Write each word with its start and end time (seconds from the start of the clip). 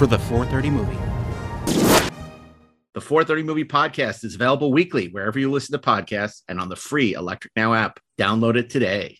for 0.00 0.06
the 0.06 0.18
430 0.18 0.70
movie. 0.70 0.96
The 2.94 3.02
430 3.02 3.42
Movie 3.42 3.66
Podcast 3.66 4.24
is 4.24 4.34
available 4.34 4.72
weekly 4.72 5.08
wherever 5.08 5.38
you 5.38 5.50
listen 5.50 5.78
to 5.78 5.86
podcasts 5.86 6.40
and 6.48 6.58
on 6.58 6.70
the 6.70 6.74
free 6.74 7.12
Electric 7.12 7.52
Now 7.54 7.74
app. 7.74 8.00
Download 8.18 8.56
it 8.56 8.70
today. 8.70 9.19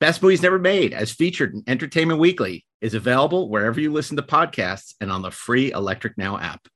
Best 0.00 0.22
Movies 0.22 0.42
Never 0.42 0.60
Made, 0.60 0.94
as 0.94 1.10
featured 1.10 1.54
in 1.54 1.64
Entertainment 1.66 2.20
Weekly, 2.20 2.64
is 2.80 2.94
available 2.94 3.48
wherever 3.48 3.80
you 3.80 3.92
listen 3.92 4.16
to 4.16 4.22
podcasts 4.22 4.94
and 5.00 5.10
on 5.10 5.22
the 5.22 5.32
free 5.32 5.72
Electric 5.72 6.16
Now 6.16 6.38
app. 6.38 6.68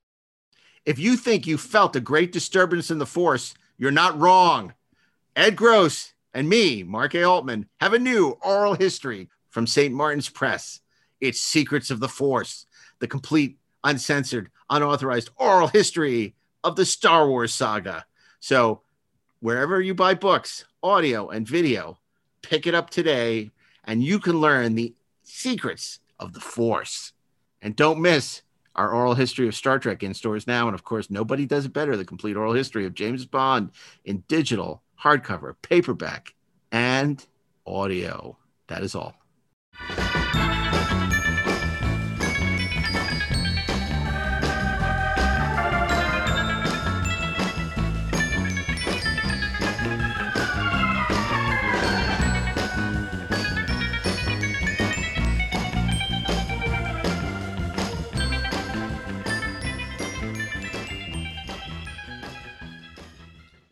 If 0.85 0.99
you 0.99 1.15
think 1.15 1.47
you 1.47 1.57
felt 1.57 1.95
a 1.95 2.01
great 2.01 2.33
disturbance 2.33 2.91
in 2.91 2.97
the 2.97 3.05
force, 3.05 3.53
you're 3.77 3.91
not 3.91 4.19
wrong. 4.19 4.73
Ed 5.37 5.55
Gross 5.55 6.11
and 6.33 6.49
me, 6.49 6.83
Mark 6.83 7.15
A. 7.15 7.23
Altman, 7.23 7.69
have 7.79 7.93
a 7.93 7.99
new 7.99 8.37
oral 8.43 8.73
history 8.73 9.29
from 9.51 9.67
St. 9.67 9.93
Martin's 9.93 10.27
Press. 10.27 10.81
It's 11.21 11.39
Secrets 11.39 11.91
of 11.91 12.01
the 12.01 12.09
Force, 12.09 12.65
the 12.99 13.07
complete, 13.07 13.57
uncensored, 13.85 14.51
unauthorized 14.69 15.29
oral 15.37 15.67
history 15.67 16.35
of 16.61 16.75
the 16.75 16.85
Star 16.85 17.29
Wars 17.29 17.53
saga. 17.53 18.05
So, 18.41 18.81
wherever 19.39 19.79
you 19.79 19.93
buy 19.93 20.13
books, 20.15 20.65
audio, 20.83 21.29
and 21.29 21.47
video, 21.47 21.99
pick 22.43 22.67
it 22.67 22.75
up 22.75 22.91
today 22.91 23.49
and 23.83 24.03
you 24.03 24.19
can 24.19 24.39
learn 24.39 24.75
the 24.75 24.93
secrets 25.23 25.99
of 26.19 26.33
the 26.33 26.39
Force. 26.39 27.13
And 27.61 27.75
don't 27.75 28.01
miss 28.01 28.43
our 28.75 28.91
oral 28.91 29.15
history 29.15 29.47
of 29.47 29.55
Star 29.55 29.79
Trek 29.79 30.03
in 30.03 30.13
stores 30.13 30.47
now. 30.47 30.67
And 30.67 30.75
of 30.75 30.83
course, 30.83 31.09
nobody 31.09 31.45
does 31.45 31.65
it 31.65 31.73
better 31.73 31.97
the 31.97 32.05
complete 32.05 32.35
oral 32.35 32.53
history 32.53 32.85
of 32.85 32.93
James 32.93 33.25
Bond 33.25 33.71
in 34.05 34.23
digital, 34.27 34.83
hardcover, 35.01 35.55
paperback, 35.61 36.33
and 36.71 37.25
audio. 37.65 38.37
That 38.67 38.83
is 38.83 38.95
all. 38.95 39.15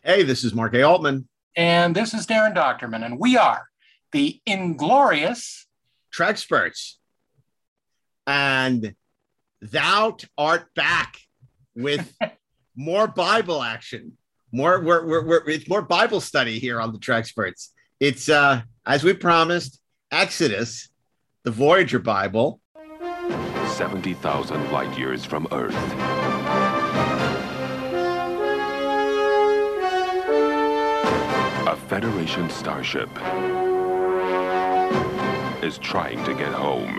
Hey, 0.04 0.24
this 0.24 0.42
is 0.42 0.52
Mark 0.52 0.74
A. 0.74 0.82
Altman, 0.82 1.28
And 1.54 1.94
this 1.94 2.12
is 2.12 2.26
Darren 2.26 2.56
Dochterman, 2.56 3.04
and 3.04 3.20
we 3.20 3.36
are 3.36 3.68
the 4.10 4.40
Inglorious. 4.46 5.66
Treksperts. 6.12 6.94
And 8.26 8.94
thou 9.60 10.16
art 10.36 10.74
back 10.74 11.16
with 11.76 12.12
more 12.76 13.06
Bible 13.06 13.62
action. 13.62 14.18
More, 14.50 14.80
we're, 14.80 15.06
we're, 15.06 15.24
we're, 15.24 15.48
it's 15.48 15.68
more 15.68 15.82
Bible 15.82 16.20
study 16.20 16.58
here 16.58 16.80
on 16.80 16.92
the 16.92 16.98
Treksperts. 16.98 17.68
It's, 18.00 18.28
uh, 18.28 18.62
as 18.84 19.04
we 19.04 19.14
promised, 19.14 19.80
Exodus, 20.10 20.90
the 21.44 21.52
Voyager 21.52 22.00
Bible. 22.00 22.60
70,000 23.76 24.72
light 24.72 24.98
years 24.98 25.24
from 25.24 25.46
Earth. 25.52 26.21
Federation 31.92 32.48
starship 32.48 33.10
is 35.62 35.76
trying 35.76 36.24
to 36.24 36.32
get 36.32 36.50
home. 36.50 36.98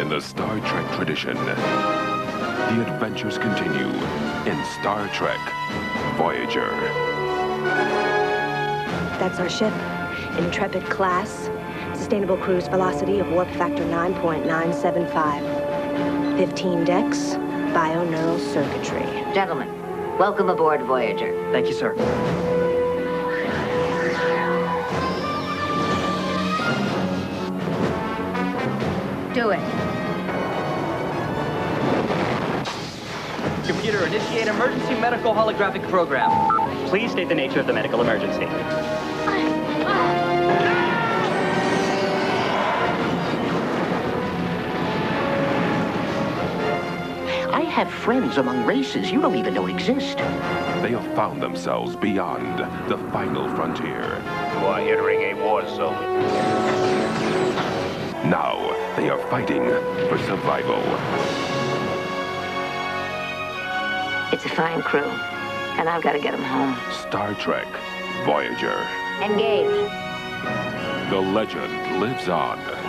In 0.00 0.08
the 0.08 0.20
Star 0.20 0.58
Trek 0.58 0.92
tradition, 0.96 1.36
the 1.36 2.92
adventures 2.92 3.38
continue 3.38 3.86
in 4.50 4.64
Star 4.80 5.06
Trek 5.14 5.38
Voyager. 6.16 6.68
That's 9.20 9.38
our 9.38 9.48
ship. 9.48 9.72
Intrepid 10.36 10.82
class. 10.86 11.48
Sustainable 11.96 12.38
cruise 12.38 12.66
velocity 12.66 13.20
of 13.20 13.30
warp 13.30 13.48
factor 13.50 13.84
9.975. 13.84 16.36
15 16.36 16.84
decks. 16.84 17.36
bio 17.72 18.04
neural 18.10 18.40
circuitry. 18.40 19.06
Gentlemen, 19.32 19.79
welcome 20.18 20.48
aboard 20.48 20.82
Voyager. 20.82 21.32
Thank 21.52 21.66
you, 21.66 21.74
sir. 21.74 21.94
Do 29.34 29.50
it. 29.50 29.60
Computer, 33.66 34.04
initiate 34.06 34.48
emergency 34.48 34.94
medical 35.00 35.32
holographic 35.32 35.88
program. 35.88 36.30
Please 36.88 37.12
state 37.12 37.28
the 37.28 37.34
nature 37.34 37.60
of 37.60 37.66
the 37.66 37.72
medical 37.72 38.00
emergency. 38.00 38.89
I 47.60 47.64
have 47.64 47.92
friends 47.92 48.38
among 48.38 48.64
races 48.64 49.12
you 49.12 49.20
don't 49.20 49.36
even 49.36 49.52
know 49.52 49.66
exist. 49.66 50.16
They 50.16 50.92
have 50.92 51.14
found 51.14 51.42
themselves 51.42 51.94
beyond 51.94 52.58
the 52.88 52.96
final 53.12 53.54
frontier. 53.54 54.22
You 54.54 54.66
are 54.66 54.80
entering 54.80 55.20
a 55.20 55.34
war 55.34 55.68
zone. 55.68 56.22
Now 58.30 58.56
they 58.96 59.10
are 59.10 59.18
fighting 59.28 59.62
for 60.08 60.16
survival. 60.20 60.80
It's 64.32 64.46
a 64.46 64.48
fine 64.48 64.80
crew, 64.80 65.10
and 65.76 65.86
I've 65.86 66.02
got 66.02 66.12
to 66.12 66.18
get 66.18 66.32
them 66.32 66.42
home. 66.42 66.78
Star 66.90 67.34
Trek 67.34 67.68
Voyager. 68.24 68.88
Engage. 69.20 69.90
The 71.10 71.20
legend 71.20 72.00
lives 72.00 72.30
on. 72.30 72.79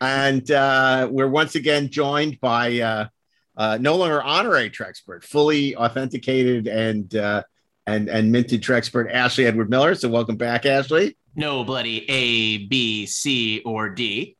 And 0.00 0.50
uh, 0.50 1.08
we're 1.10 1.28
once 1.28 1.54
again 1.54 1.88
joined 1.88 2.40
by 2.40 2.80
uh, 2.80 3.08
uh, 3.56 3.78
no 3.80 3.96
longer 3.96 4.22
honorary 4.22 4.70
Trekspert, 4.70 5.24
fully 5.24 5.74
authenticated 5.74 6.66
and 6.68 7.14
uh, 7.14 7.42
and 7.86 8.08
and 8.08 8.30
minted 8.30 8.62
Trekspert 8.62 9.12
Ashley 9.12 9.46
Edward 9.46 9.70
Miller. 9.70 9.94
So 9.94 10.08
welcome 10.08 10.36
back, 10.36 10.66
Ashley. 10.66 11.16
No 11.34 11.64
bloody 11.64 12.08
A, 12.10 12.66
B, 12.66 13.06
C, 13.06 13.62
or 13.64 13.88
D. 13.88 14.36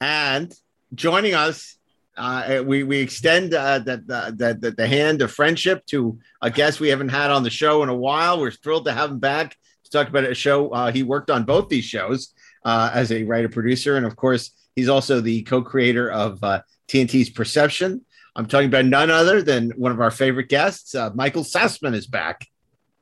And 0.00 0.52
joining 0.94 1.34
us. 1.34 1.72
Uh, 2.18 2.62
we 2.64 2.82
we 2.82 2.96
extend 2.96 3.52
uh, 3.52 3.78
the, 3.78 3.98
the, 3.98 4.56
the 4.58 4.70
the 4.70 4.86
hand 4.86 5.20
of 5.20 5.30
friendship 5.30 5.84
to 5.84 6.18
a 6.40 6.50
guest 6.50 6.80
we 6.80 6.88
haven't 6.88 7.10
had 7.10 7.30
on 7.30 7.42
the 7.42 7.50
show 7.50 7.82
in 7.82 7.90
a 7.90 7.94
while. 7.94 8.40
We're 8.40 8.50
thrilled 8.50 8.86
to 8.86 8.92
have 8.92 9.10
him 9.10 9.18
back 9.18 9.54
to 9.84 9.90
talk 9.90 10.08
about 10.08 10.24
a 10.24 10.34
show. 10.34 10.70
Uh, 10.70 10.90
he 10.90 11.02
worked 11.02 11.30
on 11.30 11.44
both 11.44 11.68
these 11.68 11.84
shows 11.84 12.32
uh, 12.64 12.90
as 12.94 13.12
a 13.12 13.24
writer 13.24 13.50
producer, 13.50 13.98
and 13.98 14.06
of 14.06 14.16
course, 14.16 14.52
he's 14.76 14.88
also 14.88 15.20
the 15.20 15.42
co-creator 15.42 16.08
of 16.10 16.44
uh, 16.44 16.60
TNT's 16.86 17.30
Perception. 17.30 18.04
I'm 18.36 18.46
talking 18.46 18.68
about 18.68 18.84
none 18.84 19.10
other 19.10 19.42
than 19.42 19.70
one 19.70 19.90
of 19.90 20.00
our 20.00 20.10
favorite 20.12 20.48
guests, 20.48 20.94
uh, 20.94 21.10
Michael 21.14 21.42
Sussman, 21.42 21.94
is 21.94 22.06
back. 22.06 22.46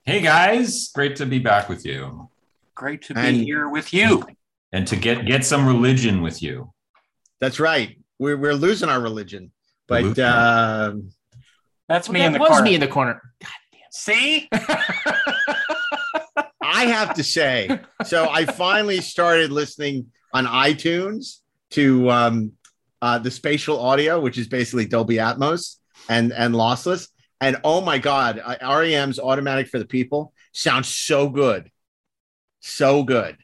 Hey 0.07 0.23
guys, 0.23 0.91
great 0.95 1.17
to 1.17 1.27
be 1.27 1.41
back 1.41 1.69
with 1.69 1.85
you. 1.85 2.31
Great 2.75 3.03
to 3.03 3.15
be 3.15 3.45
here 3.45 3.69
with 3.69 3.93
you. 3.93 4.25
And 4.73 4.87
to 4.89 4.97
get 4.97 5.27
get 5.27 5.45
some 5.45 5.67
religion 5.67 6.23
with 6.23 6.43
you. 6.43 6.73
That's 7.41 7.59
right. 7.61 7.99
We're 8.19 8.37
we're 8.37 8.55
losing 8.55 8.89
our 8.89 9.01
religion, 9.01 9.51
but 9.89 10.03
Losing 10.05 10.25
um, 10.25 11.11
That's 11.89 12.09
Well, 12.09 12.15
me 12.15 12.21
that 12.21 12.27
in 12.27 12.33
the 12.35 12.39
was 12.39 12.49
corner. 12.49 12.65
me 12.65 12.75
in 12.75 12.81
the 12.81 12.89
corner. 12.89 13.23
See? 13.91 14.49
I 16.63 16.87
have 16.87 17.15
to 17.15 17.23
say, 17.23 17.81
so 18.05 18.29
I 18.29 18.45
finally 18.45 19.01
started 19.01 19.53
listening 19.53 20.11
on 20.33 20.47
iTunes 20.47 21.39
to 21.71 22.11
um, 22.11 22.53
uh, 23.03 23.19
the 23.19 23.31
spatial 23.31 23.81
audio, 23.81 24.21
which 24.21 24.39
is 24.39 24.49
basically 24.49 24.87
Dolby 24.87 25.17
Atmos 25.17 25.77
and 26.09 26.33
and 26.33 26.55
lossless. 26.55 27.09
And 27.41 27.57
oh 27.65 27.81
my 27.81 27.99
God, 27.99 28.41
I- 28.45 28.81
REM's 28.81 29.19
Automatic 29.19 29.69
for 29.69 29.79
the 29.79 29.85
People 29.85 30.33
sounds 30.53 30.89
so 30.89 31.29
good, 31.29 31.71
so 32.61 33.03
good. 33.03 33.37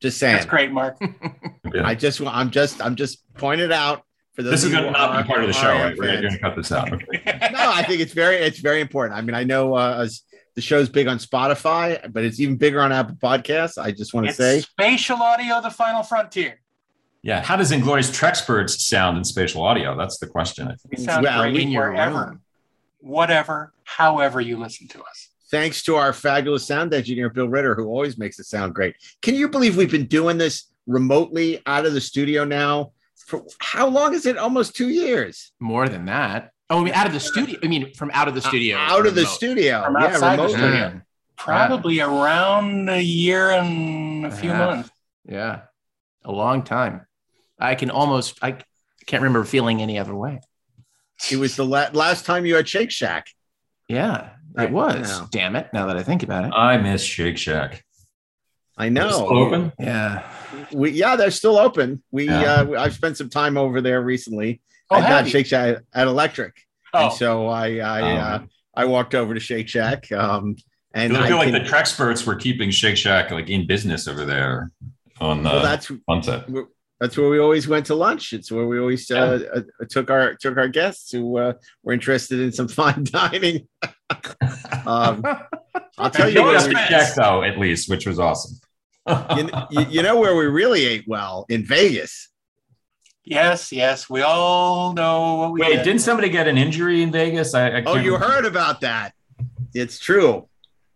Just 0.00 0.18
saying. 0.18 0.36
That's 0.36 0.46
great, 0.46 0.70
Mark. 0.70 0.96
I 1.82 1.94
just 1.94 2.20
want. 2.20 2.36
I'm 2.36 2.50
just. 2.50 2.80
I'm 2.80 2.94
just 2.94 3.22
pointing 3.34 3.66
it 3.66 3.72
out 3.72 4.02
for 4.34 4.42
those. 4.42 4.52
This 4.52 4.64
is 4.64 4.70
going 4.70 4.84
to 4.84 4.90
not 4.92 5.22
be 5.22 5.28
part 5.28 5.42
of 5.42 5.48
the 5.48 5.52
show, 5.52 5.72
right? 5.72 5.96
We're 5.98 6.20
going 6.20 6.32
to 6.32 6.38
cut 6.38 6.54
this 6.54 6.70
out. 6.70 6.92
Okay. 6.92 7.20
no, 7.52 7.72
I 7.72 7.82
think 7.82 8.00
it's 8.00 8.12
very 8.12 8.36
it's 8.36 8.60
very 8.60 8.80
important. 8.80 9.18
I 9.18 9.22
mean, 9.22 9.34
I 9.34 9.42
know 9.42 9.74
uh, 9.74 9.98
as 10.02 10.22
the 10.54 10.62
show's 10.62 10.88
big 10.88 11.08
on 11.08 11.18
Spotify, 11.18 12.12
but 12.12 12.24
it's 12.24 12.40
even 12.40 12.56
bigger 12.56 12.80
on 12.80 12.92
Apple 12.92 13.16
Podcasts. 13.16 13.76
I 13.76 13.90
just 13.90 14.14
want 14.14 14.28
to 14.28 14.32
say, 14.32 14.60
spatial 14.60 15.16
audio, 15.16 15.60
the 15.60 15.70
final 15.70 16.02
frontier. 16.02 16.60
Yeah. 17.22 17.42
How 17.42 17.56
does 17.56 17.72
Inglorious 17.72 18.10
Treksperts 18.10 18.78
sound 18.80 19.18
in 19.18 19.24
spatial 19.24 19.62
audio? 19.64 19.96
That's 19.96 20.18
the 20.18 20.26
question. 20.26 20.66
I 20.68 20.76
think. 20.76 20.96
We 20.98 21.04
sound 21.04 21.24
Well, 21.24 21.42
great 21.42 21.56
in 21.56 21.70
your 21.70 21.90
wherever, 21.90 22.16
room. 22.26 22.40
whatever, 23.00 23.72
however 23.84 24.40
you 24.40 24.56
listen 24.56 24.88
to 24.88 25.00
us. 25.02 25.28
thanks 25.50 25.82
to 25.84 25.96
our 25.96 26.12
fabulous 26.12 26.66
sound 26.66 26.92
engineer 26.94 27.30
Bill 27.30 27.48
Ritter, 27.48 27.74
who 27.74 27.86
always 27.86 28.18
makes 28.18 28.38
it 28.38 28.44
sound 28.44 28.74
great. 28.74 28.94
Can 29.22 29.34
you 29.34 29.48
believe 29.48 29.76
we've 29.76 29.90
been 29.90 30.06
doing 30.06 30.36
this 30.38 30.64
remotely 30.86 31.60
out 31.66 31.86
of 31.86 31.92
the 31.94 32.00
studio 32.00 32.44
now? 32.44 32.92
For 33.26 33.44
how 33.58 33.88
long 33.88 34.14
is 34.14 34.24
it? 34.26 34.36
Almost 34.38 34.76
two 34.76 34.88
years. 34.90 35.52
More 35.60 35.88
than 35.88 36.04
that. 36.06 36.52
Oh, 36.70 36.80
I 36.80 36.84
mean, 36.84 36.92
out 36.94 37.06
of 37.06 37.12
the 37.14 37.20
studio. 37.20 37.58
I 37.62 37.66
mean, 37.66 37.92
from 37.94 38.10
out 38.12 38.28
of 38.28 38.34
the 38.34 38.40
uh, 38.42 38.48
studio. 38.48 38.76
out 38.76 39.06
of 39.06 39.14
the 39.14 39.22
remote. 39.22 39.32
studio. 39.34 39.84
From 39.84 39.94
yeah, 39.98 40.06
outside 40.06 40.36
the 40.38 40.42
remotely. 40.42 40.58
studio. 40.58 40.78
Yeah. 40.78 41.00
Probably 41.36 42.00
around 42.00 42.88
a 42.90 43.00
year 43.00 43.50
and 43.50 44.26
a 44.26 44.30
few 44.30 44.50
Yeah. 44.50 44.58
months. 44.66 44.90
Yeah, 45.26 45.60
a 46.24 46.32
long 46.32 46.62
time. 46.62 47.06
I 47.58 47.74
can 47.74 47.90
almost. 47.90 48.38
I 48.42 48.52
can't 49.06 49.22
remember 49.22 49.44
feeling 49.44 49.82
any 49.82 49.98
other 49.98 50.14
way. 50.14 50.40
It 51.30 51.36
was 51.36 51.56
the 51.56 51.64
la- 51.64 51.88
last 51.92 52.24
time 52.24 52.46
you 52.46 52.54
had 52.56 52.68
Shake 52.68 52.90
Shack. 52.90 53.26
Yeah, 53.88 54.30
Right 54.54 54.68
it 54.68 54.72
was. 54.72 55.08
now. 55.08 55.28
Damn 55.30 55.56
it! 55.56 55.68
Now 55.72 55.86
that 55.86 55.96
I 55.96 56.02
think 56.02 56.22
about 56.22 56.44
it. 56.44 56.52
I 56.54 56.76
miss 56.76 57.02
Shake 57.02 57.38
Shack. 57.38 57.84
I 58.76 58.88
know. 58.90 59.10
still 59.10 59.36
open? 59.38 59.72
Yeah. 59.80 60.22
We 60.72 60.90
yeah, 60.92 61.16
they're 61.16 61.30
still 61.32 61.58
open. 61.58 62.02
We 62.12 62.26
Yeah. 62.26 62.60
uh, 62.68 62.74
I've 62.80 62.94
spent 62.94 63.16
some 63.16 63.28
time 63.28 63.56
over 63.56 63.80
there 63.80 64.00
recently. 64.02 64.60
Oh, 64.90 64.96
at 64.96 65.02
have 65.02 65.10
not 65.10 65.24
you? 65.24 65.30
Shake 65.32 65.46
Shack 65.46 65.78
at 65.92 66.06
Electric, 66.06 66.54
Oh. 66.94 67.06
and 67.06 67.12
so 67.12 67.46
I 67.48 67.78
I 67.78 68.02
uh, 68.02 68.36
Um, 68.38 68.50
I 68.74 68.84
walked 68.84 69.14
over 69.16 69.34
to 69.34 69.40
Shake 69.40 69.68
Shack. 69.68 70.10
Um, 70.12 70.54
and 70.94 71.16
I 71.16 71.26
I 71.26 71.30
like 71.30 71.50
can- 71.52 71.62
the 71.62 71.68
Treksperts 71.68 72.24
were 72.26 72.36
keeping 72.36 72.70
Shake 72.70 72.96
Shack 72.96 73.32
like 73.32 73.48
in 73.50 73.66
business 73.66 74.06
over 74.06 74.24
there 74.24 74.70
on 75.20 75.42
the 75.42 75.48
well, 75.50 75.62
that's 75.62 75.90
Sunset. 76.08 76.46
That's 77.00 77.16
where 77.16 77.28
we 77.28 77.38
always 77.38 77.68
went 77.68 77.86
to 77.86 77.94
lunch. 77.94 78.32
It's 78.32 78.50
where 78.50 78.66
we 78.66 78.78
always 78.80 79.10
uh, 79.10 79.40
uh, 79.54 79.60
took 79.88 80.10
our 80.10 80.34
took 80.34 80.56
our 80.56 80.68
guests 80.68 81.12
who 81.12 81.38
uh, 81.38 81.52
were 81.82 81.92
interested 81.92 82.40
in 82.40 82.52
some 82.52 82.68
fine 82.80 83.04
dining. 83.04 83.68
um, 84.86 85.24
I'll 85.96 86.10
tell 86.10 86.28
you, 86.28 86.36
you 86.40 86.42
where 86.44 86.54
got 86.58 86.68
we- 86.68 86.74
the 86.74 86.80
check 86.88 87.14
though, 87.14 87.42
at 87.42 87.58
least, 87.58 87.88
which 87.88 88.06
was 88.06 88.18
awesome. 88.18 88.56
you, 89.36 89.48
you, 89.70 89.86
you 89.88 90.02
know 90.02 90.18
where 90.18 90.36
we 90.36 90.46
really 90.46 90.84
ate 90.84 91.04
well 91.06 91.46
in 91.48 91.64
Vegas. 91.64 92.28
Yes, 93.24 93.72
yes. 93.72 94.08
We 94.08 94.22
all 94.22 94.92
know 94.94 95.34
what 95.36 95.52
we 95.52 95.60
Wait, 95.60 95.76
did. 95.76 95.82
didn't 95.84 96.00
somebody 96.00 96.30
get 96.30 96.48
an 96.48 96.56
injury 96.56 97.02
in 97.02 97.12
Vegas? 97.12 97.54
I, 97.54 97.68
I 97.68 97.82
Oh, 97.84 97.94
you 97.96 98.14
remember. 98.14 98.26
heard 98.34 98.44
about 98.46 98.80
that? 98.82 99.12
It's 99.74 99.98
true. 99.98 100.48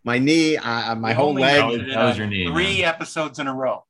My 0.03 0.17
knee, 0.17 0.57
uh, 0.57 0.95
my 0.95 1.09
We 1.09 1.13
whole 1.13 1.33
leg. 1.33 1.87
that 1.89 2.03
was 2.05 2.17
your 2.17 2.25
knee, 2.27 2.47
Three 2.47 2.83
episodes 2.83 3.37
in 3.39 3.47
a 3.47 3.53
row. 3.53 3.85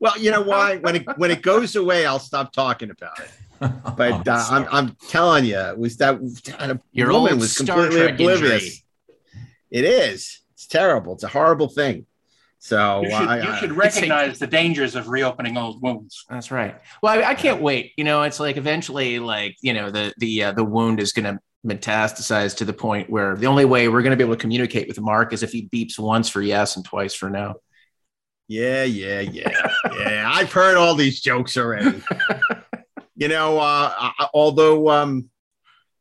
Well, 0.00 0.18
you 0.18 0.30
know 0.30 0.40
why? 0.42 0.78
When 0.78 0.96
it 0.96 1.18
when 1.18 1.30
it 1.30 1.42
goes 1.42 1.76
away, 1.82 2.06
I'll 2.06 2.18
stop 2.18 2.52
talking 2.52 2.90
about 2.90 3.18
it. 3.20 3.30
But 3.96 4.26
uh, 4.26 4.46
I'm 4.50 4.66
I'm 4.72 4.96
telling 5.10 5.44
you, 5.44 5.58
it 5.58 5.78
was 5.78 5.98
that 5.98 6.18
that 6.58 6.80
Your 6.92 7.12
woman 7.12 7.32
old 7.32 7.40
was 7.40 7.52
Star 7.54 7.66
completely 7.66 8.00
Trek 8.00 8.14
oblivious. 8.14 8.62
injury. 8.62 8.84
It 9.70 9.84
is. 9.84 10.40
It's 10.54 10.66
terrible. 10.66 11.12
It's 11.12 11.24
a 11.24 11.28
horrible 11.28 11.68
thing. 11.68 12.06
So 12.58 13.02
You 13.02 13.10
should, 13.10 13.28
I, 13.28 13.36
you 13.42 13.50
I- 13.50 13.58
should 13.60 13.72
recognize 13.72 14.38
the 14.38 14.46
dangers 14.46 14.94
of 14.96 15.08
reopening 15.08 15.58
old 15.58 15.82
wounds. 15.82 16.24
That's 16.30 16.50
right. 16.50 16.74
Well, 17.02 17.18
I, 17.18 17.30
I 17.30 17.34
can't 17.34 17.60
wait. 17.60 17.92
You 17.98 18.04
know, 18.04 18.22
it's 18.22 18.40
like 18.40 18.56
eventually, 18.56 19.18
like 19.18 19.56
you 19.60 19.74
know, 19.74 19.90
the 19.90 20.14
the 20.16 20.44
uh, 20.44 20.52
the 20.52 20.64
wound 20.64 20.98
is 20.98 21.12
going 21.12 21.26
to 21.34 21.38
metastasize 21.66 22.56
to 22.56 22.64
the 22.64 22.72
point 22.72 23.10
where 23.10 23.36
the 23.36 23.46
only 23.46 23.66
way 23.66 23.88
we're 23.88 24.00
going 24.02 24.12
to 24.12 24.16
be 24.16 24.24
able 24.24 24.36
to 24.36 24.40
communicate 24.40 24.88
with 24.88 24.98
Mark 25.00 25.34
is 25.34 25.42
if 25.42 25.52
he 25.52 25.68
beeps 25.68 25.98
once 25.98 26.30
for 26.30 26.40
yes 26.40 26.76
and 26.76 26.84
twice 26.84 27.12
for 27.14 27.28
no. 27.28 27.56
Yeah, 28.50 28.82
yeah, 28.82 29.20
yeah, 29.20 29.70
yeah. 29.96 30.28
I've 30.34 30.52
heard 30.52 30.76
all 30.76 30.96
these 30.96 31.20
jokes 31.20 31.56
already. 31.56 32.02
you 33.14 33.28
know, 33.28 33.58
uh, 33.58 33.92
I- 33.96 34.28
although 34.34 34.88
um, 34.90 35.30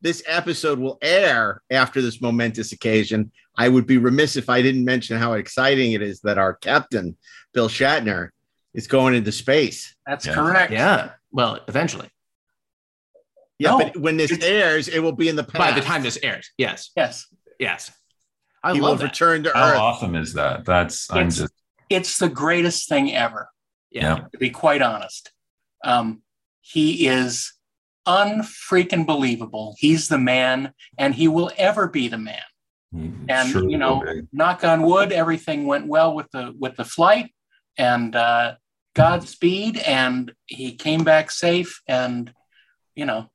this 0.01 0.23
episode 0.25 0.79
will 0.79 0.97
air 1.03 1.61
after 1.69 2.01
this 2.01 2.19
momentous 2.21 2.71
occasion, 2.71 3.31
I 3.55 3.69
would 3.69 3.85
be 3.85 3.97
remiss 3.99 4.35
if 4.35 4.49
I 4.49 4.63
didn't 4.63 4.83
mention 4.83 5.17
how 5.19 5.33
exciting 5.33 5.91
it 5.91 6.01
is 6.01 6.21
that 6.21 6.39
our 6.39 6.55
captain, 6.55 7.17
Bill 7.53 7.69
Shatner, 7.69 8.29
is 8.73 8.87
going 8.87 9.13
into 9.13 9.31
space. 9.31 9.95
That's 10.07 10.25
Yeah. 10.25 10.33
correct. 10.33 10.71
Yeah. 10.71 11.11
Well, 11.31 11.59
eventually, 11.67 12.09
Yeah, 13.59 13.71
No, 13.71 13.77
but 13.79 13.97
when 13.97 14.17
this 14.17 14.31
airs, 14.41 14.87
it 14.87 14.99
will 14.99 15.11
be 15.11 15.27
in 15.29 15.35
the 15.35 15.43
past. 15.43 15.57
by 15.57 15.71
the 15.71 15.81
time 15.85 16.01
this 16.01 16.17
airs, 16.23 16.49
yes, 16.57 16.89
Yes. 16.95 17.27
yes, 17.59 17.91
I 18.63 18.73
he 18.73 18.79
will 18.81 18.89
love 18.89 18.99
that. 18.99 19.05
return 19.11 19.43
to 19.43 19.51
How 19.53 19.67
Earth. 19.67 19.75
How 19.75 19.85
awesome 19.85 20.15
is 20.15 20.33
that? 20.33 20.65
That's 20.65 21.11
I'm 21.11 21.27
It's- 21.27 21.37
just 21.37 21.53
It's 21.89 22.17
the 22.19 22.29
greatest 22.29 22.87
thing 22.89 23.13
ever, 23.13 23.49
Yeah. 23.91 24.25
to 24.31 24.37
be 24.37 24.49
quite 24.49 24.81
honest. 24.81 25.31
Um, 25.83 26.21
he 26.61 27.07
is 27.07 27.53
unfreaking 28.07 29.05
believable. 29.05 29.75
He's 29.77 30.07
the 30.07 30.17
man, 30.17 30.73
and 30.97 31.15
he 31.15 31.27
will 31.27 31.51
ever 31.57 31.87
be 31.87 32.07
the 32.07 32.17
man. 32.17 32.41
And 32.91 33.49
sure 33.51 33.69
you 33.69 33.77
know, 33.77 33.99
will 33.99 34.21
knock 34.31 34.63
on 34.63 34.81
wood, 34.81 35.11
everything 35.11 35.67
went 35.67 35.85
well 35.87 36.15
with 36.15 36.29
the 36.31 36.55
with 36.57 36.75
the 36.75 36.83
flight, 36.85 37.31
and 37.77 38.15
uh, 38.15 38.55
Godspeed, 38.95 39.77
and 39.77 40.33
he 40.47 40.75
came 40.75 41.03
back 41.03 41.29
safe, 41.29 41.81
and 41.87 42.33
you 42.95 43.05
know, 43.05 43.29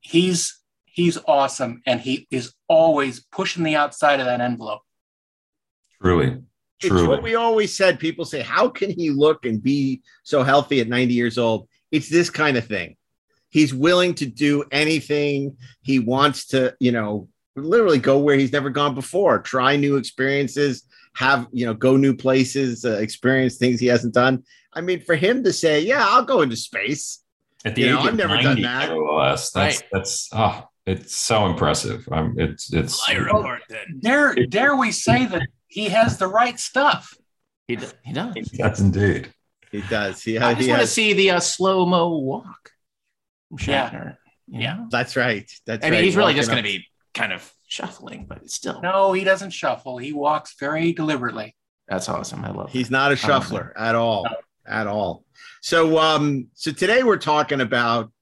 he's 0.00 0.60
he's 0.84 1.18
awesome, 1.26 1.82
and 1.86 2.00
he 2.00 2.28
is 2.30 2.54
always 2.68 3.24
pushing 3.32 3.64
the 3.64 3.74
outside 3.74 4.20
of 4.20 4.26
that 4.26 4.40
envelope. 4.40 4.82
truly, 6.00 6.40
It's 6.82 6.90
what 7.08 7.22
we 7.22 7.34
always 7.34 7.76
said. 7.76 7.98
People 7.98 8.24
say, 8.24 8.40
How 8.42 8.68
can 8.68 8.90
he 8.90 9.10
look 9.10 9.44
and 9.46 9.62
be 9.62 10.02
so 10.22 10.42
healthy 10.42 10.80
at 10.80 10.88
90 10.88 11.14
years 11.14 11.38
old? 11.38 11.68
It's 11.90 12.08
this 12.08 12.30
kind 12.30 12.56
of 12.56 12.66
thing. 12.66 12.96
He's 13.48 13.72
willing 13.72 14.14
to 14.16 14.26
do 14.26 14.64
anything. 14.72 15.56
He 15.82 16.00
wants 16.00 16.46
to, 16.48 16.74
you 16.80 16.90
know, 16.92 17.28
literally 17.56 18.00
go 18.00 18.18
where 18.18 18.36
he's 18.36 18.52
never 18.52 18.68
gone 18.70 18.94
before, 18.96 19.38
try 19.38 19.76
new 19.76 19.96
experiences, 19.96 20.82
have, 21.14 21.46
you 21.52 21.64
know, 21.64 21.72
go 21.74 21.96
new 21.96 22.14
places, 22.16 22.84
uh, 22.84 22.94
experience 22.98 23.56
things 23.56 23.78
he 23.78 23.86
hasn't 23.86 24.12
done. 24.14 24.42
I 24.72 24.80
mean, 24.80 25.00
for 25.00 25.14
him 25.14 25.44
to 25.44 25.52
say, 25.52 25.80
Yeah, 25.80 26.04
I'll 26.06 26.24
go 26.24 26.42
into 26.42 26.56
space. 26.56 27.20
At 27.64 27.76
the 27.76 27.82
You 27.82 27.86
age 27.86 27.92
know, 27.94 28.00
of 28.00 28.06
I've 28.08 28.16
never 28.16 28.34
90, 28.34 28.44
done 28.44 28.62
that. 28.62 28.88
nevertheless, 28.90 29.50
that's 29.52 29.80
Right. 29.80 29.88
that's 29.92 30.28
oh, 30.32 30.68
it's 30.84 31.16
so 31.16 31.46
impressive. 31.46 32.06
Um, 32.12 32.34
it's 32.36 32.70
it's 32.74 33.08
Liar 33.08 33.22
report 33.24 33.62
then. 33.70 34.00
Dare 34.02 34.34
dare 34.46 34.76
we 34.76 34.90
say 34.92 35.24
that 35.26 35.46
he 35.74 35.88
has 35.90 36.18
the 36.18 36.26
right 36.28 36.58
stuff? 36.58 37.12
He 37.66 37.74
he 38.04 38.12
does. 38.12 38.34
He 38.34 38.40
does. 38.42 38.50
that's 38.58 38.80
indeed. 38.80 39.32
He 39.72 39.80
does. 39.82 40.22
He, 40.22 40.38
I 40.38 40.50
he 40.54 40.58
just 40.60 40.68
want 40.70 40.80
to 40.82 40.86
see 40.86 41.12
the 41.14 41.30
uh, 41.32 41.40
slow 41.40 41.84
mo 41.84 42.16
walk. 42.18 42.70
from 43.48 43.58
Yeah. 43.72 43.90
Shatner. 43.90 44.16
you 44.46 44.60
Yeah. 44.60 44.74
know? 44.76 44.86
That's 44.90 45.16
right. 45.16 45.50
That's 45.66 45.84
I 45.84 45.90
mean, 45.90 45.98
right. 45.98 46.04
he's 46.04 46.14
really 46.16 46.26
Walking 46.34 46.36
just 46.36 46.50
going 46.50 46.62
to 46.62 46.68
be 46.68 46.86
kind 47.12 47.32
of 47.32 47.52
shuffling, 47.66 48.26
but 48.28 48.38
it's 48.42 48.54
still 48.54 48.80
No, 48.82 49.12
he 49.12 49.24
doesn't 49.24 49.50
shuffle. 49.50 49.98
He 49.98 50.12
walks 50.12 50.54
very 50.60 50.92
deliberately. 50.92 51.56
that's 51.88 52.08
awesome. 52.08 52.44
I 52.44 52.50
love. 52.50 52.70
He's 52.70 52.90
not 52.90 53.10
a 53.12 53.16
shuffler 53.16 53.72
at 53.76 53.94
all. 53.96 54.26
at 54.66 54.86
all. 54.86 55.24
So, 55.60 55.98
um, 55.98 56.48
so 56.54 56.70
today 56.70 57.02
we're 57.02 57.16
talking 57.18 57.60
about 57.60 58.12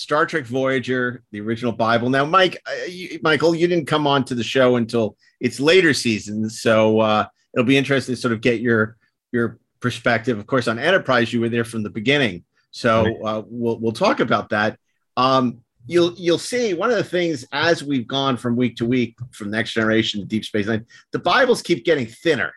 Star 0.00 0.24
Trek 0.24 0.44
Voyager, 0.46 1.22
the 1.30 1.40
original 1.42 1.72
Bible. 1.72 2.08
Now, 2.08 2.24
Mike, 2.24 2.60
uh, 2.66 2.84
you, 2.88 3.18
Michael, 3.22 3.54
you 3.54 3.68
didn't 3.68 3.84
come 3.86 4.06
on 4.06 4.24
to 4.24 4.34
the 4.34 4.42
show 4.42 4.76
until 4.76 5.16
its 5.40 5.60
later 5.60 5.92
seasons, 5.92 6.62
so 6.62 7.00
uh, 7.00 7.26
it'll 7.54 7.66
be 7.66 7.76
interesting 7.76 8.14
to 8.14 8.20
sort 8.20 8.32
of 8.32 8.40
get 8.40 8.60
your 8.60 8.96
your 9.30 9.58
perspective. 9.80 10.38
Of 10.38 10.46
course, 10.46 10.68
on 10.68 10.78
Enterprise, 10.78 11.32
you 11.34 11.40
were 11.40 11.50
there 11.50 11.64
from 11.64 11.82
the 11.82 11.90
beginning, 11.90 12.44
so 12.70 13.04
uh, 13.24 13.42
we'll 13.46 13.78
we'll 13.78 13.92
talk 13.92 14.20
about 14.20 14.48
that. 14.50 14.78
Um, 15.18 15.60
you'll 15.86 16.14
you'll 16.16 16.38
see 16.38 16.72
one 16.72 16.90
of 16.90 16.96
the 16.96 17.04
things 17.04 17.44
as 17.52 17.84
we've 17.84 18.08
gone 18.08 18.38
from 18.38 18.56
week 18.56 18.76
to 18.76 18.86
week 18.86 19.16
from 19.32 19.50
Next 19.50 19.74
Generation 19.74 20.20
to 20.20 20.26
Deep 20.26 20.46
Space 20.46 20.66
Nine, 20.66 20.86
the 21.12 21.18
Bibles 21.18 21.60
keep 21.60 21.84
getting 21.84 22.06
thinner. 22.06 22.52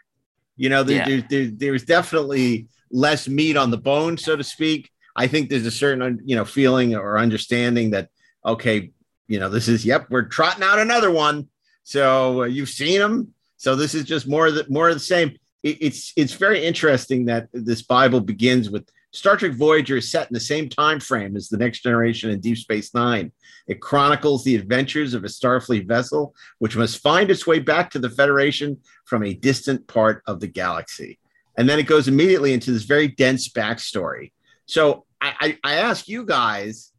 You 0.55 0.69
know, 0.69 0.83
there, 0.83 0.97
Yeah. 0.97 1.07
there, 1.09 1.21
there- 1.29 1.51
there's 1.51 1.83
definitely 1.83 2.67
less 2.89 3.27
meat 3.27 3.57
on 3.57 3.69
the 3.69 3.77
bone, 3.77 4.17
so 4.17 4.35
to 4.37 4.43
speak. 4.43 4.91
I 5.15 5.27
think 5.27 5.49
there's 5.49 5.65
a 5.65 5.71
certain 5.71 6.19
you 6.23 6.35
know 6.35 6.45
feeling 6.45 6.95
or 6.95 7.17
understanding 7.17 7.91
that 7.91 8.09
okay, 8.45 8.91
you 9.27 9.39
know, 9.39 9.49
this 9.49 9.67
is 9.67 9.85
yep, 9.85 10.07
we're 10.09 10.23
trotting 10.23 10.63
out 10.63 10.79
another 10.79 11.11
one. 11.11 11.47
So 11.83 12.43
uh, 12.43 12.45
you've 12.45 12.69
seen 12.69 12.99
them. 12.99 13.33
So 13.57 13.75
this 13.75 13.95
is 13.95 14.05
just 14.05 14.27
more 14.27 14.47
of 14.47 14.55
the 14.55 14.65
more 14.69 14.89
of 14.89 14.95
the 14.95 14.99
same. 14.99 15.37
It, 15.63 15.77
it's 15.81 16.13
it's 16.15 16.33
very 16.33 16.63
interesting 16.63 17.25
that 17.25 17.47
this 17.53 17.81
Bible 17.81 18.19
begins 18.19 18.69
with 18.69 18.89
Star 19.11 19.37
Trek 19.37 19.53
Voyager 19.53 19.97
is 19.97 20.09
set 20.09 20.27
in 20.27 20.33
the 20.33 20.39
same 20.39 20.67
time 20.67 20.99
frame 20.99 21.35
as 21.35 21.47
the 21.47 21.57
Next 21.57 21.83
Generation 21.83 22.31
and 22.31 22.41
Deep 22.41 22.57
Space 22.57 22.93
Nine. 22.93 23.31
It 23.67 23.79
chronicles 23.79 24.43
the 24.43 24.55
adventures 24.55 25.13
of 25.13 25.23
a 25.23 25.27
Starfleet 25.27 25.87
vessel 25.87 26.35
which 26.57 26.75
must 26.75 27.01
find 27.01 27.29
its 27.29 27.45
way 27.45 27.59
back 27.59 27.91
to 27.91 27.99
the 27.99 28.09
Federation 28.09 28.77
from 29.05 29.23
a 29.23 29.35
distant 29.35 29.87
part 29.87 30.23
of 30.25 30.39
the 30.39 30.47
galaxy. 30.47 31.19
And 31.57 31.69
then 31.69 31.77
it 31.77 31.83
goes 31.85 32.07
immediately 32.07 32.53
into 32.53 32.71
this 32.71 32.83
very 32.83 33.07
dense 33.07 33.47
backstory. 33.49 34.31
So 34.65 35.05
I, 35.21 35.57
I, 35.63 35.71
I 35.71 35.73
ask 35.75 36.07
you 36.07 36.25
guys, 36.25 36.91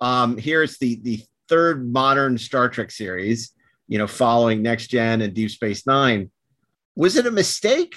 um, 0.00 0.36
here's 0.36 0.78
the 0.78 1.00
the 1.02 1.22
third 1.48 1.90
modern 1.92 2.38
Star 2.38 2.68
Trek 2.68 2.90
series, 2.90 3.52
you 3.88 3.98
know, 3.98 4.06
following 4.06 4.62
Next 4.62 4.88
Gen 4.88 5.22
and 5.22 5.32
Deep 5.34 5.50
Space 5.50 5.86
Nine. 5.86 6.30
Was 6.96 7.16
it 7.16 7.26
a 7.26 7.30
mistake 7.30 7.94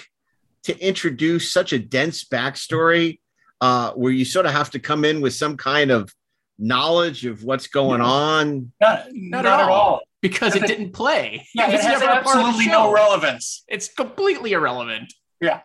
to 0.64 0.78
introduce 0.86 1.52
such 1.52 1.74
a 1.74 1.80
dense 1.80 2.26
backstory 2.26 3.20
uh, 3.62 3.92
where 3.94 4.12
you 4.12 4.26
sort 4.26 4.46
of 4.46 4.52
have 4.52 4.70
to 4.72 4.80
come 4.80 5.04
in 5.06 5.22
with 5.22 5.34
some 5.34 5.58
kind 5.58 5.90
of 5.92 6.14
knowledge 6.58 7.26
of 7.26 7.44
what's 7.44 7.68
going 7.68 8.02
on? 8.02 8.72
Not, 8.80 9.06
Not, 9.14 9.44
not, 9.46 9.62
at, 9.62 9.70
all. 9.70 10.02
Because 10.22 10.56
it 10.56 10.64
it- 10.64 10.68
didn't 10.68 10.92
play. 10.92 11.48
Yeah, 11.56 11.70
it 11.70 11.82
has 11.82 11.86
never 11.86 12.06
a 12.06 12.08
part 12.08 12.18
of 12.18 12.24
the 12.26 12.30
absolutely 12.40 12.68
no 12.68 12.92
relevance. 12.92 13.64
It's 13.68 13.88
completely 13.94 14.52
irrelevant. 14.52 15.14
Yeah. 15.42 15.62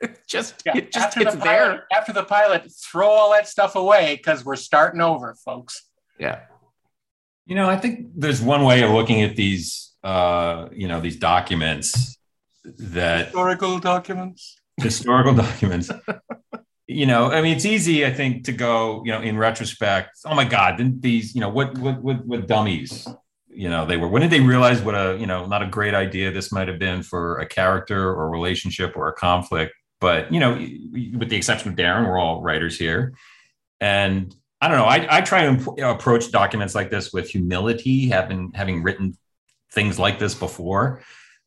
just, 0.28 0.62
Yeah, 0.66 0.76
it 0.76 0.92
just 0.92 1.06
after 1.08 1.20
it's 1.22 1.32
the 1.34 1.38
there. 1.40 1.44
pilot, 1.68 1.80
after 1.92 2.12
the 2.12 2.24
pilot, 2.24 2.72
throw 2.72 3.08
all 3.08 3.32
that 3.32 3.48
stuff 3.48 3.74
away 3.76 4.16
because 4.16 4.44
we're 4.44 4.56
starting 4.56 5.00
over, 5.00 5.34
folks. 5.44 5.82
Yeah. 6.18 6.40
You 7.46 7.54
know, 7.54 7.68
I 7.68 7.76
think 7.76 8.08
there's 8.14 8.42
one 8.42 8.64
way 8.64 8.82
of 8.82 8.90
looking 8.90 9.22
at 9.22 9.34
these, 9.36 9.92
uh, 10.04 10.68
you 10.72 10.86
know, 10.88 11.00
these 11.00 11.16
documents 11.16 12.16
that 12.64 13.26
Historical 13.26 13.78
documents. 13.78 14.56
historical 14.78 15.34
documents. 15.34 15.90
You 16.86 17.06
know, 17.06 17.30
I 17.30 17.42
mean, 17.42 17.54
it's 17.56 17.64
easy, 17.66 18.04
I 18.06 18.12
think, 18.12 18.44
to 18.44 18.52
go, 18.52 19.02
you 19.04 19.12
know, 19.12 19.20
in 19.20 19.36
retrospect. 19.36 20.18
Oh 20.24 20.34
my 20.34 20.44
God, 20.44 20.76
didn't 20.78 21.02
these, 21.02 21.34
you 21.34 21.40
know, 21.40 21.48
what, 21.50 21.76
what, 21.78 22.02
what, 22.02 22.24
what 22.26 22.46
dummies, 22.48 23.06
you 23.48 23.68
know, 23.68 23.84
they 23.86 23.96
were. 23.98 24.08
When 24.08 24.22
did 24.22 24.30
they 24.30 24.40
realize 24.40 24.80
what 24.80 24.94
a, 24.94 25.16
you 25.18 25.26
know, 25.26 25.46
not 25.46 25.62
a 25.62 25.66
great 25.66 25.94
idea 25.94 26.30
this 26.30 26.50
might 26.52 26.68
have 26.68 26.78
been 26.78 27.02
for 27.02 27.38
a 27.38 27.46
character 27.46 28.08
or 28.10 28.30
relationship 28.30 28.96
or 28.96 29.08
a 29.08 29.12
conflict? 29.12 29.72
But 30.00 30.32
you 30.32 30.40
know, 30.40 30.52
with 30.52 31.28
the 31.28 31.36
exception 31.36 31.70
of 31.70 31.76
Darren, 31.76 32.06
we're 32.06 32.18
all 32.18 32.42
writers 32.42 32.78
here, 32.78 33.14
and 33.80 34.34
I 34.60 34.68
don't 34.68 34.78
know. 34.78 34.84
I, 34.84 35.18
I 35.18 35.20
try 35.20 35.42
to 35.42 35.48
imp- 35.48 35.78
approach 35.80 36.30
documents 36.30 36.74
like 36.74 36.90
this 36.90 37.12
with 37.12 37.28
humility, 37.30 38.08
having 38.08 38.52
having 38.54 38.82
written 38.82 39.16
things 39.72 39.98
like 39.98 40.18
this 40.18 40.34
before. 40.34 41.02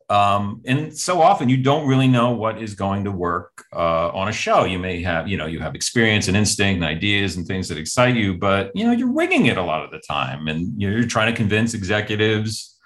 Um, 0.09 0.61
and 0.65 0.95
so 0.95 1.21
often 1.21 1.47
you 1.47 1.55
don't 1.55 1.87
really 1.87 2.07
know 2.07 2.31
what 2.31 2.61
is 2.61 2.73
going 2.73 3.05
to 3.05 3.11
work 3.11 3.63
uh, 3.73 4.09
on 4.09 4.27
a 4.27 4.33
show. 4.33 4.65
You 4.65 4.77
may 4.77 5.01
have, 5.03 5.29
you 5.29 5.37
know, 5.37 5.45
you 5.45 5.59
have 5.59 5.73
experience 5.73 6.27
and 6.27 6.35
instinct 6.35 6.81
and 6.81 6.85
ideas 6.85 7.37
and 7.37 7.47
things 7.47 7.69
that 7.69 7.77
excite 7.77 8.17
you, 8.17 8.37
but 8.37 8.71
you 8.75 8.83
know, 8.83 8.91
you're 8.91 9.11
winging 9.11 9.45
it 9.45 9.57
a 9.57 9.63
lot 9.63 9.85
of 9.85 9.91
the 9.91 9.99
time, 9.99 10.49
and 10.49 10.79
you're 10.79 11.05
trying 11.05 11.31
to 11.31 11.37
convince 11.37 11.73
executives, 11.73 12.77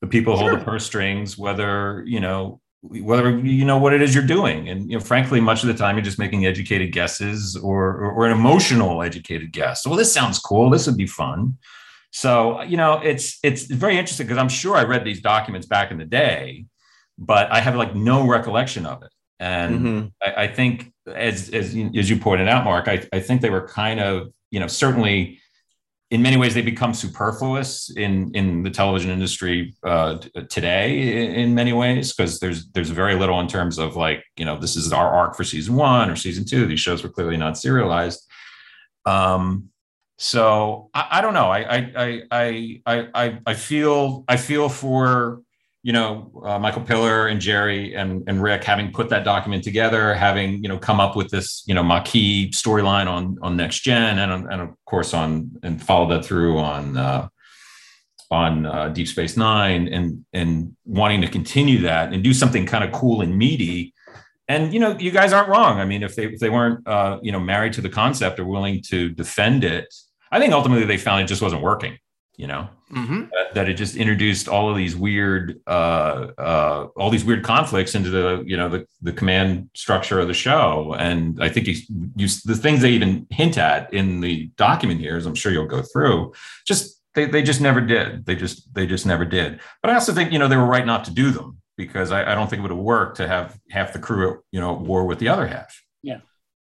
the 0.00 0.06
people 0.06 0.36
who 0.36 0.44
hold 0.44 0.60
the 0.60 0.64
purse 0.64 0.86
strings, 0.86 1.36
whether 1.36 2.04
you 2.06 2.20
know 2.20 2.60
whether 2.82 3.36
you 3.38 3.64
know 3.64 3.78
what 3.78 3.92
it 3.92 4.00
is 4.02 4.14
you're 4.14 4.26
doing. 4.26 4.68
And 4.68 4.90
you 4.90 4.98
know, 4.98 5.04
frankly, 5.04 5.40
much 5.40 5.62
of 5.62 5.68
the 5.68 5.74
time 5.74 5.96
you're 5.96 6.04
just 6.04 6.18
making 6.18 6.46
educated 6.46 6.92
guesses 6.92 7.56
or 7.56 7.96
or, 7.96 8.12
or 8.12 8.26
an 8.26 8.32
emotional 8.32 9.02
educated 9.02 9.52
guess. 9.52 9.86
Well, 9.86 9.96
this 9.96 10.12
sounds 10.12 10.38
cool. 10.38 10.70
This 10.70 10.86
would 10.86 10.96
be 10.96 11.06
fun. 11.06 11.58
So 12.10 12.62
you 12.62 12.76
know, 12.76 13.00
it's 13.00 13.38
it's 13.42 13.64
very 13.64 13.98
interesting 13.98 14.26
because 14.26 14.38
I'm 14.38 14.48
sure 14.48 14.76
I 14.76 14.84
read 14.84 15.04
these 15.04 15.20
documents 15.20 15.66
back 15.66 15.90
in 15.90 15.98
the 15.98 16.04
day, 16.04 16.66
but 17.18 17.50
I 17.52 17.60
have 17.60 17.74
like 17.76 17.94
no 17.94 18.26
recollection 18.26 18.86
of 18.86 19.02
it. 19.02 19.10
And 19.40 19.80
Mhm. 19.80 20.12
I, 20.24 20.44
I 20.44 20.48
think, 20.48 20.92
as 21.06 21.50
as 21.50 21.74
you, 21.74 21.90
as 21.96 22.08
you 22.10 22.18
pointed 22.18 22.48
out, 22.48 22.64
Mark, 22.64 22.88
I, 22.88 23.06
I 23.12 23.20
think 23.20 23.40
they 23.40 23.50
were 23.50 23.68
kind 23.68 24.00
of 24.00 24.32
you 24.50 24.60
know 24.60 24.66
certainly 24.68 25.40
in 26.10 26.22
many 26.22 26.36
ways 26.38 26.54
they 26.54 26.62
become 26.62 26.94
superfluous 26.94 27.90
in 27.90 28.30
in 28.34 28.62
the 28.62 28.70
television 28.70 29.10
industry 29.10 29.74
uh, 29.84 30.18
t- 30.18 30.30
today 30.48 31.26
in, 31.26 31.34
in 31.34 31.54
many 31.54 31.72
ways 31.72 32.14
because 32.14 32.40
there's 32.40 32.68
there's 32.70 32.90
very 32.90 33.14
little 33.14 33.38
in 33.40 33.46
terms 33.46 33.78
of 33.78 33.96
like 33.96 34.24
you 34.36 34.44
know 34.44 34.58
this 34.58 34.76
is 34.76 34.92
our 34.92 35.08
arc 35.08 35.36
for 35.36 35.44
season 35.44 35.74
one 35.76 36.10
or 36.10 36.16
season 36.16 36.44
two. 36.44 36.66
These 36.66 36.80
shows 36.80 37.02
were 37.02 37.10
clearly 37.10 37.36
not 37.36 37.58
serialized. 37.58 38.26
Um 39.04 39.68
so 40.16 40.90
i, 40.94 41.08
I 41.12 41.20
don't 41.20 41.34
know. 41.34 41.50
I 41.50 41.78
i 41.78 42.22
i 42.30 42.80
i 42.86 43.08
i 43.14 43.38
i 43.46 43.54
feel 43.54 44.24
i 44.28 44.36
feel 44.36 44.68
for 44.68 45.42
you 45.88 45.94
know 45.94 46.30
uh, 46.44 46.58
michael 46.58 46.82
piller 46.82 47.28
and 47.28 47.40
jeri 47.40 47.96
and 47.96 48.22
and 48.28 48.42
rick 48.42 48.62
having 48.62 48.92
put 48.92 49.08
that 49.08 49.24
document 49.24 49.64
together 49.64 50.12
having 50.12 50.62
you 50.62 50.68
know 50.68 50.76
come 50.76 51.00
up 51.00 51.16
with 51.16 51.30
this 51.30 51.64
you 51.66 51.74
know 51.74 51.82
Maquis 51.82 52.50
storyline 52.50 53.06
on 53.06 53.38
on 53.40 53.56
next 53.56 53.80
gen 53.80 54.18
and 54.18 54.30
and 54.52 54.60
of 54.60 54.68
course 54.84 55.14
on 55.14 55.50
and 55.62 55.82
followed 55.82 56.10
that 56.10 56.26
through 56.26 56.58
on 56.58 56.98
uh 56.98 57.26
on 58.30 58.66
uh, 58.66 58.88
deep 58.90 59.08
space 59.08 59.38
nine 59.38 59.88
and 59.88 60.26
and 60.34 60.76
wanting 60.84 61.22
to 61.22 61.28
continue 61.28 61.78
that 61.78 62.12
and 62.12 62.22
do 62.22 62.34
something 62.34 62.66
kind 62.66 62.84
of 62.84 62.92
cool 62.92 63.22
and 63.22 63.38
meaty. 63.38 63.94
And 64.48 64.74
you 64.74 64.80
know 64.80 64.98
you 64.98 65.10
guys 65.10 65.32
aren't 65.32 65.48
wrong. 65.48 65.80
I 65.80 65.86
mean 65.86 66.02
if 66.02 66.14
they 66.14 66.26
if 66.26 66.38
they 66.38 66.50
weren't 66.50 66.86
uh 66.86 67.18
you 67.22 67.32
know 67.32 67.40
married 67.40 67.72
to 67.72 67.80
the 67.80 67.88
concept 67.88 68.38
or 68.38 68.44
willing 68.44 68.82
to 68.88 69.08
defend 69.08 69.64
it 69.64 69.86
i 70.30 70.38
think 70.38 70.52
ultimately 70.52 70.84
they 70.84 70.98
found 70.98 71.22
it 71.22 71.26
just 71.26 71.42
wasn't 71.42 71.62
working 71.62 71.96
you 72.38 72.46
know 72.46 72.68
Mm-hmm. 72.90 73.24
that, 73.32 73.52
that 73.54 73.68
it 73.68 73.74
just 73.74 73.96
introduced 73.96 74.48
all 74.48 74.70
of 74.70 74.76
these 74.78 74.96
weird 74.96 75.60
uh, 75.66 76.28
uh, 76.38 76.88
all 76.96 77.10
these 77.10 77.22
weird 77.22 77.44
conflicts 77.44 77.94
into 77.94 78.08
the 78.08 78.42
you 78.46 78.56
know 78.56 78.70
the, 78.70 78.86
the 79.02 79.12
command 79.12 79.68
structure 79.74 80.18
of 80.18 80.26
the 80.26 80.32
show. 80.32 80.94
And 80.98 81.38
i 81.42 81.50
think 81.50 81.66
you, 81.66 81.74
you 82.16 82.28
the 82.46 82.56
things 82.56 82.80
they 82.80 82.92
even 82.92 83.26
hint 83.28 83.58
at 83.58 83.92
in 83.92 84.20
the 84.20 84.46
document 84.56 85.00
here 85.00 85.18
as 85.18 85.26
i'm 85.26 85.34
sure 85.34 85.52
you'll 85.52 85.66
go 85.66 85.82
through 85.82 86.32
just 86.66 87.02
they, 87.14 87.26
they 87.26 87.42
just 87.42 87.60
never 87.60 87.82
did. 87.82 88.24
They 88.24 88.36
just 88.36 88.72
they 88.72 88.86
just 88.86 89.04
never 89.04 89.26
did. 89.26 89.60
But 89.82 89.90
i 89.90 89.94
also 89.94 90.14
think 90.14 90.32
you 90.32 90.38
know 90.38 90.48
they 90.48 90.56
were 90.56 90.64
right 90.64 90.86
not 90.86 91.04
to 91.04 91.10
do 91.10 91.30
them 91.30 91.58
because 91.76 92.10
i, 92.10 92.32
I 92.32 92.34
don't 92.34 92.48
think 92.48 92.60
it 92.60 92.62
would 92.62 92.70
have 92.70 92.78
worked 92.78 93.18
to 93.18 93.28
have 93.28 93.58
half 93.70 93.92
the 93.92 93.98
crew 93.98 94.42
you 94.50 94.60
know 94.62 94.76
at 94.76 94.80
war 94.80 95.04
with 95.04 95.18
the 95.18 95.28
other 95.28 95.46
half 95.46 95.78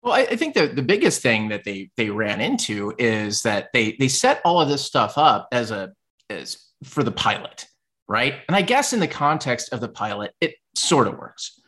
Well, 0.07 0.15
I, 0.15 0.21
I 0.21 0.37
think 0.37 0.55
the, 0.55 0.69
the 0.69 0.83
biggest 0.83 1.21
thing 1.21 1.49
that 1.49 1.65
they 1.65 1.91
they 1.97 2.11
ran 2.11 2.41
into 2.41 2.95
is 2.97 3.43
that 3.43 3.71
they 3.73 3.97
they 3.99 4.07
set 4.07 4.41
all 4.45 4.61
of 4.61 4.69
this 4.69 4.85
stuff 4.85 5.19
up 5.19 5.49
as 5.51 5.73
a 5.73 5.93
as 6.31 6.59
for 6.85 7.03
the 7.03 7.11
pilot, 7.11 7.67
right? 8.07 8.35
And 8.47 8.55
I 8.55 8.63
guess 8.63 8.93
in 8.93 9.01
the 9.01 9.09
context 9.09 9.73
of 9.73 9.81
the 9.81 9.89
pilot, 9.89 10.33
it 10.41 10.55
sort 10.77 11.09
of 11.09 11.19
works. 11.19 11.61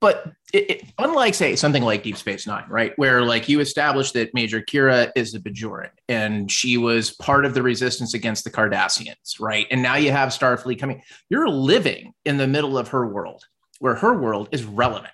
But 0.00 0.32
it, 0.54 0.70
it, 0.70 0.84
unlike 0.98 1.34
say 1.34 1.54
something 1.54 1.82
like 1.82 2.02
Deep 2.02 2.16
Space 2.16 2.46
Nine, 2.46 2.64
right, 2.70 2.94
where 2.96 3.22
like 3.22 3.46
you 3.46 3.60
establish 3.60 4.12
that 4.12 4.32
Major 4.32 4.62
Kira 4.62 5.12
is 5.14 5.34
a 5.34 5.40
Bajoran 5.40 5.90
and 6.08 6.50
she 6.50 6.78
was 6.78 7.10
part 7.10 7.44
of 7.44 7.52
the 7.52 7.62
resistance 7.62 8.14
against 8.14 8.44
the 8.44 8.50
Cardassians, 8.50 9.38
right? 9.38 9.66
And 9.70 9.82
now 9.82 9.96
you 9.96 10.12
have 10.12 10.30
Starfleet 10.30 10.78
coming. 10.78 11.02
You're 11.28 11.48
living 11.48 12.14
in 12.24 12.38
the 12.38 12.46
middle 12.46 12.78
of 12.78 12.88
her 12.88 13.06
world, 13.06 13.44
where 13.80 13.96
her 13.96 14.18
world 14.18 14.48
is 14.50 14.64
relevant. 14.64 15.12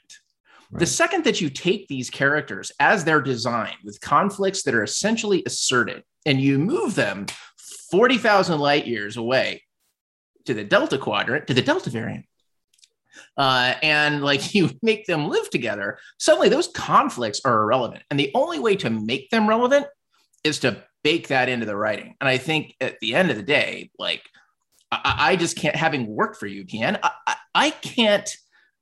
The 0.72 0.86
second 0.86 1.24
that 1.24 1.40
you 1.40 1.48
take 1.50 1.88
these 1.88 2.10
characters 2.10 2.72
as 2.80 3.04
they're 3.04 3.22
designed 3.22 3.76
with 3.84 4.00
conflicts 4.00 4.62
that 4.64 4.74
are 4.74 4.82
essentially 4.82 5.42
asserted 5.46 6.02
and 6.24 6.40
you 6.40 6.58
move 6.58 6.94
them 6.94 7.26
40,000 7.90 8.58
light 8.58 8.86
years 8.86 9.16
away 9.16 9.62
to 10.46 10.54
the 10.54 10.64
Delta 10.64 10.98
quadrant, 10.98 11.46
to 11.46 11.54
the 11.54 11.62
Delta 11.62 11.90
variant, 11.90 12.26
uh, 13.36 13.74
and 13.82 14.22
like 14.22 14.54
you 14.54 14.70
make 14.82 15.06
them 15.06 15.28
live 15.28 15.50
together, 15.50 15.98
suddenly 16.18 16.48
those 16.48 16.68
conflicts 16.68 17.40
are 17.44 17.62
irrelevant. 17.62 18.02
And 18.10 18.18
the 18.18 18.32
only 18.34 18.58
way 18.58 18.76
to 18.76 18.90
make 18.90 19.30
them 19.30 19.48
relevant 19.48 19.86
is 20.44 20.58
to 20.60 20.82
bake 21.02 21.28
that 21.28 21.48
into 21.48 21.66
the 21.66 21.76
writing. 21.76 22.16
And 22.20 22.28
I 22.28 22.38
think 22.38 22.74
at 22.80 22.98
the 23.00 23.14
end 23.14 23.30
of 23.30 23.36
the 23.36 23.42
day, 23.42 23.90
like, 23.98 24.22
I, 24.90 25.14
I 25.18 25.36
just 25.36 25.56
can't, 25.56 25.76
having 25.76 26.06
worked 26.06 26.38
for 26.38 26.48
UPN, 26.48 26.98
I, 27.02 27.10
I, 27.26 27.36
I 27.54 27.70
can't 27.70 28.28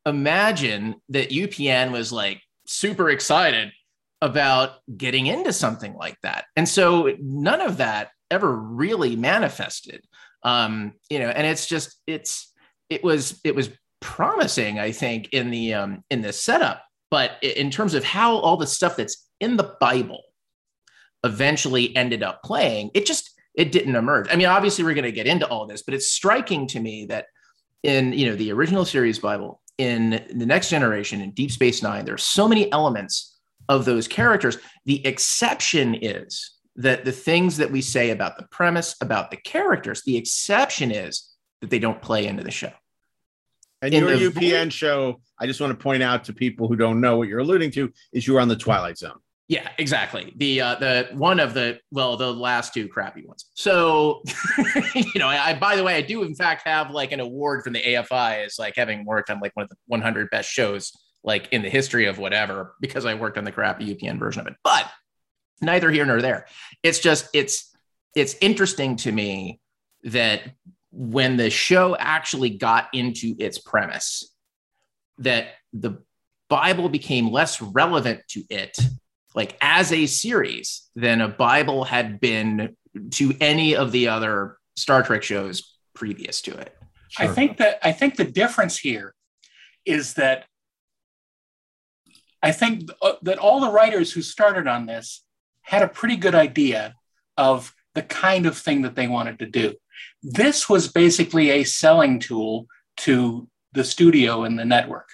imagine 0.06 0.96
that 1.10 1.30
UPN 1.30 1.92
was 1.92 2.12
like 2.12 2.40
super 2.66 3.10
excited 3.10 3.72
about 4.20 4.76
getting 4.96 5.26
into 5.26 5.52
something 5.52 5.94
like 5.94 6.18
that. 6.22 6.46
And 6.56 6.68
so 6.68 7.14
none 7.20 7.60
of 7.60 7.78
that 7.78 8.10
ever 8.30 8.54
really 8.54 9.16
manifested. 9.16 10.04
Um, 10.42 10.94
you 11.10 11.18
know, 11.18 11.28
and 11.28 11.46
it's 11.46 11.66
just 11.66 12.00
it's 12.06 12.52
it 12.90 13.02
was 13.02 13.40
it 13.44 13.54
was 13.54 13.70
promising, 14.00 14.78
I 14.78 14.92
think, 14.92 15.30
in 15.32 15.50
the 15.50 15.74
um 15.74 16.04
in 16.10 16.22
the 16.22 16.32
setup, 16.32 16.84
but 17.10 17.32
in 17.42 17.70
terms 17.70 17.94
of 17.94 18.04
how 18.04 18.36
all 18.36 18.56
the 18.56 18.66
stuff 18.66 18.96
that's 18.96 19.26
in 19.40 19.56
the 19.56 19.76
Bible 19.80 20.22
eventually 21.22 21.94
ended 21.96 22.22
up 22.22 22.42
playing, 22.42 22.90
it 22.94 23.06
just 23.06 23.30
it 23.54 23.72
didn't 23.72 23.96
emerge. 23.96 24.28
I 24.30 24.36
mean, 24.36 24.46
obviously 24.46 24.84
we're 24.84 24.94
going 24.94 25.04
to 25.04 25.12
get 25.12 25.26
into 25.26 25.46
all 25.46 25.66
this, 25.66 25.82
but 25.82 25.94
it's 25.94 26.10
striking 26.10 26.66
to 26.68 26.80
me 26.80 27.06
that 27.06 27.26
in 27.82 28.12
you 28.12 28.26
know 28.26 28.36
the 28.36 28.52
original 28.52 28.84
series 28.84 29.18
Bible, 29.18 29.60
in 29.78 30.24
the 30.34 30.46
next 30.46 30.70
generation, 30.70 31.20
in 31.20 31.32
Deep 31.32 31.50
Space 31.50 31.82
Nine, 31.82 32.04
there 32.04 32.14
are 32.14 32.18
so 32.18 32.46
many 32.46 32.70
elements 32.72 33.38
of 33.68 33.84
those 33.84 34.06
characters. 34.06 34.58
The 34.84 35.04
exception 35.06 35.94
is 35.94 36.58
that 36.76 37.04
the 37.04 37.12
things 37.12 37.56
that 37.56 37.70
we 37.70 37.80
say 37.80 38.10
about 38.10 38.36
the 38.36 38.46
premise, 38.50 38.96
about 39.00 39.30
the 39.30 39.36
characters, 39.36 40.02
the 40.02 40.16
exception 40.16 40.90
is 40.90 41.34
that 41.60 41.70
they 41.70 41.78
don't 41.78 42.02
play 42.02 42.26
into 42.26 42.42
the 42.42 42.50
show. 42.50 42.72
And 43.82 43.92
In 43.92 44.04
your 44.04 44.30
UPN 44.30 44.72
show, 44.72 45.20
I 45.38 45.46
just 45.46 45.60
want 45.60 45.70
to 45.78 45.82
point 45.82 46.02
out 46.02 46.24
to 46.24 46.32
people 46.32 46.68
who 46.68 46.76
don't 46.76 47.00
know 47.00 47.18
what 47.18 47.28
you're 47.28 47.40
alluding 47.40 47.70
to, 47.72 47.92
is 48.12 48.26
you 48.26 48.34
were 48.34 48.40
on 48.40 48.48
the 48.48 48.56
Twilight 48.56 48.98
Zone. 48.98 49.18
Yeah, 49.46 49.68
exactly. 49.76 50.32
The 50.36 50.60
uh, 50.62 50.74
the 50.76 51.08
one 51.12 51.38
of 51.38 51.52
the 51.52 51.78
well, 51.90 52.16
the 52.16 52.32
last 52.32 52.72
two 52.72 52.88
crappy 52.88 53.26
ones. 53.26 53.50
So, 53.54 54.22
you 54.94 55.18
know, 55.18 55.28
I 55.28 55.52
by 55.54 55.76
the 55.76 55.84
way, 55.84 55.96
I 55.96 56.00
do 56.00 56.22
in 56.22 56.34
fact 56.34 56.66
have 56.66 56.90
like 56.90 57.12
an 57.12 57.20
award 57.20 57.62
from 57.62 57.74
the 57.74 57.82
AFI 57.82 58.46
as 58.46 58.58
like 58.58 58.74
having 58.76 59.04
worked 59.04 59.28
on 59.28 59.40
like 59.40 59.54
one 59.54 59.64
of 59.64 59.68
the 59.68 59.76
100 59.86 60.30
best 60.30 60.48
shows 60.48 60.92
like 61.22 61.48
in 61.52 61.62
the 61.62 61.68
history 61.68 62.06
of 62.06 62.18
whatever 62.18 62.74
because 62.80 63.04
I 63.04 63.14
worked 63.14 63.36
on 63.36 63.44
the 63.44 63.52
crappy 63.52 63.94
UPN 63.94 64.18
version 64.18 64.40
of 64.40 64.46
it. 64.46 64.54
But 64.64 64.90
neither 65.60 65.90
here 65.90 66.06
nor 66.06 66.22
there. 66.22 66.46
It's 66.82 66.98
just 66.98 67.28
it's 67.34 67.74
it's 68.14 68.36
interesting 68.40 68.96
to 68.96 69.12
me 69.12 69.60
that 70.04 70.42
when 70.90 71.36
the 71.36 71.50
show 71.50 71.96
actually 71.96 72.50
got 72.50 72.88
into 72.92 73.34
its 73.38 73.58
premise, 73.58 74.32
that 75.18 75.48
the 75.72 76.02
Bible 76.48 76.88
became 76.88 77.30
less 77.30 77.60
relevant 77.60 78.20
to 78.28 78.42
it, 78.48 78.76
like 79.34 79.56
as 79.60 79.92
a 79.92 80.06
series, 80.06 80.88
than 80.94 81.20
a 81.20 81.28
Bible 81.28 81.84
had 81.84 82.20
been 82.20 82.76
to 83.12 83.34
any 83.40 83.74
of 83.74 83.92
the 83.92 84.08
other 84.08 84.58
Star 84.76 85.02
Trek 85.02 85.22
shows 85.22 85.76
previous 85.94 86.42
to 86.42 86.56
it. 86.56 86.76
I 87.18 87.28
think 87.28 87.58
that 87.58 87.78
I 87.82 87.92
think 87.92 88.16
the 88.16 88.24
difference 88.24 88.78
here 88.78 89.14
is 89.84 90.14
that 90.14 90.46
I 92.42 92.52
think 92.52 92.90
uh, 93.00 93.14
that 93.22 93.38
all 93.38 93.60
the 93.60 93.70
writers 93.70 94.12
who 94.12 94.22
started 94.22 94.66
on 94.66 94.86
this 94.86 95.24
had 95.62 95.82
a 95.82 95.88
pretty 95.88 96.16
good 96.16 96.34
idea 96.34 96.94
of 97.36 97.74
the 97.94 98.02
kind 98.02 98.46
of 98.46 98.58
thing 98.58 98.82
that 98.82 98.96
they 98.96 99.08
wanted 99.08 99.38
to 99.38 99.46
do. 99.46 99.74
This 100.22 100.68
was 100.68 100.88
basically 100.88 101.50
a 101.50 101.64
selling 101.64 102.18
tool 102.18 102.66
to 102.98 103.48
the 103.72 103.84
studio 103.84 104.44
and 104.44 104.58
the 104.58 104.64
network. 104.64 105.08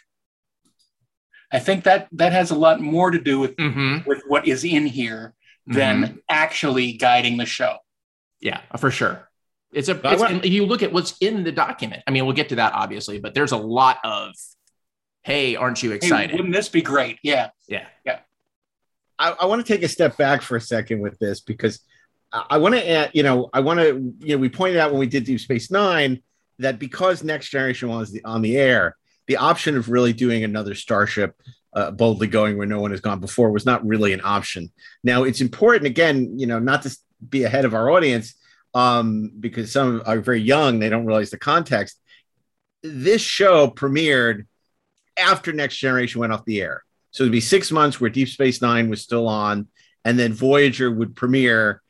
I 1.53 1.59
think 1.59 1.85
that 1.85 2.09
that 2.13 2.33
has 2.33 2.51
a 2.51 2.55
lot 2.55 2.81
more 2.81 3.11
to 3.11 3.19
do 3.19 3.39
with 3.41 3.55
with 4.07 4.23
what 4.29 4.47
is 4.47 4.65
in 4.65 4.87
here 4.87 5.35
than 5.67 6.03
Mhm. 6.03 6.19
actually 6.29 6.93
guiding 6.93 7.37
the 7.37 7.47
show. 7.47 7.77
Yeah, 8.41 8.61
for 8.79 8.91
sure. 8.91 9.29
It's 9.73 9.89
a. 9.89 10.01
It's, 10.05 10.21
want- 10.21 10.33
and 10.33 10.45
you 10.47 10.67
look 10.67 10.83
at 10.83 10.93
what's 10.93 11.17
in 11.21 11.45
the 11.45 11.53
document. 11.53 12.03
I 12.07 12.11
mean, 12.11 12.25
we'll 12.27 12.35
get 12.35 12.49
to 12.51 12.57
that 12.57 12.73
obviously, 12.73 13.21
but 13.21 13.35
there's 13.35 13.53
a 13.53 13.57
lot 13.57 13.99
of, 14.05 14.33
"Hey, 15.23 15.55
aren't 15.57 15.83
you 15.83 15.91
Hey, 15.91 15.97
excited?" 15.97 16.37
wouldn't 16.37 16.55
this 16.55 16.69
be 16.69 16.83
great? 16.83 17.19
Yeah. 17.23 17.51
Yeah. 17.69 17.87
Yeah. 18.05 18.21
I, 19.19 19.33
I 19.41 19.47
want 19.47 19.65
to 19.65 19.71
take 19.73 19.83
a 19.83 19.89
step 19.89 20.17
back 20.17 20.43
for 20.43 20.57
a 20.57 20.61
second 20.61 21.01
with 21.01 21.19
this 21.19 21.41
because 21.41 21.81
I, 22.33 22.47
I 22.51 22.59
want 22.59 22.75
to 22.75 22.89
add, 22.91 23.11
you 23.13 23.23
know, 23.23 23.51
I 23.53 23.61
want 23.61 23.79
to, 23.81 24.15
you 24.21 24.35
know, 24.35 24.39
we 24.39 24.49
pointed 24.49 24.79
out 24.79 24.91
when 24.93 24.99
we 25.01 25.07
did 25.07 25.25
Deep 25.25 25.41
Space 25.41 25.71
Nine 25.71 26.23
that 26.59 26.79
because 26.79 27.23
Next 27.23 27.51
Generation 27.51 27.91
was 27.91 28.13
the, 28.13 28.25
on 28.25 28.41
the 28.43 28.57
air, 28.57 28.97
the 29.31 29.37
option 29.37 29.77
of 29.77 29.89
really 29.89 30.13
doing 30.13 30.43
another 30.43 30.75
Starship 30.75 31.41
uh, 31.73 31.93
boldly 31.93 32.27
going 32.27 32.59
where 32.59 32.67
no 32.67 32.81
one 32.81 32.91
has 32.91 33.01
gone 33.01 33.21
before 33.21 33.53
was 33.53 33.65
not 33.65 33.87
really 33.87 34.13
an 34.13 34.21
option. 34.25 34.73
Now, 35.05 35.23
it's 35.23 35.41
important, 35.41 35.87
again, 35.87 36.37
you 36.37 36.49
know, 36.49 36.59
not 36.59 36.83
to 36.83 36.99
be 37.29 37.45
ahead 37.45 37.65
of 37.65 37.73
our 37.73 37.91
audience 37.91 38.35
um, 38.75 39.31
because 39.39 39.71
some 39.71 40.03
are 40.05 40.19
very 40.19 40.41
young, 40.41 40.81
they 40.81 40.89
don't 40.89 41.07
realize 41.07 41.31
the 41.31 41.39
context. 41.39 42.01
This 42.83 43.23
show 43.23 43.69
premiered 43.69 44.47
after 45.17 45.53
Next 45.53 45.77
Generation 45.77 46.21
went 46.21 46.33
off 46.33 46.45
the 46.45 46.61
air. 46.61 46.83
So 47.13 47.23
it'd 47.23 47.31
be 47.31 47.41
six 47.41 47.71
months 47.71 48.01
where 48.01 48.11
Deep 48.11 48.31
Space 48.31 48.61
Nine 48.61 48.91
was 48.91 49.01
still 49.01 49.29
on, 49.29 49.69
and 50.05 50.19
then 50.19 50.33
Voyager 50.33 50.91
would 50.91 51.15
premiere, 51.15 51.83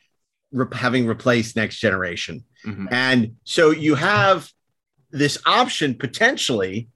re- 0.53 0.67
having 0.75 1.07
replaced 1.07 1.57
Next 1.57 1.79
Generation. 1.79 2.45
And 2.91 3.37
so 3.45 3.71
you 3.71 3.95
have 3.95 4.51
this 5.11 5.39
option 5.47 5.95
potentially 5.95 6.89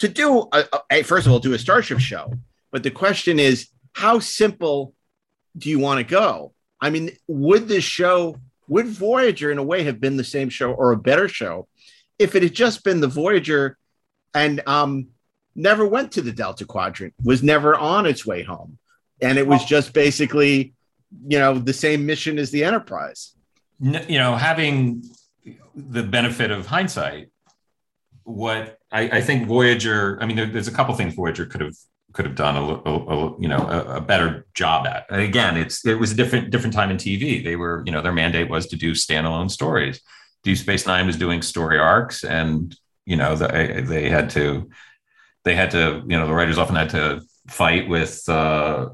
to 0.00 0.08
do, 0.08 0.48
a, 0.52 0.64
a- 0.90 1.02
first 1.02 1.26
of 1.26 1.32
all, 1.32 1.38
do 1.38 1.54
a 1.54 1.58
Starship 1.58 2.00
show. 2.00 2.32
But 2.72 2.82
the 2.82 2.90
question 2.90 3.38
is, 3.38 3.68
how 3.92 4.18
simple 4.18 4.94
do 5.56 5.70
you 5.70 5.78
want 5.78 5.98
to 5.98 6.04
go? 6.04 6.52
I 6.80 6.90
mean, 6.90 7.10
would 7.26 7.68
this 7.68 7.84
show, 7.84 8.36
would 8.68 8.86
Voyager 8.86 9.50
in 9.50 9.58
a 9.58 9.62
way 9.62 9.82
have 9.84 10.00
been 10.00 10.16
the 10.16 10.24
same 10.24 10.48
show 10.48 10.72
or 10.72 10.92
a 10.92 10.96
better 10.96 11.28
show 11.28 11.68
if 12.18 12.34
it 12.34 12.42
had 12.42 12.54
just 12.54 12.84
been 12.84 13.00
the 13.00 13.08
Voyager 13.08 13.76
and 14.34 14.62
um, 14.66 15.08
never 15.54 15.86
went 15.86 16.12
to 16.12 16.22
the 16.22 16.32
Delta 16.32 16.64
Quadrant, 16.64 17.14
was 17.24 17.42
never 17.42 17.76
on 17.76 18.06
its 18.06 18.24
way 18.24 18.42
home, 18.42 18.78
and 19.20 19.38
it 19.38 19.46
was 19.46 19.64
just 19.64 19.92
basically, 19.92 20.74
you 21.26 21.38
know, 21.38 21.58
the 21.58 21.72
same 21.72 22.06
mission 22.06 22.38
as 22.38 22.50
the 22.50 22.62
Enterprise. 22.62 23.34
You 23.80 24.18
know, 24.18 24.36
having 24.36 25.02
the 25.74 26.02
benefit 26.02 26.50
of 26.50 26.66
hindsight, 26.66 27.30
what 28.24 28.78
I, 28.92 29.02
I 29.18 29.20
think 29.20 29.46
Voyager, 29.46 30.18
I 30.20 30.26
mean, 30.26 30.36
there, 30.36 30.46
there's 30.46 30.68
a 30.68 30.72
couple 30.72 30.94
things 30.94 31.14
Voyager 31.14 31.46
could 31.46 31.60
have 31.60 31.74
could 32.12 32.24
have 32.26 32.34
done 32.34 32.56
a, 32.56 32.60
a, 32.62 32.96
a- 33.28 33.40
you 33.40 33.46
know 33.46 33.58
a, 33.68 33.96
a 33.96 34.00
better 34.00 34.46
job 34.54 34.86
at. 34.86 35.06
And 35.10 35.20
again, 35.22 35.56
it's 35.56 35.86
it 35.86 35.94
was 35.94 36.12
a 36.12 36.14
different 36.14 36.50
different 36.50 36.74
time 36.74 36.90
in 36.90 36.96
TV. 36.98 37.42
They 37.42 37.56
were 37.56 37.82
you 37.86 37.92
know 37.92 38.02
their 38.02 38.12
mandate 38.12 38.50
was 38.50 38.66
to 38.68 38.76
do 38.76 38.92
standalone 38.92 39.50
stories. 39.50 40.00
Deep 40.42 40.58
Space 40.58 40.86
Nine 40.86 41.06
was 41.06 41.16
doing 41.16 41.42
story 41.42 41.78
arcs, 41.78 42.24
and 42.24 42.74
you 43.06 43.16
know 43.16 43.36
they 43.36 43.82
they 43.82 44.08
had 44.10 44.30
to 44.30 44.68
they 45.44 45.54
had 45.54 45.70
to 45.72 46.02
you 46.08 46.18
know 46.18 46.26
the 46.26 46.34
writers 46.34 46.58
often 46.58 46.76
had 46.76 46.90
to 46.90 47.22
fight 47.48 47.88
with 47.88 48.28
uh, 48.28 48.88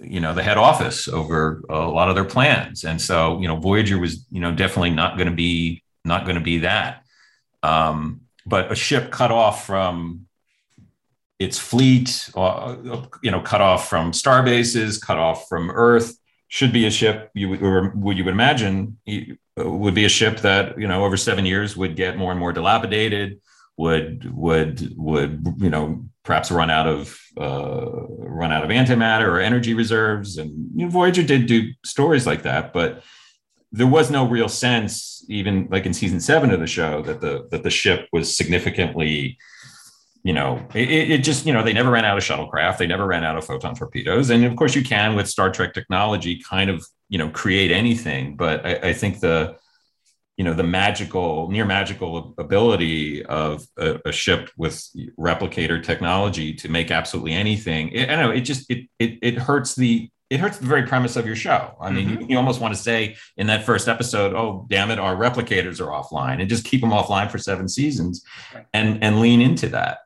you 0.00 0.20
know 0.20 0.34
the 0.34 0.42
head 0.42 0.58
office 0.58 1.08
over 1.08 1.62
a 1.68 1.78
lot 1.88 2.08
of 2.08 2.14
their 2.14 2.24
plans 2.24 2.84
and 2.84 3.00
so 3.00 3.40
you 3.40 3.48
know 3.48 3.56
voyager 3.56 3.98
was 3.98 4.24
you 4.30 4.40
know 4.40 4.52
definitely 4.54 4.90
not 4.90 5.16
going 5.16 5.28
to 5.28 5.34
be 5.34 5.82
not 6.04 6.24
going 6.24 6.36
to 6.36 6.42
be 6.44 6.58
that 6.58 7.02
um, 7.62 8.20
but 8.48 8.70
a 8.72 8.74
ship 8.74 9.10
cut 9.10 9.30
off 9.30 9.66
from 9.66 10.26
its 11.38 11.58
fleet 11.58 12.30
uh, 12.34 12.76
you 13.22 13.30
know 13.30 13.40
cut 13.40 13.60
off 13.60 13.88
from 13.88 14.12
star 14.12 14.42
bases 14.42 14.98
cut 14.98 15.18
off 15.18 15.48
from 15.48 15.70
earth 15.70 16.16
should 16.48 16.72
be 16.72 16.86
a 16.86 16.90
ship 16.90 17.30
you 17.34 17.48
would 17.50 17.62
or 17.62 17.92
would 17.94 18.18
you 18.18 18.24
would 18.24 18.34
imagine 18.34 18.98
would 19.56 19.94
be 19.94 20.04
a 20.04 20.08
ship 20.08 20.38
that 20.38 20.78
you 20.78 20.88
know 20.88 21.04
over 21.04 21.16
seven 21.16 21.46
years 21.46 21.76
would 21.76 21.94
get 21.94 22.16
more 22.16 22.30
and 22.32 22.40
more 22.40 22.52
dilapidated 22.52 23.40
would 23.76 24.30
would 24.34 24.92
would 24.96 25.46
you 25.58 25.70
know 25.70 26.04
perhaps 26.24 26.50
run 26.50 26.68
out 26.68 26.86
of 26.86 27.18
uh, 27.40 27.86
run 28.18 28.52
out 28.52 28.62
of 28.62 28.68
antimatter 28.68 29.26
or 29.28 29.40
energy 29.40 29.72
reserves. 29.72 30.36
And 30.36 30.50
you 30.74 30.84
know, 30.84 30.90
voyager 30.90 31.22
did 31.22 31.46
do 31.46 31.72
stories 31.84 32.26
like 32.26 32.42
that 32.42 32.74
but 32.74 33.02
there 33.72 33.86
was 33.86 34.10
no 34.10 34.26
real 34.26 34.48
sense 34.48 35.24
even 35.28 35.68
like 35.70 35.84
in 35.84 35.92
season 35.92 36.20
seven 36.20 36.50
of 36.50 36.60
the 36.60 36.66
show 36.66 37.02
that 37.02 37.20
the 37.20 37.46
that 37.50 37.62
the 37.62 37.70
ship 37.70 38.08
was 38.12 38.34
significantly 38.34 39.36
you 40.24 40.32
know 40.32 40.66
it, 40.74 41.10
it 41.10 41.24
just 41.24 41.46
you 41.46 41.52
know 41.52 41.62
they 41.62 41.72
never 41.72 41.90
ran 41.90 42.04
out 42.04 42.18
of 42.18 42.24
shuttlecraft. 42.24 42.78
They 42.78 42.86
never 42.86 43.06
ran 43.06 43.24
out 43.24 43.36
of 43.36 43.44
photon 43.44 43.74
torpedoes. 43.74 44.30
And 44.30 44.44
of 44.44 44.56
course 44.56 44.74
you 44.74 44.82
can 44.82 45.14
with 45.14 45.28
star 45.28 45.50
trek 45.50 45.74
technology 45.74 46.42
kind 46.42 46.70
of 46.70 46.84
you 47.08 47.18
know 47.18 47.28
create 47.30 47.70
anything. 47.70 48.36
But 48.36 48.64
i, 48.66 48.88
I 48.88 48.92
think 48.92 49.20
the 49.20 49.56
you 50.36 50.44
know 50.44 50.54
the 50.54 50.62
magical 50.62 51.50
near 51.50 51.64
magical 51.64 52.34
ability 52.38 53.24
of 53.24 53.66
a, 53.76 53.98
a 54.06 54.12
ship 54.12 54.50
with 54.56 54.82
replicator 55.18 55.82
technology 55.82 56.54
to 56.54 56.68
make 56.68 56.90
absolutely 56.90 57.32
anything 57.32 57.88
it, 57.88 58.08
i 58.08 58.14
know 58.14 58.30
it 58.30 58.42
just 58.42 58.70
it, 58.70 58.88
it 59.00 59.18
it 59.20 59.34
hurts 59.36 59.74
the 59.74 60.08
it 60.30 60.40
hurts 60.40 60.58
the 60.58 60.66
very 60.66 60.82
premise 60.84 61.16
of 61.16 61.26
your 61.26 61.36
show. 61.36 61.74
I 61.80 61.90
mean 61.90 62.08
you, 62.08 62.26
you 62.28 62.36
almost 62.36 62.60
want 62.60 62.74
to 62.74 62.80
say 62.80 63.16
in 63.36 63.46
that 63.46 63.64
first 63.64 63.88
episode 63.88 64.34
oh 64.34 64.66
damn 64.68 64.90
it 64.90 64.98
our 64.98 65.16
replicators 65.16 65.80
are 65.80 65.90
offline 65.90 66.40
and 66.40 66.48
just 66.48 66.64
keep 66.64 66.80
them 66.80 66.90
offline 66.90 67.30
for 67.30 67.38
seven 67.38 67.68
seasons 67.68 68.24
and 68.72 69.02
and 69.02 69.20
lean 69.20 69.40
into 69.40 69.68
that. 69.70 69.98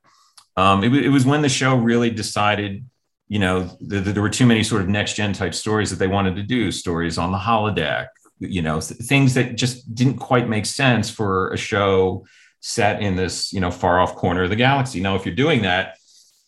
Um, 0.56 0.84
it, 0.84 0.92
it 0.92 1.08
was 1.08 1.24
when 1.24 1.42
the 1.42 1.48
show 1.48 1.76
really 1.76 2.10
decided 2.10 2.84
you 3.28 3.38
know 3.38 3.70
there 3.80 4.22
were 4.22 4.30
too 4.30 4.46
many 4.46 4.62
sort 4.62 4.82
of 4.82 4.88
next 4.88 5.14
gen 5.14 5.32
type 5.32 5.54
stories 5.54 5.90
that 5.90 5.96
they 5.96 6.06
wanted 6.06 6.36
to 6.36 6.42
do 6.42 6.70
stories 6.70 7.18
on 7.18 7.32
the 7.32 7.38
holodeck 7.38 8.08
you 8.38 8.62
know 8.62 8.80
th- 8.80 9.00
things 9.00 9.34
that 9.34 9.56
just 9.56 9.94
didn't 9.94 10.18
quite 10.18 10.48
make 10.48 10.66
sense 10.66 11.08
for 11.10 11.50
a 11.52 11.56
show 11.56 12.24
set 12.60 13.02
in 13.02 13.16
this 13.16 13.52
you 13.52 13.60
know 13.60 13.70
far 13.70 14.00
off 14.00 14.14
corner 14.14 14.44
of 14.44 14.50
the 14.50 14.56
galaxy. 14.56 15.00
Now 15.00 15.16
if 15.16 15.26
you're 15.26 15.34
doing 15.34 15.62
that 15.62 15.96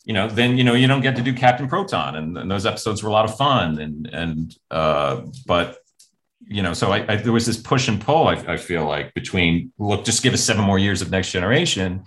you 0.04 0.12
know, 0.12 0.28
then 0.28 0.58
you 0.58 0.64
know 0.64 0.74
you 0.74 0.86
don't 0.86 1.00
get 1.00 1.16
to 1.16 1.22
do 1.22 1.32
Captain 1.32 1.68
Proton, 1.68 2.16
and, 2.16 2.36
and 2.36 2.50
those 2.50 2.66
episodes 2.66 3.02
were 3.02 3.08
a 3.08 3.12
lot 3.12 3.24
of 3.24 3.36
fun, 3.36 3.78
and 3.78 4.06
and 4.06 4.56
uh, 4.70 5.22
but 5.46 5.78
you 6.46 6.62
know, 6.62 6.74
so 6.74 6.92
I, 6.92 7.12
I, 7.12 7.16
there 7.16 7.32
was 7.32 7.46
this 7.46 7.56
push 7.56 7.88
and 7.88 8.00
pull. 8.00 8.28
I, 8.28 8.34
I 8.34 8.56
feel 8.58 8.84
like 8.84 9.14
between 9.14 9.72
look, 9.78 10.04
just 10.04 10.22
give 10.22 10.34
us 10.34 10.44
seven 10.44 10.64
more 10.64 10.78
years 10.78 11.00
of 11.00 11.10
Next 11.10 11.32
Generation, 11.32 12.04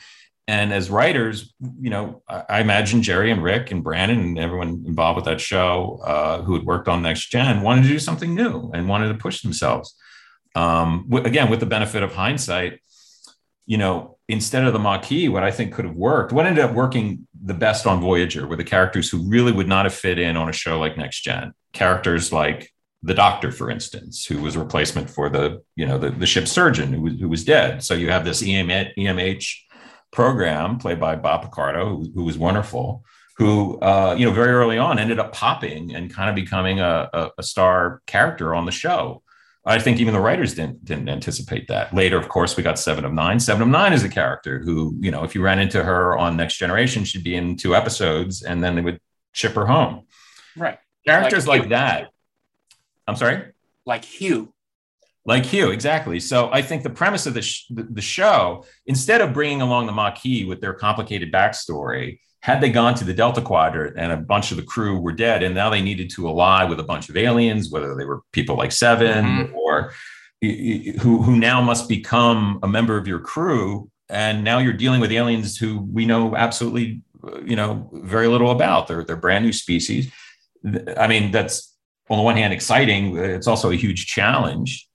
and 0.48 0.72
as 0.72 0.90
writers, 0.90 1.54
you 1.80 1.90
know, 1.90 2.22
I, 2.30 2.44
I 2.50 2.62
imagine 2.62 3.02
Jeri 3.02 3.32
and 3.32 3.44
Rick 3.44 3.72
and 3.72 3.84
Brannon 3.84 4.20
and 4.20 4.40
everyone 4.40 4.84
involved 4.86 5.18
with 5.18 5.26
that 5.26 5.42
show 5.42 6.00
uh, 6.06 6.42
who 6.44 6.54
had 6.54 6.64
worked 6.64 6.88
on 6.88 7.02
Next 7.02 7.30
Gen 7.30 7.62
wanted 7.62 7.82
to 7.84 7.90
do 7.90 8.00
something 8.00 8.36
new 8.36 8.72
and 8.74 8.88
wanted 8.88 9.10
to 9.10 9.16
push 9.16 9.42
themselves. 9.42 9.96
Um, 10.56 11.06
w- 11.10 11.26
again, 11.26 11.50
with 11.50 11.60
the 11.60 11.66
benefit 11.66 12.02
of 12.02 12.14
hindsight, 12.14 12.80
you 13.68 13.78
know, 13.78 14.18
instead 14.30 14.64
of 14.64 14.74
the 14.74 14.80
Maquis, 14.80 15.30
what 15.30 15.44
I 15.44 15.52
think 15.52 15.74
could 15.74 15.86
have 15.86 15.96
worked, 15.96 16.32
what 16.32 16.48
ended 16.48 16.64
up 16.64 16.74
working 16.74 17.28
the 17.44 17.54
best 17.54 17.86
on 17.86 18.02
Voyager 18.02 18.48
were 18.48 18.56
the 18.56 18.64
characters 18.64 19.10
who 19.10 19.30
really 19.30 19.52
would 19.52 19.68
not 19.68 19.86
have 19.86 19.94
fit 19.94 20.18
in 20.18 20.36
on 20.36 20.50
a 20.50 20.54
show 20.54 20.80
like 20.80 20.98
Next 20.98 21.22
Gen. 21.22 21.54
Characters 21.74 22.34
like 22.34 22.74
the 23.04 23.14
Doctor, 23.14 23.52
for 23.52 23.70
instance, 23.70 24.26
who 24.26 24.42
was 24.42 24.56
a 24.56 24.60
replacement 24.60 25.10
for 25.10 25.30
the, 25.30 25.62
you 25.76 25.86
know, 25.86 25.98
the, 25.98 26.10
the 26.10 26.26
ship 26.26 26.48
surgeon 26.48 26.94
who 26.94 27.02
was, 27.02 27.14
who 27.20 27.30
was 27.30 27.44
dead. 27.44 27.84
So 27.84 27.94
you 27.94 28.10
have 28.10 28.26
this 28.26 28.42
EMH 28.42 29.54
program 30.12 30.80
played 30.80 31.00
by 31.00 31.16
Bob 31.16 31.44
Picardo, 31.44 31.90
who, 31.90 32.12
who 32.16 32.24
was 32.24 32.38
wonderful, 32.38 33.04
who, 33.38 33.80
uh, 33.80 34.16
you 34.18 34.26
know, 34.26 34.32
very 34.32 34.52
early 34.52 34.78
on 34.78 34.98
ended 34.98 35.20
up 35.20 35.34
popping 35.34 35.94
and 35.94 36.14
kind 36.14 36.30
of 36.30 36.36
becoming 36.36 36.80
a, 36.80 37.10
a, 37.14 37.30
a 37.38 37.44
star 37.44 38.02
character 38.08 38.56
on 38.56 38.66
the 38.66 38.72
show. 38.72 39.22
I 39.68 39.80
think 39.80 40.00
even 40.00 40.14
the 40.14 40.20
writers 40.20 40.54
didn't 40.54 40.86
didn't 40.86 41.10
anticipate 41.10 41.68
that. 41.68 41.94
Later, 41.94 42.18
of 42.18 42.30
course, 42.30 42.56
we 42.56 42.64
got 42.64 42.80
Seven 42.80 43.04
of 43.04 43.14
Nine. 43.14 43.40
Seven 43.40 43.62
of 43.62 43.68
Nine 43.68 43.92
is 43.92 44.04
a 44.04 44.10
character 44.10 44.60
who, 44.60 44.96
you 45.00 45.12
know, 45.12 45.24
if 45.24 45.36
you 45.36 45.42
ran 45.42 45.60
into 45.60 45.84
her 45.84 46.18
on 46.18 46.38
Next 46.38 46.58
Generation, 46.58 47.04
she'd 47.04 47.24
be 47.24 47.36
in 47.36 47.58
two 47.58 47.76
episodes, 47.76 48.44
and 48.44 48.64
then 48.64 48.76
they 48.76 48.82
would 48.82 49.00
ship 49.34 49.54
her 49.54 49.66
home. 49.66 50.06
Right. 50.56 50.80
Characters 51.06 51.48
Like 51.48 51.62
like, 51.62 51.70
that. 51.70 52.10
I'm 53.08 53.16
sorry. 53.16 53.52
Like 53.86 54.06
Hugh. 54.06 54.54
Like 55.26 55.46
Hugh, 55.46 55.72
exactly. 55.72 56.22
So 56.22 56.50
I 56.52 56.62
think 56.62 56.84
the 56.84 56.90
premise 56.90 57.26
of 57.26 57.34
the, 57.34 57.42
sh- 57.42 57.66
the, 57.70 57.84
the 57.84 58.02
show, 58.02 58.66
instead 58.86 59.20
of 59.20 59.34
bringing 59.34 59.62
along 59.62 59.86
the 59.86 59.92
Maquis 59.92 60.46
with 60.46 60.62
their 60.62 60.74
complicated 60.74 61.32
backstory, 61.32 62.20
had 62.42 62.62
they 62.62 62.70
gone 62.70 62.96
to 62.96 63.04
the 63.04 63.14
Delta 63.14 63.42
Quadrant 63.42 63.98
and 63.98 64.12
a 64.12 64.18
bunch 64.18 64.52
of 64.52 64.58
the 64.58 64.64
crew 64.64 65.00
were 65.00 65.12
dead, 65.12 65.44
and 65.44 65.56
now 65.56 65.70
they 65.70 65.82
needed 65.82 66.10
to 66.12 66.28
ally 66.28 66.64
with 66.64 66.80
a 66.80 66.84
bunch 66.84 67.10
of 67.10 67.18
aliens, 67.18 67.70
whether 67.70 67.96
they 67.96 68.06
were 68.06 68.22
people 68.32 68.56
like 68.56 68.72
7 68.72 69.26
mm-hmm. 69.26 69.56
or 69.56 69.92
who 70.42 71.22
who 71.24 71.36
now 71.36 71.62
must 71.62 71.90
become 71.90 72.60
a 72.62 72.68
member 72.68 72.98
of 72.98 73.08
your 73.08 73.20
crew, 73.20 73.90
and 74.10 74.44
now 74.44 74.60
you're 74.60 74.74
dealing 74.74 75.02
with 75.02 75.12
aliens 75.12 75.58
who 75.58 75.80
we 75.92 76.06
know 76.06 76.36
absolutely, 76.36 77.02
you 77.44 77.56
know, 77.56 77.90
very 77.94 78.28
little 78.28 78.52
about. 78.52 78.88
They're 78.88 79.04
they're 79.04 79.16
brand 79.16 79.44
new 79.44 79.54
species. 79.54 80.12
I 80.96 81.08
mean, 81.08 81.32
that's 81.32 81.76
on 82.10 82.18
the 82.18 82.24
one 82.24 82.38
hand 82.38 82.54
exciting. 82.54 83.18
It's 83.18 83.48
also 83.48 83.72
a 83.72 83.76
huge 83.76 84.06
challenge 84.06 84.87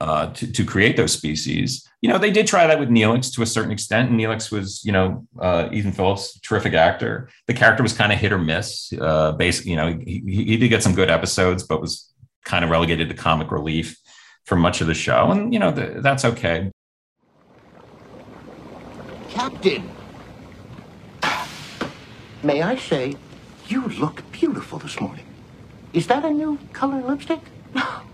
uh, 0.00 0.32
to, 0.32 0.52
to 0.52 0.64
create 0.64 0.96
those 0.96 1.12
species. 1.12 1.88
You 2.00 2.08
know, 2.08 2.18
they 2.18 2.30
did 2.30 2.46
try 2.46 2.66
that 2.66 2.78
with 2.78 2.88
Neelix 2.88 3.32
to 3.34 3.42
a 3.42 3.46
certain 3.46 3.72
extent. 3.72 4.10
And 4.10 4.20
Neelix 4.20 4.52
was, 4.52 4.84
you 4.84 4.92
know, 4.92 5.26
uh, 5.40 5.68
Ethan 5.72 5.92
Phillips, 5.92 6.38
terrific 6.40 6.74
actor. 6.74 7.28
The 7.46 7.54
character 7.54 7.82
was 7.82 7.92
kind 7.92 8.12
of 8.12 8.18
hit 8.18 8.32
or 8.32 8.38
miss. 8.38 8.92
Uh, 8.92 9.32
basically, 9.32 9.72
you 9.72 9.76
know, 9.76 9.98
he, 9.98 10.22
he 10.26 10.56
did 10.56 10.68
get 10.68 10.82
some 10.82 10.94
good 10.94 11.10
episodes, 11.10 11.62
but 11.62 11.80
was 11.80 12.12
kind 12.44 12.64
of 12.64 12.70
relegated 12.70 13.08
to 13.08 13.14
comic 13.14 13.50
relief 13.50 13.98
for 14.44 14.56
much 14.56 14.80
of 14.80 14.86
the 14.86 14.94
show. 14.94 15.30
And, 15.30 15.52
you 15.52 15.58
know, 15.58 15.72
th- 15.72 15.96
that's 15.96 16.24
okay. 16.24 16.70
Captain! 19.30 19.90
May 22.42 22.62
I 22.62 22.76
say, 22.76 23.16
you 23.66 23.88
look 23.88 24.22
beautiful 24.30 24.78
this 24.78 25.00
morning. 25.00 25.26
Is 25.92 26.06
that 26.06 26.24
a 26.24 26.30
new 26.30 26.58
color 26.72 27.02
lipstick? 27.02 27.40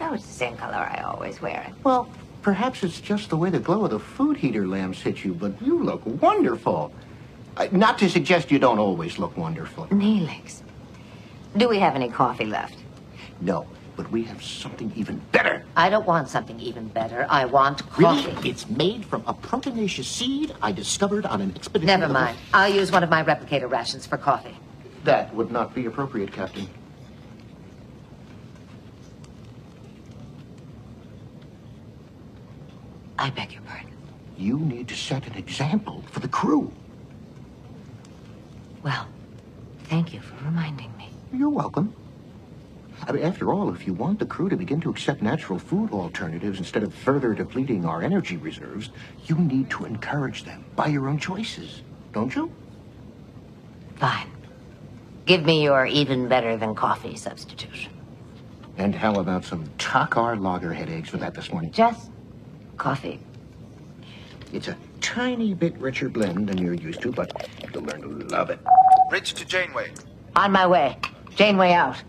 No, 0.00 0.12
was 0.12 0.22
the 0.26 0.32
same 0.32 0.56
color 0.56 0.74
I 0.76 1.02
always 1.04 1.40
wear. 1.40 1.66
Well, 1.84 2.08
perhaps 2.42 2.82
it's 2.82 3.00
just 3.00 3.30
the 3.30 3.36
way 3.36 3.50
the 3.50 3.58
glow 3.58 3.84
of 3.84 3.90
the 3.90 3.98
food 3.98 4.36
heater 4.36 4.66
lamps 4.66 5.00
hit 5.00 5.24
you, 5.24 5.34
but 5.34 5.60
you 5.62 5.82
look 5.82 6.02
wonderful. 6.22 6.92
Uh, 7.56 7.68
not 7.72 7.98
to 7.98 8.10
suggest 8.10 8.50
you 8.50 8.58
don't 8.58 8.78
always 8.78 9.18
look 9.18 9.36
wonderful. 9.36 9.86
Neelix, 9.86 10.62
do 11.56 11.68
we 11.68 11.78
have 11.78 11.94
any 11.94 12.10
coffee 12.10 12.44
left? 12.44 12.76
No, 13.40 13.66
but 13.96 14.10
we 14.10 14.22
have 14.24 14.42
something 14.42 14.92
even 14.94 15.18
better. 15.32 15.64
I 15.74 15.88
don't 15.88 16.06
want 16.06 16.28
something 16.28 16.60
even 16.60 16.88
better. 16.88 17.26
I 17.30 17.46
want 17.46 17.82
Really? 17.96 18.22
coffee. 18.24 18.50
It's 18.50 18.68
made 18.68 19.06
from 19.06 19.22
a 19.26 19.32
proteinaceous 19.32 20.04
seed 20.04 20.54
I 20.60 20.72
discovered 20.72 21.24
on 21.24 21.40
an 21.40 21.52
expedition. 21.56 21.86
Never 22.00 22.12
mind. 22.12 22.36
I'll 22.52 22.72
use 22.72 22.92
one 22.92 23.02
of 23.02 23.08
my 23.08 23.22
replicator 23.24 23.70
rations 23.70 24.06
for 24.06 24.18
coffee. 24.18 24.54
That 25.04 25.34
would 25.34 25.50
not 25.50 25.74
be 25.74 25.86
appropriate, 25.86 26.32
Captain. 26.32 26.68
I 33.18 33.30
beg 33.30 33.52
your 33.52 33.62
pardon. 33.62 33.92
You 34.36 34.58
need 34.58 34.88
to 34.88 34.94
set 34.94 35.26
an 35.26 35.36
example 35.36 36.02
for 36.10 36.20
the 36.20 36.28
crew. 36.28 36.70
Well, 38.82 39.08
thank 39.84 40.12
you 40.12 40.20
for 40.20 40.36
reminding 40.44 40.96
me. 40.96 41.10
You're 41.32 41.48
welcome. 41.48 41.94
I 43.06 43.12
mean, 43.12 43.24
after 43.24 43.52
all, 43.52 43.72
if 43.74 43.86
you 43.86 43.92
want 43.92 44.18
the 44.18 44.26
crew 44.26 44.48
to 44.48 44.56
begin 44.56 44.80
to 44.82 44.90
accept 44.90 45.22
natural 45.22 45.58
food 45.58 45.92
alternatives 45.92 46.58
instead 46.58 46.82
of 46.82 46.94
further 46.94 47.34
depleting 47.34 47.84
our 47.84 48.02
energy 48.02 48.36
reserves, 48.36 48.90
you 49.26 49.36
need 49.36 49.70
to 49.70 49.84
encourage 49.84 50.44
them 50.44 50.64
by 50.74 50.86
your 50.86 51.08
own 51.08 51.18
choices, 51.18 51.82
don't 52.12 52.34
you? 52.34 52.50
Fine. 53.96 54.30
Give 55.26 55.44
me 55.44 55.62
your 55.62 55.86
even 55.86 56.28
better 56.28 56.56
than 56.56 56.74
coffee 56.74 57.16
substitution. 57.16 57.92
And 58.78 58.94
how 58.94 59.14
about 59.14 59.44
some 59.44 59.66
Takar 59.78 60.40
lager 60.40 60.72
headaches 60.72 61.08
for 61.08 61.16
that 61.16 61.34
this 61.34 61.50
morning? 61.50 61.72
Just 61.72 62.10
coffee. 62.76 63.20
It's 64.52 64.68
a 64.68 64.76
tiny 65.00 65.54
bit 65.54 65.76
richer 65.78 66.08
blend 66.08 66.48
than 66.48 66.58
you're 66.58 66.74
used 66.74 67.02
to, 67.02 67.12
but 67.12 67.48
you'll 67.72 67.82
learn 67.82 68.02
to 68.02 68.08
love 68.28 68.50
it. 68.50 68.60
Bridge 69.10 69.34
to 69.34 69.44
Janeway. 69.44 69.92
On 70.36 70.52
my 70.52 70.66
way. 70.66 70.98
Janeway 71.34 71.72
out. 71.72 72.02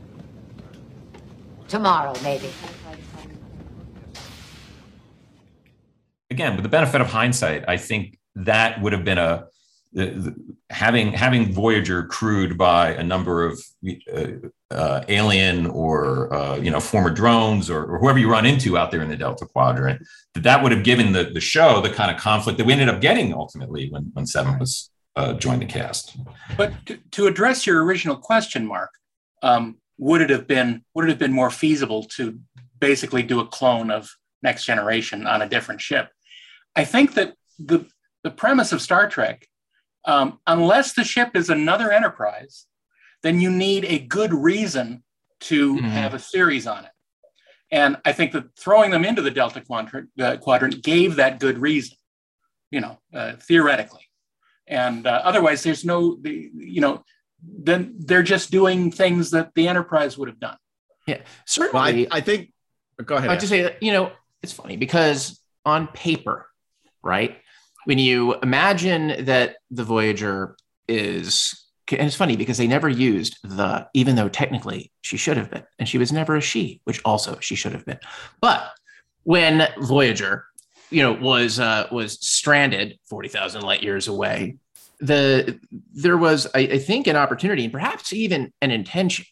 Tomorrow, 1.67 2.13
maybe. 2.23 2.49
again, 6.37 6.55
with 6.55 6.61
the 6.61 6.69
benefit 6.69 7.01
of 7.01 7.07
hindsight, 7.07 7.65
I 7.67 7.77
think 7.77 8.19
that 8.35 8.79
would 8.81 8.93
have 8.93 9.03
been 9.03 9.17
a 9.17 9.47
the, 9.93 10.05
the, 10.05 10.35
having 10.69 11.13
having 11.13 11.51
Voyager 11.51 12.03
crewed 12.03 12.57
by 12.57 12.89
a 12.91 13.03
number 13.03 13.43
of 13.43 13.59
uh, 14.13 14.27
uh, 14.71 15.01
alien 15.07 15.67
or 15.67 16.33
uh, 16.33 16.57
you 16.57 16.69
know 16.69 16.79
former 16.79 17.09
drones 17.09 17.69
or, 17.69 17.85
or 17.85 17.99
whoever 17.99 18.19
you 18.19 18.29
run 18.29 18.45
into 18.45 18.77
out 18.77 18.91
there 18.91 19.01
in 19.01 19.09
the 19.09 19.15
Delta 19.15 19.45
Quadrant. 19.45 20.05
That 20.33 20.43
that 20.43 20.63
would 20.63 20.71
have 20.71 20.83
given 20.83 21.13
the 21.13 21.25
the 21.25 21.39
show 21.39 21.81
the 21.81 21.89
kind 21.89 22.11
of 22.11 22.17
conflict 22.17 22.57
that 22.57 22.65
we 22.65 22.73
ended 22.73 22.89
up 22.89 23.01
getting 23.01 23.33
ultimately 23.33 23.89
when 23.89 24.11
when 24.13 24.25
Seven 24.25 24.59
was 24.59 24.89
uh, 25.15 25.33
joined 25.33 25.61
the 25.61 25.65
cast. 25.65 26.17
But 26.57 26.73
to, 26.85 26.97
to 27.11 27.27
address 27.27 27.65
your 27.65 27.83
original 27.83 28.17
question, 28.17 28.65
Mark, 28.65 28.91
um, 29.41 29.77
would 29.97 30.21
it 30.21 30.29
have 30.29 30.47
been 30.47 30.83
would 30.93 31.05
it 31.05 31.09
have 31.09 31.19
been 31.19 31.33
more 31.33 31.49
feasible 31.49 32.03
to 32.15 32.39
basically 32.79 33.23
do 33.23 33.39
a 33.39 33.47
clone 33.47 33.89
of 33.89 34.09
Next 34.43 34.65
Generation 34.65 35.25
on 35.25 35.41
a 35.41 35.49
different 35.49 35.81
ship? 35.81 36.09
I 36.75 36.83
think 36.83 37.13
that 37.15 37.35
the 37.57 37.85
the 38.23 38.31
premise 38.31 38.73
of 38.73 38.81
Star 38.81 39.09
Trek, 39.09 39.47
um, 40.05 40.39
unless 40.45 40.93
the 40.93 41.03
ship 41.03 41.35
is 41.35 41.49
another 41.49 41.91
Enterprise, 41.91 42.65
then 43.23 43.39
you 43.39 43.49
need 43.49 43.85
a 43.85 43.99
good 43.99 44.33
reason 44.33 45.03
to 45.39 45.77
have 45.77 46.13
a 46.13 46.19
series 46.19 46.67
on 46.67 46.85
it. 46.85 46.91
And 47.71 47.97
I 48.05 48.13
think 48.13 48.31
that 48.31 48.55
throwing 48.57 48.91
them 48.91 49.03
into 49.03 49.21
the 49.21 49.31
Delta 49.31 49.61
quadrant, 49.61 50.09
uh, 50.19 50.37
quadrant 50.37 50.83
gave 50.83 51.17
that 51.17 51.39
good 51.39 51.59
reason, 51.59 51.97
you 52.71 52.81
know, 52.81 52.99
uh, 53.13 53.33
theoretically. 53.33 54.03
And 54.65 55.05
uh, 55.05 55.21
otherwise, 55.23 55.63
there's 55.63 55.83
no, 55.83 56.17
the, 56.21 56.49
you 56.53 56.81
know, 56.81 57.03
then 57.43 57.95
they're 57.99 58.23
just 58.23 58.51
doing 58.51 58.91
things 58.91 59.31
that 59.31 59.53
the 59.53 59.67
Enterprise 59.67 60.17
would 60.17 60.29
have 60.29 60.39
done. 60.39 60.57
Yeah, 61.05 61.19
certainly. 61.45 62.07
I, 62.09 62.17
I 62.17 62.21
think. 62.21 62.51
Go 63.03 63.15
ahead. 63.15 63.29
I 63.29 63.33
have 63.33 63.41
to 63.41 63.47
say 63.47 63.61
that, 63.63 63.83
you 63.83 63.91
know, 63.91 64.11
it's 64.41 64.53
funny 64.53 64.75
because 64.75 65.39
on 65.65 65.87
paper, 65.87 66.47
right? 67.03 67.37
When 67.85 67.99
you 67.99 68.35
imagine 68.35 69.25
that 69.25 69.57
the 69.71 69.83
Voyager 69.83 70.55
is, 70.87 71.66
and 71.91 72.01
it's 72.01 72.15
funny 72.15 72.35
because 72.35 72.57
they 72.57 72.67
never 72.67 72.89
used 72.89 73.37
the, 73.43 73.87
even 73.93 74.15
though 74.15 74.29
technically 74.29 74.91
she 75.01 75.17
should 75.17 75.37
have 75.37 75.49
been, 75.49 75.63
and 75.79 75.87
she 75.87 75.97
was 75.97 76.11
never 76.11 76.35
a 76.35 76.41
she, 76.41 76.81
which 76.83 77.01
also 77.05 77.39
she 77.39 77.55
should 77.55 77.73
have 77.73 77.85
been. 77.85 77.99
But 78.41 78.69
when 79.23 79.67
Voyager, 79.79 80.45
you 80.89 81.01
know, 81.01 81.13
was 81.13 81.59
uh, 81.59 81.87
was 81.91 82.13
stranded 82.25 82.99
forty 83.09 83.29
thousand 83.29 83.61
light 83.63 83.83
years 83.83 84.07
away, 84.07 84.57
the 84.99 85.59
there 85.93 86.17
was, 86.17 86.47
I, 86.55 86.59
I 86.59 86.79
think, 86.79 87.07
an 87.07 87.15
opportunity 87.15 87.63
and 87.63 87.73
perhaps 87.73 88.13
even 88.13 88.53
an 88.61 88.71
intention 88.71 89.25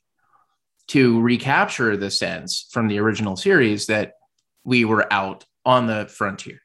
to 0.88 1.20
recapture 1.22 1.98
the 1.98 2.12
sense 2.12 2.68
from 2.72 2.88
the 2.88 3.00
original 3.00 3.36
series 3.36 3.88
that 3.88 4.14
we 4.64 4.86
were 4.86 5.12
out 5.12 5.46
on 5.66 5.88
the 5.88 6.08
frontier 6.08 6.60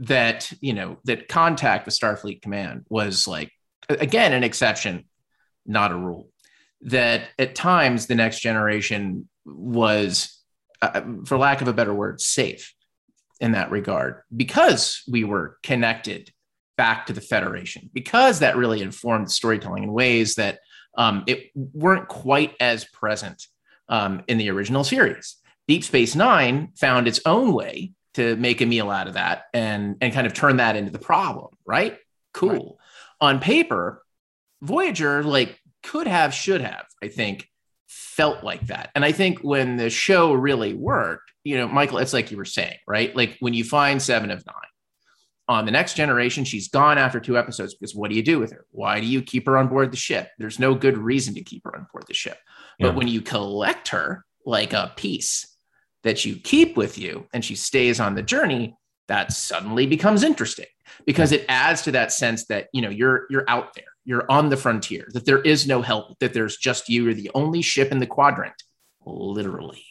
that 0.00 0.50
you 0.60 0.72
know 0.72 0.98
that 1.04 1.28
contact 1.28 1.86
with 1.86 1.98
starfleet 1.98 2.40
command 2.40 2.84
was 2.88 3.28
like 3.28 3.52
again, 3.98 4.32
an 4.32 4.44
exception, 4.44 5.04
not 5.70 5.92
a 5.92 5.96
rule. 5.96 6.28
That 6.82 7.28
at 7.38 7.54
times 7.54 8.06
the 8.06 8.14
next 8.14 8.40
generation 8.40 9.28
was, 9.44 10.42
uh, 10.82 11.02
for 11.26 11.38
lack 11.38 11.60
of 11.60 11.68
a 11.68 11.72
better 11.72 11.94
word, 11.94 12.20
safe 12.20 12.74
in 13.40 13.52
that 13.52 13.70
regard 13.70 14.22
because 14.34 15.02
we 15.08 15.24
were 15.24 15.56
connected 15.62 16.32
back 16.76 17.06
to 17.06 17.12
the 17.12 17.20
Federation, 17.20 17.90
because 17.92 18.38
that 18.38 18.56
really 18.56 18.80
informed 18.80 19.26
the 19.26 19.30
storytelling 19.30 19.82
in 19.82 19.92
ways 19.92 20.36
that 20.36 20.60
um, 20.96 21.24
it 21.26 21.50
weren't 21.54 22.08
quite 22.08 22.54
as 22.60 22.84
present 22.86 23.46
um, 23.88 24.22
in 24.28 24.38
the 24.38 24.50
original 24.50 24.84
series. 24.84 25.36
Deep 25.68 25.84
Space 25.84 26.14
Nine 26.14 26.72
found 26.76 27.06
its 27.06 27.20
own 27.26 27.52
way 27.52 27.92
to 28.14 28.34
make 28.36 28.60
a 28.60 28.66
meal 28.66 28.90
out 28.90 29.06
of 29.06 29.14
that 29.14 29.44
and 29.52 29.96
and 30.00 30.12
kind 30.12 30.26
of 30.26 30.32
turn 30.32 30.56
that 30.56 30.74
into 30.74 30.90
the 30.90 30.98
problem, 30.98 31.48
right? 31.64 31.98
Cool. 32.32 32.50
Right. 32.50 32.64
On 33.20 33.40
paper, 33.40 34.02
Voyager 34.62 35.22
like 35.22 35.59
could 35.82 36.06
have, 36.06 36.34
should 36.34 36.60
have, 36.60 36.86
I 37.02 37.08
think, 37.08 37.48
felt 37.86 38.44
like 38.44 38.66
that. 38.68 38.90
And 38.94 39.04
I 39.04 39.12
think 39.12 39.40
when 39.40 39.76
the 39.76 39.90
show 39.90 40.32
really 40.32 40.74
worked, 40.74 41.32
you 41.44 41.56
know, 41.56 41.68
Michael, 41.68 41.98
it's 41.98 42.12
like 42.12 42.30
you 42.30 42.36
were 42.36 42.44
saying, 42.44 42.76
right? 42.86 43.14
Like 43.16 43.36
when 43.40 43.54
you 43.54 43.64
find 43.64 44.00
Seven 44.00 44.30
of 44.30 44.44
Nine 44.46 44.54
on 45.48 45.64
the 45.64 45.72
next 45.72 45.94
generation, 45.94 46.44
she's 46.44 46.68
gone 46.68 46.98
after 46.98 47.18
two 47.18 47.36
episodes 47.36 47.74
because 47.74 47.94
what 47.94 48.10
do 48.10 48.16
you 48.16 48.22
do 48.22 48.38
with 48.38 48.52
her? 48.52 48.66
Why 48.70 49.00
do 49.00 49.06
you 49.06 49.22
keep 49.22 49.46
her 49.46 49.58
on 49.58 49.68
board 49.68 49.90
the 49.90 49.96
ship? 49.96 50.28
There's 50.38 50.58
no 50.58 50.74
good 50.74 50.98
reason 50.98 51.34
to 51.34 51.42
keep 51.42 51.64
her 51.64 51.74
on 51.74 51.86
board 51.92 52.04
the 52.06 52.14
ship. 52.14 52.38
Yeah. 52.78 52.88
But 52.88 52.96
when 52.96 53.08
you 53.08 53.20
collect 53.20 53.88
her 53.88 54.24
like 54.46 54.72
a 54.72 54.92
piece 54.96 55.56
that 56.02 56.24
you 56.24 56.36
keep 56.36 56.76
with 56.76 56.98
you 56.98 57.26
and 57.32 57.44
she 57.44 57.56
stays 57.56 58.00
on 58.00 58.14
the 58.14 58.22
journey, 58.22 58.76
that 59.08 59.32
suddenly 59.32 59.86
becomes 59.86 60.22
interesting 60.22 60.66
because 61.04 61.32
it 61.32 61.44
adds 61.48 61.82
to 61.82 61.92
that 61.92 62.12
sense 62.12 62.44
that 62.46 62.68
you 62.72 62.80
know 62.80 62.90
you're 62.90 63.26
you're 63.28 63.44
out 63.48 63.74
there 63.74 63.84
you're 64.04 64.30
on 64.30 64.48
the 64.48 64.56
frontier 64.56 65.08
that 65.12 65.24
there 65.26 65.40
is 65.40 65.66
no 65.66 65.82
help 65.82 66.18
that 66.18 66.32
there's 66.32 66.56
just 66.56 66.88
you 66.88 67.04
you're 67.04 67.14
the 67.14 67.30
only 67.34 67.62
ship 67.62 67.92
in 67.92 67.98
the 67.98 68.06
quadrant 68.06 68.62
literally 69.04 69.84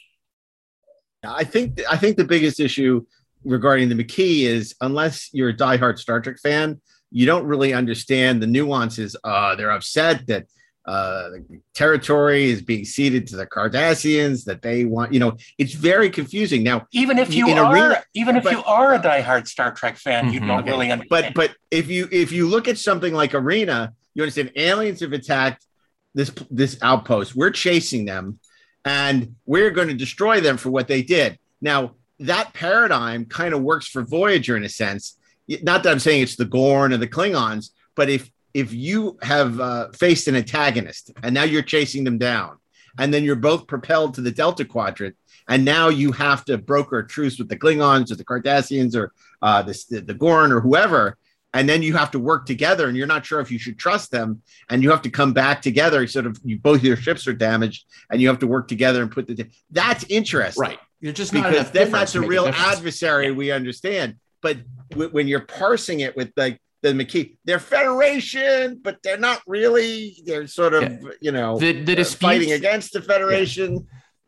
i 1.24 1.44
think 1.44 1.80
i 1.90 1.98
think 1.98 2.18
the 2.18 2.24
biggest 2.24 2.60
issue 2.60 3.06
regarding 3.46 3.88
the 3.88 3.96
Maquis 3.96 4.46
is 4.46 4.76
unless 4.82 5.30
you're 5.34 5.50
a 5.50 5.54
diehard 5.56 5.98
star 5.98 6.20
trek 6.22 6.38
fan 6.40 6.80
you 7.12 7.26
don't 7.26 7.46
really 7.46 7.74
understand 7.74 8.42
the 8.42 8.48
nuances 8.48 9.16
uh 9.24 9.56
they're 9.56 9.72
upset 9.72 10.26
that 10.28 10.46
uh, 10.90 11.30
the 11.30 11.62
territory 11.76 12.50
is 12.50 12.64
being 12.64 12.84
ceded 12.84 13.28
to 13.28 13.36
the 13.36 13.46
Cardassians 13.46 14.44
that 14.46 14.64
they 14.64 14.86
want. 14.86 15.14
You 15.14 15.20
know, 15.20 15.38
it's 15.60 15.74
very 15.74 16.10
confusing 16.10 16.64
now. 16.64 16.88
Even 16.92 17.20
if 17.20 17.32
you 17.32 17.48
are, 17.50 17.72
arena, 17.72 18.04
even 18.16 18.36
if 18.36 18.44
but, 18.44 18.54
you 18.54 18.64
are 18.64 18.96
a 18.96 19.00
diehard 19.00 19.48
Star 19.48 19.72
Trek 19.72 19.98
fan, 19.98 20.26
mm-hmm, 20.26 20.34
you 20.34 20.40
don't 20.40 20.62
okay. 20.62 20.72
really 20.72 20.92
understand. 20.92 21.36
But 21.36 21.50
but 21.50 21.56
if 21.70 21.90
you 21.90 22.10
if 22.12 22.32
you 22.32 22.48
look 22.48 22.68
at 22.68 22.80
something 22.80 23.14
like 23.14 23.36
Arena, 23.36 23.94
you 24.14 24.24
understand 24.24 24.52
aliens 24.56 25.02
have 25.02 25.14
attacked 25.14 25.66
this 26.14 26.32
this 26.50 26.78
outpost. 26.82 27.36
We're 27.36 27.52
chasing 27.52 28.06
them, 28.06 28.40
and 28.86 29.36
we're 29.46 29.72
going 29.72 29.88
to 29.90 29.94
destroy 29.94 30.42
them 30.42 30.58
for 30.58 30.70
what 30.70 30.88
they 30.88 31.02
did. 31.02 31.38
Now 31.62 31.96
that 32.20 32.54
paradigm 32.54 33.26
kind 33.26 33.54
of 33.54 33.62
works 33.62 33.88
for 33.88 34.04
Voyager 34.04 34.58
in 34.58 34.64
a 34.64 34.70
sense. 34.70 35.18
Not 35.64 35.84
that 35.84 35.92
I'm 35.92 36.00
saying 36.00 36.22
it's 36.22 36.36
the 36.36 36.46
Gorn 36.46 36.94
and 36.94 37.02
the 37.02 37.08
Klingons, 37.08 37.70
but 37.96 38.10
if 38.10 38.30
if 38.54 38.74
you 38.74 39.18
have 39.22 39.60
uh, 39.60 39.90
faced 39.92 40.28
an 40.28 40.36
antagonist 40.36 41.12
and 41.22 41.34
now 41.34 41.44
you're 41.44 41.62
chasing 41.62 42.04
them 42.04 42.18
down, 42.18 42.58
and 42.98 43.14
then 43.14 43.24
you're 43.24 43.36
both 43.36 43.68
propelled 43.68 44.16
to 44.16 44.22
the 44.22 44.32
Delta 44.32 44.66
Quadrant, 44.66 45.16
and 45.48 45.64
now 45.64 45.90
you 45.90 46.12
have 46.12 46.46
to 46.46 46.58
broker 46.58 47.00
a 47.00 47.08
truce 47.08 47.40
with 47.40 47.50
the 47.50 47.58
Klingons 47.58 48.12
or 48.12 48.16
the 48.16 48.26
Cardassians 48.26 48.96
or 48.96 49.14
uh, 49.42 49.62
the, 49.62 50.04
the 50.06 50.14
Gorn 50.14 50.52
or 50.52 50.60
whoever, 50.60 51.18
and 51.54 51.68
then 51.68 51.82
you 51.82 51.96
have 51.96 52.12
to 52.12 52.20
work 52.20 52.46
together, 52.46 52.88
and 52.88 52.96
you're 52.96 53.08
not 53.08 53.26
sure 53.26 53.40
if 53.40 53.52
you 53.52 53.58
should 53.58 53.80
trust 53.80 54.12
them, 54.12 54.42
and 54.70 54.84
you 54.84 54.92
have 54.92 55.02
to 55.04 55.10
come 55.10 55.34
back 55.34 55.62
together. 55.62 56.06
Sort 56.08 56.26
of, 56.26 56.40
you 56.44 56.60
both 56.60 56.84
your 56.84 56.96
ships 56.96 57.28
are 57.28 57.34
damaged, 57.34 57.86
and 58.12 58.22
you 58.22 58.28
have 58.28 58.40
to 58.40 58.48
work 58.48 58.68
together 58.68 59.02
and 59.02 59.12
put 59.12 59.28
the. 59.28 59.50
That's 59.72 60.06
interesting, 60.10 60.62
right? 60.62 60.80
You're 61.02 61.14
just 61.14 61.32
because 61.32 61.72
then 61.72 61.92
that's 61.92 62.16
a 62.16 62.22
real 62.22 62.46
a 62.46 62.52
adversary 62.52 63.28
yeah. 63.28 63.34
we 63.34 63.52
understand. 63.52 64.18
But 64.42 64.58
w- 64.92 65.10
when 65.10 65.28
you're 65.28 65.42
parsing 65.42 66.02
it 66.02 66.16
with 66.16 66.32
like 66.38 66.60
the 66.82 66.94
Maquis. 66.94 67.36
They're 67.46 67.60
Federation, 67.60 68.80
but 68.82 68.98
they're 69.04 69.18
not 69.18 69.42
really. 69.48 70.22
They're 70.26 70.48
sort 70.48 70.74
of, 70.74 70.84
yeah. 70.84 71.10
you 71.22 71.32
know, 71.32 71.58
the, 71.58 71.84
the 71.84 71.96
dispute, 71.96 72.28
fighting 72.28 72.52
against 72.54 72.94
the 72.94 73.02
Federation. 73.02 73.74
Yeah. 73.74 73.80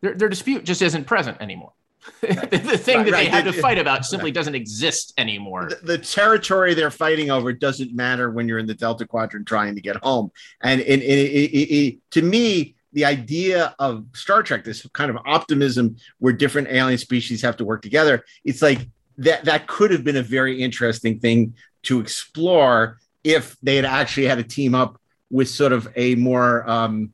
Their, 0.01 0.13
their 0.15 0.29
dispute 0.29 0.65
just 0.65 0.81
isn't 0.81 1.05
present 1.05 1.37
anymore. 1.39 1.73
Right. 2.21 2.49
the, 2.51 2.77
thing 2.77 2.97
right, 2.97 3.05
that 3.05 3.11
right. 3.11 3.11
they 3.11 3.25
had 3.25 3.45
to 3.45 3.53
fight 3.53 3.77
about 3.77 4.05
simply 4.05 4.31
doesn't 4.31 4.55
exist 4.55 5.13
anymore. 5.17 5.69
The, 5.69 5.75
the, 5.75 5.97
territory 5.97 6.73
they're 6.73 6.91
fighting 6.91 7.29
over 7.29 7.53
doesn't 7.53 7.93
matter 7.93 8.31
when 8.31 8.47
you're 8.47 8.59
in 8.59 8.65
the 8.65 8.73
Delta 8.73 9.05
Quadrant 9.05 9.47
trying 9.47 9.75
to 9.75 9.81
get 9.81 9.97
home. 9.97 10.31
And 10.61 10.81
in, 10.81 11.01
in, 11.01 11.27
in, 11.27 12.01
to 12.11 12.21
me, 12.21 12.75
the 12.93 13.05
idea 13.05 13.75
of 13.79 14.05
Star 14.13 14.43
Trek, 14.43 14.63
this 14.63 14.85
kind 14.93 15.11
of 15.11 15.17
optimism 15.25 15.95
where 16.19 16.33
different 16.33 16.67
alien 16.69 16.97
species 16.97 17.41
have 17.41 17.57
to 17.57 17.65
work 17.65 17.81
together, 17.81 18.23
it's 18.43 18.61
like 18.61 18.87
that 19.17 19.45
that 19.45 19.67
could 19.67 19.91
have 19.91 20.03
been 20.03 20.17
a 20.17 20.23
very 20.23 20.61
interesting 20.61 21.19
thing 21.19 21.53
to 21.83 21.99
explore 21.99 22.97
if 23.23 23.57
they 23.61 23.75
had 23.75 23.85
actually 23.85 24.25
had 24.25 24.39
a 24.39 24.43
team 24.43 24.75
up 24.75 24.99
with 25.29 25.49
sort 25.49 25.71
of 25.71 25.87
a 25.95 26.15
more 26.15 26.67
um, 26.69 27.13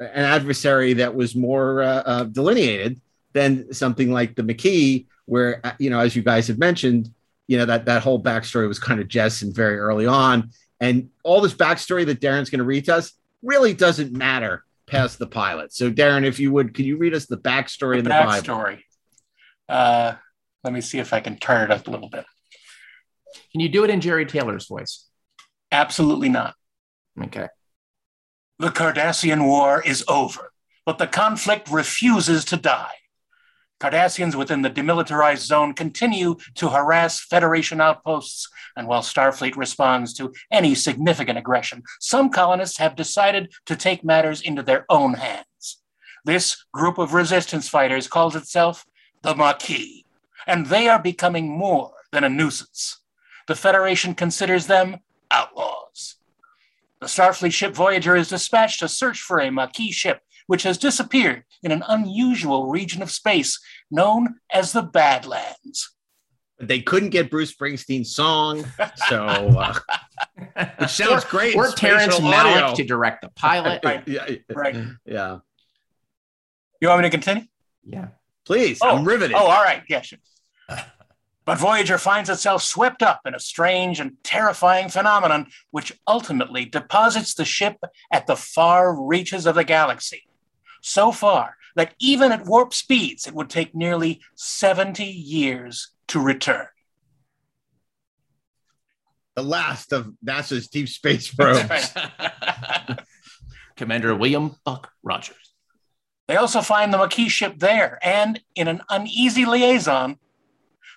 an 0.00 0.24
adversary 0.24 0.94
that 0.94 1.14
was 1.14 1.36
more 1.36 1.82
uh, 1.82 2.02
uh, 2.06 2.24
delineated 2.24 3.00
than 3.32 3.72
something 3.72 4.10
like 4.10 4.34
the 4.36 4.42
Maquis, 4.42 5.06
where 5.26 5.60
uh, 5.64 5.72
you 5.78 5.90
know, 5.90 6.00
as 6.00 6.16
you 6.16 6.22
guys 6.22 6.48
have 6.48 6.58
mentioned, 6.58 7.12
you 7.46 7.58
know 7.58 7.66
that 7.66 7.86
that 7.86 8.02
whole 8.02 8.22
backstory 8.22 8.68
was 8.68 8.78
kind 8.78 9.00
of 9.00 9.08
jettisoned 9.08 9.54
very 9.54 9.78
early 9.78 10.06
on, 10.06 10.50
and 10.80 11.10
all 11.24 11.40
this 11.40 11.54
backstory 11.54 12.06
that 12.06 12.20
Darren's 12.20 12.50
going 12.50 12.58
to 12.58 12.64
read 12.64 12.86
to 12.86 12.96
us 12.96 13.12
really 13.42 13.74
doesn't 13.74 14.12
matter 14.12 14.64
past 14.86 15.18
the 15.18 15.26
pilot. 15.26 15.72
So, 15.72 15.90
Darren, 15.90 16.24
if 16.24 16.38
you 16.38 16.52
would, 16.52 16.74
could 16.74 16.84
you 16.84 16.96
read 16.96 17.14
us 17.14 17.26
the 17.26 17.38
backstory 17.38 17.94
the 17.94 17.98
in 17.98 18.04
the 18.04 18.10
backstory? 18.10 18.78
Bible? 18.78 18.82
Uh, 19.68 20.14
let 20.64 20.72
me 20.72 20.80
see 20.80 20.98
if 20.98 21.12
I 21.12 21.20
can 21.20 21.36
turn 21.38 21.64
it 21.64 21.70
up 21.70 21.86
a 21.86 21.90
little 21.90 22.08
bit. 22.08 22.24
Can 23.52 23.60
you 23.60 23.68
do 23.68 23.84
it 23.84 23.90
in 23.90 24.00
Jeri 24.00 24.28
Taylor's 24.28 24.66
voice? 24.66 25.06
Absolutely 25.72 26.28
not. 26.28 26.54
Okay. 27.22 27.48
The 28.58 28.68
Cardassian 28.68 29.46
War 29.46 29.82
is 29.82 30.04
over, 30.06 30.52
but 30.84 30.98
the 30.98 31.06
conflict 31.06 31.70
refuses 31.70 32.44
to 32.46 32.56
die. 32.56 32.92
Cardassians 33.80 34.34
within 34.34 34.62
the 34.62 34.70
demilitarized 34.70 35.46
zone 35.46 35.72
continue 35.72 36.36
to 36.56 36.68
harass 36.68 37.20
Federation 37.20 37.80
outposts, 37.80 38.48
and 38.76 38.86
while 38.86 39.02
Starfleet 39.02 39.56
responds 39.56 40.12
to 40.14 40.32
any 40.50 40.74
significant 40.74 41.38
aggression, 41.38 41.82
some 41.98 42.28
colonists 42.28 42.78
have 42.78 42.94
decided 42.94 43.52
to 43.66 43.74
take 43.74 44.04
matters 44.04 44.42
into 44.42 44.62
their 44.62 44.84
own 44.88 45.14
hands. 45.14 45.82
This 46.24 46.64
group 46.72 46.98
of 46.98 47.14
resistance 47.14 47.68
fighters 47.68 48.06
calls 48.06 48.36
itself 48.36 48.84
the 49.22 49.34
Maquis, 49.34 50.04
and 50.46 50.66
they 50.66 50.88
are 50.88 51.02
becoming 51.02 51.48
more 51.48 51.92
than 52.12 52.24
a 52.24 52.28
nuisance 52.28 53.00
the 53.50 53.56
Federation 53.56 54.14
considers 54.14 54.68
them 54.68 54.98
outlaws. 55.32 56.14
The 57.00 57.08
Starfleet 57.08 57.52
ship 57.52 57.74
Voyager 57.74 58.14
is 58.14 58.28
dispatched 58.28 58.78
to 58.78 58.86
search 58.86 59.20
for 59.20 59.40
a 59.40 59.50
Maquis 59.50 59.92
ship 59.92 60.22
which 60.50 60.64
has 60.64 60.78
disappeared 60.78 61.44
in 61.62 61.70
an 61.70 61.84
unusual 61.86 62.66
region 62.66 63.02
of 63.02 63.08
space 63.08 63.60
known 63.88 64.34
as 64.52 64.72
the 64.72 64.82
Badlands. 64.82 65.94
But 66.58 66.66
they 66.66 66.80
couldn't 66.80 67.10
get 67.10 67.30
Bruce 67.30 67.54
Springsteen's 67.54 68.16
song, 68.16 68.64
so 69.08 69.26
uh, 69.26 69.78
it 70.56 70.90
sounds 70.90 71.24
great. 71.24 71.54
Or 71.54 71.70
Terrence 71.70 72.18
Malick 72.18 72.74
to 72.74 72.82
direct 72.82 73.22
the 73.22 73.28
pilot. 73.36 73.80
right. 73.84 74.02
Yeah. 74.08 74.26
Right. 74.52 74.76
Yeah. 75.06 75.38
You 76.80 76.88
want 76.88 77.02
me 77.02 77.06
to 77.06 77.10
continue? 77.10 77.44
Yeah. 77.84 78.08
Please. 78.44 78.80
Oh, 78.82 78.96
I'm 78.96 79.04
riveted. 79.04 79.36
Oh, 79.36 79.46
all 79.46 79.62
right. 79.62 79.84
Yeah, 79.88 80.00
sure. 80.00 80.18
But 81.46 81.58
Voyager 81.58 81.98
finds 81.98 82.28
itself 82.28 82.62
swept 82.62 83.02
up 83.02 83.22
in 83.24 83.34
a 83.34 83.40
strange 83.40 83.98
and 83.98 84.12
terrifying 84.22 84.88
phenomenon, 84.88 85.46
which 85.72 85.98
ultimately 86.06 86.64
deposits 86.64 87.34
the 87.34 87.44
ship 87.44 87.76
at 88.12 88.28
the 88.28 88.36
far 88.36 88.94
reaches 88.94 89.46
of 89.46 89.56
the 89.56 89.64
galaxy. 89.64 90.22
So 90.80 91.12
far 91.12 91.56
that 91.76 91.94
even 91.98 92.32
at 92.32 92.46
warp 92.46 92.74
speeds, 92.74 93.26
it 93.26 93.34
would 93.34 93.50
take 93.50 93.74
nearly 93.74 94.20
70 94.36 95.04
years 95.04 95.92
to 96.08 96.20
return. 96.20 96.66
The 99.36 99.42
last 99.42 99.92
of 99.92 100.12
NASA's 100.24 100.68
deep 100.68 100.88
space 100.88 101.32
probes. 101.34 101.94
Commander 103.76 104.14
William 104.14 104.56
Buck 104.64 104.90
Rogers. 105.02 105.54
They 106.28 106.36
also 106.36 106.60
find 106.60 106.92
the 106.92 106.98
Maquis 106.98 107.32
ship 107.32 107.58
there, 107.58 107.98
and 108.02 108.40
in 108.54 108.68
an 108.68 108.82
uneasy 108.88 109.44
liaison, 109.44 110.18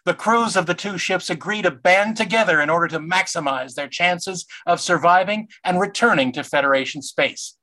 the 0.06 0.13
crews 0.13 0.56
of 0.56 0.65
the 0.65 0.74
two 0.74 0.98
ships 0.98 1.30
agree 1.30 1.62
to 1.62 1.72
band 1.72 2.17
together 2.17 2.60
in 2.60 2.69
order 2.69 2.88
to 2.89 3.00
maximize 3.00 3.74
their 3.74 3.88
chances 3.88 4.46
of 4.65 4.82
surviving 4.82 5.48
and 5.63 5.80
returning 5.80 6.32
to 6.34 6.43
Federation 6.43 7.02
space. 7.02 7.58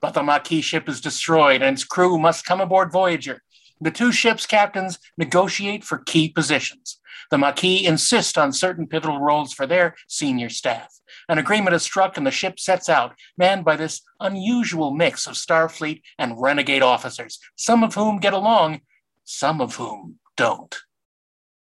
But 0.00 0.14
the 0.14 0.22
Maquis 0.22 0.64
ship 0.64 0.88
is 0.88 1.00
destroyed 1.00 1.62
and 1.62 1.74
its 1.74 1.84
crew 1.84 2.18
must 2.18 2.44
come 2.44 2.60
aboard 2.60 2.92
Voyager. 2.92 3.42
The 3.80 3.90
two 3.90 4.12
ships' 4.12 4.46
captains 4.46 4.98
negotiate 5.16 5.84
for 5.84 5.98
key 5.98 6.28
positions. 6.28 7.00
The 7.30 7.38
Maquis 7.38 7.86
insist 7.86 8.38
on 8.38 8.52
certain 8.52 8.86
pivotal 8.86 9.20
roles 9.20 9.52
for 9.52 9.66
their 9.66 9.94
senior 10.08 10.48
staff. 10.48 10.92
An 11.28 11.38
agreement 11.38 11.74
is 11.74 11.82
struck 11.82 12.16
and 12.16 12.26
the 12.26 12.30
ship 12.30 12.58
sets 12.58 12.88
out, 12.88 13.14
manned 13.36 13.64
by 13.64 13.76
this 13.76 14.00
unusual 14.20 14.92
mix 14.92 15.26
of 15.26 15.34
Starfleet 15.34 16.02
and 16.18 16.40
renegade 16.40 16.82
officers, 16.82 17.38
some 17.56 17.84
of 17.84 17.94
whom 17.94 18.18
get 18.18 18.32
along, 18.32 18.80
some 19.24 19.60
of 19.60 19.76
whom 19.76 20.18
don't. 20.36 20.76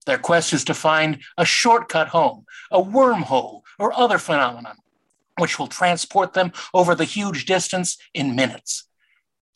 Their 0.05 0.17
quest 0.17 0.53
is 0.53 0.63
to 0.65 0.73
find 0.73 1.21
a 1.37 1.43
shortcut 1.43 2.09
home, 2.09 2.45
a 2.71 2.81
wormhole, 2.81 3.61
or 3.77 3.91
other 3.93 4.17
phenomenon, 4.17 4.77
which 5.37 5.59
will 5.59 5.67
transport 5.67 6.33
them 6.33 6.51
over 6.73 6.95
the 6.95 7.05
huge 7.05 7.45
distance 7.45 7.97
in 8.13 8.35
minutes 8.35 8.87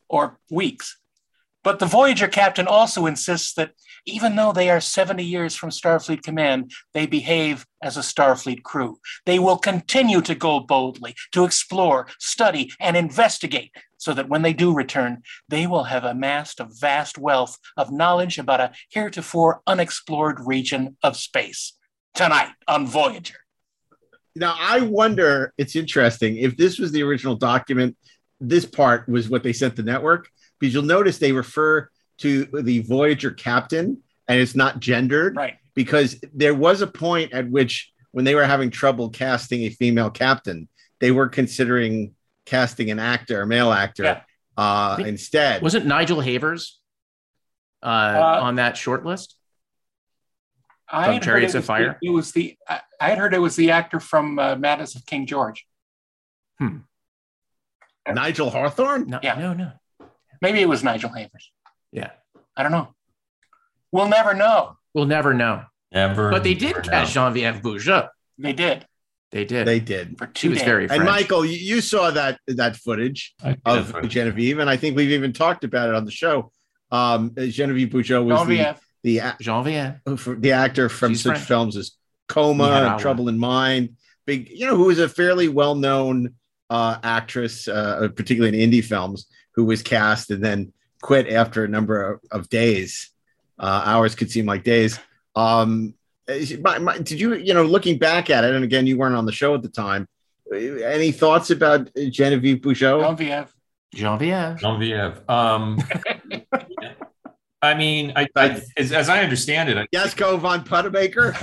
or 0.09 0.39
weeks. 0.49 0.97
But 1.63 1.77
the 1.79 1.85
Voyager 1.85 2.27
captain 2.27 2.67
also 2.67 3.05
insists 3.05 3.53
that 3.53 3.73
even 4.05 4.35
though 4.35 4.51
they 4.51 4.69
are 4.71 4.81
70 4.81 5.23
years 5.23 5.55
from 5.55 5.69
Starfleet 5.69 6.23
Command, 6.23 6.71
they 6.93 7.05
behave 7.05 7.65
as 7.83 7.97
a 7.97 8.01
Starfleet 8.01 8.63
crew. 8.63 8.99
They 9.27 9.37
will 9.37 9.57
continue 9.57 10.21
to 10.21 10.33
go 10.33 10.59
boldly, 10.59 11.15
to 11.33 11.45
explore, 11.45 12.07
study, 12.19 12.71
and 12.79 12.97
investigate, 12.97 13.71
so 13.97 14.13
that 14.15 14.27
when 14.27 14.41
they 14.41 14.53
do 14.53 14.73
return, 14.73 15.21
they 15.49 15.67
will 15.67 15.83
have 15.83 16.03
amassed 16.03 16.59
a 16.59 16.67
vast 16.79 17.19
wealth 17.19 17.59
of 17.77 17.91
knowledge 17.91 18.39
about 18.39 18.59
a 18.59 18.71
heretofore 18.89 19.61
unexplored 19.67 20.39
region 20.39 20.97
of 21.03 21.15
space. 21.15 21.73
Tonight 22.15 22.49
on 22.67 22.87
Voyager. 22.87 23.35
Now, 24.35 24.55
I 24.57 24.81
wonder, 24.81 25.53
it's 25.57 25.75
interesting, 25.75 26.37
if 26.37 26.55
this 26.57 26.79
was 26.79 26.91
the 26.91 27.03
original 27.03 27.35
document, 27.35 27.97
this 28.39 28.65
part 28.65 29.07
was 29.09 29.29
what 29.29 29.43
they 29.43 29.53
sent 29.53 29.75
the 29.75 29.83
network, 29.83 30.29
because 30.59 30.73
you'll 30.73 30.83
notice 30.83 31.17
they 31.17 31.31
refer 31.33 31.89
to 32.19 32.45
the 32.45 32.79
Voyager 32.83 33.31
captain 33.31 34.01
and 34.27 34.39
it's 34.39 34.55
not 34.55 34.79
gendered. 34.79 35.35
Right. 35.35 35.57
Because 35.73 36.19
there 36.33 36.53
was 36.55 36.81
a 36.81 36.87
point 36.87 37.33
at 37.33 37.49
which, 37.49 37.91
when 38.11 38.25
they 38.25 38.35
were 38.35 38.45
having 38.45 38.69
trouble 38.69 39.09
casting 39.09 39.63
a 39.63 39.69
female 39.69 40.09
captain, 40.09 40.67
they 40.99 41.11
were 41.11 41.27
considering 41.29 42.13
casting 42.45 42.91
an 42.91 42.99
actor, 42.99 43.41
a 43.41 43.47
male 43.47 43.71
actor, 43.71 44.03
Yeah. 44.03 44.21
uh, 44.57 44.97
instead. 45.05 45.61
Was 45.61 45.75
it 45.75 45.85
Nigel 45.85 46.19
Havers 46.21 46.79
uh, 47.83 47.87
on 48.41 48.55
that 48.55 48.77
short 48.77 49.05
list? 49.05 49.35
I 50.91 51.05
From 51.05 51.13
had 51.13 51.23
heard 51.25 51.31
Chariots 51.31 51.53
it 51.55 51.57
of 51.59 51.61
was 51.63 51.67
Fire? 51.67 51.97
The, 52.01 52.07
it 52.07 52.11
was 52.11 52.31
the 52.33 52.57
I, 52.67 52.81
I 52.99 53.09
had 53.09 53.17
heard 53.17 53.33
it 53.33 53.39
was 53.39 53.55
the 53.55 53.71
actor 53.71 53.99
from 53.99 54.37
uh, 54.37 54.55
Madness 54.55 54.95
of 54.95 55.05
King 55.05 55.25
George. 55.25 55.65
Hmm. 56.59 56.77
Nigel 58.11 58.49
Hawthorne? 58.49 59.07
No, 59.07 59.19
Yeah. 59.23 59.35
no, 59.35 59.53
no. 59.53 59.71
Maybe 60.41 60.59
it 60.61 60.67
was 60.67 60.83
Nigel 60.83 61.09
Havers. 61.11 61.51
Yeah. 61.91 62.11
I 62.57 62.63
don't 62.63 62.71
know. 62.71 62.93
We'll 63.91 64.07
never 64.09 64.33
know. 64.33 64.77
We'll 64.93 65.05
never 65.05 65.33
know. 65.33 65.63
Never. 65.91 66.31
But 66.31 66.43
they 66.43 66.53
did 66.55 66.81
cast 66.83 67.13
Genevieve 67.13 67.61
Bujold. 67.61 68.09
They 68.37 68.53
did. 68.53 68.85
They 69.31 69.45
did. 69.45 69.65
They 69.67 69.79
did. 69.79 70.17
For 70.17 70.29
She 70.35 70.49
was 70.49 70.61
very 70.61 70.89
And 70.89 71.05
Michael, 71.05 71.45
you, 71.45 71.57
you 71.57 71.79
saw 71.81 72.11
that 72.11 72.39
that 72.47 72.75
footage 72.75 73.33
of 73.65 74.07
Genevieve, 74.09 74.59
and 74.59 74.69
I 74.69 74.75
think 74.77 74.97
we've 74.97 75.11
even 75.11 75.31
talked 75.31 75.63
about 75.63 75.89
it 75.89 75.95
on 75.95 76.05
the 76.05 76.11
show. 76.11 76.51
Um, 76.91 77.33
Genevieve 77.37 77.89
Bujold 77.89 78.25
was 78.25 78.39
Genevieve. 78.41 78.57
the 78.75 78.81
the, 79.03 79.19
a- 79.19 79.37
Genevieve. 79.41 79.95
the 80.41 80.51
actor 80.51 80.89
from 80.89 81.11
She's 81.13 81.21
such 81.23 81.33
French. 81.37 81.47
films 81.47 81.77
as 81.77 81.91
Coma 82.27 82.63
and 82.91 82.99
Trouble 82.99 83.29
in 83.29 83.37
Mind. 83.37 83.97
Big, 84.25 84.49
you 84.49 84.65
know, 84.67 84.75
who 84.75 84.85
was 84.85 84.99
a 84.99 85.09
fairly 85.09 85.47
well 85.49 85.75
known 85.75 86.35
uh, 86.69 86.97
actress, 87.03 87.67
uh, 87.67 88.07
particularly 88.15 88.61
in 88.61 88.69
indie 88.71 88.83
films, 88.83 89.25
who 89.55 89.65
was 89.65 89.81
cast 89.81 90.29
and 90.31 90.43
then 90.43 90.71
quit 91.01 91.27
after 91.27 91.63
a 91.63 91.67
number 91.67 92.13
of, 92.13 92.19
of 92.31 92.49
days. 92.49 93.09
Uh, 93.59 93.81
hours 93.85 94.15
could 94.15 94.31
seem 94.31 94.45
like 94.45 94.63
days. 94.63 94.99
Um, 95.35 95.93
my- 96.61 96.77
my- 96.79 96.97
did 96.99 97.19
you, 97.19 97.33
you 97.35 97.53
know, 97.53 97.63
looking 97.63 97.97
back 97.97 98.29
at 98.29 98.43
it, 98.43 98.53
and 98.53 98.63
again, 98.63 98.85
you 98.87 98.97
weren't 98.97 99.15
on 99.15 99.25
the 99.25 99.31
show 99.31 99.53
at 99.55 99.61
the 99.63 99.69
time. 99.69 100.07
uh, 100.51 100.55
Any 100.55 101.11
thoughts 101.11 101.49
about 101.49 101.89
Genevieve 101.95 102.57
Bujold? 102.61 103.01
Genevieve. 103.17 103.51
Genevieve. 103.93 104.57
Genevieve. 104.59 105.19
Um, 105.29 105.77
I 107.61 107.73
mean, 107.75 108.13
I, 108.15 108.27
I 108.35 108.61
as, 108.77 108.91
as 108.91 109.09
I 109.09 109.21
understand 109.23 109.69
it, 109.69 109.77
I- 109.77 109.87
Yasko 109.95 110.39
von 110.39 110.63
Putterbaker. 110.63 111.35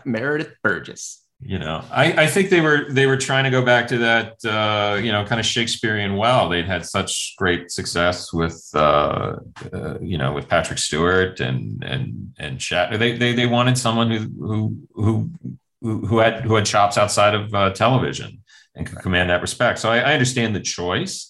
Meredith 0.04 0.54
Burgess. 0.62 1.24
you 1.42 1.58
know, 1.58 1.82
I, 1.90 2.24
I 2.24 2.26
think 2.26 2.50
they 2.50 2.60
were 2.60 2.90
they 2.90 3.06
were 3.06 3.16
trying 3.16 3.44
to 3.44 3.50
go 3.50 3.64
back 3.64 3.88
to 3.88 3.98
that 3.98 4.36
uh, 4.44 4.96
you 5.02 5.10
know 5.10 5.24
kind 5.24 5.40
of 5.40 5.46
Shakespearean 5.46 6.16
well. 6.16 6.48
They'd 6.48 6.66
had 6.66 6.84
such 6.86 7.34
great 7.38 7.70
success 7.70 8.32
with 8.32 8.62
uh, 8.74 9.36
uh, 9.72 9.98
you 10.00 10.18
know 10.18 10.32
with 10.32 10.48
Patrick 10.48 10.78
Stewart 10.78 11.40
and 11.40 11.82
and 11.82 12.34
and 12.38 12.60
Shat. 12.62 12.98
They, 12.98 13.16
they 13.16 13.32
they 13.32 13.46
wanted 13.46 13.78
someone 13.78 14.10
who 14.10 14.18
who 14.38 14.78
who 14.94 15.30
who 15.82 16.06
who 16.06 16.18
had 16.18 16.42
who 16.42 16.54
had 16.56 16.66
chops 16.66 16.98
outside 16.98 17.34
of 17.34 17.54
uh, 17.54 17.70
television 17.70 18.42
and 18.74 18.86
could 18.86 18.98
command 18.98 19.30
that 19.30 19.40
respect. 19.40 19.78
So 19.80 19.90
I, 19.90 19.98
I 19.98 20.12
understand 20.12 20.54
the 20.54 20.60
choice. 20.60 21.29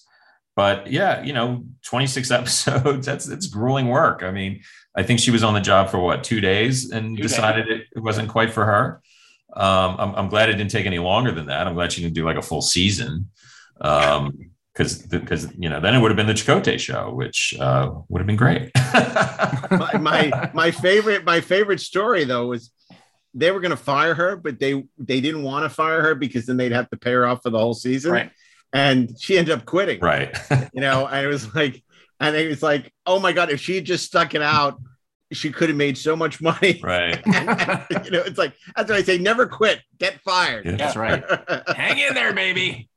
But 0.55 0.87
yeah, 0.87 1.23
you 1.23 1.33
know, 1.33 1.63
26 1.85 2.31
episodes, 2.31 3.05
that's 3.05 3.27
it's 3.27 3.47
grueling 3.47 3.87
work. 3.87 4.23
I 4.23 4.31
mean, 4.31 4.61
I 4.95 5.03
think 5.03 5.19
she 5.19 5.31
was 5.31 5.43
on 5.43 5.53
the 5.53 5.61
job 5.61 5.89
for 5.89 5.99
what, 5.99 6.23
two 6.23 6.41
days 6.41 6.91
and 6.91 7.15
Two 7.15 7.23
days. 7.23 7.31
decided 7.31 7.69
it, 7.69 7.87
it 7.95 7.99
wasn't 7.99 8.29
quite 8.29 8.51
for 8.51 8.65
her. 8.65 9.01
Um, 9.53 9.95
I'm, 9.99 10.15
I'm 10.15 10.29
glad 10.29 10.49
it 10.49 10.55
didn't 10.55 10.71
take 10.71 10.85
any 10.85 10.99
longer 10.99 11.31
than 11.31 11.47
that. 11.47 11.67
I'm 11.67 11.73
glad 11.73 11.91
she 11.91 12.01
didn't 12.01 12.15
do 12.15 12.25
like 12.25 12.37
a 12.37 12.41
full 12.41 12.61
season. 12.61 13.29
Um, 13.79 14.51
because 14.73 15.01
because 15.01 15.47
you 15.57 15.67
know 15.67 15.81
then 15.81 15.93
it 15.93 15.99
would 15.99 16.11
have 16.11 16.15
been 16.15 16.27
the 16.27 16.33
Chakotay 16.33 16.79
show, 16.79 17.13
which 17.13 17.53
uh, 17.59 17.91
would 18.07 18.19
have 18.19 18.27
been 18.27 18.37
great. 18.37 18.71
my, 19.71 19.97
my 19.99 20.51
my 20.53 20.71
favorite 20.71 21.25
my 21.25 21.41
favorite 21.41 21.81
story 21.81 22.23
though 22.23 22.47
was 22.47 22.71
they 23.33 23.51
were 23.51 23.59
going 23.59 23.71
to 23.71 23.77
fire 23.77 24.13
her, 24.13 24.35
but 24.35 24.59
they 24.59 24.85
they 24.97 25.21
didn't 25.21 25.43
want 25.43 25.65
to 25.65 25.69
fire 25.69 26.01
her 26.01 26.15
because 26.15 26.45
then 26.45 26.57
they'd 26.57 26.71
have 26.71 26.89
to 26.89 26.97
pay 26.97 27.11
her 27.11 27.25
off 27.25 27.43
for 27.43 27.49
the 27.49 27.59
whole 27.59 27.73
season. 27.73 28.11
Right. 28.11 28.31
And 28.73 29.19
she 29.19 29.37
ended 29.37 29.53
up 29.57 29.65
quitting. 29.65 29.99
right. 29.99 30.35
You 30.73 30.81
know, 30.81 31.07
and 31.07 31.25
it 31.25 31.29
was 31.29 31.53
like, 31.53 31.83
and 32.19 32.35
it 32.35 32.47
was 32.47 32.63
like, 32.63 32.93
oh 33.05 33.19
my 33.19 33.33
god, 33.33 33.49
if 33.49 33.59
she 33.59 33.75
had 33.75 33.85
just 33.85 34.05
stuck 34.05 34.35
it 34.35 34.41
out, 34.41 34.79
she 35.33 35.51
could 35.51 35.69
have 35.69 35.77
made 35.77 35.97
so 35.97 36.15
much 36.15 36.41
money. 36.41 36.79
Right. 36.83 37.21
you 37.25 38.11
know, 38.11 38.21
it's 38.21 38.37
like 38.37 38.53
that's 38.75 38.89
what 38.89 38.97
I 38.99 39.03
say: 39.03 39.17
never 39.17 39.47
quit, 39.47 39.81
get 39.97 40.21
fired. 40.21 40.65
Yeah. 40.65 40.75
That's 40.75 40.95
right. 40.95 41.23
Hang 41.75 41.99
in 41.99 42.13
there, 42.13 42.33
baby. 42.33 42.89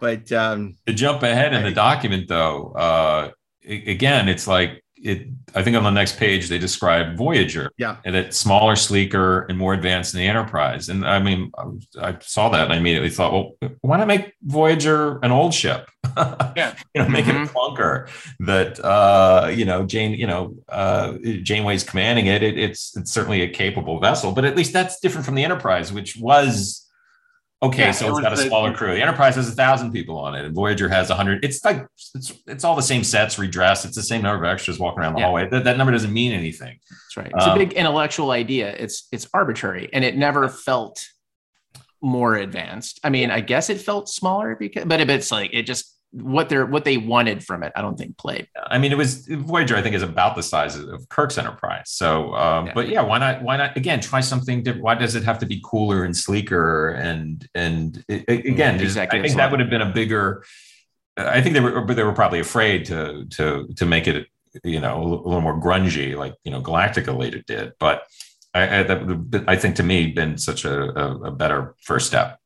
But 0.00 0.30
um, 0.32 0.76
to 0.86 0.92
jump 0.92 1.22
ahead 1.22 1.54
in 1.54 1.62
the 1.62 1.70
document 1.72 2.28
though 2.28 2.72
uh 2.72 3.30
again 3.64 4.28
it's 4.28 4.46
like 4.46 4.81
it 5.02 5.26
i 5.54 5.62
think 5.62 5.76
on 5.76 5.82
the 5.82 5.90
next 5.90 6.16
page 6.16 6.48
they 6.48 6.58
describe 6.58 7.16
voyager 7.16 7.70
Yeah. 7.76 7.96
and 8.04 8.14
it's 8.14 8.36
smaller 8.38 8.76
sleeker 8.76 9.42
and 9.48 9.58
more 9.58 9.74
advanced 9.74 10.12
than 10.12 10.20
the 10.20 10.28
enterprise 10.28 10.88
and 10.88 11.04
i 11.06 11.18
mean 11.18 11.50
I, 11.58 12.08
I 12.10 12.16
saw 12.20 12.48
that 12.50 12.64
and 12.64 12.72
i 12.72 12.76
immediately 12.76 13.10
thought 13.10 13.32
well 13.32 13.72
why 13.80 13.96
not 13.98 14.06
make 14.06 14.32
voyager 14.42 15.18
an 15.22 15.32
old 15.32 15.52
ship 15.54 15.88
Yeah. 16.56 16.74
you 16.94 17.02
know 17.02 17.08
make 17.08 17.26
it 17.26 17.34
a 17.34 17.38
clunker 17.46 18.08
that 18.40 18.78
uh 18.84 19.48
you 19.52 19.64
know 19.64 19.84
jane 19.84 20.12
you 20.12 20.26
know 20.26 20.54
uh 20.68 21.14
janeway's 21.42 21.84
commanding 21.84 22.26
it. 22.26 22.42
it 22.42 22.58
it's 22.58 22.96
it's 22.96 23.10
certainly 23.10 23.42
a 23.42 23.48
capable 23.48 23.98
vessel 24.00 24.32
but 24.32 24.44
at 24.44 24.56
least 24.56 24.72
that's 24.72 25.00
different 25.00 25.24
from 25.26 25.34
the 25.34 25.44
enterprise 25.44 25.92
which 25.92 26.16
was 26.16 26.81
Okay, 27.62 27.82
Yeah, 27.82 27.90
so 27.92 28.06
it 28.06 28.08
it's 28.08 28.14
was 28.16 28.22
got 28.24 28.32
a 28.32 28.36
the- 28.36 28.42
smaller 28.48 28.74
crew. 28.74 28.92
The 28.92 29.00
Enterprise 29.00 29.36
has 29.36 29.48
a 29.48 29.52
thousand 29.52 29.92
people 29.92 30.18
on 30.18 30.34
it, 30.34 30.44
and 30.44 30.52
Voyager 30.54 30.88
has 30.88 31.10
a 31.10 31.14
hundred. 31.14 31.44
It's 31.44 31.64
like 31.64 31.86
it's 32.14 32.32
it's 32.46 32.64
all 32.64 32.74
the 32.74 32.82
same 32.82 33.04
sets, 33.04 33.38
redressed. 33.38 33.84
It's 33.84 33.94
the 33.94 34.02
same 34.02 34.22
number 34.22 34.44
of 34.44 34.50
extras 34.52 34.78
walking 34.80 35.00
around 35.00 35.14
the 35.14 35.20
Yeah. 35.20 35.26
hallway. 35.26 35.48
That, 35.48 35.62
that 35.64 35.76
number 35.78 35.92
doesn't 35.92 36.12
mean 36.12 36.32
anything. 36.32 36.78
That's 36.90 37.16
right. 37.16 37.30
It's 37.34 37.46
a 37.46 37.52
Um, 37.52 37.58
big 37.58 37.72
intellectual 37.74 38.32
idea. 38.32 38.74
It's 38.74 39.06
it's 39.12 39.28
arbitrary, 39.32 39.88
and 39.92 40.04
it 40.04 40.16
never 40.16 40.48
felt 40.48 41.06
more 42.00 42.34
advanced. 42.34 42.98
I 43.04 43.10
mean, 43.10 43.30
I 43.30 43.40
guess 43.40 43.70
it 43.70 43.80
felt 43.80 44.08
smaller 44.08 44.56
because, 44.58 44.84
but 44.86 45.00
it's 45.00 45.30
like 45.30 45.50
it 45.52 45.62
just 45.62 45.96
what 46.12 46.48
they're 46.50 46.66
what 46.66 46.84
they 46.84 46.98
wanted 46.98 47.42
from 47.42 47.62
it. 47.62 47.72
I 47.74 47.80
don't 47.80 47.96
think 47.96 48.18
played. 48.18 48.46
I 48.66 48.78
mean, 48.78 48.92
it 48.92 48.98
was 48.98 49.26
Voyager. 49.26 49.76
I 49.76 49.82
think 49.82 49.94
is 49.94 50.02
about 50.02 50.36
the 50.36 50.42
size 50.42 50.76
of, 50.76 51.08
Kirk's 51.08 51.38
Enterprise. 51.38 51.84
So, 51.86 52.34
um, 52.34 52.66
Yeah. 52.66 52.72
but 52.74 52.88
yeah, 52.88 53.00
why 53.00 53.18
not? 53.18 53.42
Why 53.42 53.56
not? 53.56 53.76
Again, 53.76 54.00
try 54.00 54.20
something 54.20 54.62
different. 54.62 54.84
Why 54.84 54.94
does 54.94 55.14
it 55.14 55.24
have 55.24 55.38
to 55.38 55.46
be 55.46 55.60
cooler 55.64 56.04
and 56.04 56.14
sleeker? 56.16 56.90
And 56.90 57.46
and 57.54 58.04
it, 58.08 58.24
it- 58.28 58.46
again, 58.46 58.78
just- 58.78 58.96
I 58.98 59.06
think 59.06 59.36
that 59.36 59.50
would 59.50 59.60
have 59.60 59.70
been 59.70 59.82
a 59.82 59.90
bigger. 59.92 60.44
I 61.16 61.40
think 61.42 61.54
they 61.54 61.60
were, 61.60 61.80
but 61.82 61.96
they 61.96 62.04
were 62.04 62.12
probably 62.14 62.40
afraid 62.40 62.84
to 62.86 63.24
to 63.36 63.68
to 63.76 63.86
make 63.86 64.06
it, 64.06 64.26
you 64.64 64.80
know, 64.80 65.02
a 65.02 65.04
little 65.28 65.40
more 65.40 65.58
grungy, 65.60 66.14
like 66.16 66.34
you 66.44 66.50
know, 66.50 66.60
Galactica 66.62 67.16
later 67.16 67.42
did. 67.46 67.72
But 67.78 68.02
I, 68.54 68.80
I, 68.80 68.82
that 68.82 69.06
would 69.06 69.44
I 69.48 69.56
think 69.56 69.76
to 69.76 69.82
me 69.82 70.08
been 70.12 70.36
such 70.36 70.64
a, 70.66 70.74
a, 70.98 71.16
a 71.24 71.30
better 71.30 71.74
first 71.82 72.06
step. 72.06 72.38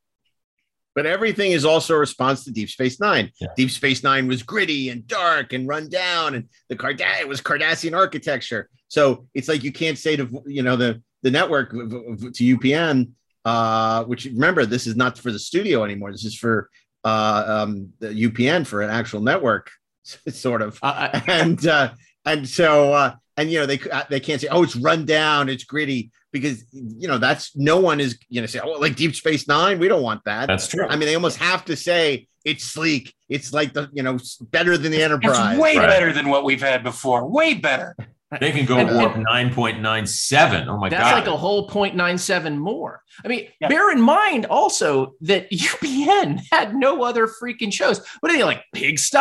But 0.97 1.05
everything 1.05 1.51
is 1.51 1.63
also 1.63 1.93
a 1.93 1.99
response 1.99 2.43
to 2.43 2.51
Deep 2.51 2.71
Space 2.71 2.99
Nine. 2.99 3.31
Yeah. 3.39 3.49
Deep 3.55 3.69
Space 3.69 4.03
Nine 4.03 4.27
was 4.27 4.41
gritty 4.41 4.89
and 4.89 5.05
dark 5.05 5.53
and 5.53 5.67
run 5.67 5.89
down, 5.89 6.33
and 6.33 6.49
the 6.69 6.75
Card 6.75 6.99
it 6.99 7.27
was 7.27 7.39
Cardassian 7.39 7.95
architecture. 7.95 8.67
So 8.87 9.27
it's 9.35 9.47
like 9.47 9.63
you 9.63 9.71
can't 9.71 9.99
say 9.99 10.15
to 10.15 10.43
you 10.47 10.63
know 10.63 10.75
the 10.75 11.03
the 11.21 11.29
network 11.29 11.69
to 11.69 11.77
UPN, 12.57 13.11
uh, 13.45 14.05
which 14.05 14.25
remember 14.25 14.65
this 14.65 14.87
is 14.87 14.95
not 14.95 15.19
for 15.19 15.31
the 15.31 15.37
studio 15.37 15.83
anymore. 15.83 16.11
This 16.11 16.25
is 16.25 16.35
for 16.35 16.67
uh, 17.03 17.43
um, 17.45 17.93
the 17.99 18.07
UPN 18.07 18.65
for 18.65 18.81
an 18.81 18.89
actual 18.89 19.21
network, 19.21 19.69
sort 20.29 20.63
of. 20.63 20.79
Uh, 20.81 21.21
and 21.27 21.67
uh, 21.67 21.91
and 22.25 22.49
so 22.49 22.91
uh, 22.93 23.13
and 23.37 23.51
you 23.51 23.59
know 23.59 23.67
they 23.67 23.79
they 24.09 24.19
can't 24.19 24.41
say 24.41 24.47
oh 24.47 24.63
it's 24.63 24.75
run 24.75 25.05
down, 25.05 25.47
it's 25.47 25.63
gritty 25.63 26.09
because 26.31 26.65
you 26.71 27.07
know 27.07 27.17
that's 27.17 27.55
no 27.55 27.79
one 27.79 27.99
is 27.99 28.17
you 28.29 28.41
know 28.41 28.47
say 28.47 28.59
oh 28.63 28.71
like 28.73 28.95
Deep 28.95 29.15
Space 29.15 29.47
Nine, 29.47 29.79
we 29.79 29.87
don't 29.87 30.03
want 30.03 30.23
that. 30.25 30.47
That's 30.47 30.67
true. 30.67 30.85
I 30.87 30.95
mean, 30.95 31.07
they 31.07 31.15
almost 31.15 31.37
have 31.37 31.65
to 31.65 31.75
say 31.75 32.27
it's 32.45 32.63
sleek. 32.63 33.13
It's 33.29 33.53
like 33.53 33.73
the 33.73 33.89
you 33.93 34.03
know 34.03 34.17
better 34.51 34.77
than 34.77 34.91
the 34.91 35.01
Enterprise. 35.03 35.53
It's 35.53 35.61
way 35.61 35.77
Right. 35.77 35.87
better 35.87 36.13
than 36.13 36.29
what 36.29 36.43
we've 36.43 36.61
had 36.61 36.83
before. 36.83 37.27
Way 37.29 37.53
better. 37.55 37.95
They 38.41 38.51
can 38.51 38.65
go 38.65 38.77
And- 38.77 38.93
warp 38.93 39.15
9.97. 39.15 40.67
Oh 40.67 40.77
my 40.77 40.89
That's 40.89 41.01
god. 41.01 41.05
That's 41.15 41.27
like 41.27 41.33
a 41.33 41.37
whole 41.37 41.69
0.97 41.69 42.57
more. 42.57 43.01
I 43.23 43.27
mean, 43.29 43.47
bear 43.61 43.89
in 43.91 44.01
mind 44.01 44.45
also 44.47 45.13
that 45.21 45.49
UPN 45.51 46.41
had 46.51 46.75
no 46.75 47.03
other 47.03 47.27
freaking 47.27 47.71
shows. 47.71 48.05
What 48.19 48.31
are 48.31 48.35
they 48.35 48.43
like, 48.43 48.63
Pigsty? 48.75 49.17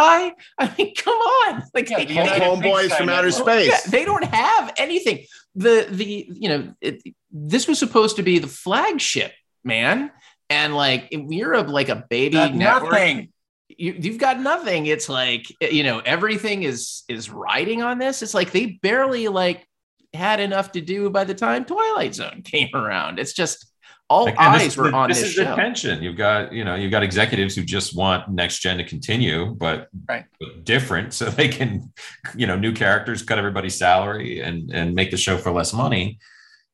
I 0.58 0.74
mean, 0.76 0.94
come 0.96 1.14
on. 1.16 1.62
Like 1.74 1.88
Yeah, 1.88 1.98
they- 1.98 2.06
the 2.06 2.14
Home- 2.44 2.60
Homeboys 2.62 2.96
from 2.96 3.08
outer 3.08 3.30
space. 3.30 3.68
Yeah, 3.68 3.78
they 3.90 4.04
don't 4.04 4.24
have 4.24 4.72
anything. 4.76 5.24
The 5.56 5.86
the 5.90 6.28
you 6.30 6.48
know 6.48 6.74
it, 6.80 7.02
this 7.30 7.66
was 7.66 7.78
supposed 7.78 8.16
to 8.16 8.22
be 8.22 8.38
the 8.38 8.46
flagship, 8.46 9.32
man. 9.64 10.10
And 10.48 10.76
like 10.76 11.08
you're 11.10 11.54
a 11.54 11.62
like 11.62 11.88
a 11.88 12.04
baby 12.08 12.34
Got 12.34 12.54
network, 12.54 12.92
nothing. 12.92 13.32
you, 13.68 13.96
you've 13.98 14.18
got 14.18 14.38
nothing. 14.38 14.86
It's 14.86 15.08
like 15.08 15.44
you 15.60 15.82
know 15.82 16.00
everything 16.00 16.62
is 16.62 17.02
is 17.08 17.30
riding 17.30 17.82
on 17.82 17.98
this. 17.98 18.22
It's 18.22 18.34
like 18.34 18.52
they 18.52 18.78
barely 18.82 19.28
like 19.28 19.66
had 20.14 20.40
enough 20.40 20.72
to 20.72 20.80
do 20.80 21.10
by 21.10 21.24
the 21.24 21.34
time 21.34 21.64
Twilight 21.64 22.14
Zone 22.14 22.42
came 22.44 22.68
around. 22.74 23.18
It's 23.18 23.32
just 23.32 23.66
all 24.08 24.28
Again, 24.28 24.36
eyes 24.38 24.62
this 24.62 24.76
were 24.76 24.90
the- 24.90 24.96
on 24.96 25.08
this 25.08 25.18
this, 25.20 25.28
is 25.30 25.34
show. 25.34 25.44
the 25.44 25.56
tension. 25.56 26.02
You've 26.02 26.16
got, 26.16 26.52
you 26.52 26.64
know, 26.64 26.76
you've 26.76 26.92
got 26.92 27.02
executives 27.02 27.56
who 27.56 27.64
just 27.64 27.96
want 27.96 28.28
next 28.28 28.60
gen 28.60 28.78
to 28.78 28.84
continue, 28.84 29.46
but, 29.46 29.88
Right. 30.08 30.24
different, 30.62 31.12
so 31.18 31.24
they 31.30 31.48
can, 31.48 31.92
you 32.36 32.46
know, 32.46 32.56
new 32.56 32.72
characters, 32.72 33.22
cut 33.22 33.38
everybody's 33.38 33.76
salary, 33.76 34.40
and 34.40 34.70
and 34.70 34.94
make 34.94 35.10
the 35.10 35.16
show 35.16 35.36
for 35.38 35.50
less 35.50 35.72
money. 35.72 36.18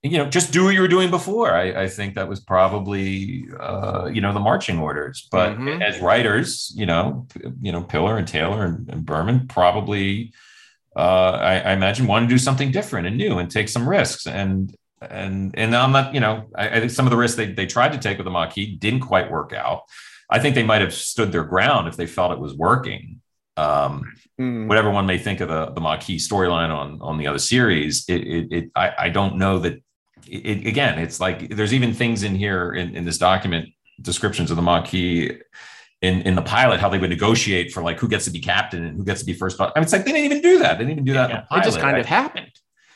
And, 0.05 0.13
you 0.13 0.19
know, 0.19 0.29
just 0.29 0.53
do 0.53 0.65
what 0.65 0.75
you 0.75 0.81
were 0.81 0.89
doing 0.89 1.11
before. 1.11 1.55
I, 1.55 1.85
I 1.85 1.89
think 1.89 2.17
that 2.17 2.29
was 2.29 2.41
probably, 2.41 3.47
uh, 3.61 4.11
you 4.13 4.21
know, 4.21 4.33
the 4.35 4.41
marching 4.41 4.79
orders. 4.79 5.27
But 5.31 5.57
Mhm. 5.59 5.81
as 5.81 6.01
writers, 6.01 6.73
you 6.77 6.87
know, 6.87 7.27
you 7.63 7.71
know, 7.73 7.83
Piller 7.83 8.19
and 8.19 8.27
Taylor 8.27 8.65
and, 8.65 8.89
and 8.91 9.07
Berman 9.07 9.47
probably, 9.47 10.33
uh, 10.97 11.31
I, 11.41 11.55
I 11.61 11.73
imagine, 11.73 12.07
want 12.09 12.29
to 12.29 12.35
do 12.35 12.39
something 12.39 12.71
different 12.73 13.07
and 13.07 13.17
new 13.17 13.39
and 13.39 13.51
take 13.51 13.69
some 13.69 13.89
risks. 13.89 14.27
And 14.27 14.75
and 15.11 15.55
and 15.59 15.75
I'm 15.75 15.93
not, 15.93 16.15
you 16.15 16.21
know, 16.21 16.45
I, 16.57 16.69
I 16.77 16.81
think 16.81 16.91
some 16.93 17.07
of 17.07 17.11
the 17.11 17.17
risks 17.17 17.37
they, 17.37 17.53
they 17.53 17.67
tried 17.67 17.93
to 17.93 17.99
take 17.99 18.19
with 18.19 18.25
the 18.25 18.31
Maquis 18.31 18.79
didn't 18.79 19.01
quite 19.01 19.31
work 19.31 19.53
out. 19.53 19.83
I 20.31 20.39
think 20.39 20.55
they 20.55 20.63
might 20.63 20.81
have 20.81 20.95
stood 20.95 21.33
their 21.33 21.45
ground 21.45 21.89
if 21.89 21.97
they 21.97 22.07
felt 22.07 22.33
it 22.33 22.39
was 22.39 22.55
working. 22.55 23.21
Um, 23.57 24.13
Hmm. 24.39 24.67
whatever 24.67 24.91
one 24.91 25.05
may 25.05 25.19
think 25.19 25.41
of 25.41 25.49
the 25.51 25.67
the 25.73 25.81
Maquis 25.81 26.27
storyline 26.27 26.71
on 26.75 26.99
on 27.03 27.19
the 27.19 27.27
other 27.27 27.39
series, 27.39 28.05
it 28.09 28.23
it, 28.23 28.53
it 28.53 28.71
I, 28.75 28.93
I 28.99 29.09
don't 29.11 29.37
know 29.37 29.59
that. 29.59 29.83
It, 30.27 30.67
again, 30.69 30.99
it's 31.01 31.19
like 31.21 31.49
there's 31.51 31.75
even 31.75 31.93
things 31.93 32.23
in 32.23 32.35
here 32.37 32.73
in, 32.73 32.95
in 32.97 33.05
this 33.05 33.19
document 33.19 33.69
descriptions 34.01 34.51
of 34.51 34.57
the 34.57 34.63
Maquis 34.63 35.33
in 36.01 36.23
in 36.23 36.35
the 36.37 36.43
pilot 36.43 36.81
how 36.81 36.89
they 36.89 36.99
would 36.99 37.11
negotiate 37.11 37.73
for 37.73 37.83
like 37.83 37.99
who 37.99 38.09
gets 38.09 38.25
to 38.25 38.31
be 38.31 38.41
captain 38.41 38.85
and 38.85 38.97
who 38.97 39.05
gets 39.05 39.21
to 39.21 39.27
be 39.27 39.35
first. 39.35 39.61
I 39.61 39.65
mean, 39.65 39.73
it's 39.83 39.93
like 39.93 40.05
they 40.05 40.13
didn't 40.13 40.25
even 40.33 40.41
do 40.41 40.59
that. 40.61 40.79
They 40.79 40.85
didn't 40.85 40.93
even 40.93 41.05
do 41.05 41.13
that. 41.15 41.31
in 41.31 41.37
the 41.51 41.59
it 41.59 41.65
just 41.65 41.79
kind 41.81 41.99
of 41.99 42.07
happened. 42.07 42.53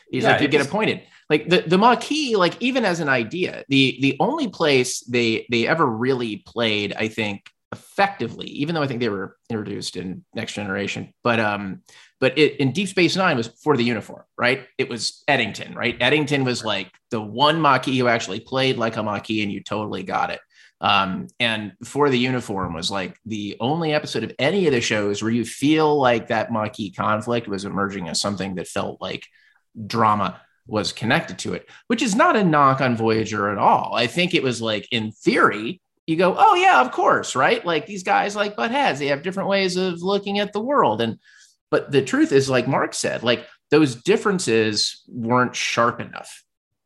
He's 0.09 0.23
Yeah, 0.23 0.31
like, 0.31 0.41
you 0.41 0.47
get 0.47 0.57
just- 0.59 0.69
appointed. 0.69 1.01
Like 1.29 1.49
the 1.49 1.61
the 1.61 1.77
Maquis, 1.77 2.35
like 2.35 2.55
even 2.61 2.85
as 2.85 2.99
an 2.99 3.09
idea, 3.09 3.65
the 3.67 3.97
the 4.01 4.15
only 4.19 4.47
place 4.47 5.01
they 5.01 5.45
they 5.51 5.67
ever 5.67 5.85
really 5.85 6.37
played, 6.37 6.93
I 6.93 7.09
think, 7.09 7.49
effectively, 7.73 8.47
even 8.47 8.75
though 8.75 8.81
I 8.81 8.87
think 8.87 9.01
they 9.01 9.09
were 9.09 9.35
introduced 9.49 9.97
in 9.97 10.23
Next 10.33 10.53
Generation, 10.53 11.13
but 11.23 11.39
um, 11.39 11.81
but 12.21 12.37
it, 12.37 12.57
in 12.61 12.71
Deep 12.71 12.87
Space 12.87 13.17
Nine 13.17 13.35
was 13.35 13.47
for 13.47 13.75
the 13.75 13.83
uniform, 13.83 14.23
right? 14.37 14.67
It 14.77 14.87
was 14.87 15.23
Eddington, 15.27 15.75
right? 15.75 15.97
Eddington 15.99 16.45
was 16.45 16.63
like 16.63 16.91
the 17.11 17.21
one 17.21 17.61
Maquis 17.61 17.97
who 17.97 18.07
actually 18.07 18.39
played 18.39 18.77
like 18.77 18.95
a 18.95 19.03
Maquis, 19.03 19.43
and 19.43 19.51
you 19.51 19.61
totally 19.61 20.03
got 20.03 20.29
it. 20.29 20.39
Um, 20.79 21.27
and 21.39 21.73
for 21.83 22.09
the 22.09 22.19
uniform 22.19 22.73
was 22.73 22.91
like 22.91 23.17
the 23.25 23.57
only 23.59 23.93
episode 23.93 24.23
of 24.23 24.31
any 24.37 24.67
of 24.67 24.73
the 24.73 24.81
shows 24.81 25.21
where 25.23 25.31
you 25.31 25.43
feel 25.43 25.99
like 25.99 26.27
that 26.27 26.51
Maquis 26.51 26.95
conflict 26.95 27.47
was 27.47 27.65
emerging 27.65 28.07
as 28.07 28.21
something 28.21 28.55
that 28.55 28.67
felt 28.67 29.01
like 29.01 29.25
drama 29.85 30.39
was 30.67 30.91
connected 30.91 31.39
to 31.39 31.53
it, 31.53 31.69
which 31.87 32.01
is 32.01 32.15
not 32.15 32.35
a 32.35 32.43
knock 32.43 32.81
on 32.81 32.97
Voyager 32.97 33.49
at 33.49 33.57
all. 33.57 33.93
I 33.95 34.07
think 34.07 34.33
it 34.33 34.43
was 34.43 34.61
like 34.61 34.87
in 34.91 35.11
theory, 35.11 35.81
you 36.05 36.15
go, 36.15 36.35
oh 36.37 36.55
yeah, 36.55 36.81
of 36.81 36.91
course, 36.91 37.35
right? 37.35 37.65
Like 37.65 37.85
these 37.85 38.03
guys 38.03 38.35
like 38.35 38.55
butt 38.55 38.71
heads, 38.71 38.99
they 38.99 39.07
have 39.07 39.23
different 39.23 39.49
ways 39.49 39.75
of 39.75 40.01
looking 40.01 40.39
at 40.39 40.53
the 40.53 40.61
world. 40.61 41.01
And 41.01 41.17
but 41.69 41.91
the 41.91 42.01
truth 42.01 42.31
is, 42.31 42.49
like 42.49 42.67
Mark 42.67 42.93
said, 42.93 43.23
like 43.23 43.45
those 43.71 43.95
differences 43.95 45.03
weren't 45.07 45.55
sharp 45.55 45.99
enough 45.99 46.43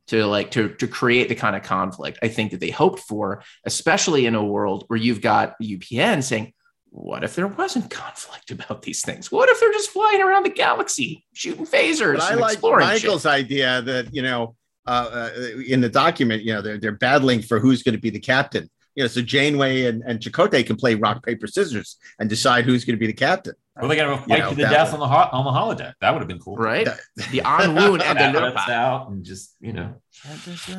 to 0.08 0.26
like 0.26 0.52
to 0.52 0.70
to 0.76 0.88
create 0.88 1.30
the 1.30 1.36
kind 1.36 1.56
of 1.56 1.64
conflict 1.64 2.20
I 2.22 2.28
think 2.28 2.52
that 2.52 2.60
they 2.60 2.72
hoped 2.72 3.00
for, 3.00 3.44
especially 3.66 4.26
in 4.26 4.36
a 4.36 4.44
world 4.44 4.86
where 4.88 5.00
you've 5.00 5.22
got 5.22 5.56
UPN 5.62 6.24
saying, 6.24 6.54
what 6.94 7.24
if 7.24 7.36
there 7.36 7.48
wasn't 7.48 7.90
conflict 7.90 8.52
about 8.52 8.82
these 8.82 9.02
things? 9.02 9.32
What 9.32 9.50
if 9.50 9.60
they're 9.60 9.72
just 9.72 9.90
flying 9.92 10.22
around 10.22 10.44
the 10.44 10.50
galaxy 10.50 11.26
shooting 11.34 11.66
phasers 11.66 12.16
But 12.18 12.24
I 12.24 12.32
and 12.34 12.42
like 12.42 12.54
exploring 12.54 12.86
shit? 12.90 13.04
Michael's 13.04 13.26
idea 13.26 13.82
that 13.82 14.14
you 14.14 14.22
know 14.22 14.56
uh, 14.88 15.30
uh, 15.36 15.60
in 15.68 15.80
the 15.80 15.90
document, 15.90 16.44
you 16.44 16.54
know, 16.54 16.62
they're 16.62 16.78
they're 16.78 16.92
battling 16.92 17.42
for 17.42 17.60
who's 17.60 17.82
going 17.84 17.96
to 17.96 18.02
be 18.02 18.10
the 18.10 18.20
captain. 18.20 18.70
You 18.96 19.04
know, 19.04 19.08
so 19.08 19.22
Janeway 19.22 19.86
and, 19.86 20.04
and 20.06 20.20
Chakotay 20.20 20.66
can 20.66 20.76
play 20.76 20.96
rock 20.96 21.26
paper 21.26 21.48
scissors 21.48 21.96
and 22.20 22.30
decide 22.30 22.66
who's 22.66 22.84
going 22.84 22.98
to 22.98 23.00
be 23.00 23.08
the 23.08 23.14
captain. 23.14 23.54
Well, 23.80 23.88
they 23.88 23.96
got 23.96 24.08
to 24.08 24.12
You 24.12 24.28
fight 24.28 24.40
know, 24.40 24.50
to 24.50 24.56
the 24.56 24.64
death 24.64 24.92
would- 24.92 25.00
on 25.02 25.10
the 25.10 25.16
ho- 25.16 25.30
on 25.32 25.46
the 25.46 25.52
holodeck. 25.84 25.94
That 26.02 26.12
would 26.12 26.20
have 26.20 26.28
been 26.28 26.40
cool, 26.40 26.58
right? 26.58 26.86
The 27.32 27.40
Anwoon 27.40 28.02
and 28.04 28.36
the 28.36 28.38
Lurpa. 28.40 28.68
out 28.70 29.10
and 29.10 29.24
just 29.24 29.56
you 29.62 29.72
know. 29.72 29.94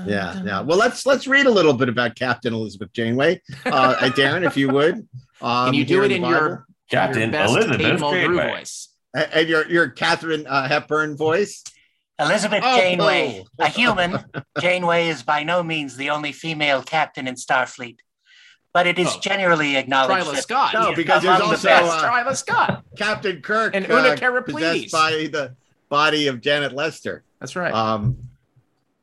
Yeah, 0.07 0.43
yeah. 0.45 0.61
Well, 0.61 0.77
let's 0.77 1.07
let's 1.07 1.27
read 1.27 1.47
a 1.47 1.51
little 1.51 1.73
bit 1.73 1.89
about 1.89 2.15
Captain 2.15 2.53
Elizabeth 2.53 2.93
Janeway, 2.93 3.41
uh, 3.65 3.95
Darren, 4.11 4.47
if 4.47 4.57
you 4.59 4.69
would. 4.69 5.09
Um, 5.43 5.67
Can 5.67 5.75
you 5.75 5.85
do 5.85 6.03
it 6.05 6.09
the 6.09 6.17
in 6.17 6.25
your, 6.25 6.67
Captain 6.91 7.21
your 7.23 7.31
best 7.31 7.51
Elizabeth 7.53 7.79
Kate 7.81 7.99
Mulgrew 7.99 8.21
Janeway. 8.23 8.49
voice? 8.51 8.89
And 9.15 9.49
your 9.49 9.69
your 9.69 9.89
Catherine 9.91 10.47
uh, 10.47 10.69
Hepburn 10.69 11.17
voice? 11.17 11.63
Elizabeth 12.19 12.63
Oh, 12.65 12.79
Janeway, 12.79 13.45
oh. 13.61 13.65
a 13.65 13.69
human. 13.69 14.25
Janeway 14.61 15.09
is 15.09 15.23
by 15.23 15.43
no 15.43 15.63
means 15.63 15.97
the 15.97 16.11
only 16.11 16.33
female 16.33 16.83
captain 16.83 17.27
in 17.27 17.35
Starfleet, 17.35 17.97
but 18.73 18.87
it 18.87 18.99
is 18.99 19.09
Oh. 19.09 19.21
generally 19.21 19.77
acknowledged 19.77 20.27
Twyla 20.27 20.35
that 20.35 20.43
Scott. 20.43 20.75
No, 20.75 20.89
Yeah, 20.91 20.95
because 20.95 21.23
there's 21.23 21.37
among 21.37 21.49
the 21.51 21.55
also 21.57 21.69
best. 21.69 21.93
uh, 21.93 22.11
Twyla 22.11 22.37
Scott. 22.37 22.85
Captain 22.97 23.43
Kirk 23.43 23.75
And 23.75 23.87
Una 23.91 24.11
uh, 24.11 24.17
Karaplides. 24.17 24.53
possessed 24.55 24.93
by 24.93 25.11
the 25.33 25.57
body 25.89 26.29
of 26.29 26.41
Janet 26.41 26.73
Lester. 26.73 27.25
That's 27.41 27.57
right. 27.57 27.73
Um, 27.75 28.17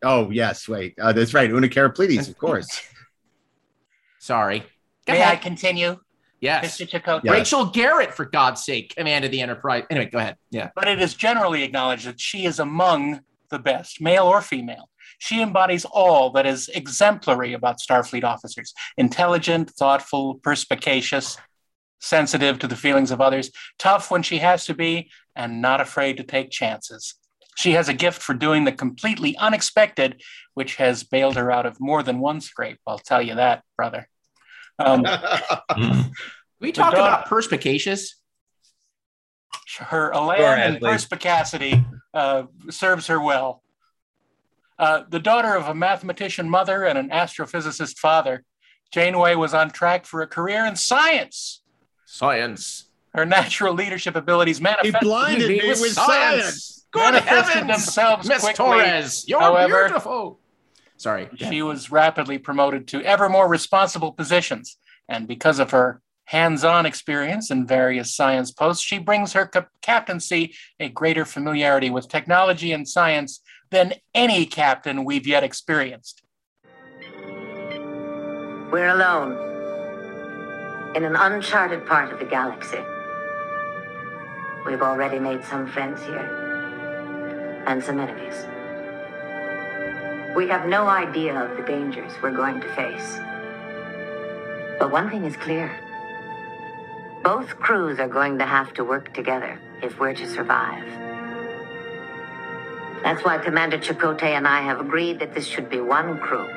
oh 0.01 0.29
yes, 0.31 0.67
wait, 0.69 0.95
uh, 0.99 1.11
that's 1.11 1.33
right, 1.33 1.51
Una 1.51 1.67
Karaplides, 1.67 2.29
of 2.29 2.37
course. 2.37 2.67
Sorry. 4.19 4.59
Go 5.05 5.13
May 5.13 5.21
I 5.21 5.33
ahead. 5.33 5.41
continue, 5.41 5.99
Yes. 6.41 6.77
Mr. 6.77 6.89
Chakotay? 6.89 7.21
Yeah. 7.23 7.31
Rachel 7.31 7.65
Garrett, 7.65 8.13
for 8.13 8.25
God's 8.25 8.63
sake, 8.63 8.95
commanded 8.95 9.31
the 9.31 9.41
Enterprise. 9.41 9.83
Anyway, 9.89 10.09
go 10.09 10.19
ahead. 10.19 10.37
Yeah. 10.51 10.69
But 10.75 10.87
it 10.87 11.01
is 11.01 11.13
generally 11.13 11.63
acknowledged 11.63 12.05
that 12.05 12.19
she 12.19 12.45
is 12.45 12.59
among 12.59 13.21
the 13.49 13.59
best, 13.59 14.01
male 14.01 14.25
or 14.25 14.41
female. 14.41 14.89
She 15.17 15.41
embodies 15.41 15.85
all 15.85 16.29
that 16.31 16.45
is 16.45 16.69
exemplary 16.69 17.53
about 17.53 17.79
Starfleet 17.79 18.23
officers 18.23 18.73
intelligent, 18.97 19.71
thoughtful, 19.71 20.35
perspicacious, 20.35 21.37
sensitive 21.99 22.59
to 22.59 22.67
the 22.67 22.75
feelings 22.75 23.11
of 23.11 23.19
others, 23.19 23.51
tough 23.77 24.09
when 24.09 24.23
she 24.23 24.37
has 24.37 24.65
to 24.65 24.73
be, 24.73 25.11
and 25.35 25.61
not 25.61 25.81
afraid 25.81 26.17
to 26.17 26.23
take 26.23 26.49
chances. 26.49 27.15
She 27.57 27.73
has 27.73 27.89
a 27.89 27.93
gift 27.93 28.21
for 28.21 28.33
doing 28.33 28.63
the 28.63 28.71
completely 28.71 29.35
unexpected, 29.35 30.21
which 30.53 30.77
has 30.77 31.03
bailed 31.03 31.35
her 31.35 31.51
out 31.51 31.65
of 31.65 31.81
more 31.81 32.01
than 32.03 32.19
one 32.19 32.39
scrape. 32.39 32.79
I'll 32.87 32.99
tell 32.99 33.21
you 33.21 33.35
that, 33.35 33.63
brother. 33.75 34.07
Um, 34.79 35.03
we 36.59 36.71
talk 36.71 36.91
daughter- 36.93 36.97
about 37.01 37.25
perspicacious. 37.27 38.15
her 39.79 40.11
elan 40.13 40.37
Sure, 40.37 40.47
and 40.55 40.75
Ashley. 40.77 40.89
perspicacity 40.89 41.85
uh, 42.13 42.43
serves 42.69 43.07
her 43.07 43.19
well. 43.21 43.63
Uh, 44.77 45.03
the 45.09 45.19
daughter 45.19 45.53
of 45.55 45.67
a 45.67 45.75
mathematician 45.75 46.49
mother 46.49 46.85
and 46.85 46.97
an 46.97 47.09
astrophysicist 47.09 47.97
father, 47.97 48.45
Janeway 48.91 49.35
was 49.35 49.53
on 49.53 49.69
track 49.71 50.05
for 50.05 50.21
a 50.21 50.27
career 50.27 50.65
in 50.65 50.75
science. 50.75 51.61
Science. 52.05 52.89
Her 53.13 53.25
natural 53.25 53.73
leadership 53.73 54.15
abilities 54.15 54.57
he 54.57 54.63
manifested, 54.63 55.01
blinded 55.01 55.49
me 55.49 55.61
with 55.67 55.91
science. 55.91 56.85
Good 56.91 57.13
manifested 57.13 57.53
heavens, 57.63 57.67
themselves 57.85 58.27
Miss 58.27 58.41
quickly. 58.41 58.65
Torres, 58.65 59.27
you're 59.27 59.39
However, 59.41 59.85
beautiful. 59.85 60.39
Sorry. 60.99 61.29
She 61.37 61.61
was 61.61 61.91
rapidly 61.91 62.37
promoted 62.37 62.87
to 62.89 63.01
ever 63.03 63.29
more 63.29 63.47
responsible 63.47 64.11
positions. 64.11 64.77
And 65.07 65.27
because 65.27 65.57
of 65.57 65.71
her 65.71 66.01
hands 66.25 66.63
on 66.63 66.85
experience 66.85 67.49
in 67.49 67.65
various 67.65 68.13
science 68.13 68.51
posts, 68.51 68.83
she 68.83 68.99
brings 68.99 69.31
her 69.33 69.47
cap- 69.47 69.69
captaincy 69.81 70.53
a 70.79 70.89
greater 70.89 71.23
familiarity 71.23 71.89
with 71.89 72.09
technology 72.09 72.73
and 72.73 72.87
science 72.87 73.39
than 73.71 73.93
any 74.13 74.45
captain 74.45 75.05
we've 75.05 75.25
yet 75.25 75.43
experienced. 75.43 76.21
We're 78.71 78.89
alone. 78.89 79.31
In 80.95 81.05
an 81.05 81.15
uncharted 81.15 81.85
part 81.87 82.11
of 82.11 82.19
the 82.19 82.25
galaxy. 82.25 82.83
We've 84.65 84.81
already 84.81 85.17
made 85.17 85.45
some 85.45 85.65
friends 85.65 86.01
here. 86.03 86.35
and 87.67 87.83
some 87.83 87.99
enemies. 87.99 88.45
We 90.35 90.47
have 90.47 90.67
no 90.67 90.87
idea 90.87 91.35
of 91.43 91.57
the 91.57 91.63
dangers 91.63 92.11
we're 92.21 92.35
going 92.35 92.61
to 92.61 92.67
face. 92.75 93.19
But 94.77 94.91
one 94.91 95.09
thing 95.09 95.25
is 95.25 95.35
clear. 95.35 95.71
Both 97.23 97.57
crews 97.57 97.99
are 97.99 98.07
going 98.07 98.37
to 98.37 98.45
have 98.45 98.73
to 98.75 98.83
work 98.83 99.13
together 99.13 99.59
if 99.81 99.99
we're 99.99 100.13
to 100.13 100.27
survive. 100.27 100.85
That's 103.03 103.25
why 103.25 103.39
Commander 103.39 103.79
Chakotay 103.79 104.37
and 104.37 104.47
I 104.47 104.61
have 104.61 104.79
agreed 104.79 105.19
that 105.19 105.33
this 105.33 105.47
should 105.47 105.69
be 105.69 105.81
one 105.81 106.19
crew. 106.19 106.47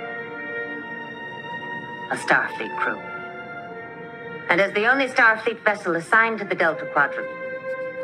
A 2.10 2.16
Starfleet 2.16 2.76
crew. 2.78 2.98
And 4.50 4.60
as 4.60 4.72
the 4.74 4.86
only 4.86 5.06
Starfleet 5.06 5.64
vessel 5.64 5.96
assigned 5.96 6.40
to 6.40 6.44
the 6.44 6.54
Delta 6.54 6.84
Quadrant, 6.92 7.28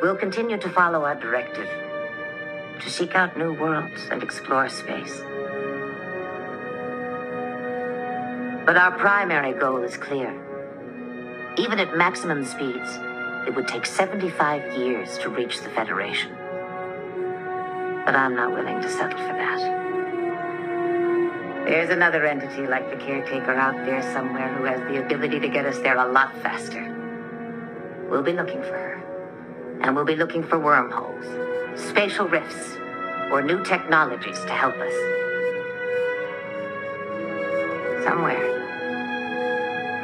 we'll 0.00 0.16
continue 0.16 0.56
to 0.56 0.68
follow 0.70 1.04
our 1.04 1.14
directive 1.14 1.68
to 2.80 2.90
seek 2.90 3.14
out 3.14 3.36
new 3.36 3.52
worlds 3.52 4.08
and 4.10 4.22
explore 4.22 4.68
space. 4.68 5.20
But 8.68 8.76
our 8.76 8.92
primary 8.98 9.54
goal 9.54 9.82
is 9.82 9.96
clear. 9.96 10.28
Even 11.56 11.80
at 11.80 11.96
maximum 11.96 12.44
speeds, 12.44 12.98
it 13.46 13.54
would 13.56 13.66
take 13.66 13.86
75 13.86 14.76
years 14.76 15.16
to 15.20 15.30
reach 15.30 15.62
the 15.62 15.70
Federation. 15.70 16.32
But 18.04 18.14
I'm 18.14 18.36
not 18.36 18.52
willing 18.52 18.82
to 18.82 18.90
settle 18.90 19.18
for 19.18 19.32
that. 19.32 19.58
There's 21.64 21.88
another 21.88 22.26
entity 22.26 22.66
like 22.66 22.90
the 22.90 22.96
caretaker 22.96 23.54
out 23.54 23.86
there 23.86 24.02
somewhere 24.12 24.52
who 24.52 24.64
has 24.64 24.80
the 24.80 25.02
ability 25.02 25.40
to 25.40 25.48
get 25.48 25.64
us 25.64 25.78
there 25.78 25.96
a 25.96 26.12
lot 26.12 26.36
faster. 26.42 26.84
We'll 28.10 28.22
be 28.22 28.34
looking 28.34 28.60
for 28.60 28.76
her. 28.76 29.80
And 29.80 29.96
we'll 29.96 30.04
be 30.04 30.16
looking 30.16 30.42
for 30.42 30.58
wormholes, 30.58 31.24
spatial 31.74 32.28
rifts, 32.28 32.76
or 33.32 33.40
new 33.40 33.64
technologies 33.64 34.38
to 34.40 34.52
help 34.52 34.74
us. 34.74 34.92
Somewhere 38.04 38.57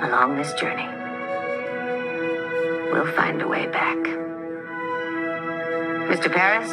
along 0.02 0.36
this 0.36 0.52
journey, 0.54 0.88
we'll 2.92 3.12
find 3.14 3.40
a 3.42 3.48
way 3.48 3.66
back. 3.66 3.98
Mr. 6.08 6.32
Paris, 6.32 6.70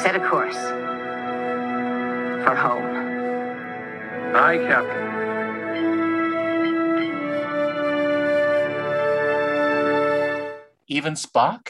set 0.00 0.16
a 0.16 0.28
course 0.28 0.56
for 2.44 2.54
home. 2.56 2.84
Aye, 4.34 4.58
Captain. 4.66 5.12
Even 10.88 11.14
Spock? 11.14 11.68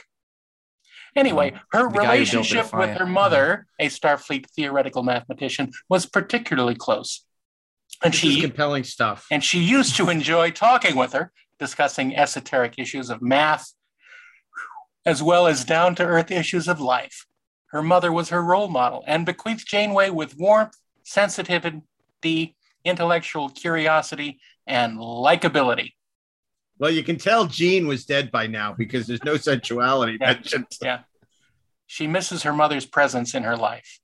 Anyway, 1.15 1.51
hmm. 1.51 1.57
her 1.73 1.89
The 1.89 1.89
guy 1.89 1.89
who 1.89 1.91
built 1.91 1.95
the 1.95 2.01
relationship 2.01 2.75
with 2.75 2.97
her 2.97 3.07
mother, 3.07 3.67
a 3.79 3.87
Starfleet 3.87 4.47
theoretical 4.51 5.03
mathematician, 5.03 5.73
was 5.89 6.07
particularly 6.07 6.75
close. 6.75 7.25
And 8.05 8.13
This 8.13 8.25
is 8.25 8.35
she 8.35 8.41
compelling 8.41 8.85
stuff. 8.85 9.27
and 9.31 9.43
she 9.45 9.61
used 9.61 9.97
to 9.97 10.09
enjoy 10.09 10.51
talking 10.51 10.97
with 10.97 11.13
her, 11.13 11.33
discussing 11.59 12.17
esoteric 12.17 12.75
issues 12.79 13.11
of 13.11 13.23
math, 13.23 13.73
as 15.07 15.23
well 15.23 15.47
as 15.47 15.65
down 15.65 15.95
to 15.97 16.05
earth 16.05 16.31
issues 16.31 16.69
of 16.69 16.81
life. 16.81 17.27
Her 17.67 17.83
mother 17.83 18.13
was 18.13 18.29
her 18.31 18.43
role 18.43 18.69
model 18.69 19.03
and 19.07 19.25
bequeathed 19.25 19.67
Janeway 19.67 20.11
with 20.11 20.37
warmth, 20.37 20.75
sensitivity, 21.05 22.57
intellectual 22.85 23.49
curiosity, 23.49 24.41
and 24.67 24.99
likability. 24.99 25.93
Well, 26.79 26.91
you 26.91 27.03
can 27.05 27.17
tell 27.17 27.47
Gene 27.47 27.87
was 27.87 28.05
dead 28.05 28.31
by 28.33 28.47
now 28.49 28.75
because 28.77 29.07
there's 29.07 29.23
no 29.25 29.37
sensuality 29.37 30.19
mentioned. 30.19 30.67
Yeah. 30.81 31.01
She 31.87 32.07
misses 32.07 32.43
her 32.43 32.53
mother's 32.53 32.87
presence 32.87 33.35
in 33.35 33.45
her 33.45 33.57
life. 33.57 34.01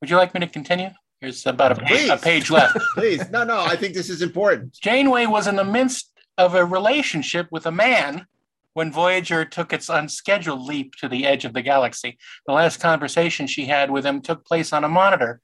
Would 0.00 0.10
you 0.10 0.16
like 0.16 0.34
me 0.34 0.40
to 0.40 0.46
continue? 0.46 0.90
Here's 1.20 1.44
about 1.46 1.72
a, 1.72 1.74
pa- 1.74 2.14
a 2.14 2.18
page 2.18 2.50
left. 2.50 2.78
Please, 2.94 3.28
no, 3.30 3.42
no, 3.42 3.60
I 3.60 3.74
think 3.74 3.94
this 3.94 4.08
is 4.08 4.22
important. 4.22 4.72
Janeway 4.80 5.26
was 5.26 5.46
in 5.46 5.56
the 5.56 5.64
midst 5.64 6.12
of 6.36 6.54
a 6.54 6.64
relationship 6.64 7.48
with 7.50 7.66
a 7.66 7.72
man 7.72 8.26
when 8.74 8.92
Voyager 8.92 9.44
took 9.44 9.72
its 9.72 9.88
unscheduled 9.88 10.62
leap 10.62 10.94
to 11.00 11.08
the 11.08 11.26
edge 11.26 11.44
of 11.44 11.52
the 11.52 11.62
galaxy. 11.62 12.16
The 12.46 12.52
last 12.52 12.78
conversation 12.80 13.48
she 13.48 13.66
had 13.66 13.90
with 13.90 14.06
him 14.06 14.20
took 14.20 14.46
place 14.46 14.72
on 14.72 14.84
a 14.84 14.88
monitor, 14.88 15.40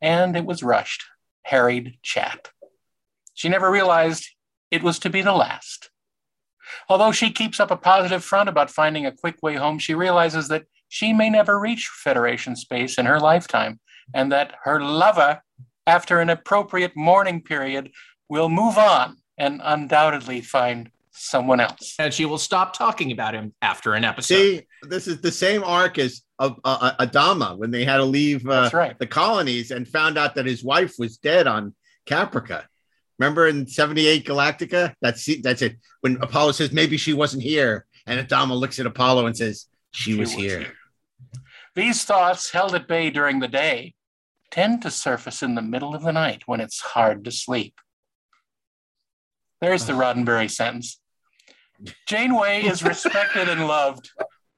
and 0.00 0.34
it 0.34 0.46
was 0.46 0.62
rushed, 0.62 1.04
harried 1.42 1.98
chat. 2.02 2.48
She 3.34 3.50
never 3.50 3.70
realized 3.70 4.30
it 4.70 4.82
was 4.82 4.98
to 5.00 5.10
be 5.10 5.20
the 5.20 5.34
last. 5.34 5.90
Although 6.88 7.12
she 7.12 7.30
keeps 7.30 7.60
up 7.60 7.70
a 7.70 7.76
positive 7.76 8.24
front 8.24 8.48
about 8.48 8.70
finding 8.70 9.04
a 9.04 9.12
quick 9.12 9.36
way 9.42 9.56
home, 9.56 9.78
she 9.78 9.94
realizes 9.94 10.48
that 10.48 10.64
she 10.88 11.12
may 11.12 11.28
never 11.28 11.58
reach 11.60 11.88
Federation 11.88 12.56
space 12.56 12.96
in 12.96 13.04
her 13.04 13.20
lifetime, 13.20 13.80
and 14.14 14.32
that 14.32 14.54
her 14.64 14.80
lover, 14.80 15.42
after 15.86 16.20
an 16.20 16.30
appropriate 16.30 16.96
mourning 16.96 17.42
period, 17.42 17.90
will 18.28 18.48
move 18.48 18.78
on 18.78 19.16
and 19.38 19.60
undoubtedly 19.64 20.40
find 20.40 20.90
someone 21.12 21.60
else. 21.60 21.94
And 21.98 22.12
she 22.12 22.24
will 22.24 22.38
stop 22.38 22.76
talking 22.76 23.12
about 23.12 23.34
him 23.34 23.52
after 23.62 23.94
an 23.94 24.04
episode. 24.04 24.34
See, 24.34 24.66
this 24.82 25.08
is 25.08 25.20
the 25.20 25.32
same 25.32 25.64
arc 25.64 25.98
as 25.98 26.22
uh, 26.38 26.50
uh, 26.64 27.04
Adama 27.04 27.56
when 27.56 27.70
they 27.70 27.84
had 27.84 27.96
to 27.96 28.04
leave 28.04 28.46
uh, 28.46 28.62
That's 28.62 28.74
right. 28.74 28.98
the 28.98 29.06
colonies 29.06 29.70
and 29.70 29.86
found 29.86 30.16
out 30.16 30.34
that 30.36 30.46
his 30.46 30.62
wife 30.62 30.94
was 30.98 31.16
dead 31.18 31.46
on 31.46 31.74
Caprica. 32.06 32.64
Remember 33.18 33.48
in 33.48 33.66
78 33.66 34.24
Galactica? 34.24 34.94
That's 35.00 35.28
that's 35.42 35.62
it. 35.62 35.76
When 36.02 36.18
Apollo 36.22 36.52
says 36.52 36.70
maybe 36.70 36.96
she 36.96 37.12
wasn't 37.12 37.42
here, 37.42 37.84
and 38.06 38.26
Adama 38.26 38.56
looks 38.56 38.78
at 38.78 38.86
Apollo 38.86 39.26
and 39.26 39.36
says 39.36 39.66
she, 39.92 40.14
was, 40.14 40.34
was 40.34 40.38
here. 40.38 40.66
These 41.74 42.04
thoughts, 42.04 42.50
held 42.50 42.74
at 42.76 42.86
bay 42.86 43.10
during 43.10 43.40
the 43.40 43.48
day, 43.48 43.94
tend 44.50 44.82
to 44.82 44.90
surface 44.90 45.42
in 45.42 45.54
the 45.54 45.62
middle 45.62 45.94
of 45.94 46.02
the 46.02 46.12
night 46.12 46.42
when 46.46 46.60
it's 46.60 46.80
hard 46.80 47.24
to 47.24 47.30
sleep. 47.30 47.74
There's 49.60 49.86
the 49.86 49.92
Roddenberry 49.94 50.50
sentence. 50.50 51.00
Janeway 52.06 52.62
is 52.64 52.82
respected 52.82 53.48
and 53.48 53.66
loved 53.68 54.10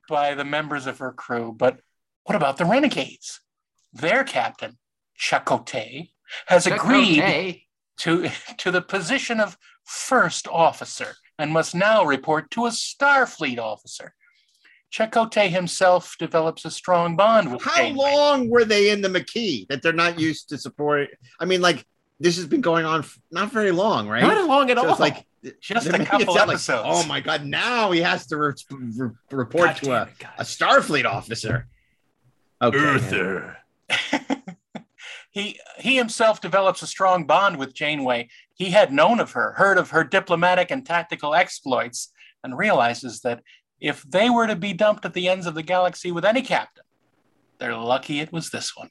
by 0.08 0.34
the 0.34 0.44
members 0.44 0.86
of 0.86 0.98
her 0.98 1.12
crew, 1.12 1.54
but 1.56 1.80
what 2.24 2.36
about 2.36 2.56
the 2.56 2.64
renegades? 2.64 3.40
Their 3.92 4.24
captain, 4.24 4.78
Chakotay, 5.18 6.10
has 6.46 6.66
agreed 6.66 7.18
Chakotay. 7.18 7.62
to, 7.98 8.28
to 8.58 8.70
the 8.70 8.82
position 8.82 9.40
of 9.40 9.56
first 9.84 10.46
officer 10.48 11.16
and 11.38 11.52
must 11.52 11.74
now 11.74 12.04
report 12.04 12.50
to 12.52 12.66
a 12.66 12.70
Starfleet 12.70 13.58
officer. 13.58 14.14
Chakotay 14.92 15.48
himself 15.48 16.16
develops 16.18 16.64
a 16.64 16.70
strong 16.70 17.14
bond 17.16 17.52
with 17.52 17.62
How 17.62 17.76
Janeway. 17.76 18.12
long 18.12 18.48
were 18.50 18.64
they 18.64 18.90
in 18.90 19.00
the 19.02 19.08
Maquis 19.08 19.66
that 19.68 19.82
they're 19.82 19.92
not 19.92 20.18
used 20.18 20.48
to 20.48 20.58
support? 20.58 21.10
I 21.38 21.44
mean, 21.44 21.60
like 21.60 21.86
this 22.18 22.36
has 22.36 22.46
been 22.46 22.60
going 22.60 22.84
on 22.84 23.00
f- 23.00 23.18
not 23.30 23.52
very 23.52 23.70
long, 23.70 24.08
right? 24.08 24.22
Not 24.22 24.46
long 24.48 24.70
at 24.70 24.76
So 24.78 24.84
all. 24.84 24.90
It's 24.90 25.00
like 25.00 25.26
Just 25.60 25.86
a 25.86 26.04
couple 26.04 26.34
sound 26.34 26.48
like, 26.48 26.56
episodes. 26.56 26.82
oh 26.86 27.06
my 27.06 27.20
god! 27.20 27.46
Now 27.46 27.92
he 27.92 28.00
has 28.00 28.26
to 28.26 28.36
re- 28.36 28.52
re- 28.70 29.10
report 29.30 29.76
to 29.76 29.92
a, 29.92 30.08
a 30.38 30.42
Starfleet 30.42 31.04
officer. 31.06 31.68
Okay. 32.60 33.42
he 35.30 35.58
he 35.78 35.96
himself 35.96 36.40
develops 36.40 36.82
a 36.82 36.86
strong 36.86 37.24
bond 37.26 37.56
with 37.58 37.74
Janeway. 37.74 38.28
He 38.54 38.70
had 38.70 38.92
known 38.92 39.20
of 39.20 39.32
her, 39.32 39.52
heard 39.52 39.78
of 39.78 39.90
her 39.90 40.04
diplomatic 40.04 40.70
and 40.70 40.84
tactical 40.84 41.34
exploits, 41.34 42.12
and 42.44 42.58
realizes 42.58 43.20
that 43.20 43.42
if 43.80 44.02
they 44.02 44.28
were 44.30 44.46
to 44.46 44.56
be 44.56 44.72
dumped 44.72 45.04
at 45.04 45.14
the 45.14 45.28
ends 45.28 45.46
of 45.46 45.54
the 45.54 45.62
galaxy 45.62 46.12
with 46.12 46.24
any 46.24 46.42
captain, 46.42 46.84
they're 47.58 47.76
lucky 47.76 48.20
it 48.20 48.32
was 48.32 48.50
this 48.50 48.76
one. 48.76 48.90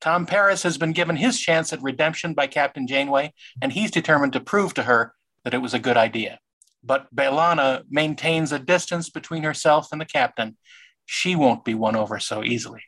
Tom 0.00 0.26
Paris 0.26 0.62
has 0.62 0.76
been 0.76 0.92
given 0.92 1.16
his 1.16 1.40
chance 1.40 1.72
at 1.72 1.82
redemption 1.82 2.34
by 2.34 2.46
Captain 2.46 2.86
Janeway, 2.86 3.32
and 3.62 3.72
he's 3.72 3.90
determined 3.90 4.32
to 4.34 4.40
prove 4.40 4.74
to 4.74 4.82
her 4.82 5.14
that 5.44 5.54
it 5.54 5.58
was 5.62 5.72
a 5.74 5.78
good 5.78 5.96
idea. 5.96 6.38
But 6.84 7.12
B'Elanna 7.14 7.82
maintains 7.88 8.52
a 8.52 8.58
distance 8.58 9.08
between 9.10 9.42
herself 9.42 9.88
and 9.92 10.00
the 10.00 10.04
captain. 10.04 10.56
She 11.06 11.34
won't 11.34 11.64
be 11.64 11.74
won 11.74 11.96
over 11.96 12.18
so 12.20 12.44
easily. 12.44 12.82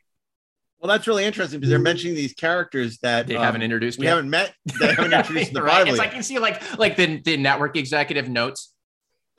Well, 0.79 0.87
that's 0.89 1.07
really 1.07 1.25
interesting 1.25 1.59
because 1.59 1.69
they're 1.71 1.79
mentioning 1.79 2.15
these 2.15 2.33
characters 2.33 2.99
that 2.99 3.27
They 3.27 3.35
um, 3.35 3.43
haven't 3.43 3.63
introduced 3.63 3.99
We 3.99 4.05
yet. 4.05 4.11
haven't 4.15 4.29
met. 4.29 4.53
They 4.79 4.87
haven't 4.93 5.11
introduced 5.11 5.51
the 5.53 5.61
right? 5.63 5.81
It's 5.87 5.97
yet. 5.97 6.05
like 6.05 6.15
you 6.15 6.23
see, 6.23 6.39
like 6.39 6.77
like 6.79 6.95
the 6.95 7.19
the 7.21 7.35
network 7.35 7.75
executive 7.75 8.29
notes. 8.29 8.73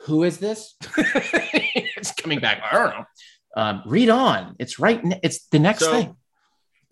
Who 0.07 0.25
is 0.25 0.39
this? 0.39 0.75
it's 0.97 2.13
coming 2.13 2.41
back. 2.41 2.63
I 2.71 2.79
don't 2.79 2.91
know. 2.91 3.05
Um, 3.57 3.83
read 3.87 4.09
on. 4.09 4.57
It's 4.59 4.79
right. 4.79 5.05
Ne- 5.05 5.21
it's 5.23 5.47
the 5.49 5.59
next 5.59 5.81
so, 5.81 5.93
thing. 5.93 6.17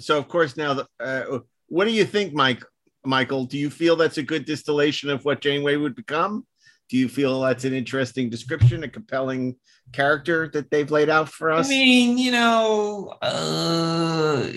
so 0.00 0.18
of 0.18 0.28
course 0.28 0.56
now, 0.56 0.74
the, 0.74 0.86
uh, 1.00 1.38
what 1.68 1.84
do 1.84 1.92
you 1.92 2.04
think, 2.04 2.34
Mike? 2.34 2.62
Michael, 3.04 3.44
do 3.44 3.56
you 3.56 3.70
feel 3.70 3.96
that's 3.96 4.18
a 4.18 4.22
good 4.22 4.44
distillation 4.44 5.08
of 5.08 5.24
what 5.24 5.40
Janeway 5.40 5.76
would 5.76 5.94
become? 5.94 6.46
Do 6.88 6.96
you 6.96 7.08
feel 7.08 7.42
that's 7.42 7.64
an 7.64 7.74
interesting 7.74 8.30
description, 8.30 8.82
a 8.82 8.88
compelling 8.88 9.56
character 9.92 10.48
that 10.54 10.70
they've 10.70 10.90
laid 10.90 11.10
out 11.10 11.28
for 11.28 11.50
us? 11.50 11.66
I 11.66 11.68
mean, 11.68 12.16
you 12.16 12.32
know, 12.32 13.14
uh, 13.20 14.48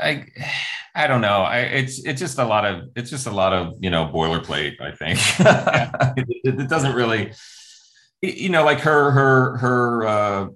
I 0.00 0.26
I 0.94 1.06
don't 1.06 1.22
know. 1.22 1.42
I 1.42 1.60
it's 1.60 2.04
it's 2.04 2.20
just 2.20 2.38
a 2.38 2.44
lot 2.44 2.66
of 2.66 2.90
it's 2.94 3.08
just 3.08 3.26
a 3.26 3.30
lot 3.30 3.54
of 3.54 3.74
you 3.80 3.88
know 3.88 4.10
boilerplate. 4.12 4.80
I 4.80 4.92
think 4.92 5.18
it, 6.44 6.60
it 6.60 6.68
doesn't 6.68 6.94
really, 6.94 7.32
you 8.22 8.48
know, 8.48 8.64
like 8.64 8.80
her 8.80 9.10
her 9.10 9.56
her 9.58 10.06
uh, 10.06 10.46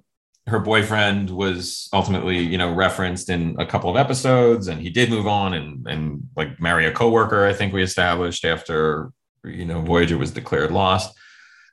her 0.47 0.59
boyfriend 0.59 1.29
was 1.29 1.87
ultimately, 1.93 2.39
you 2.39 2.57
know, 2.57 2.73
referenced 2.73 3.29
in 3.29 3.55
a 3.59 3.65
couple 3.65 3.89
of 3.89 3.95
episodes, 3.95 4.67
and 4.67 4.81
he 4.81 4.89
did 4.89 5.09
move 5.09 5.27
on 5.27 5.53
and 5.53 5.87
and 5.87 6.27
like 6.35 6.59
marry 6.59 6.85
a 6.85 6.91
coworker. 6.91 7.45
I 7.45 7.53
think 7.53 7.73
we 7.73 7.81
established 7.83 8.43
after 8.45 9.11
you 9.43 9.65
know 9.65 9.81
Voyager 9.81 10.17
was 10.17 10.31
declared 10.31 10.71
lost. 10.71 11.15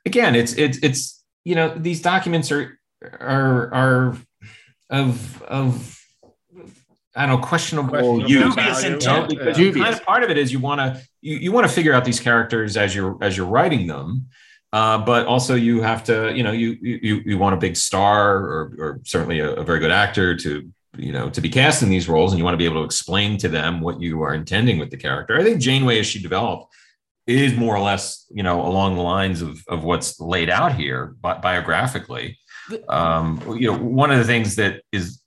Again, 0.05 0.35
it's 0.35 0.53
it's 0.53 0.77
it's 0.81 1.23
you 1.43 1.55
know 1.55 1.73
these 1.75 2.01
documents 2.01 2.51
are 2.51 2.79
are 3.19 3.73
are 3.73 4.17
of 4.89 5.41
of 5.43 5.97
I 7.15 7.25
don't 7.25 7.41
know 7.41 7.45
questionable, 7.45 7.89
Questionable 7.89 8.29
use. 8.29 8.55
value. 8.55 8.89
you 8.89 8.89
know, 8.91 9.27
Dubious. 9.27 9.29
because 9.29 9.57
Dubious. 9.57 9.83
kind 9.85 9.95
of 9.95 10.03
part 10.05 10.23
of 10.23 10.29
it 10.29 10.37
is 10.37 10.53
you 10.53 10.59
want 10.59 10.79
to 10.79 11.01
you, 11.19 11.37
you 11.37 11.51
want 11.51 11.67
to 11.67 11.73
figure 11.73 11.93
out 11.93 12.05
these 12.05 12.21
characters 12.21 12.77
as 12.77 12.95
you're 12.95 13.17
as 13.21 13.35
you're 13.35 13.47
writing 13.47 13.87
them. 13.87 14.27
Uh, 14.73 14.97
but 14.97 15.27
also 15.27 15.53
you 15.53 15.81
have 15.81 16.01
to, 16.01 16.33
you 16.33 16.43
know, 16.43 16.51
you 16.53 16.77
you 16.81 17.21
you 17.25 17.37
want 17.37 17.53
a 17.53 17.57
big 17.57 17.75
star 17.75 18.37
or, 18.37 18.73
or 18.79 19.01
certainly 19.03 19.39
a, 19.39 19.51
a 19.55 19.63
very 19.63 19.79
good 19.79 19.91
actor 19.91 20.33
to, 20.33 20.71
you 20.97 21.11
know, 21.11 21.29
to 21.29 21.41
be 21.41 21.49
cast 21.49 21.83
in 21.83 21.89
these 21.89 22.07
roles, 22.07 22.31
and 22.31 22.39
you 22.39 22.45
want 22.45 22.53
to 22.53 22.57
be 22.57 22.65
able 22.65 22.81
to 22.81 22.85
explain 22.85 23.37
to 23.37 23.49
them 23.49 23.81
what 23.81 23.99
you 23.99 24.21
are 24.21 24.33
intending 24.33 24.79
with 24.79 24.89
the 24.89 24.95
character. 24.95 25.37
I 25.37 25.43
think 25.43 25.59
Janeway, 25.59 25.99
as 25.99 26.07
she 26.07 26.21
developed, 26.21 26.73
is 27.27 27.53
more 27.53 27.75
or 27.75 27.81
less, 27.81 28.25
you 28.31 28.43
know, 28.43 28.65
along 28.65 28.95
the 28.95 29.01
lines 29.01 29.41
of 29.41 29.61
of 29.67 29.83
what's 29.83 30.21
laid 30.21 30.49
out 30.49 30.73
here, 30.73 31.15
bi- 31.19 31.39
biographically. 31.39 32.37
Um, 32.87 33.41
you 33.59 33.69
know, 33.69 33.77
one 33.77 34.09
of 34.09 34.19
the 34.19 34.23
things 34.23 34.55
that 34.55 34.83
is, 34.93 35.21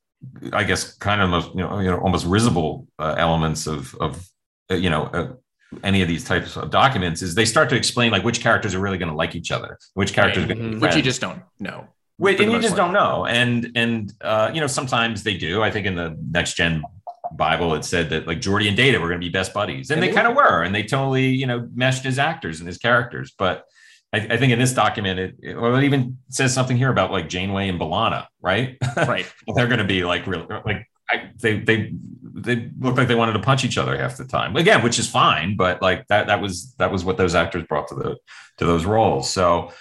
I 0.55 0.65
guess, 0.65 0.95
kind 0.97 1.21
of 1.21 1.29
most, 1.29 1.51
you 1.51 1.61
know, 1.61 1.81
you 1.81 1.91
know, 1.91 1.99
almost 1.99 2.25
risible 2.25 2.87
uh, 2.99 3.15
elements 3.19 3.67
of 3.67 3.95
of 3.97 4.27
uh, 4.71 4.77
you 4.77 4.89
know. 4.89 5.37
Any 5.83 6.03
of 6.03 6.09
these 6.09 6.25
types 6.25 6.57
of 6.57 6.71
documents 6.71 7.21
is 7.21 7.35
they 7.35 7.45
start 7.45 7.69
to 7.71 7.77
explain 7.77 8.13
like 8.13 8.23
which 8.23 8.41
characters 8.41 8.75
are 8.75 8.81
really 8.81 8.99
going 8.99 9.11
to 9.11 9.17
like 9.17 9.35
each 9.35 9.51
other, 9.51 9.79
which 9.95 10.13
characters 10.13 10.45
are 10.45 10.47
going 10.47 10.59
to 10.59 10.77
be 10.77 10.79
which 10.79 10.95
you 10.95 11.03
just 11.03 11.21
don't 11.21 11.43
know. 11.59 11.89
Wait, 12.19 12.39
and 12.41 12.53
you 12.53 12.61
just 12.61 12.77
part. 12.77 12.87
don't 12.87 12.93
know. 12.93 13.27
And 13.27 13.73
and 13.75 14.13
uh, 14.21 14.51
you 14.55 14.61
know, 14.61 14.69
sometimes 14.69 15.25
they 15.25 15.37
do. 15.37 15.63
I 15.63 15.71
think 15.71 15.87
in 15.87 15.97
the 15.97 16.17
next 16.31 16.55
gen 16.55 16.85
Bible, 17.33 17.75
it 17.75 17.85
said 17.85 18.11
that 18.11 18.27
like 18.27 18.41
Jordy 18.41 18.69
and 18.69 18.77
Data 18.77 19.01
were 19.01 19.09
going 19.09 19.21
to 19.21 19.27
be 19.27 19.33
best 19.33 19.53
buddies, 19.53 19.91
and, 19.91 20.03
And 20.03 20.11
they, 20.11 20.15
kind 20.15 20.29
of 20.29 20.37
were. 20.37 20.63
and 20.63 20.75
they 20.75 20.85
totally 20.85 21.27
you 21.27 21.47
know 21.47 21.69
meshed 21.75 22.07
as 22.07 22.19
actors 22.19 22.61
and 22.61 22.69
as 22.69 22.79
characters. 22.79 23.35
But 23.37 23.65
I, 24.13 24.19
I 24.19 24.37
think 24.37 24.53
in 24.53 24.59
this 24.61 24.73
document, 24.73 25.19
it, 25.19 25.37
it 25.43 25.61
well, 25.61 25.75
it 25.75 25.85
even 25.85 26.19
says 26.29 26.55
something 26.55 26.77
here 26.77 26.91
about 26.91 27.11
like 27.11 27.29
Janeway 27.29 27.69
and 27.69 27.81
B'Elanna, 27.81 28.27
right? 28.41 28.77
Right. 28.97 29.27
They're 29.55 29.67
going 29.67 29.79
to 29.79 29.85
be 29.85 30.05
like 30.05 30.27
real 30.27 30.47
like. 30.65 30.89
I, 31.15 31.31
they 31.41 31.61
they 31.61 31.93
they 32.35 32.71
look 32.79 32.97
like 32.97 33.09
they 33.09 33.15
wanted 33.15 33.35
to 33.35 33.39
punch 33.39 33.65
each 33.65 33.79
other 33.79 33.97
half 33.97 34.17
the 34.17 34.25
time 34.25 34.57
again, 34.57 34.83
which 34.83 34.99
is 34.99 35.09
fine. 35.09 35.57
But 35.57 35.81
like 35.81 36.07
that 36.09 36.27
that 36.27 36.41
was 36.41 36.75
that 36.75 36.91
was 36.93 37.05
what 37.05 37.17
those 37.17 37.35
actors 37.35 37.65
brought 37.69 37.89
to 37.89 37.95
the 37.95 38.17
to 38.59 38.67
those 38.67 38.85
roles. 38.85 39.31
So 39.31 39.73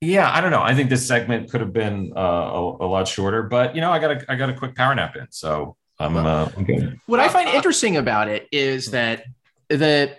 yeah, 0.00 0.30
I 0.32 0.40
don't 0.40 0.50
know. 0.50 0.62
I 0.62 0.74
think 0.74 0.90
this 0.90 1.06
segment 1.06 1.50
could 1.50 1.60
have 1.60 1.72
been 1.72 2.12
uh, 2.16 2.20
a, 2.20 2.84
a 2.84 2.86
lot 2.86 3.08
shorter, 3.08 3.42
but 3.42 3.74
you 3.74 3.80
know, 3.80 3.90
I 3.90 3.98
got 3.98 4.10
a 4.10 4.32
I 4.32 4.36
got 4.36 4.50
a 4.50 4.54
quick 4.54 4.74
power 4.74 4.94
nap 4.94 5.16
in, 5.16 5.26
so 5.30 5.76
I'm 5.98 6.16
uh, 6.16 6.46
good. 6.46 7.00
What 7.06 7.20
I 7.20 7.28
find 7.28 7.48
interesting 7.48 7.96
about 7.96 8.28
it 8.28 8.46
is 8.52 8.92
that 8.92 9.24
the 9.68 10.16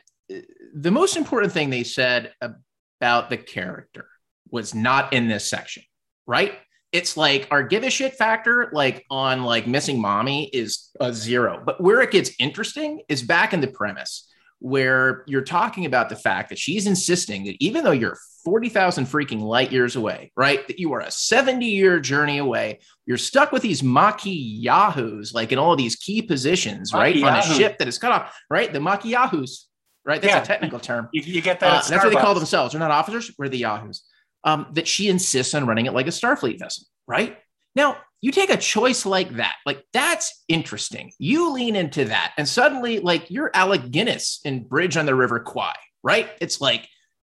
the 0.74 0.92
most 0.92 1.16
important 1.16 1.54
thing 1.54 1.70
they 1.70 1.84
said 1.84 2.34
about 2.42 3.30
the 3.30 3.38
character 3.38 4.08
was 4.52 4.76
not 4.76 5.14
in 5.14 5.28
this 5.28 5.50
section, 5.50 5.84
right? 6.28 6.54
It's 6.92 7.16
like 7.16 7.48
our 7.52 7.62
give 7.64 7.84
a 7.84 7.90
shit 7.90 8.16
factor, 8.16 8.70
like 8.74 9.06
on 9.12 9.44
like 9.44 9.68
missing 9.68 10.02
mommy, 10.02 10.48
is 10.48 10.90
a 11.00 11.14
zero. 11.14 11.62
But 11.64 11.80
where 11.82 12.02
it 12.02 12.12
gets 12.12 12.32
interesting 12.40 13.02
is 13.08 13.22
back 13.22 13.54
in 13.54 13.62
the 13.62 13.68
premise 13.68 14.26
where 14.62 15.24
you're 15.26 15.42
talking 15.44 15.86
about 15.86 16.10
the 16.10 16.16
fact 16.18 16.50
that 16.50 16.58
she's 16.58 16.86
insisting 16.86 17.46
that 17.46 17.56
even 17.62 17.82
though 17.84 17.92
you're 17.92 18.18
40,000 18.44 19.06
freaking 19.06 19.40
light 19.40 19.72
years 19.72 19.96
away, 19.96 20.32
right? 20.36 20.68
That 20.68 20.80
you 20.80 20.92
are 20.94 21.00
a 21.00 21.12
70 21.12 21.66
year 21.66 22.00
journey 22.00 22.40
away. 22.40 22.80
You're 23.06 23.18
stuck 23.18 23.52
with 23.54 23.62
these 23.62 23.82
Maquis 23.82 24.34
Yahoos, 24.62 25.34
like 25.34 25.52
in 25.52 25.60
all 25.60 25.76
these 25.76 25.96
key 25.96 26.22
positions, 26.22 26.94
right? 26.94 27.16
On 27.24 27.36
a 27.38 27.42
ship 27.42 27.78
that 27.78 27.88
is 27.88 27.98
cut 27.98 28.12
off, 28.12 28.38
right? 28.50 28.72
The 28.74 28.80
Maquis 28.80 29.12
Yahoos, 29.12 29.68
right? 30.06 30.22
That's 30.22 30.34
Yeah. 30.34 30.42
a 30.42 30.46
technical 30.46 30.80
term. 30.80 31.08
You, 31.14 31.22
you 31.22 31.42
get 31.42 31.60
that. 31.62 31.86
Uh, 31.86 31.90
that's 31.90 32.04
what 32.04 32.14
they 32.14 32.20
call 32.20 32.36
themselves. 32.36 32.74
They're 32.74 32.80
not 32.80 32.92
officers, 32.92 33.32
we're 33.38 33.48
the 33.50 33.60
Yahoos. 33.60 34.04
Um, 34.44 34.68
that 34.72 34.88
she 34.88 35.10
insists 35.10 35.54
on 35.54 35.68
running 35.68 35.86
it 35.86 35.94
like 35.94 36.08
a 36.08 36.12
Starfleet 36.12 36.60
vessel, 36.60 36.86
right? 37.08 37.38
Now, 37.76 37.98
you 38.22 38.32
take 38.32 38.50
a 38.50 38.58
choice 38.58 39.06
like 39.06 39.36
that, 39.36 39.56
like 39.66 39.84
that's 39.94 40.44
interesting. 40.48 41.12
You 41.20 41.52
lean 41.52 41.76
into 41.76 42.06
that, 42.06 42.34
and 42.38 42.48
suddenly, 42.48 43.00
like 43.00 43.30
you're 43.30 43.52
Alec 43.54 43.92
Guinness 43.92 44.42
in 44.44 44.64
Bridge 44.64 44.98
on 44.98 45.06
the 45.06 45.16
River 45.16 45.40
Kwai, 45.40 45.76
right? 46.04 46.30
It's 46.42 46.60
like 46.60 46.88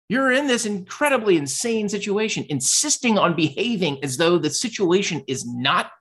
you're 0.08 0.32
in 0.32 0.48
this 0.48 0.66
incredibly 0.66 1.36
insane 1.36 1.88
situation, 1.88 2.44
insisting 2.48 3.16
on 3.16 3.36
behaving 3.36 4.02
as 4.02 4.16
though 4.16 4.38
the 4.38 4.50
situation 4.50 5.22
is 5.28 5.46
not 5.46 5.92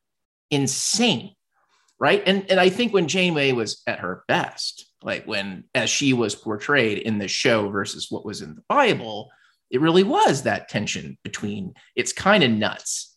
insane, 0.50 1.36
right? 2.00 2.24
And 2.26 2.50
and 2.50 2.60
I 2.60 2.70
think 2.70 2.92
when 2.92 3.08
Janeway 3.08 3.52
was 3.52 3.84
at 3.86 4.00
her 4.00 4.24
best, 4.28 4.92
like 5.04 5.26
when 5.26 5.66
as 5.76 5.92
she 5.92 6.14
was 6.14 6.34
portrayed 6.34 6.98
in 6.98 7.20
the 7.20 7.28
show 7.28 7.70
versus 7.70 8.08
what 8.10 8.26
was 8.26 8.42
in 8.42 8.56
the 8.56 8.64
Bible, 8.68 9.30
it 9.70 9.82
really 9.82 10.04
was 10.04 10.44
that 10.44 10.70
tension 10.70 11.18
between 11.24 11.74
it's 11.96 12.14
kind 12.14 12.44
of 12.44 12.52
nuts 12.52 13.16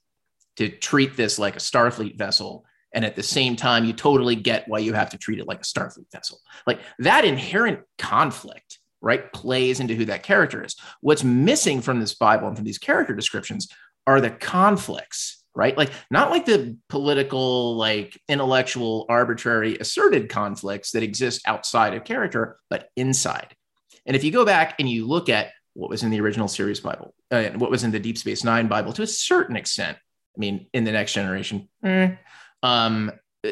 to 0.57 0.69
treat 0.69 1.17
this 1.17 1.39
like 1.39 1.57
a 1.57 1.61
Starfleet 1.61 2.17
vessel. 2.19 2.65
And 2.95 3.05
at 3.05 3.17
the 3.17 3.23
same 3.23 3.57
time, 3.57 3.85
you 3.85 3.95
totally 3.95 4.37
get 4.37 4.69
why 4.69 4.81
you 4.81 4.93
have 4.93 5.11
to 5.11 5.19
treat 5.19 5.39
it 5.39 5.49
like 5.49 5.61
a 5.61 5.65
Starfleet 5.65 6.11
vessel. 6.13 6.41
Like 6.67 6.81
that 6.99 7.25
inherent 7.25 7.81
conflict, 7.99 8.79
right, 9.01 9.33
plays 9.33 9.81
into 9.81 9.95
who 9.95 10.05
that 10.07 10.23
character 10.23 10.63
is. 10.63 10.77
What's 11.01 11.25
missing 11.25 11.81
from 11.81 12.01
this 12.01 12.15
Bible 12.15 12.49
and 12.49 12.57
from 12.57 12.67
these 12.67 12.79
character 12.79 13.15
descriptions 13.15 13.69
are 14.07 14.21
the 14.21 14.31
conflicts, 14.31 15.43
right? 15.55 15.77
Like 15.77 15.91
not 16.11 16.31
like 16.31 16.45
the 16.45 16.77
political, 16.91 17.77
like 17.77 18.21
intellectual, 18.29 19.07
arbitrary, 19.09 19.79
asserted 19.79 20.29
conflicts 20.29 20.91
that 20.91 21.03
exist 21.03 21.41
outside 21.47 21.95
of 21.95 22.05
character, 22.05 22.59
but 22.69 22.91
inside. 22.97 23.57
And 24.05 24.17
if 24.17 24.25
you 24.25 24.33
go 24.33 24.45
back 24.45 24.75
and 24.79 24.89
you 24.89 25.07
look 25.07 25.31
at 25.31 25.53
what 25.75 25.91
was 25.91 26.03
in 26.03 26.11
the 26.11 26.21
original 26.21 26.49
series 26.49 26.81
Bible 26.81 27.15
uh, 27.31 27.37
and 27.37 27.61
what 27.61 27.71
was 27.71 27.85
in 27.85 27.91
the 27.91 28.01
Deep 28.01 28.19
Space 28.19 28.45
Nine 28.45 28.69
Bible 28.69 28.93
to 28.93 29.03
a 29.03 29.07
certain 29.07 29.57
extent, 29.57 29.97
I 30.37 30.39
mean, 30.39 30.67
in 30.73 30.85
the 30.85 30.93
next 30.93 31.13
generation, 31.15 31.69
eh, 31.85 32.15
um, 32.63 33.13
uh, 33.47 33.51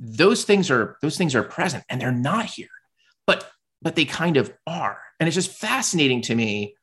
those 0.00 0.44
things 0.44 0.70
are 0.70 0.96
those 1.02 1.18
things 1.18 1.34
are 1.34 1.42
present 1.42 1.84
and 1.88 2.00
they're 2.00 2.12
not 2.12 2.46
here, 2.46 2.68
but 3.26 3.50
but 3.82 3.96
they 3.96 4.04
kind 4.04 4.36
of 4.36 4.52
are, 4.66 4.98
and 5.20 5.26
it's 5.26 5.34
just 5.34 5.52
fascinating 5.52 6.22
to 6.22 6.34
me 6.34 6.74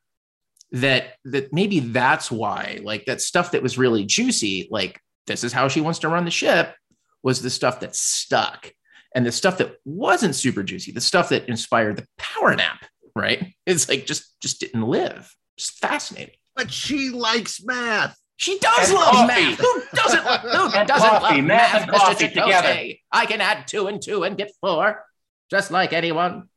that 0.71 1.13
that 1.25 1.53
maybe 1.53 1.79
that's 1.79 2.29
why 2.29 2.79
like 2.83 3.05
that 3.05 3.21
stuff 3.21 3.51
that 3.51 3.63
was 3.63 3.77
really 3.77 4.05
juicy, 4.05 4.67
like 4.71 4.99
this 5.27 5.43
is 5.43 5.53
how 5.53 5.67
she 5.67 5.81
wants 5.81 5.99
to 5.99 6.09
run 6.09 6.25
the 6.25 6.31
ship, 6.31 6.75
was 7.23 7.41
the 7.41 7.49
stuff 7.49 7.79
that 7.79 7.95
stuck, 7.95 8.71
and 9.15 9.25
the 9.25 9.31
stuff 9.31 9.57
that 9.57 9.77
wasn't 9.85 10.35
super 10.35 10.63
juicy, 10.63 10.91
the 10.91 11.01
stuff 11.01 11.29
that 11.29 11.47
inspired 11.47 11.95
the 11.95 12.05
power 12.17 12.55
nap, 12.55 12.85
right? 13.15 13.53
It's 13.65 13.87
like 13.89 14.05
just 14.05 14.39
just 14.41 14.59
didn't 14.59 14.83
live. 14.83 15.33
It's 15.57 15.69
fascinating. 15.69 16.35
But 16.55 16.71
she 16.71 17.09
likes 17.09 17.63
math. 17.63 18.17
She 18.37 18.59
does 18.59 18.89
And 18.89 18.97
love 18.99 19.11
coffee. 19.13 19.27
math. 19.27 19.59
Who 19.59 19.81
doesn't 19.93 20.25
love, 20.25 20.41
who 20.41 20.77
And 20.77 20.87
doesn't 20.87 21.09
coffee. 21.09 21.35
love 21.35 21.43
Math 21.45 21.73
math, 21.73 21.81
and 21.83 21.91
Mr. 21.91 21.95
coffee 21.97 22.27
together. 22.27 22.51
Chakotay? 22.67 22.99
I 23.11 23.25
can 23.25 23.41
add 23.41 23.67
two 23.67 23.87
and 23.87 24.01
two 24.01 24.23
and 24.23 24.37
get 24.37 24.51
four, 24.61 25.03
just 25.49 25.71
like 25.71 25.93
anyone. 25.93 26.49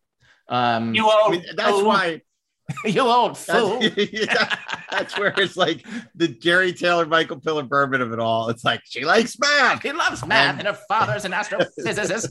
Um, 0.48 0.94
You 0.94 1.04
old 1.04 1.14
I 1.26 1.30
mean, 1.30 1.44
that's 1.56 1.70
fool. 1.70 1.84
why. 1.86 2.22
you 2.84 3.00
old 3.00 3.38
fool. 3.38 3.80
That's, 3.80 4.12
yeah, 4.12 4.54
that's 4.90 5.18
where 5.18 5.34
it's 5.38 5.56
like 5.56 5.86
the 6.14 6.28
Jeri 6.28 6.76
Taylor, 6.78 7.06
Michael 7.06 7.40
Piller 7.40 7.62
Berman 7.62 8.02
of 8.02 8.12
it 8.12 8.18
all. 8.18 8.48
It's 8.50 8.64
like 8.64 8.82
she 8.84 9.04
likes 9.04 9.38
math, 9.38 9.82
He 9.82 9.92
loves 9.92 10.24
math, 10.26 10.58
and 10.58 10.68
her 10.68 10.78
father's 10.88 11.24
an 11.24 11.32
astrophysicist. 11.32 12.28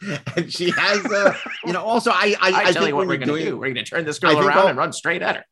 and 0.36 0.52
she 0.52 0.70
has 0.70 1.04
a, 1.04 1.36
you 1.64 1.72
know. 1.72 1.82
Also, 1.82 2.10
I, 2.10 2.34
I, 2.40 2.50
I, 2.50 2.64
I, 2.64 2.72
tell 2.72 2.88
you 2.88 2.96
what 2.96 3.06
we're 3.06 3.18
going 3.18 3.28
to 3.28 3.44
do. 3.44 3.56
We're 3.56 3.72
going 3.72 3.84
to 3.84 3.90
turn 3.90 4.04
this 4.04 4.18
girl 4.18 4.38
around 4.38 4.58
all- 4.58 4.68
and 4.68 4.78
run 4.78 4.92
straight 4.92 5.22
at 5.22 5.36
her. 5.36 5.44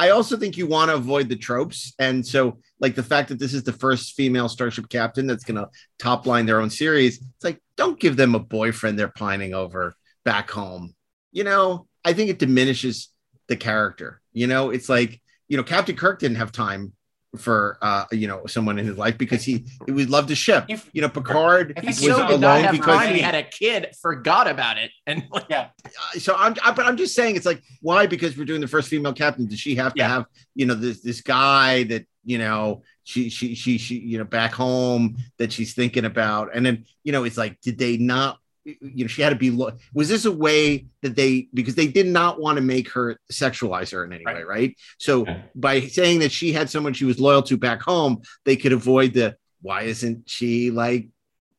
I 0.00 0.10
also 0.10 0.36
think 0.36 0.56
you 0.56 0.68
want 0.68 0.90
to 0.90 0.94
avoid 0.94 1.28
the 1.28 1.34
tropes. 1.34 1.92
And 1.98 2.24
so, 2.24 2.60
like 2.78 2.94
the 2.94 3.02
fact 3.02 3.30
that 3.30 3.40
this 3.40 3.52
is 3.52 3.64
the 3.64 3.72
first 3.72 4.14
female 4.14 4.48
starship 4.48 4.88
captain 4.88 5.26
that's 5.26 5.42
going 5.42 5.56
to 5.56 5.68
top 5.98 6.24
line 6.24 6.46
their 6.46 6.60
own 6.60 6.70
series, 6.70 7.16
it's 7.16 7.44
like, 7.44 7.60
don't 7.76 7.98
give 7.98 8.16
them 8.16 8.36
a 8.36 8.38
boyfriend 8.38 8.96
they're 8.96 9.08
pining 9.08 9.54
over 9.54 9.94
back 10.24 10.52
home. 10.52 10.94
You 11.32 11.42
know, 11.42 11.87
I 12.04 12.12
think 12.12 12.30
it 12.30 12.38
diminishes 12.38 13.08
the 13.48 13.56
character. 13.56 14.20
You 14.32 14.46
know, 14.46 14.70
it's 14.70 14.88
like, 14.88 15.20
you 15.48 15.56
know, 15.56 15.62
Captain 15.62 15.96
Kirk 15.96 16.18
didn't 16.18 16.36
have 16.36 16.52
time 16.52 16.92
for 17.36 17.76
uh 17.82 18.06
you 18.10 18.26
know 18.26 18.46
someone 18.46 18.78
in 18.78 18.86
his 18.86 18.96
life 18.96 19.18
because 19.18 19.44
he 19.44 19.66
he 19.84 19.92
would 19.92 20.08
love 20.08 20.26
to 20.28 20.34
ship. 20.34 20.64
You 20.92 21.02
know 21.02 21.08
picard 21.08 21.74
If 21.76 21.98
he 21.98 22.08
was 22.08 22.16
so 22.16 22.34
alone 22.34 22.70
because 22.72 23.00
time, 23.00 23.14
he 23.14 23.20
had 23.20 23.34
a 23.34 23.42
kid, 23.42 23.94
forgot 24.00 24.48
about 24.48 24.78
it, 24.78 24.90
and 25.06 25.24
yeah. 25.50 25.68
so 26.12 26.34
I'm, 26.36 26.54
I, 26.64 26.72
but 26.72 26.86
I'm 26.86 26.96
just 26.96 27.14
saying 27.14 27.36
it's 27.36 27.44
like 27.44 27.62
why? 27.82 28.06
Because 28.06 28.36
we're 28.36 28.46
doing 28.46 28.60
the 28.60 28.66
first 28.66 28.88
female 28.88 29.12
captain. 29.12 29.46
Does 29.46 29.60
she 29.60 29.74
have 29.74 29.94
to 29.94 30.04
have 30.04 30.24
you 30.54 30.64
know 30.64 30.74
this 30.74 31.02
this 31.02 31.20
guy 31.20 31.84
that 31.84 32.06
you 32.24 32.38
know 32.38 32.82
she 33.04 33.28
she 33.28 33.54
she 33.54 33.76
she 33.76 33.98
you 33.98 34.16
know 34.16 34.24
back 34.24 34.54
home 34.54 35.18
that 35.36 35.52
she's 35.52 35.74
thinking 35.74 36.06
about? 36.06 36.50
And 36.54 36.64
then 36.64 36.86
you 37.04 37.12
know 37.12 37.24
it's 37.24 37.36
like 37.36 37.60
did 37.60 37.78
they 37.78 37.98
not 37.98 38.38
you 38.80 39.04
know 39.04 39.06
she 39.06 39.22
had 39.22 39.30
to 39.30 39.36
be 39.36 39.50
lo- 39.50 39.72
was 39.94 40.08
this 40.08 40.24
a 40.24 40.32
way 40.32 40.86
that 41.02 41.16
they 41.16 41.48
because 41.54 41.74
they 41.74 41.86
did 41.88 42.06
not 42.06 42.40
want 42.40 42.56
to 42.56 42.62
make 42.62 42.90
her 42.90 43.18
sexualize 43.32 43.92
her 43.92 44.04
in 44.04 44.12
any 44.12 44.24
way 44.26 44.42
right 44.42 44.76
so 44.98 45.24
by 45.54 45.80
saying 45.80 46.18
that 46.20 46.32
she 46.32 46.52
had 46.52 46.68
someone 46.68 46.92
she 46.92 47.04
was 47.04 47.18
loyal 47.20 47.42
to 47.42 47.56
back 47.56 47.80
home 47.82 48.20
they 48.44 48.56
could 48.56 48.72
avoid 48.72 49.12
the 49.14 49.36
why 49.62 49.82
isn't 49.82 50.28
she 50.28 50.70
like 50.70 51.08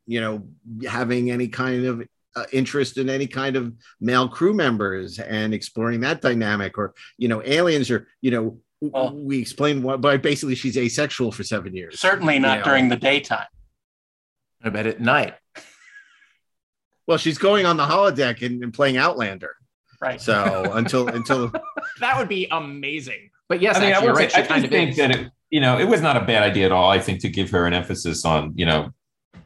you 0.05 0.22
know 0.22 0.47
having 0.88 1.32
any 1.32 1.47
kind 1.47 1.86
of 1.86 2.07
uh, 2.36 2.45
interest 2.51 2.97
in 2.97 3.10
any 3.10 3.26
kind 3.28 3.55
of 3.55 3.74
male 3.99 4.28
crew 4.30 4.53
members 4.53 5.18
and 5.20 5.53
exploring 5.53 5.99
that 6.01 6.22
dynamic 6.22 6.78
or 6.78 6.93
you 7.18 7.28
know 7.28 7.41
aliens 7.43 7.89
or 7.89 8.07
you 8.22 8.30
know 8.32 8.60
w- 8.82 9.26
we 9.26 9.39
explained 9.39 9.84
why 9.84 9.95
by 9.97 10.16
basically 10.18 10.55
she's 10.55 10.78
asexual 10.78 11.32
for 11.32 11.43
seven 11.43 11.74
years 11.76 11.99
Certainly 11.99 12.39
not 12.39 12.51
You 12.51 12.57
know? 12.60 12.64
during 12.66 12.89
the 12.89 12.95
daytime. 12.97 13.47
I 14.64 14.70
bet 14.70 14.86
at 14.88 14.99
night. 14.99 15.36
Well 17.10 17.18
she's 17.18 17.38
going 17.38 17.66
on 17.66 17.76
the 17.76 17.86
holodeck 17.86 18.45
and, 18.45 18.64
and 18.64 18.74
playing 18.74 18.95
outlander 18.95 19.57
right 19.99 20.22
so 20.22 20.72
until 20.74 21.07
until 21.20 21.51
that 21.99 22.18
would 22.18 22.30
be 22.30 22.47
amazing. 22.51 23.30
But 23.47 23.62
yes, 23.62 23.78
I 23.78 23.80
mean, 23.80 23.89
actually, 23.89 24.03
I, 24.03 24.05
you're 24.05 24.16
right. 24.16 24.32
say, 24.32 24.43
I 24.43 24.45
kind 24.45 24.62
do 24.62 24.66
of 24.68 24.72
think 24.72 24.91
is. 24.91 24.97
that 24.97 25.12
it, 25.12 25.32
you 25.49 25.60
know, 25.60 25.80
it 25.80 25.86
was 25.86 26.01
not 26.01 26.18
a 26.18 26.22
bad 26.22 26.43
idea 26.43 26.68
at 26.68 26.72
all. 26.72 26.89
I 26.89 26.99
think 26.99 27.22
to 27.22 27.30
give 27.30 27.49
her 27.51 27.66
an 27.66 27.74
emphasis 27.74 28.26
on, 28.26 28.53
you 28.55 28.66
know, 28.66 28.91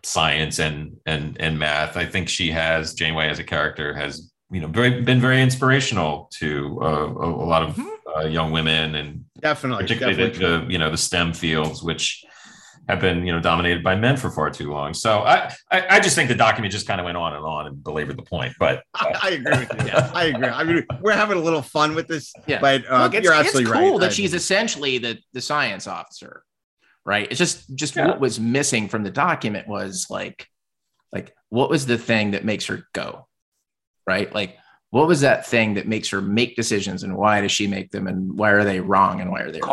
science 0.03 0.59
and 0.59 0.97
and 1.05 1.37
and 1.39 1.57
math. 1.57 1.95
I 1.95 2.05
think 2.05 2.29
she 2.29 2.51
has 2.51 2.93
Janeway 2.93 3.29
as 3.29 3.39
a 3.39 3.43
character 3.43 3.93
has, 3.93 4.31
you 4.51 4.59
know, 4.59 4.67
very 4.67 5.01
been 5.01 5.21
very 5.21 5.41
inspirational 5.41 6.29
to 6.39 6.79
uh, 6.81 6.85
a, 6.85 7.29
a 7.29 7.47
lot 7.47 7.63
of 7.63 7.79
uh, 8.17 8.27
young 8.27 8.51
women 8.51 8.95
and 8.95 9.23
definitely 9.39 9.83
particularly 9.83 10.17
definitely 10.17 10.45
the, 10.45 10.65
the 10.65 10.71
you 10.71 10.77
know 10.77 10.89
the 10.89 10.97
STEM 10.97 11.33
fields, 11.33 11.81
which 11.81 12.25
have 12.89 12.99
been 12.99 13.25
you 13.25 13.31
know 13.31 13.39
dominated 13.39 13.81
by 13.83 13.95
men 13.95 14.17
for 14.17 14.29
far 14.29 14.49
too 14.49 14.71
long. 14.71 14.93
So 14.93 15.19
I 15.19 15.53
I, 15.71 15.85
I 15.97 15.99
just 15.99 16.15
think 16.15 16.27
the 16.29 16.35
document 16.35 16.71
just 16.71 16.85
kind 16.87 16.99
of 16.99 17.05
went 17.05 17.17
on 17.17 17.33
and 17.33 17.45
on 17.45 17.67
and 17.67 17.83
belabored 17.83 18.17
the 18.17 18.23
point. 18.23 18.53
But 18.59 18.83
I, 18.93 19.19
I 19.23 19.29
agree 19.29 19.57
with 19.59 19.71
you. 19.81 19.87
Yeah. 19.87 20.11
I 20.13 20.25
agree. 20.25 20.47
I 20.47 20.63
mean, 20.63 20.85
we're 21.01 21.13
having 21.13 21.37
a 21.37 21.41
little 21.41 21.61
fun 21.61 21.95
with 21.95 22.07
this, 22.07 22.33
Yeah. 22.45 22.59
but 22.59 22.83
uh, 22.89 23.03
Look, 23.03 23.13
it's, 23.15 23.23
you're 23.23 23.33
absolutely 23.33 23.71
it's 23.71 23.79
cool 23.79 23.91
right. 23.91 23.99
that 24.01 24.11
I- 24.11 24.13
she's 24.13 24.33
essentially 24.33 24.97
the 24.97 25.17
the 25.33 25.41
science 25.41 25.87
officer, 25.87 26.43
right? 27.05 27.27
It's 27.29 27.37
just 27.39 27.73
just 27.75 27.95
Yeah. 27.95 28.07
what 28.07 28.19
was 28.19 28.39
missing 28.39 28.89
from 28.89 29.03
the 29.03 29.11
document 29.11 29.67
was 29.67 30.07
like 30.09 30.47
like 31.11 31.33
what 31.49 31.69
was 31.69 31.85
the 31.85 31.97
thing 31.97 32.31
that 32.31 32.43
makes 32.43 32.65
her 32.65 32.87
go, 32.93 33.27
right? 34.05 34.33
Like 34.33 34.57
what 34.89 35.07
was 35.07 35.21
that 35.21 35.47
thing 35.47 35.75
that 35.75 35.87
makes 35.87 36.09
her 36.09 36.21
make 36.21 36.55
decisions 36.55 37.03
and 37.03 37.15
why 37.15 37.41
does 37.41 37.51
she 37.51 37.65
make 37.65 37.91
them 37.91 38.07
and 38.07 38.37
why 38.37 38.51
are 38.51 38.63
they 38.63 38.79
wrong 38.79 39.21
and 39.21 39.31
why 39.31 39.41
are 39.41 39.51
they 39.51 39.59
right? 39.61 39.67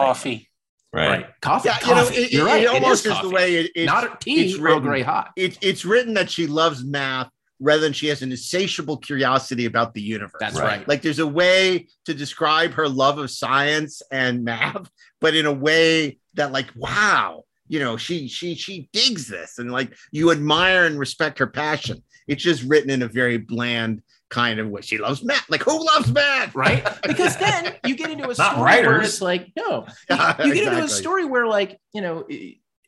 Coffee. 0.92 1.08
right. 1.08 1.26
Coffee. 1.40 1.68
Yeah, 1.68 1.78
You 1.86 1.94
know, 1.94 2.08
it, 2.08 2.32
You're 2.32 2.42
it- 2.48 2.50
right. 2.50 2.62
it 2.62 2.68
almost 2.68 3.06
is 3.06 3.12
is, 3.12 3.22
the 3.22 3.30
way 3.30 3.56
it, 3.56 3.70
it's 3.74 3.86
not 3.86 4.20
tea. 4.20 4.46
It's 4.46 4.54
Earl 4.58 4.62
written. 4.76 4.82
Grey 4.82 5.02
hot. 5.02 5.30
It's 5.36 5.56
it's 5.60 5.84
written 5.84 6.14
that 6.14 6.30
she 6.30 6.46
loves 6.46 6.84
math 6.84 7.28
rather 7.60 7.82
than 7.82 7.92
she 7.92 8.06
has 8.08 8.22
an 8.22 8.30
insatiable 8.30 8.96
curiosity 8.96 9.66
about 9.66 9.92
the 9.94 10.00
universe. 10.00 10.32
That's 10.40 10.56
Right. 10.58 10.78
right. 10.78 10.88
Like 10.88 11.02
there's 11.02 11.18
a 11.18 11.26
way 11.26 11.86
to 12.06 12.14
describe 12.14 12.72
her 12.74 12.88
love 12.88 13.18
of 13.18 13.30
science 13.30 14.02
and 14.10 14.44
math, 14.44 14.90
but 15.20 15.34
in 15.36 15.46
a 15.46 15.52
way 15.52 16.18
that 16.34 16.52
like 16.52 16.70
wow, 16.74 17.44
you 17.68 17.78
know, 17.78 17.96
she 17.96 18.26
she 18.28 18.54
she 18.54 18.88
digs 18.92 19.28
this 19.28 19.58
and 19.58 19.70
like 19.70 19.94
you 20.10 20.30
admire 20.32 20.86
and 20.86 20.98
respect 20.98 21.38
her 21.38 21.46
passion. 21.46 22.02
It's 22.26 22.42
just 22.42 22.62
written 22.64 22.90
in 22.90 23.02
a 23.02 23.08
very 23.08 23.38
bland 23.38 24.02
kind 24.30 24.60
of 24.60 24.68
what 24.68 24.84
She 24.84 24.98
loves 24.98 25.22
math. 25.22 25.48
Like 25.50 25.62
who 25.62 25.84
loves 25.84 26.10
math? 26.12 26.54
right? 26.54 26.86
Because 27.02 27.36
then 27.36 27.74
you 27.84 27.96
get 27.96 28.10
into 28.10 28.24
a 28.24 28.26
Not 28.38 28.54
story 28.54 28.86
where 28.86 29.02
it's 29.02 29.20
like, 29.20 29.52
no, 29.56 29.86
Yeah, 30.08 30.44
you 30.44 30.54
get 30.54 30.72
into 30.72 30.84
a 30.84 30.88
story 30.88 31.24
where 31.24 31.46
like, 31.46 31.78
you 31.92 32.00
know, 32.00 32.26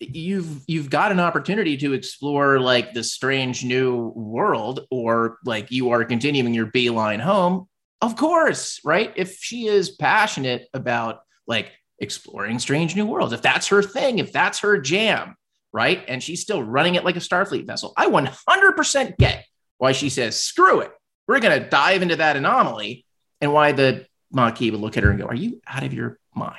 you've 0.00 0.62
you've 0.66 0.90
got 0.90 1.12
an 1.12 1.20
opportunity 1.20 1.76
to 1.78 1.92
explore 1.92 2.60
like 2.60 2.92
the 2.92 3.04
strange 3.04 3.64
new 3.64 4.12
world, 4.14 4.86
or 4.90 5.38
like 5.44 5.70
you 5.70 5.90
are 5.90 6.04
continuing 6.04 6.54
your 6.54 6.66
beeline 6.66 7.20
home. 7.20 7.68
Of 8.00 8.16
course, 8.16 8.80
right? 8.84 9.12
If 9.16 9.38
she 9.38 9.66
is 9.66 9.90
passionate 9.90 10.68
about 10.74 11.20
like 11.46 11.70
exploring 11.98 12.58
strange 12.58 12.96
new 12.96 13.06
worlds, 13.06 13.32
if 13.32 13.42
that's 13.42 13.68
her 13.68 13.82
thing, 13.82 14.18
if 14.18 14.32
that's 14.32 14.60
her 14.60 14.80
jam, 14.80 15.36
right? 15.72 16.04
And 16.08 16.22
she's 16.22 16.42
still 16.42 16.62
running 16.62 16.96
it 16.96 17.04
like 17.04 17.16
a 17.16 17.20
Starfleet 17.20 17.66
vessel, 17.66 17.92
I 17.96 18.06
100% 18.08 19.16
get 19.18 19.44
why 19.78 19.92
she 19.92 20.10
says, 20.10 20.42
screw 20.42 20.80
it. 20.80 20.92
We're 21.32 21.40
going 21.40 21.62
to 21.62 21.66
dive 21.66 22.02
into 22.02 22.16
that 22.16 22.36
anomaly 22.36 23.06
and 23.40 23.54
why 23.54 23.72
the 23.72 24.04
Maquis 24.30 24.70
would 24.70 24.82
look 24.82 24.98
at 24.98 25.02
her 25.02 25.08
and 25.08 25.18
go, 25.18 25.24
Are 25.24 25.34
you 25.34 25.62
out 25.66 25.82
of 25.82 25.94
your 25.94 26.18
mind? 26.34 26.58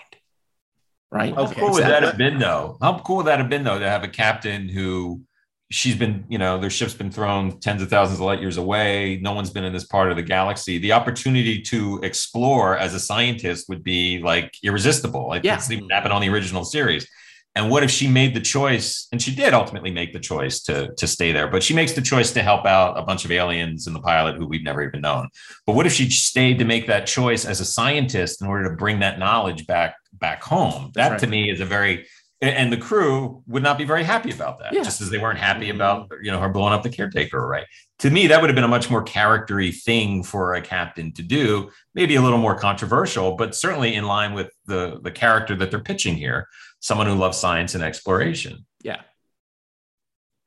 Right? 1.11 1.31
How 1.31 1.43
Okay, 1.43 1.59
cool 1.61 1.73
would 1.73 1.83
that 1.83 1.89
that- 2.01 2.03
have 2.03 2.17
been 2.17 2.39
though? 2.39 2.79
How 2.81 2.97
cool 2.97 3.17
would 3.17 3.27
that 3.27 3.37
have 3.37 3.49
been 3.49 3.63
though 3.63 3.77
to 3.77 3.87
have 3.87 4.03
a 4.03 4.07
captain 4.07 4.67
who 4.67 5.21
she's 5.69 5.95
been, 5.95 6.25
you 6.27 6.39
know, 6.39 6.59
their 6.59 6.71
ship's 6.71 6.95
been 6.95 7.11
thrown 7.11 7.59
tens 7.59 7.83
of 7.83 7.89
thousands 7.91 8.17
of 8.19 8.25
light 8.25 8.41
years 8.41 8.57
away. 8.57 9.19
No 9.21 9.33
one's 9.33 9.51
been 9.51 9.63
in 9.63 9.73
this 9.73 9.85
part 9.85 10.09
of 10.09 10.17
the 10.17 10.23
galaxy. 10.23 10.79
The 10.79 10.93
opportunity 10.93 11.61
to 11.63 11.99
explore 12.01 12.75
as 12.75 12.95
a 12.95 12.99
scientist 12.99 13.69
would 13.69 13.83
be 13.83 14.17
like 14.23 14.55
irresistible. 14.63 15.27
Like 15.27 15.43
Yeah. 15.43 15.53
it's 15.55 15.69
even 15.69 15.87
happened 15.91 16.13
on 16.13 16.21
the 16.21 16.29
original 16.29 16.65
series. 16.65 17.07
And 17.55 17.69
what 17.69 17.83
if 17.83 17.91
she 17.91 18.07
made 18.07 18.33
the 18.33 18.41
choice, 18.41 19.07
and 19.11 19.21
she 19.21 19.33
did 19.33 19.53
ultimately 19.53 19.91
make 19.91 20.11
the 20.11 20.19
choice 20.19 20.61
to, 20.63 20.93
to 20.95 21.05
stay 21.05 21.31
there, 21.31 21.47
but 21.47 21.61
she 21.61 21.75
makes 21.75 21.93
the 21.93 22.01
choice 22.01 22.31
to 22.31 22.41
help 22.41 22.65
out 22.65 22.97
a 22.97 23.03
bunch 23.03 23.25
of 23.25 23.31
aliens 23.31 23.85
in 23.85 23.93
the 23.93 23.99
pilot 23.99 24.37
who 24.37 24.47
we've 24.47 24.63
never 24.63 24.81
even 24.81 25.01
known. 25.01 25.29
But 25.67 25.75
what 25.75 25.85
if 25.85 25.93
she 25.93 26.09
stayed 26.09 26.57
to 26.59 26.65
make 26.65 26.87
that 26.87 27.05
choice 27.05 27.45
as 27.45 27.61
a 27.61 27.65
scientist 27.65 28.41
in 28.41 28.47
order 28.47 28.67
to 28.69 28.75
bring 28.75 28.99
that 28.99 29.19
knowledge 29.19 29.67
back 29.67 29.95
back 30.13 30.41
home? 30.41 30.91
That 30.95 31.11
right. 31.11 31.19
to 31.19 31.27
me 31.27 31.51
is 31.51 31.59
a 31.59 31.65
very 31.65 32.07
and 32.43 32.73
the 32.73 32.77
crew 32.77 33.41
would 33.47 33.63
not 33.63 33.77
be 33.77 33.85
very 33.85 34.03
happy 34.03 34.29
about 34.29 34.59
that, 34.59 34.73
Yeah. 34.73 34.83
just 34.83 34.99
as 34.99 35.09
they 35.09 35.17
weren't 35.17 35.39
happy 35.39 35.67
mm-hmm. 35.67 35.75
about 35.75 36.11
you 36.21 36.29
know 36.31 36.39
her 36.39 36.49
blowing 36.49 36.73
up 36.73 36.83
the 36.83 36.89
caretaker, 36.89 37.45
right? 37.45 37.65
To 37.99 38.09
me, 38.09 38.27
that 38.27 38.41
would 38.41 38.49
have 38.49 38.55
been 38.55 38.65
a 38.65 38.67
much 38.67 38.89
more 38.89 39.03
charactery 39.03 39.71
thing 39.71 40.23
for 40.23 40.55
a 40.55 40.61
captain 40.61 41.13
to 41.13 41.21
do, 41.21 41.69
maybe 41.95 42.15
a 42.15 42.21
little 42.21 42.39
more 42.39 42.57
controversial, 42.57 43.35
but 43.37 43.55
certainly 43.55 43.95
in 43.95 44.05
line 44.05 44.33
with 44.33 44.49
the 44.65 44.99
the 45.03 45.11
character 45.11 45.55
that 45.55 45.71
they're 45.71 45.79
pitching 45.79 46.15
here, 46.15 46.47
someone 46.83 47.07
who 47.07 47.15
loves 47.15 47.37
science 47.37 47.75
and 47.75 47.83
exploration. 47.83 48.65
Yeah. 48.83 48.99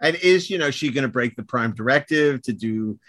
And 0.00 0.16
is 0.16 0.50
you 0.50 0.58
know 0.58 0.70
she 0.70 0.92
going 0.92 1.02
to 1.02 1.08
break 1.08 1.34
the 1.34 1.42
prime 1.42 1.74
directive 1.74 2.42
to 2.42 2.52
do 2.52 3.00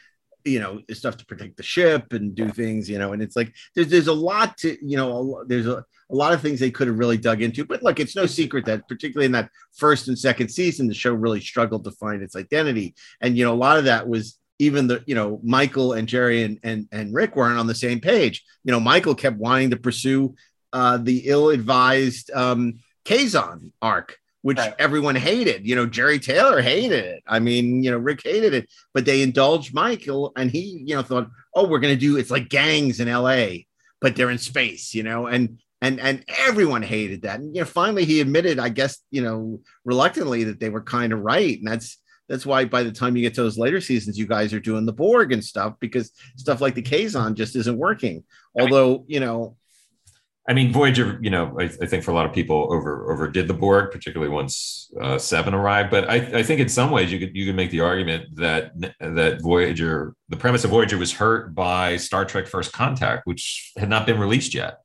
you 0.45 0.61
know 0.61 0.79
stuff 0.93 1.17
to 1.17 1.25
protect 1.25 1.57
the 1.57 1.63
ship 1.63 2.13
and 2.13 2.33
do 2.33 2.47
things 2.47 2.89
you 2.89 2.97
know? 2.97 3.11
And 3.11 3.21
it's 3.21 3.35
like 3.35 3.53
there's 3.75 3.89
there's 3.89 4.07
a 4.07 4.13
lot 4.13 4.57
to 4.59 4.77
you 4.81 4.95
know 4.95 5.41
a, 5.41 5.45
there's 5.45 5.67
a, 5.67 5.83
a 6.09 6.15
lot 6.15 6.31
of 6.31 6.41
things 6.41 6.61
they 6.61 6.71
could 6.71 6.87
have 6.87 6.97
really 6.97 7.17
dug 7.17 7.41
into. 7.41 7.65
But 7.65 7.83
look 7.83 7.99
it's 7.99 8.15
no 8.15 8.25
secret 8.25 8.65
that 8.65 8.87
particularly 8.87 9.25
in 9.25 9.33
that 9.33 9.49
first 9.75 10.07
and 10.07 10.17
second 10.17 10.47
season 10.47 10.87
the 10.87 10.93
show 10.93 11.13
really 11.13 11.41
struggled 11.41 11.83
to 11.83 11.91
find 11.91 12.23
its 12.23 12.37
identity. 12.37 12.95
And 13.19 13.37
you 13.37 13.43
know 13.43 13.53
a 13.53 13.63
lot 13.65 13.77
of 13.77 13.83
that 13.83 14.07
was 14.07 14.39
even 14.57 14.87
the 14.87 15.03
you 15.05 15.15
know 15.15 15.41
michael 15.43 15.91
and 15.91 16.07
jeri 16.07 16.45
and 16.45 16.59
and, 16.63 16.87
and 16.93 17.13
rick 17.13 17.35
weren't 17.35 17.59
on 17.59 17.67
the 17.67 17.75
same 17.75 17.99
page. 17.99 18.45
You 18.63 18.71
know 18.71 18.79
michael 18.79 19.15
kept 19.15 19.35
wanting 19.35 19.71
to 19.71 19.77
pursue 19.77 20.33
uh 20.71 20.95
the 20.95 21.23
ill-advised 21.27 22.31
um 22.31 22.79
kazon 23.07 23.71
arc 23.81 24.17
which 24.47 24.57
Right. 24.57 24.73
everyone 24.79 25.15
hated. 25.15 25.67
You 25.67 25.75
know, 25.75 25.85
Jeri 25.85 26.21
Taylor 26.21 26.61
hated 26.61 27.03
it. 27.03 27.23
I 27.27 27.39
mean, 27.39 27.83
you 27.83 27.91
know, 27.91 27.97
Rick 27.97 28.21
hated 28.23 28.53
it, 28.53 28.69
but 28.93 29.03
they 29.03 29.21
indulged 29.21 29.73
Michael 29.73 30.31
and 30.37 30.49
he, 30.49 30.83
you 30.85 30.95
know, 30.95 31.01
thought, 31.01 31.27
oh, 31.53 31.67
we're 31.67 31.79
going 31.79 31.93
to 31.93 31.99
do 31.99 32.15
it's 32.15 32.31
like 32.31 32.47
gangs 32.47 33.01
in 33.01 33.09
LA, 33.11 33.47
but 33.99 34.15
they're 34.15 34.29
in 34.29 34.37
space, 34.37 34.93
you 34.93 35.03
know, 35.03 35.27
and 35.27 35.59
and 35.81 35.99
and 35.99 36.23
everyone 36.47 36.81
hated 36.81 37.23
that. 37.23 37.41
And 37.41 37.53
you 37.53 37.61
know, 37.61 37.65
finally 37.65 38.05
he 38.05 38.21
admitted, 38.21 38.57
I 38.57 38.69
guess, 38.69 38.99
you 39.11 39.21
know, 39.21 39.59
reluctantly 39.83 40.45
that 40.45 40.61
they 40.61 40.69
were 40.69 40.81
kind 40.81 41.11
of 41.11 41.19
right. 41.19 41.57
And 41.59 41.67
that's 41.67 41.97
that's 42.29 42.45
why 42.45 42.63
by 42.63 42.83
the 42.83 42.91
time 42.93 43.17
you 43.17 43.23
get 43.23 43.33
to 43.35 43.43
those 43.43 43.57
later 43.57 43.81
seasons, 43.81 44.17
you 44.17 44.27
guys 44.27 44.53
are 44.53 44.61
doing 44.61 44.85
the 44.85 44.93
Borg 44.93 45.33
and 45.33 45.43
stuff 45.43 45.73
because 45.81 46.11
stuff 46.37 46.61
like 46.61 46.75
the 46.75 46.81
Kazon 46.81 47.35
just 47.35 47.55
isn't 47.57 47.77
working. 47.77 48.23
Although, 48.57 49.03
you 49.07 49.19
know, 49.19 49.57
I 50.49 50.53
mean, 50.53 50.71
Voyager, 50.71 51.19
you 51.21 51.29
know, 51.29 51.57
I, 51.59 51.63
I 51.63 51.85
think 51.85 52.05
for 52.05 52.11
a 52.11 52.13
lot 52.13 52.25
of 52.25 52.31
people 52.31 52.69
over 52.71 53.11
overdid 53.11 53.49
the 53.49 53.53
Borg, 53.53 53.91
particularly 53.91 54.31
once 54.31 54.89
uh, 55.01 55.17
Seven 55.17 55.53
arrived. 55.53 55.91
But 55.91 56.09
I, 56.09 56.15
I 56.15 56.43
think 56.43 56.61
in 56.61 56.69
some 56.69 56.89
ways 56.89 57.11
you 57.11 57.19
could 57.19 57.35
you 57.35 57.45
could 57.45 57.55
make 57.55 57.69
the 57.69 57.81
argument 57.81 58.35
that 58.35 58.71
that 59.01 59.41
Voyager, 59.41 60.15
the 60.29 60.37
premise 60.37 60.63
of 60.63 60.71
Voyager, 60.71 60.97
was 60.97 61.11
hurt 61.11 61.53
by 61.53 61.97
Star 61.97 62.23
Trek: 62.23 62.47
First 62.47 62.71
Contact, 62.71 63.23
which 63.25 63.73
had 63.77 63.89
not 63.89 64.05
been 64.05 64.17
released 64.17 64.53
yet, 64.53 64.79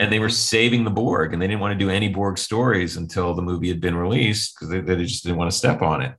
and 0.00 0.12
they 0.12 0.18
were 0.18 0.28
saving 0.28 0.84
the 0.84 0.90
Borg, 0.90 1.32
and 1.32 1.40
they 1.40 1.46
didn't 1.46 1.60
want 1.60 1.78
to 1.78 1.84
do 1.84 1.90
any 1.90 2.08
Borg 2.08 2.36
stories 2.36 2.98
until 2.98 3.34
the 3.34 3.42
movie 3.42 3.68
had 3.68 3.80
been 3.80 3.96
released 3.96 4.54
because 4.54 4.68
they, 4.68 4.80
they 4.80 5.04
just 5.04 5.24
didn't 5.24 5.38
want 5.38 5.50
to 5.50 5.56
step 5.56 5.80
on 5.80 6.02
it. 6.02 6.14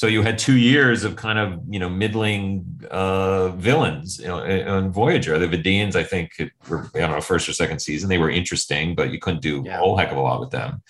So 0.00 0.06
you 0.06 0.22
had 0.22 0.38
two 0.38 0.56
years 0.56 1.04
of 1.04 1.14
kind 1.16 1.38
of 1.38 1.60
you 1.68 1.78
know 1.78 1.90
middling 1.90 2.80
uh, 2.90 3.48
villains 3.48 4.18
you 4.18 4.28
know, 4.28 4.38
on 4.66 4.90
Voyager. 4.90 5.38
The 5.38 5.46
Vidians, 5.46 5.94
I 5.94 6.04
think, 6.04 6.30
were 6.70 6.88
I 6.94 7.00
don't 7.00 7.10
know 7.10 7.20
first 7.20 7.46
or 7.50 7.52
second 7.52 7.80
season. 7.80 8.08
They 8.08 8.16
were 8.16 8.30
interesting, 8.30 8.94
but 8.94 9.10
you 9.10 9.18
couldn't 9.18 9.42
do 9.42 9.62
a 9.68 9.76
whole 9.76 9.98
heck 9.98 10.10
of 10.10 10.16
a 10.16 10.22
lot 10.22 10.40
with 10.40 10.52
them. 10.52 10.82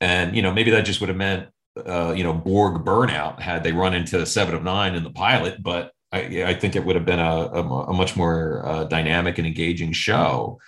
And 0.00 0.34
you 0.34 0.42
know 0.42 0.52
maybe 0.52 0.72
that 0.72 0.84
just 0.84 1.00
would 1.00 1.08
have 1.08 1.16
meant 1.16 1.50
uh, 1.86 2.12
you 2.16 2.24
know 2.24 2.32
Borg 2.32 2.84
burnout 2.84 3.38
had 3.38 3.62
they 3.62 3.70
run 3.70 3.94
into 3.94 4.26
Seven 4.26 4.56
of 4.56 4.64
Nine 4.64 4.96
in 4.96 5.04
the 5.04 5.12
pilot. 5.12 5.62
But 5.62 5.92
I, 6.10 6.42
I 6.42 6.54
think 6.54 6.74
it 6.74 6.84
would 6.84 6.96
have 6.96 7.06
been 7.06 7.20
a, 7.20 7.36
a, 7.60 7.62
a 7.62 7.92
much 7.92 8.16
more 8.16 8.66
uh, 8.66 8.84
dynamic 8.86 9.38
and 9.38 9.46
engaging 9.46 9.92
show 9.92 10.58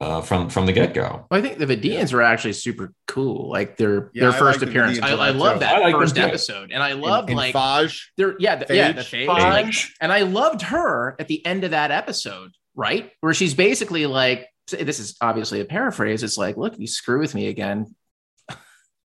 uh, 0.00 0.20
from 0.22 0.48
from 0.48 0.66
the 0.66 0.72
get 0.72 0.94
go. 0.94 1.26
Well, 1.30 1.38
I 1.38 1.42
think 1.42 1.58
the 1.58 1.66
Vidians 1.66 2.12
were 2.12 2.22
actually 2.22 2.54
super 2.54 2.92
cool. 3.06 3.50
Like 3.50 3.76
their 3.76 4.10
Yeah, 4.14 4.22
their 4.22 4.32
I 4.32 4.38
first 4.38 4.60
like 4.60 4.68
appearance. 4.70 4.98
Vidians 4.98 5.04
I, 5.04 5.10
a 5.10 5.16
I 5.16 5.30
love 5.30 5.60
that 5.60 5.74
I 5.74 5.78
like 5.80 5.94
first 5.94 6.18
episode, 6.18 6.72
and 6.72 6.82
I 6.82 6.92
loved 6.92 7.30
in 7.30 7.36
like 7.36 7.54
Phage. 7.54 8.06
their 8.16 8.34
yeah 8.38 8.56
the, 8.56 8.74
yeah 8.74 8.92
the 8.92 9.02
Phage. 9.02 9.26
phage. 9.26 9.64
Phage. 9.64 9.90
and 10.00 10.10
I 10.12 10.22
loved 10.22 10.62
her 10.62 11.16
at 11.18 11.28
the 11.28 11.44
end 11.44 11.64
of 11.64 11.72
that 11.72 11.90
episode, 11.90 12.52
right? 12.74 13.10
Where 13.20 13.34
she's 13.34 13.54
basically 13.54 14.06
like, 14.06 14.48
this 14.70 15.00
is 15.00 15.16
obviously 15.20 15.60
a 15.60 15.64
paraphrase. 15.66 16.22
It's 16.22 16.38
like, 16.38 16.56
look, 16.56 16.78
you 16.78 16.86
screw 16.86 17.18
with 17.20 17.34
me 17.34 17.48
again. 17.48 17.94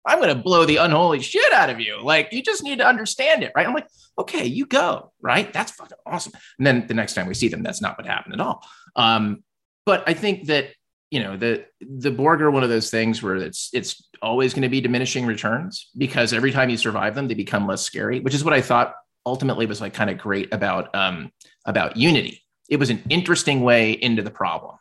I'm 0.07 0.21
going 0.21 0.35
to 0.35 0.43
blow 0.43 0.65
the 0.65 0.77
unholy 0.79 1.21
shit 1.21 1.53
out 1.53 1.69
of 1.69 1.81
you. 1.81 2.01
Like, 2.03 2.33
you 2.33 2.43
just 2.43 2.63
need 2.63 2.79
to 2.79 2.87
understand 2.87 3.43
it, 3.43 3.53
right? 3.55 3.67
I'm 3.67 3.75
like, 3.75 3.89
okay, 4.19 4.47
you 4.47 4.65
go, 4.65 5.13
right? 5.21 5.53
That's 5.53 5.73
fucking 5.73 5.99
awesome. 6.07 6.33
And 6.57 6.67
then 6.67 6.87
the 6.87 6.95
next 6.95 7.13
time 7.13 7.27
we 7.27 7.35
see 7.35 7.49
them, 7.49 7.63
that's 7.63 7.83
not 7.83 7.99
what 7.99 8.07
happened 8.07 8.33
at 8.35 8.41
all. 8.41 8.67
Um, 8.97 9.45
but 9.85 10.05
I 10.07 10.15
think 10.15 10.47
that, 10.47 10.71
you 11.11 11.23
know, 11.23 11.37
the 11.37 11.65
the 11.81 12.11
Borg 12.11 12.43
are 12.43 12.51
one 12.51 12.63
of 12.63 12.69
those 12.69 12.91
things 12.91 13.23
where 13.23 13.37
it's 13.37 13.71
it's 13.73 14.03
always 14.21 14.53
going 14.53 14.63
to 14.63 14.69
be 14.69 14.81
diminishing 14.81 15.25
returns 15.25 15.89
because 15.97 16.33
every 16.33 16.53
time 16.53 16.69
you 16.69 16.77
survive 16.77 17.15
them, 17.15 17.29
they 17.29 17.35
become 17.35 17.67
less 17.67 17.83
scary, 17.83 18.21
which 18.21 18.35
is 18.35 18.45
what 18.45 18.53
I 18.53 18.61
thought 18.61 18.95
ultimately 19.25 19.67
was 19.67 19.81
like 19.81 19.95
kind 19.95 20.11
of 20.11 20.19
great 20.19 20.53
about 20.53 20.95
um 20.95 21.33
about 21.65 21.97
Unity. 21.97 22.43
It 22.69 22.79
was 22.79 22.91
an 22.91 23.03
interesting 23.09 23.63
way 23.63 23.93
into 23.93 24.23
the 24.23 24.31
problem, 24.31 24.77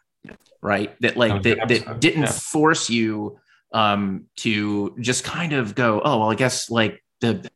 right? 0.62 1.00
That 1.02 1.16
like 1.16 1.34
was 1.34 1.44
that, 1.44 1.68
that 1.68 2.00
didn't 2.02 2.24
yeah. 2.24 2.32
force 2.32 2.90
you 2.90 3.40
um 3.74 4.26
to 4.38 4.96
just 5.00 5.24
kind 5.24 5.54
of 5.54 5.76
go, 5.76 6.02
oh 6.04 6.20
well, 6.20 6.32
I 6.32 6.36
guess 6.36 6.70
like 6.70 7.02
the 7.22 7.50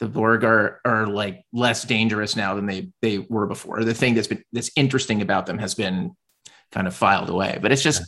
the 0.00 0.08
Borg 0.08 0.44
are 0.44 0.80
are 0.84 1.06
like 1.06 1.44
less 1.52 1.84
dangerous 1.84 2.36
now 2.36 2.54
than 2.54 2.66
they 2.66 2.90
they 3.00 3.18
were 3.18 3.46
before. 3.46 3.82
The 3.84 3.94
thing 3.94 4.14
that's 4.14 4.28
been 4.28 4.44
that's 4.52 4.70
interesting 4.76 5.22
about 5.22 5.46
them 5.46 5.58
has 5.58 5.74
been 5.74 6.14
kind 6.72 6.86
of 6.86 6.94
filed 6.94 7.30
away, 7.30 7.58
but 7.60 7.70
it's 7.70 7.82
just 7.82 8.02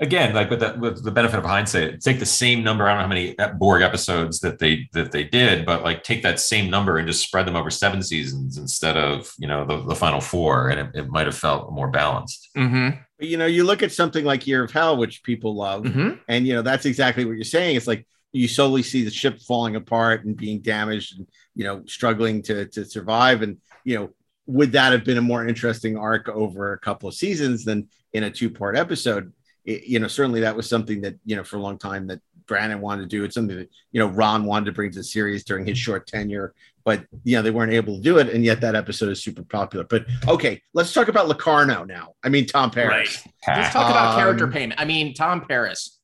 Again, 0.00 0.32
like 0.32 0.48
with 0.48 0.60
the, 0.60 0.76
with 0.78 1.02
the 1.02 1.10
benefit 1.10 1.40
of 1.40 1.44
hindsight, 1.44 2.00
take 2.00 2.20
the 2.20 2.26
same 2.26 2.62
number. 2.62 2.84
I 2.84 2.90
don't 2.90 2.98
know 2.98 3.02
how 3.02 3.08
many 3.08 3.34
Borg 3.58 3.82
episodes 3.82 4.38
that 4.40 4.60
they 4.60 4.88
that 4.92 5.10
they 5.10 5.24
did, 5.24 5.66
but 5.66 5.82
like 5.82 6.04
take 6.04 6.22
that 6.22 6.38
same 6.38 6.70
number 6.70 6.98
and 6.98 7.08
just 7.08 7.24
spread 7.24 7.48
them 7.48 7.56
over 7.56 7.68
seven 7.68 8.00
seasons 8.00 8.58
instead 8.58 8.96
of 8.96 9.32
you 9.38 9.48
know 9.48 9.64
the, 9.64 9.84
the 9.86 9.96
final 9.96 10.20
four, 10.20 10.68
and 10.68 10.78
it, 10.78 11.00
it 11.00 11.08
might 11.08 11.26
have 11.26 11.36
felt 11.36 11.72
more 11.72 11.90
balanced. 11.90 12.48
mm-hmm, 12.56 12.96
you 13.18 13.36
know, 13.36 13.46
you 13.46 13.64
look 13.64 13.82
at 13.82 13.90
something 13.90 14.24
like 14.24 14.46
Year 14.46 14.62
of 14.62 14.70
Hell, 14.70 14.96
which 14.96 15.24
people 15.24 15.56
love, 15.56 15.82
mm-hmm. 15.82 16.10
and 16.28 16.46
you 16.46 16.54
know 16.54 16.62
that's 16.62 16.86
exactly 16.86 17.24
what 17.24 17.34
you're 17.34 17.42
saying. 17.42 17.74
It's 17.74 17.88
like 17.88 18.06
you 18.30 18.46
slowly 18.46 18.84
see 18.84 19.02
the 19.02 19.10
ship 19.10 19.40
falling 19.40 19.74
apart 19.74 20.24
and 20.24 20.36
being 20.36 20.60
damaged, 20.60 21.18
and 21.18 21.26
you 21.56 21.64
know 21.64 21.82
struggling 21.86 22.42
to 22.42 22.66
to 22.66 22.84
survive. 22.84 23.42
And 23.42 23.56
you 23.82 23.98
know, 23.98 24.10
would 24.48 24.72
that 24.72 24.90
have 24.92 25.04
been 25.04 25.18
a 25.18 25.22
more 25.22 25.46
interesting 25.46 25.96
arc 25.96 26.28
over 26.28 26.72
a 26.72 26.78
couple 26.78 27.08
of 27.08 27.14
seasons 27.14 27.64
than 27.64 27.86
in 28.12 28.24
a 28.24 28.30
two 28.30 28.50
part 28.50 28.76
episode? 28.76 29.32
It- 29.64 29.84
you 29.84 29.98
know, 30.00 30.08
certainly 30.08 30.40
that 30.40 30.56
was 30.56 30.68
something 30.68 31.00
that 31.02 31.14
you 31.24 31.36
know 31.36 31.44
for 31.44 31.56
a 31.56 31.60
long 31.60 31.78
time 31.78 32.06
that 32.08 32.20
Brannon 32.46 32.80
wanted 32.80 33.02
to 33.02 33.08
do. 33.08 33.24
It's 33.24 33.34
something 33.34 33.56
that 33.58 33.68
you 33.92 34.00
know 34.00 34.06
Ron 34.08 34.44
wanted 34.44 34.64
to 34.66 34.72
bring 34.72 34.90
to 34.90 34.98
the 34.98 35.04
series 35.04 35.44
during 35.44 35.66
his 35.66 35.76
short 35.76 36.06
tenure, 36.06 36.54
but 36.82 37.04
you 37.22 37.36
know 37.36 37.42
they 37.42 37.50
weren't 37.50 37.72
able 37.74 37.96
to 37.96 38.02
do 38.02 38.16
it, 38.16 38.30
and 38.30 38.42
yet 38.42 38.60
that 38.62 38.74
episode 38.74 39.10
is 39.10 39.22
super 39.22 39.42
popular. 39.42 39.84
But 39.84 40.06
okay, 40.26 40.62
let's 40.72 40.92
talk 40.94 41.08
about 41.08 41.28
Locarno 41.28 41.84
now. 41.84 42.14
I 42.24 42.30
mean 42.30 42.46
Tom 42.46 42.70
Paris. 42.70 43.22
Let's 43.46 43.72
talk 43.74 43.90
about 43.90 44.14
Um, 44.14 44.18
character 44.20 44.48
payment. 44.48 44.80
I 44.80 44.86
mean, 44.86 45.12
Tom 45.12 45.44
Paris. 45.46 45.98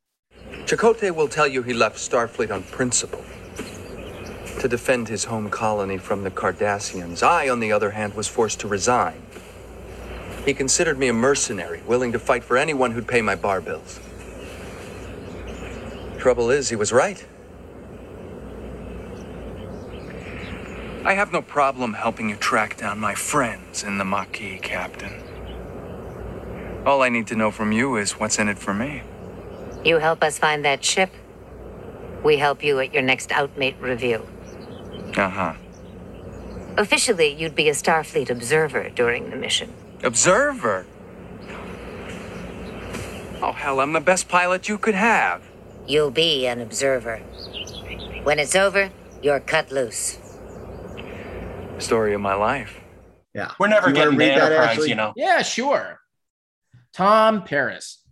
Chakotay 0.67 1.15
will 1.15 1.29
tell 1.29 1.49
you 1.49 1.63
he 1.63 1.73
left 1.73 1.97
Starfleet 1.97 2.51
on 2.53 2.63
principle. 2.65 3.25
To 4.65 4.69
defend 4.69 5.09
his 5.09 5.25
home 5.25 5.51
colony 5.51 5.99
from 5.99 6.25
the 6.25 6.31
Cardassians. 6.31 7.23
I, 7.23 7.51
on 7.51 7.61
the 7.61 7.71
other 7.71 7.91
hand, 7.91 8.15
was 8.15 8.29
forced 8.29 8.61
to 8.61 8.67
resign. 8.67 9.21
He 10.47 10.55
considered 10.55 10.99
me 10.99 11.09
a 11.09 11.13
mercenary, 11.13 11.83
willing 11.87 12.13
to 12.13 12.19
fight 12.19 12.43
for 12.43 12.57
anyone 12.57 12.93
who'd 12.93 13.07
pay 13.07 13.21
my 13.21 13.35
bar 13.35 13.61
bills. 13.61 14.01
Trouble 16.17 16.51
is, 16.51 16.71
he 16.71 16.77
was 16.77 16.95
right. 16.95 17.27
I 21.05 21.13
have 21.13 21.31
no 21.31 21.43
problem 21.43 21.93
helping 21.93 22.31
you 22.31 22.37
track 22.37 22.79
down 22.79 22.99
my 22.99 23.15
friends 23.15 23.85
in 23.85 23.99
the 23.99 24.05
Maquis, 24.07 24.61
Captain. 24.63 25.13
All 26.87 27.03
I 27.03 27.11
need 27.11 27.27
to 27.27 27.35
know 27.35 27.51
from 27.51 27.71
you 27.71 27.97
is 27.97 28.13
what's 28.13 28.39
in 28.39 28.49
it 28.49 28.59
for 28.59 28.73
me. 28.73 29.03
You 29.85 29.99
help 29.99 30.23
us 30.23 30.39
find 30.39 30.65
that 30.65 30.83
ship. 30.83 31.11
We 32.23 32.39
help 32.39 32.65
you 32.65 32.81
at 32.81 32.95
your 32.95 33.03
next 33.03 33.29
Outmate 33.29 33.79
review. 33.79 34.27
Uh 35.17 35.29
huh. 35.29 35.55
Officially, 36.77 37.33
you'd 37.33 37.55
be 37.55 37.69
a 37.69 37.73
Starfleet 37.73 38.31
observer 38.31 38.91
during 38.91 39.31
the 39.31 39.37
mission. 39.37 39.73
Observer? 40.03 40.87
Oh, 43.43 43.53
hell, 43.53 43.81
I'm 43.81 43.93
the 43.93 44.01
best 44.01 44.29
pilot 44.29 44.69
you 44.69 44.79
could 44.79 44.95
have. 44.95 45.43
You'll 45.87 46.11
be 46.11 46.47
an 46.47 46.61
observer. 46.61 47.19
When 48.23 48.39
it's 48.39 48.57
over, 48.57 48.91
you're 49.23 49.41
cut 49.41 49.71
loose. 49.71 50.19
Story 51.79 52.15
of 52.15 52.21
my 52.21 52.35
life. 52.35 52.81
Yeah. 53.35 53.53
We're 53.59 53.69
never 53.69 53.89
You 53.89 53.95
getting 53.95 54.13
the 54.13 54.19
read 54.19 54.39
Enterprise, 54.39 54.71
Ashley? 54.71 54.89
you 54.89 54.95
know. 54.95 55.13
Yeah, 55.17 55.43
sure. 55.43 56.01
Tom 56.93 57.43
Paris. 57.43 58.03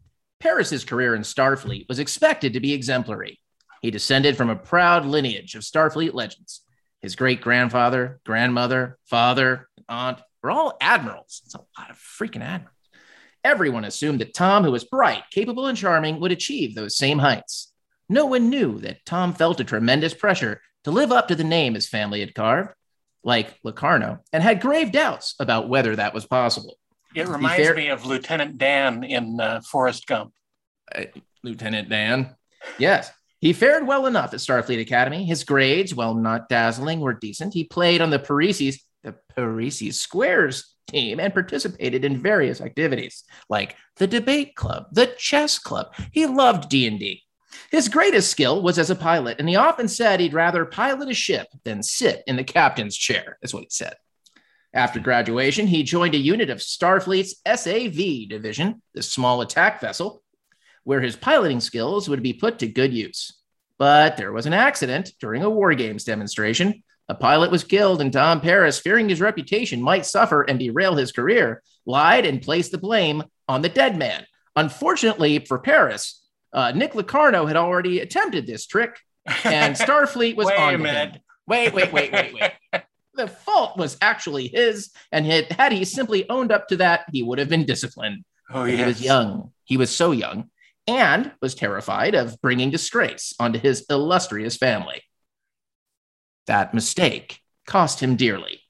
Paris's 0.41 0.85
career 0.85 1.15
in 1.15 1.23
Starfleet 1.23 1.89
was 1.89 1.99
expected 1.99 2.53
to 2.53 2.61
be 2.61 2.73
exemplary. 2.73 3.41
He 3.81 3.91
descended 3.91 4.37
from 4.37 4.51
a 4.51 4.57
proud 4.57 5.07
lineage 5.07 5.55
of 5.55 5.63
Starfleet 5.63 6.13
legends. 6.15 6.63
His 7.03 7.17
great 7.17 7.41
grandfather, 7.41 8.21
grandmother, 8.25 8.99
father, 9.07 9.69
aunt 9.89 10.21
were 10.43 10.51
all 10.53 10.77
admirals. 10.81 11.43
It's 11.45 11.55
a 11.55 11.59
lot 11.79 11.91
of 11.91 11.99
freaking 11.99 12.43
admirals. 12.43 12.77
Everyone 13.45 13.85
assumed 13.85 14.21
that 14.21 14.35
Tom, 14.35 14.63
who 14.63 14.71
was 14.71 14.85
bright, 14.85 15.25
capable, 15.33 15.67
and 15.67 15.77
charming, 15.77 16.21
would 16.21 16.31
achieve 16.31 16.75
those 16.75 16.97
same 16.97 17.19
heights. 17.19 17.73
No 18.09 18.27
one 18.27 18.51
knew 18.51 18.79
that 18.81 19.05
Tom 19.05 19.35
felt 19.35 19.59
a 19.59 19.65
tremendous 19.65 20.15
pressure 20.15 20.61
to 20.85 20.93
live 20.93 21.11
up 21.11 21.29
to 21.29 21.35
the 21.35 21.45
name 21.45 21.75
his 21.75 21.89
family 21.89 22.21
had 22.21 22.35
carved, 22.35 22.71
like 23.25 23.59
Locarno, 23.65 24.21
and 24.33 24.43
had 24.43 24.61
grave 24.61 24.93
doubts 24.93 25.35
about 25.41 25.69
whether 25.69 25.97
that 25.97 26.15
was 26.15 26.25
possible. 26.25 26.79
It 27.15 27.27
reminds 27.27 27.65
fair- 27.65 27.75
me 27.75 27.89
of 27.89 28.07
Lieutenant 28.07 28.59
Dan 28.59 29.03
in 29.03 29.41
uh, 29.41 29.61
Forrest 29.61 30.07
Gump. 30.07 30.33
Uh, 30.95 31.05
Lieutenant 31.43 31.89
Dan. 31.89 32.37
Yes. 32.79 33.11
He 33.43 33.53
fared 33.53 33.89
well 33.89 34.07
enough 34.07 34.33
at 34.33 34.39
Starfleet 34.39 34.81
Academy. 34.81 35.25
His 35.25 35.43
grades, 35.43 35.93
while 35.97 36.15
not 36.15 36.49
dazzling, 36.49 37.01
were 37.01 37.13
decent. 37.13 37.53
He 37.53 37.65
played 37.65 38.01
on 38.01 38.11
the 38.11 38.21
Parrises, 38.21 38.81
the 39.03 39.17
Parrises 39.35 40.01
Squares 40.01 40.77
team 40.87 41.19
and 41.19 41.35
participated 41.35 42.05
in 42.05 42.23
various 42.23 42.61
activities 42.61 43.25
like 43.49 43.75
the 43.97 44.07
debate 44.07 44.55
club, 44.55 44.87
the 44.93 45.07
chess 45.19 45.59
club. 45.59 45.93
He 46.13 46.25
loved 46.25 46.69
D&D. 46.69 47.21
His 47.73 47.89
greatest 47.89 48.31
skill 48.31 48.63
was 48.63 48.79
as 48.79 48.91
a 48.91 48.95
pilot, 48.95 49.41
and 49.41 49.49
he 49.49 49.57
often 49.57 49.89
said 49.89 50.21
he'd 50.21 50.35
rather 50.35 50.65
pilot 50.65 51.11
a 51.11 51.15
ship 51.15 51.49
than 51.65 51.83
sit 51.83 52.23
in 52.29 52.37
the 52.37 52.45
captain's 52.45 52.97
chair. 52.97 53.39
That's 53.43 53.53
what 53.53 53.65
he 53.65 53.71
said. 53.71 53.95
After 54.73 55.01
graduation, 55.01 55.67
he 55.67 55.83
joined 55.83 56.15
a 56.15 56.19
unit 56.19 56.49
of 56.49 56.59
Starfleet's 56.59 57.35
SAV 57.45 58.29
division, 58.29 58.83
the 58.95 59.03
small 59.03 59.41
attack 59.41 59.81
vessel, 59.81 60.22
where 60.85 61.01
his 61.01 61.17
piloting 61.17 61.61
skills 61.61 62.09
would 62.09 62.23
be 62.23 62.33
put 62.33 62.59
to 62.59 62.67
good 62.67 62.93
use. 62.93 63.33
But 63.79 64.17
there 64.17 64.33
was 64.33 64.47
an 64.47 64.53
accident 64.53 65.13
during 65.21 65.43
a 65.43 65.51
War 65.51 65.75
Games 65.75 66.05
demonstration. 66.05 66.83
A 67.09 67.15
pilot 67.15 67.51
was 67.51 67.65
killed, 67.65 68.01
and 68.01 68.13
Tom 68.13 68.41
Paris, 68.41 68.79
fearing 68.79 69.09
his 69.09 69.21
reputation 69.21 69.83
might 69.83 70.07
suffer 70.07 70.43
and 70.43 70.59
derail 70.59 70.95
his 70.95 71.13
career, 71.13 71.63
lied 71.85 72.25
and 72.25 72.41
placed 72.41 72.71
the 72.71 72.79
blame 72.79 73.25
on 73.49 73.63
the 73.63 73.69
dead 73.69 73.99
man. 73.99 74.25
Unfortunately 74.55 75.41
for 75.41 75.59
Paris, 75.59 76.23
uh, 76.53 76.73
Nick 76.73 76.95
Locarno 76.95 77.47
had 77.47 77.57
already 77.57 78.01
attempted 78.01 78.47
this 78.47 78.67
trick, 78.67 78.99
and 79.45 79.75
Starfleet 79.77 80.37
was 80.37 80.47
Wait 80.47 80.59
on 80.59 80.69
a 80.69 80.71
to 80.71 80.75
him. 80.75 80.83
minute. 80.83 81.21
Wait, 81.47 81.75
wait, 81.75 81.93
wait, 81.93 82.13
wait, 82.13 82.35
wait. 82.35 82.83
the 83.15 83.27
fault 83.27 83.77
was 83.77 83.97
actually 84.01 84.49
his, 84.49 84.91
and 85.11 85.27
had, 85.27 85.51
had 85.53 85.73
he 85.73 85.85
simply 85.85 86.29
owned 86.31 86.53
up 86.53 86.69
to 86.69 86.77
that, 86.77 87.07
he 87.13 87.23
would 87.23 87.39
have 87.39 87.49
been 87.49 87.65
disciplined. 87.65 88.25
Oh, 88.49 88.63
But 88.63 88.71
He 88.71 88.85
was 88.85 89.03
young. 89.03 89.51
He 89.65 89.77
was 89.77 89.91
so 89.91 90.13
young 90.13 90.51
and 90.87 91.33
was 91.41 91.55
terrified 91.55 92.15
of 92.15 92.41
bringing 92.41 92.71
disgrace 92.71 93.35
onto 93.39 93.59
his 93.59 93.87
illustrious 93.89 94.57
family. 94.57 95.03
That 96.47 96.75
mistake 96.75 97.41
cost 97.67 98.01
him 98.01 98.17
dearly. 98.17 98.61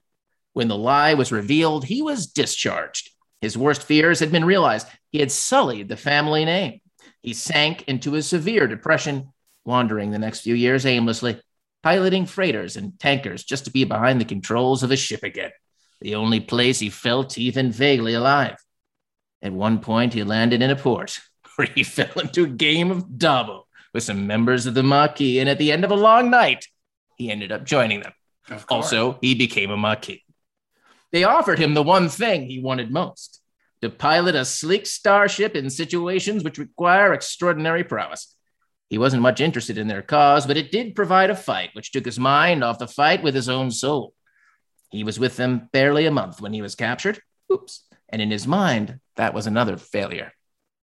When 0.53 0.67
the 0.67 0.77
lie 0.77 1.15
was 1.15 1.31
revealed, 1.31 1.85
he 1.85 2.01
was 2.01 2.27
discharged. 2.27 3.09
His 3.41 3.57
worst 3.57 3.83
fears 3.83 4.19
had 4.19 4.31
been 4.31 4.45
realized. 4.45 4.87
He 5.11 5.19
had 5.19 5.31
sullied 5.31 5.89
the 5.89 5.97
family 5.97 6.45
name. 6.45 6.79
He 7.21 7.33
sank 7.33 7.83
into 7.87 8.15
a 8.15 8.21
severe 8.21 8.67
depression, 8.67 9.29
wandering 9.65 10.11
the 10.11 10.19
next 10.19 10.41
few 10.41 10.55
years 10.55 10.85
aimlessly, 10.85 11.41
piloting 11.81 12.25
freighters 12.25 12.77
and 12.77 12.99
tankers 12.99 13.43
just 13.43 13.65
to 13.65 13.71
be 13.71 13.83
behind 13.85 14.21
the 14.21 14.25
controls 14.25 14.83
of 14.83 14.91
a 14.91 14.95
ship 14.95 15.23
again, 15.23 15.51
the 16.01 16.15
only 16.15 16.39
place 16.39 16.79
he 16.79 16.89
felt 16.89 17.37
even 17.37 17.71
vaguely 17.71 18.13
alive. 18.13 18.57
At 19.41 19.51
one 19.51 19.79
point, 19.79 20.13
he 20.13 20.23
landed 20.23 20.61
in 20.61 20.69
a 20.69 20.75
port 20.75 21.19
where 21.55 21.67
he 21.73 21.83
fell 21.83 22.19
into 22.19 22.43
a 22.43 22.47
game 22.47 22.91
of 22.91 23.05
Dabo 23.05 23.63
with 23.93 24.03
some 24.03 24.27
members 24.27 24.65
of 24.65 24.73
the 24.73 24.83
Maquis, 24.83 25.39
and 25.39 25.49
at 25.49 25.57
the 25.57 25.71
end 25.71 25.83
of 25.83 25.91
a 25.91 25.95
long 25.95 26.29
night, 26.29 26.65
he 27.17 27.31
ended 27.31 27.51
up 27.51 27.63
joining 27.63 28.01
them. 28.01 28.13
Also, 28.69 29.17
he 29.21 29.35
became 29.35 29.71
a 29.71 29.77
Maquis. 29.77 30.21
They 31.11 31.23
offered 31.23 31.59
him 31.59 31.75
the 31.75 31.83
one 31.83 32.09
thing 32.09 32.47
he 32.47 32.59
wanted 32.59 32.91
most 32.91 33.39
to 33.81 33.89
pilot 33.89 34.33
a 34.33 34.45
sleek 34.45 34.87
starship 34.87 35.55
in 35.55 35.69
situations 35.69 36.43
which 36.43 36.57
require 36.57 37.13
extraordinary 37.13 37.83
prowess. 37.83 38.35
He 38.89 38.97
wasn't 38.97 39.21
much 39.21 39.41
interested 39.41 39.77
in 39.77 39.87
their 39.87 40.01
cause, 40.01 40.47
but 40.47 40.57
it 40.57 40.71
did 40.71 40.95
provide 40.95 41.29
a 41.29 41.35
fight 41.35 41.71
which 41.73 41.91
took 41.91 42.05
his 42.05 42.17
mind 42.17 42.63
off 42.63 42.79
the 42.79 42.87
fight 42.87 43.21
with 43.21 43.35
his 43.35 43.49
own 43.49 43.71
soul. 43.71 44.13
He 44.89 45.03
was 45.03 45.19
with 45.19 45.35
them 45.35 45.69
barely 45.73 46.05
a 46.05 46.11
month 46.11 46.39
when 46.39 46.53
he 46.53 46.61
was 46.61 46.75
captured. 46.75 47.19
Oops. 47.51 47.85
And 48.09 48.21
in 48.21 48.31
his 48.31 48.47
mind, 48.47 48.99
that 49.15 49.33
was 49.33 49.47
another 49.47 49.77
failure. 49.77 50.31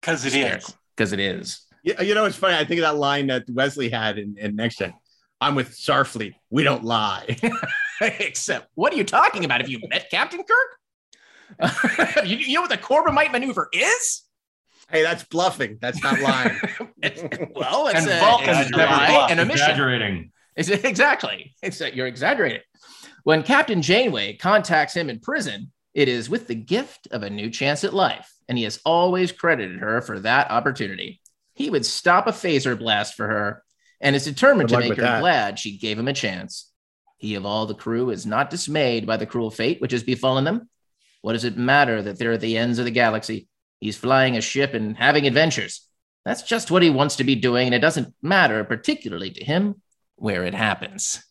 Because 0.02 0.26
it 0.26 0.34
is. 0.36 0.74
Because 0.96 1.14
it 1.14 1.20
is. 1.20 1.62
Yeah, 1.84 2.02
you 2.02 2.14
know, 2.14 2.26
it's 2.26 2.36
funny. 2.36 2.56
I 2.56 2.66
think 2.66 2.80
of 2.80 2.84
that 2.84 2.98
line 2.98 3.28
that 3.28 3.46
Wesley 3.50 3.90
had 3.90 4.18
in, 4.18 4.38
in 4.38 4.56
Next 4.56 4.78
Gen. 4.78 4.94
I'm 5.42 5.56
with 5.56 5.72
Starfleet. 5.72 6.34
We 6.50 6.64
don't 6.64 6.84
lie. 6.84 7.38
Except, 8.02 8.70
what 8.76 8.94
are 8.94 8.98
you 8.98 9.06
talking 9.06 9.46
about? 9.46 9.62
Have 9.62 9.70
you 9.70 9.80
met 9.90 10.10
Captain 10.12 10.44
Kirk? 10.44 12.26
you, 12.26 12.38
you 12.38 12.54
know 12.56 12.62
what 12.62 12.70
the 12.70 12.78
Corbomite 12.78 13.32
maneuver 13.32 13.70
is? 13.72 14.24
Hey, 14.92 15.04
that's 15.04 15.24
bluffing. 15.24 15.78
That's 15.82 16.02
not 16.04 16.20
lying. 16.20 16.60
well, 17.56 17.88
it's 17.88 18.00
And 18.02 18.10
a, 18.10 18.20
Vulcans 18.20 18.58
it's 18.60 18.72
a 18.72 18.78
never 18.78 18.92
lie 18.92 19.08
bluff. 19.08 19.32
and 19.32 19.40
a 19.40 19.46
mission. 19.46 19.62
Exaggerating. 19.62 20.32
It's, 20.56 20.70
exactly. 20.70 21.54
It's 21.62 21.78
that 21.78 21.96
you're 21.96 22.08
exaggerating. 22.08 22.62
When 23.24 23.44
Captain 23.44 23.82
Janeway 23.82 24.34
contacts 24.38 24.96
him 24.96 25.10
in 25.10 25.20
prison, 25.20 25.72
it 25.94 26.08
is 26.10 26.30
with 26.30 26.48
the 26.48 26.56
gift 26.56 27.08
of 27.12 27.24
a 27.24 27.30
new 27.30 27.50
chance 27.50 27.84
at 27.84 27.94
life, 27.94 28.30
and 28.50 28.58
he 28.58 28.66
has 28.66 28.82
always 28.84 29.32
credited 29.32 29.80
her 29.80 30.02
for 30.02 30.20
that 30.20 30.50
opportunity. 30.50 31.22
He 31.54 31.70
would 31.70 31.86
stop 31.86 32.26
a 32.28 32.32
phaser 32.32 32.78
blast 32.78 33.14
for 33.14 33.28
her 33.28 33.64
and 34.02 34.16
is 34.16 34.26
determined 34.26 34.70
Good 34.70 34.82
to 34.82 34.90
make 34.90 34.98
her 34.98 35.04
that. 35.04 35.22
glad 35.22 35.60
she 35.60 35.78
gave 35.78 36.00
him 36.00 36.08
a 36.08 36.14
chance. 36.14 36.72
He 37.18 37.36
of 37.36 37.46
all 37.46 37.68
the 37.68 37.76
crew 37.76 38.10
is 38.10 38.26
not 38.26 38.50
dismayed 38.50 39.06
by 39.06 39.18
the 39.18 39.28
cruel 39.28 39.52
fate 39.52 39.80
which 39.80 39.92
has 39.92 40.04
befallen 40.04 40.46
them. 40.46 40.68
What 41.22 41.34
does 41.34 41.44
it 41.44 41.58
matter 41.58 42.02
that 42.02 42.18
they're 42.18 42.34
at 42.34 42.42
the 42.42 42.58
ends 42.58 42.80
of 42.80 42.86
the 42.86 42.92
galaxy? 42.92 43.48
He's 43.80 43.98
flying 43.98 44.36
a 44.36 44.42
ship 44.42 44.74
and 44.74 44.98
having 44.98 45.28
adventures. 45.28 45.88
That's 46.26 46.44
just 46.44 46.72
what 46.72 46.84
he 46.84 46.90
wants 46.90 47.18
to 47.18 47.24
be 47.24 47.36
doing, 47.36 47.68
and 47.68 47.76
it 47.76 47.80
doesn't 47.80 48.14
matter 48.22 48.64
particularly 48.64 49.32
to 49.32 49.44
him 49.44 49.82
where 50.16 50.44
it 50.44 50.54
happens. 50.54 51.24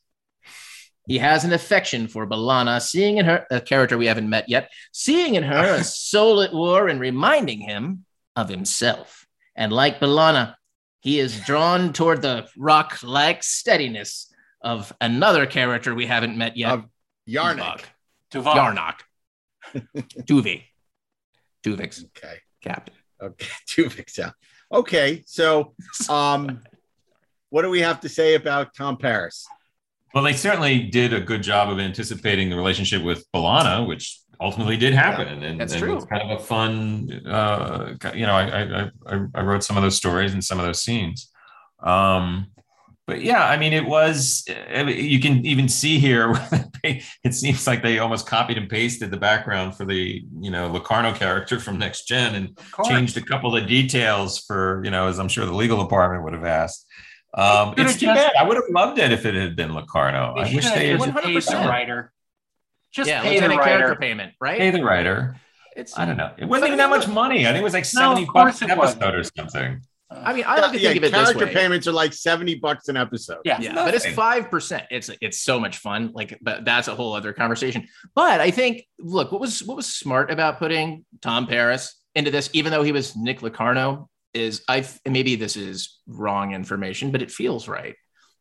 He 1.09 1.19
has 1.19 1.45
an 1.45 1.55
affection 1.55 2.07
for 2.07 2.27
B'Elanna, 2.27 2.81
seeing 2.83 3.17
in 3.17 3.25
her 3.25 3.47
a 3.51 3.61
character 3.61 3.97
we 3.97 4.07
haven't 4.07 4.29
met 4.29 4.49
yet, 4.49 4.71
seeing 4.93 5.35
in 5.35 5.43
her 5.43 5.77
a 5.77 5.85
soul 6.13 6.43
at 6.43 6.53
war 6.53 6.87
and 6.87 7.01
reminding 7.01 7.61
him 7.61 8.05
of 8.37 8.51
himself. 8.51 9.27
And 9.57 9.73
like 9.73 10.01
B'Elanna, 10.01 10.55
he 11.01 11.19
is 11.19 11.41
drawn 11.41 11.95
toward 11.95 12.21
the 12.21 12.47
rock-like 12.59 13.43
steadiness 13.43 14.33
of 14.61 14.93
another 15.01 15.47
character 15.47 15.95
we 15.95 16.07
haven't 16.07 16.37
met 16.37 16.57
yet. 16.57 16.81
Yarnak. 17.29 17.85
Yarnock. 18.33 19.01
Tuvi. 20.23 20.65
Tuvix. 21.65 22.05
Okay. 22.05 22.39
Captain. 22.63 22.95
Okay. 23.21 23.47
Tuvix. 23.69 24.19
Yeah. 24.19 24.31
Okay. 24.71 25.23
So, 25.27 25.75
um, 26.09 26.61
what 27.51 27.63
do 27.63 27.71
we 27.71 27.81
have 27.81 28.01
to 28.01 28.09
say 28.09 28.35
about 28.35 28.75
Tom 28.75 28.99
Paris? 28.99 29.47
Well, 30.15 30.25
they 30.25 30.33
certainly 30.33 30.81
did 30.85 31.13
a 31.13 31.21
good 31.21 31.43
job 31.43 31.69
of 31.69 31.79
anticipating 31.79 32.51
the 32.51 32.57
relationship 32.57 33.03
with 33.03 33.31
B'Elanna, 33.33 33.87
which 33.87 34.21
ultimately 34.41 34.77
did 34.77 34.95
happen. 34.95 35.43
and, 35.43 35.61
that's 35.61 35.73
and 35.73 35.83
true. 35.83 35.97
it's 35.97 36.07
kind 36.07 36.23
of 36.23 36.41
a 36.41 36.43
fun, 36.43 37.27
uh, 37.27 37.95
you 38.15 38.27
know, 38.27 38.35
I, 38.35 38.63
I, 38.63 38.91
I, 39.07 39.21
I 39.35 39.43
wrote 39.43 39.65
some 39.65 39.77
of 39.77 39.83
those 39.83 39.97
stories 39.97 40.33
and 40.33 40.45
some 40.45 40.59
of 40.59 40.67
those 40.67 40.83
scenes. 40.83 41.31
Um, 41.81 42.49
but 43.07 43.23
yeah, 43.23 43.47
I 43.47 43.57
mean, 43.57 43.73
it 43.73 43.87
was, 43.87 44.45
you 44.47 45.19
can 45.19 45.45
even 45.47 45.67
see 45.67 45.99
here, 45.99 46.35
it 46.85 47.33
seems 47.33 47.67
like 47.67 47.83
they 47.83 48.01
almost 48.01 48.27
copied 48.27 48.59
and 48.59 48.69
pasted 48.69 49.11
the 49.11 49.17
background 49.17 49.77
for 49.77 49.87
the, 49.87 50.23
you 50.39 50.51
know, 50.51 50.69
Locarno 50.71 51.15
character 51.15 51.59
from 51.59 51.79
Next 51.79 52.07
Gen 52.07 52.35
and 52.35 52.59
changed 52.87 53.17
a 53.17 53.23
couple 53.23 53.57
of 53.57 53.67
details 53.67 54.39
for, 54.41 54.83
you 54.85 54.91
know, 54.91 55.09
as 55.09 55.19
I'm 55.19 55.29
sure 55.29 55.47
the 55.47 55.55
legal 55.55 55.83
department 55.83 56.23
would 56.25 56.35
have 56.35 56.45
asked. 56.45 56.87
Um, 57.35 57.75
it's 57.77 57.95
too 57.99 58.07
just- 58.07 58.17
bad. 58.17 58.33
I 58.39 58.43
would 58.45 58.57
have 58.57 58.65
loved 58.71 58.99
it 58.99 59.13
if 59.13 59.27
it 59.27 59.35
had 59.35 59.55
been 59.57 59.75
Locarno. 59.75 60.35
I 60.37 60.53
wish 60.55 60.65
they 60.71 60.89
had 60.89 61.01
just 61.01 61.15
paid 61.15 61.25
the 61.25 61.41
100%. 61.41 61.69
writer. 61.69 62.13
Just 62.93 63.09
yeah, 63.11 63.21
pay 63.23 63.35
the 63.37 63.43
lieutenant 63.49 63.63
character 63.63 63.89
writer. 63.89 64.01
payment, 64.01 64.33
right? 64.41 64.59
pay 64.59 64.71
the 64.71 64.83
writer. 64.83 65.37
It's 65.77 65.97
I 65.99 66.07
don't 66.07 66.17
know. 66.17 66.33
It 66.39 66.47
wasn't 66.47 66.69
even 66.69 66.79
that 66.79 66.91
much 66.91 67.07
money. 67.07 67.47
I 67.47 67.51
think 67.53 67.61
it 67.61 67.65
was 67.65 67.75
like 67.75 67.85
No, 67.95 68.15
70 68.15 68.23
of 68.23 68.29
bucks 68.35 68.63
an 68.63 68.71
it 68.71 68.79
wasn't. 68.79 69.03
episode 69.03 69.19
or 69.19 69.25
something. 69.25 69.81
I 70.11 70.33
mean, 70.33 70.45
I 70.47 70.59
like 70.59 70.73
to 70.73 70.81
yeah, 70.81 70.89
think 70.89 71.03
of 71.03 71.05
it 71.05 71.13
this 71.13 71.23
character 71.23 71.45
way. 71.45 71.53
payments 71.53 71.87
are 71.87 71.93
like 71.93 72.15
70 72.15 72.55
bucks 72.57 72.89
an 72.89 72.97
episode. 72.97 73.41
Yeah. 73.45 73.61
yeah, 73.61 73.75
but 73.75 73.93
it's 73.95 74.07
five 74.07 74.51
percent. 74.51 74.85
It's 74.91 75.11
it's 75.21 75.39
so 75.39 75.61
much 75.61 75.77
fun. 75.79 76.13
Like, 76.15 76.39
but 76.41 76.65
that's 76.65 76.89
a 76.89 76.95
whole 76.95 77.13
other 77.13 77.35
conversation. 77.35 77.87
But 78.15 78.41
I 78.41 78.51
think, 78.51 78.87
look, 78.99 79.31
what 79.33 79.41
was 79.43 79.63
what 79.63 79.77
was 79.77 79.87
smart 79.87 80.31
about 80.31 80.59
putting 80.59 81.05
Tom 81.21 81.47
Paris 81.47 81.95
into 82.15 82.31
this, 82.31 82.49
even 82.55 82.73
though 82.73 82.83
he 82.83 82.91
was 82.93 83.15
Nick 83.17 83.43
Locarno, 83.43 84.09
is 84.35 84.63
I 84.69 84.87
maybe 85.07 85.37
this 85.37 85.57
is 85.57 85.99
wrong 86.07 86.53
information, 86.53 87.11
but 87.11 87.23
it 87.23 87.31
feels 87.31 87.69
right. 87.69 87.95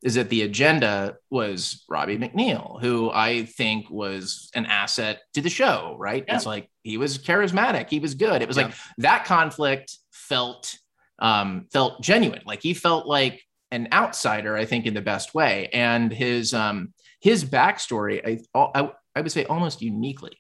Is 0.03 0.13
that 0.15 0.29
the 0.29 0.43
agenda 0.43 1.15
was 1.31 1.83
Robbie 1.89 2.17
McNeill, 2.19 2.79
who 2.81 3.09
I 3.11 3.45
think 3.45 3.89
was 3.89 4.49
an 4.53 4.67
asset 4.67 5.21
to 5.33 5.41
the 5.41 5.49
show, 5.49 5.95
right? 5.99 6.23
Yeah. 6.27 6.35
It's 6.35 6.45
like 6.45 6.69
he 6.83 6.97
was 6.97 7.17
charismatic, 7.17 7.89
he 7.89 7.99
was 7.99 8.13
good. 8.13 8.41
It 8.41 8.47
was 8.47 8.57
Yeah. 8.57 8.65
like 8.65 8.75
that 8.99 9.25
conflict 9.25 9.97
felt 10.11 10.75
um 11.19 11.65
felt 11.71 12.01
genuine. 12.01 12.43
Like 12.45 12.61
he 12.61 12.73
felt 12.75 13.07
like 13.07 13.41
an 13.71 13.88
outsider, 13.91 14.55
I 14.55 14.65
think, 14.65 14.85
in 14.85 14.93
the 14.93 15.01
best 15.01 15.33
way. 15.33 15.67
And 15.73 16.11
his 16.11 16.53
um 16.53 16.93
his 17.19 17.43
backstory, 17.43 18.21
I 18.55 18.59
I, 18.75 18.91
I 19.15 19.21
would 19.21 19.31
say 19.31 19.45
almost 19.45 19.81
uniquely 19.81 20.38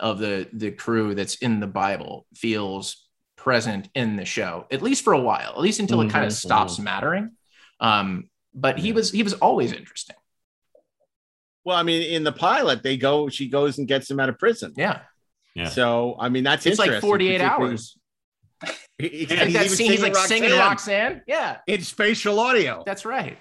of 0.00 0.18
the 0.18 0.48
the 0.52 0.72
crew 0.72 1.14
that's 1.14 1.36
in 1.36 1.60
the 1.60 1.66
Bible 1.68 2.26
feels 2.34 3.05
present 3.46 3.88
in 3.94 4.16
the 4.16 4.24
show, 4.24 4.66
at 4.72 4.82
least 4.82 5.04
for 5.04 5.12
a 5.12 5.20
while, 5.20 5.50
at 5.50 5.60
least 5.60 5.78
until 5.78 6.00
it 6.00 6.10
kind 6.10 6.24
of 6.26 6.32
stops 6.32 6.80
mattering. 6.80 7.30
Um, 7.78 8.28
but 8.52 8.76
he 8.76 8.90
was 8.92 9.12
he 9.12 9.22
was 9.22 9.34
always 9.34 9.72
interesting. 9.72 10.16
Well, 11.64 11.76
I 11.76 11.84
mean, 11.84 12.02
in 12.02 12.24
the 12.24 12.32
pilot, 12.32 12.82
they 12.82 12.96
go, 12.96 13.28
she 13.28 13.48
goes 13.48 13.78
and 13.78 13.86
gets 13.86 14.10
him 14.10 14.18
out 14.18 14.28
of 14.28 14.38
prison. 14.38 14.72
Yeah. 14.76 15.00
Yeah. 15.54 15.68
So, 15.68 16.16
I 16.18 16.28
mean, 16.28 16.42
that's 16.44 16.66
It's 16.66 16.78
like 16.78 17.00
48 17.00 17.40
hours. 17.40 17.96
He- 18.98 19.08
he- 19.08 19.26
Like 19.26 19.46
he's 19.48 19.52
that 19.54 19.70
scene, 19.70 19.90
he's 19.92 20.02
like 20.02 20.16
singing 20.16 20.50
Roxanne. 20.50 21.22
Yeah, 21.28 21.58
in 21.68 21.82
spatial 21.82 22.40
audio. 22.40 22.82
that's 22.84 23.04
right. 23.04 23.38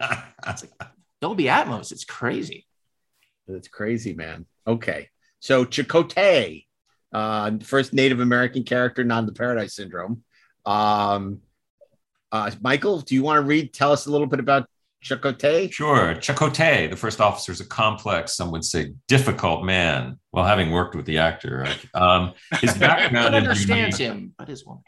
It's 0.46 0.64
like 0.64 0.90
Dolby 1.22 1.44
Atmos. 1.44 1.92
It's 1.92 2.04
crazy. 2.04 2.66
That's 3.48 3.68
crazy, 3.68 4.12
man. 4.12 4.44
Okay. 4.66 5.08
So 5.40 5.64
Chakotay, 5.64 6.66
uh, 7.14 7.52
first 7.62 7.94
Native 7.94 8.20
American 8.20 8.64
character, 8.64 9.04
not 9.04 9.20
in 9.20 9.26
the 9.26 9.32
Paradise 9.32 9.76
Syndrome. 9.76 10.22
Um, 10.66 11.40
uh, 12.32 12.50
Michael, 12.60 13.00
do 13.00 13.14
you 13.14 13.22
want 13.22 13.38
to 13.42 13.46
read? 13.46 13.72
Tell 13.72 13.92
us 13.92 14.06
a 14.06 14.10
little 14.10 14.26
bit 14.26 14.40
about 14.40 14.68
Chakotay. 15.04 15.70
Sure. 15.70 16.14
Chakotay, 16.16 16.90
the 16.90 16.96
first 16.96 17.20
officer, 17.20 17.52
is 17.52 17.60
a 17.60 17.66
complex, 17.66 18.34
some 18.34 18.50
would 18.50 18.64
say 18.64 18.94
difficult 19.06 19.64
man. 19.64 20.18
Well, 20.32 20.44
having 20.44 20.72
worked 20.72 20.96
with 20.96 21.04
the 21.04 21.18
actor, 21.18 21.58
right? 21.58 21.94
um, 21.94 22.32
his 22.60 22.74
background 22.78 23.34
is 23.34 23.42
understands 23.42 24.00
unique. 24.00 24.14
him, 24.14 24.34
but 24.36 24.48
his 24.48 24.64
woman. 24.64 24.82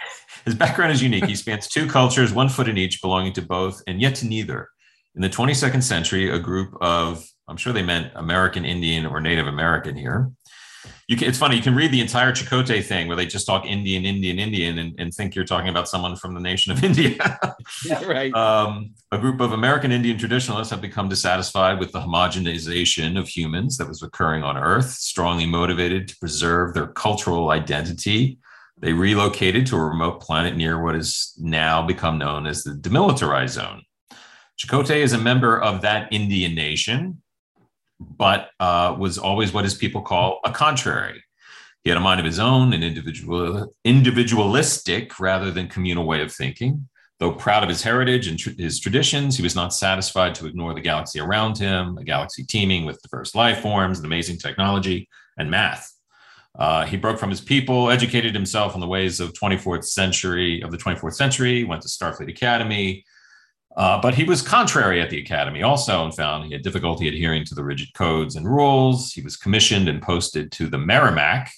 His 0.45 0.55
background 0.55 0.93
is 0.93 1.03
unique. 1.03 1.27
He 1.27 1.37
spans 1.37 1.68
two 1.68 1.87
cultures, 1.87 2.33
one 2.33 2.49
foot 2.49 2.68
in 2.68 2.77
each, 2.79 3.01
belonging 3.01 3.35
to 3.35 3.43
both, 3.43 3.83
and 3.87 4.01
yet 4.01 4.16
to 4.16 4.27
neither. 4.27 4.68
In 5.14 5.22
the 5.22 5.31
22nd 5.31 5.83
century, 5.83 6.31
a 6.31 6.39
group 6.39 6.77
of, 6.81 7.24
I'm 7.47 7.57
sure 7.57 7.72
they 7.72 7.83
meant 7.83 8.12
American 8.16 8.64
Indian 8.64 9.07
or 9.07 9.20
Native 9.20 9.47
American 9.47 9.97
here. 9.97 10.33
You 11.09 11.17
can, 11.17 11.29
it's 11.29 11.39
funny, 11.39 11.55
you 11.55 11.63
can 11.63 11.77
read 11.77 11.93
the 11.93 12.01
entire 12.01 12.33
Chakotay 12.33 12.85
thing 12.85 13.07
where 13.07 13.17
they 13.17 13.27
just 13.27 13.47
talk 13.47 13.65
Indian, 13.65 14.05
Indian, 14.05 14.41
Indian, 14.41 14.79
and, 14.79 14.95
and 14.99 15.15
think 15.15 15.37
you're 15.37 15.45
talking 15.45 15.69
about 15.69 15.89
someone 15.89 16.17
from 16.17 16.35
the 16.35 16.41
nation 16.41 16.73
of 16.73 16.83
India. 16.85 17.39
right. 18.07 18.35
Um, 18.35 18.95
a 19.13 19.19
group 19.19 19.41
of 19.41 19.53
American 19.53 19.93
Indian 19.93 20.19
traditionalists 20.19 20.73
have 20.73 20.81
become 20.81 21.09
dissatisfied 21.09 21.79
with 21.79 21.93
the 21.93 22.01
homogenization 22.01 23.17
of 23.17 23.29
humans 23.29 23.77
that 23.79 23.87
was 23.87 24.03
occurring 24.03 24.43
on 24.43 24.57
Earth, 24.57 24.91
strongly 24.91 25.47
motivated 25.47 26.09
to 26.09 26.17
preserve 26.17 26.75
their 26.75 26.89
cultural 26.89 27.51
identity. 27.51 28.39
They 28.79 28.93
relocated 28.93 29.65
to 29.67 29.77
a 29.77 29.85
remote 29.85 30.21
planet 30.21 30.57
near 30.57 30.83
what 30.83 30.97
has 30.97 31.35
now 31.39 31.87
become 31.87 32.19
known 32.19 32.47
as 32.49 32.65
the 32.65 32.73
demilitarized 32.73 33.51
zone. 33.51 33.83
Chakotay 34.59 35.03
is 35.03 35.13
a 35.13 35.19
member 35.19 35.61
of 35.61 35.83
that 35.83 36.13
Indian 36.13 36.55
nation, 36.55 37.23
but 38.01 38.51
uh, 38.61 38.94
was 38.99 39.18
always 39.18 39.53
what 39.53 39.64
his 39.64 39.74
people 39.74 40.03
call 40.03 40.40
a 40.44 40.53
contrary. 40.53 41.22
He 41.82 41.90
had 41.90 41.97
a 41.97 42.01
mind 42.01 42.20
of 42.20 42.26
his 42.26 42.38
own, 42.38 42.72
an 42.72 42.82
individual, 42.82 43.72
individualistic 43.84 45.20
rather 45.20 45.51
than 45.51 45.68
communal 45.68 46.05
way 46.05 46.20
of 46.20 46.32
thinking. 46.32 46.88
Though 47.18 47.32
proud 47.32 47.62
of 47.62 47.68
his 47.68 47.82
heritage 47.82 48.26
and 48.26 48.38
tr- 48.38 48.51
his 48.59 48.78
traditions, 48.78 49.36
he 49.36 49.42
was 49.42 49.55
not 49.55 49.72
satisfied 49.72 50.34
to 50.34 50.47
ignore 50.47 50.74
the 50.74 50.80
galaxy 50.80 51.20
around 51.20 51.57
him, 51.57 51.97
a 51.97 52.05
galaxy 52.05 52.44
teeming 52.44 52.84
with 52.84 53.01
diverse 53.03 53.34
life 53.34 53.61
forms, 53.61 53.99
and 53.99 54.07
amazing 54.07 54.36
technology 54.36 55.09
and 55.38 55.51
math. 55.51 55.90
Uh, 56.59 56.84
he 56.84 56.97
broke 56.97 57.18
from 57.18 57.30
his 57.30 57.40
people, 57.40 57.90
educated 57.90 58.34
himself 58.34 58.74
in 58.74 58.80
the 58.80 58.86
ways 58.86 59.20
of 59.20 59.32
24th 59.32 59.84
century 59.84 60.62
of 60.62 60.70
the 60.70 60.78
24th 60.78 61.14
century, 61.14 61.64
went 61.64 61.82
to 61.82 61.88
Starfleet 61.88 62.30
Academy, 62.30 63.05
uh, 63.77 64.01
but 64.01 64.14
he 64.14 64.24
was 64.24 64.41
contrary 64.41 65.01
at 65.01 65.11
the 65.11 65.20
academy 65.20 65.62
also 65.62 66.05
and 66.05 66.14
found 66.14 66.47
he 66.47 66.53
had 66.53 66.62
difficulty 66.62 67.09
adhering 67.09 67.45
to 67.45 67.55
the 67.55 67.62
rigid 67.62 67.93
codes 67.95 68.35
and 68.35 68.49
rules. 68.49 69.12
He 69.12 69.20
was 69.20 69.37
commissioned 69.37 69.89
and 69.89 70.01
posted 70.01 70.51
to 70.53 70.68
the 70.68 70.79
Merrimack, 70.79 71.51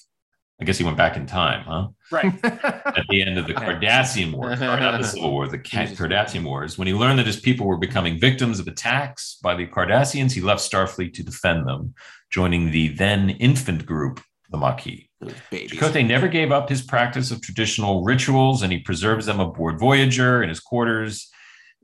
I 0.61 0.65
guess 0.65 0.77
he 0.77 0.83
went 0.83 0.97
back 0.97 1.15
in 1.15 1.25
time, 1.25 1.63
huh? 1.63 1.87
Right. 2.11 2.33
At 2.43 3.05
the 3.09 3.23
end 3.23 3.37
of 3.37 3.47
the 3.47 3.53
Cardassian 3.53 4.33
War, 4.33 4.53
not 4.57 5.01
the 5.01 5.07
Civil 5.07 5.31
War, 5.31 5.47
the 5.47 5.57
Ca- 5.71 5.87
Cardassian 5.87 6.43
Wars, 6.43 6.77
when 6.77 6.87
he 6.87 6.93
learned 6.93 7.19
that 7.19 7.25
his 7.25 7.39
people 7.39 7.65
were 7.65 7.77
becoming 7.77 8.19
victims 8.19 8.59
of 8.59 8.67
attacks 8.67 9.37
by 9.41 9.55
the 9.55 9.65
Cardassians, 9.65 10.33
he 10.33 10.41
left 10.41 10.61
Starfleet 10.61 11.13
to 11.13 11.23
defend 11.23 11.65
them, 11.65 11.93
joining 12.29 12.71
the 12.71 12.89
then 12.89 13.29
infant 13.29 13.85
group, 13.85 14.19
the 14.51 14.57
Maquis. 14.57 15.07
Chakotay 15.51 16.05
never 16.05 16.27
gave 16.27 16.51
up 16.51 16.67
his 16.67 16.81
practice 16.81 17.31
of 17.31 17.41
traditional 17.41 18.03
rituals, 18.03 18.61
and 18.61 18.73
he 18.73 18.79
preserves 18.79 19.27
them 19.27 19.39
aboard 19.39 19.79
Voyager. 19.79 20.43
In 20.43 20.49
his 20.49 20.59
quarters 20.59 21.31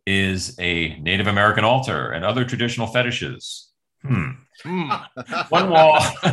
is 0.06 0.56
a 0.60 0.98
Native 1.00 1.28
American 1.28 1.64
altar 1.64 2.12
and 2.12 2.24
other 2.24 2.46
traditional 2.46 2.88
fetishes. 2.88 3.72
Hmm. 4.04 4.32
One 5.50 5.70
wall. 5.70 6.00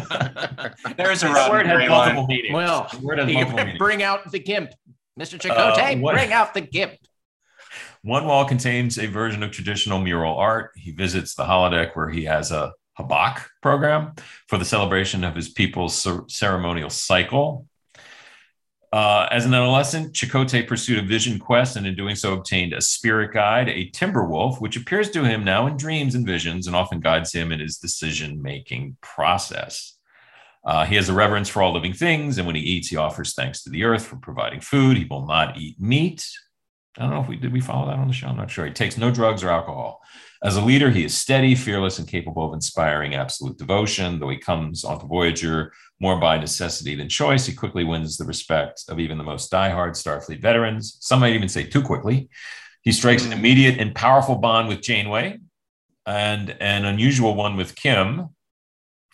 There's 0.97 1.23
a 1.23 1.29
This 1.29 1.49
word 1.51 1.67
has 1.67 1.89
multiple 1.89 2.23
line. 2.23 2.27
meanings. 2.29 2.55
Well, 2.55 2.89
word 3.01 3.19
has 3.19 3.33
multiple 3.33 3.57
meanings. 3.59 3.79
bring 3.79 4.03
out 4.03 4.31
the 4.31 4.39
gimp, 4.39 4.71
Mr. 5.19 5.39
Chakotay. 5.39 5.97
Uh, 5.97 6.01
what- 6.01 6.15
bring 6.15 6.33
out 6.33 6.55
the 6.55 6.61
gimp. 6.61 6.93
One 8.03 8.27
wall 8.27 8.45
contains 8.45 8.99
a 8.99 9.07
version 9.07 9.43
of 9.43 9.53
traditional 9.53 10.01
mural 10.01 10.37
art. 10.37 10.73
He 10.77 10.91
visits 10.91 11.35
the 11.35 11.45
holodeck 11.45 11.95
where 11.95 12.11
he 12.11 12.25
has 12.25 12.51
a 12.51 12.73
Habak 12.99 13.45
program 13.63 14.15
for 14.49 14.59
the 14.59 14.65
celebration 14.65 15.25
of 15.25 15.35
his 15.37 15.49
people's 15.49 15.95
cer- 15.97 16.25
ceremonial 16.29 16.91
cycle. 16.91 17.67
Uh, 18.93 19.27
as 19.31 19.47
an 19.47 19.55
adolescent, 19.55 20.13
Chakotay 20.13 20.69
pursued 20.69 20.99
a 20.99 21.07
vision 21.07 21.39
quest 21.39 21.77
and 21.77 21.87
in 21.87 21.97
doing 21.97 22.15
so 22.15 22.35
obtained 22.35 22.75
a 22.75 22.81
spirit 22.83 23.33
guide, 23.33 23.71
a 23.71 23.89
timber 23.89 24.27
wolf, 24.27 24.61
which 24.61 24.77
appears 24.77 25.11
to 25.11 25.25
him 25.25 25.45
now 25.45 25.67
in 25.67 25.79
dreams 25.79 26.15
and 26.15 26.27
visions 26.27 26.67
and 26.67 26.77
often 26.77 27.01
guides 27.01 27.33
him 27.33 27.53
in 27.53 27.61
his 27.61 27.79
decision 27.79 28.43
making 28.43 28.99
process. 29.01 29.97
Uh, 30.65 30.85
he 30.85 30.95
has 30.95 31.09
a 31.09 31.15
reverence 31.15 31.49
for 31.49 31.63
all 31.63 31.73
living 31.73 31.95
things, 31.95 32.37
and 32.37 32.47
when 32.47 32.55
he 32.55 32.63
eats, 32.63 32.89
he 32.89 32.97
offers 32.97 33.35
thanks 33.35 33.65
to 33.65 33.71
the 33.71 33.83
earth 33.83 34.05
for 34.05 34.17
providing 34.17 34.61
food. 34.61 34.99
He 34.99 35.07
will 35.07 35.27
not 35.27 35.57
eat 35.57 35.81
meat. 35.81 36.29
I 36.99 37.03
don't 37.03 37.11
know 37.11 37.23
if 37.23 37.29
we 37.29 37.37
did 37.37 37.53
we 37.53 37.61
follow 37.61 37.87
that 37.87 37.99
on 37.99 38.09
the 38.09 38.15
show. 38.15 38.29
I'm 38.29 38.37
not 38.37 38.51
sure. 38.51 38.67
He 38.67 38.73
takes 38.73 38.99
no 38.99 39.11
drugs 39.11 39.43
or 39.43 39.49
alcohol. 39.49 40.03
As 40.45 40.57
a 40.57 40.61
leader, 40.61 40.91
he 40.91 41.05
is 41.05 41.17
steady, 41.17 41.55
fearless, 41.55 41.99
and 41.99 42.09
capable 42.09 42.49
of 42.49 42.53
inspiring 42.53 43.15
absolute 43.15 43.57
devotion. 43.57 44.19
Though 44.19 44.29
he 44.29 44.37
comes 44.37 44.85
onto 44.85 45.07
Voyager 45.07 45.73
more 46.01 46.19
by 46.21 46.37
necessity 46.37 46.95
than 46.95 47.09
choice, 47.09 47.47
he 47.47 47.55
quickly 47.55 47.85
wins 47.85 48.17
the 48.17 48.25
respect 48.25 48.83
of 48.89 48.99
even 48.99 49.19
the 49.19 49.25
most 49.25 49.51
diehard 49.51 49.93
Starfleet 49.93 50.43
veterans. 50.43 50.99
Some 51.01 51.21
might 51.21 51.35
even 51.35 51.49
say 51.49 51.65
too 51.65 51.81
quickly. 51.81 52.29
He 52.83 52.93
strikes 52.93 53.25
an 53.25 53.33
immediate 53.33 53.79
and 53.79 53.95
powerful 53.95 54.35
bond 54.35 54.69
with 54.69 54.83
Janeway, 54.83 55.39
and 56.05 56.51
an 56.61 56.85
unusual 56.85 57.35
one 57.35 57.57
with 57.57 57.77
Kim. 57.77 58.31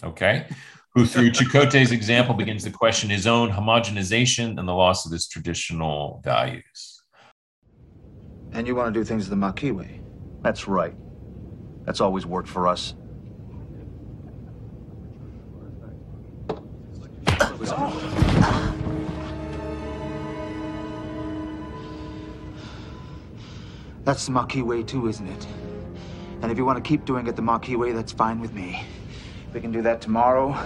Okay, 0.03 0.47
who 0.95 1.05
through 1.05 1.31
Chakotay's 1.31 1.93
example 1.93 2.35
begins 2.35 2.65
to 2.65 2.71
question 2.71 3.11
his 3.11 3.27
own 3.27 3.51
homogenization 3.51 4.59
and 4.59 4.67
the 4.67 4.73
loss 4.73 5.05
of 5.05 5.13
his 5.13 5.29
traditional 5.29 6.23
values. 6.25 6.98
And 8.53 8.67
you 8.67 8.75
want 8.75 8.93
to 8.93 9.01
do 9.01 9.05
things 9.05 9.29
the 9.29 9.37
Maquis 9.37 9.73
way? 9.73 10.01
That's 10.43 10.67
right. 10.67 10.95
That's 11.85 12.01
always 12.01 12.27
worked 12.27 12.49
for 12.49 12.67
us. 12.69 12.95
That's 24.05 24.25
the 24.25 24.33
Maquis 24.33 24.63
way 24.63 24.83
too, 24.83 25.07
isn't 25.09 25.27
it? 25.27 25.47
And 26.41 26.51
if 26.51 26.57
you 26.57 26.65
want 26.65 26.83
to 26.83 26.89
keep 26.89 27.05
doing 27.05 27.27
it 27.27 27.37
the 27.37 27.43
Maquis 27.43 27.77
way, 27.77 27.93
that's 27.93 28.13
fine 28.13 28.41
with 28.41 28.55
me. 28.55 28.83
We 29.53 29.61
can 29.61 29.71
do 29.71 29.83
that 29.83 30.01
tomorrow, 30.01 30.57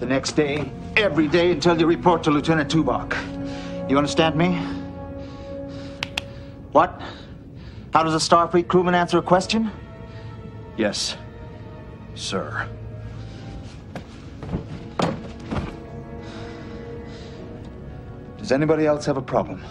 the 0.00 0.06
next 0.06 0.32
day, 0.32 0.70
every 0.96 1.28
day 1.28 1.52
until 1.52 1.78
you 1.80 1.86
report 1.86 2.22
to 2.24 2.30
Lieutenant 2.30 2.70
Tuvok. 2.70 3.90
You 3.90 3.96
understand 3.96 4.36
me? 4.36 4.58
What? 6.72 7.00
How 7.92 8.02
does 8.02 8.14
a 8.14 8.16
Starfleet 8.16 8.68
crewman 8.68 8.94
answer 8.94 9.18
a 9.18 9.22
question? 9.22 9.70
Yes, 10.78 11.16
sir. 12.14 12.66
Does 18.38 18.50
anybody 18.50 18.86
else 18.86 19.04
have 19.04 19.18
a 19.18 19.22
problem? 19.22 19.62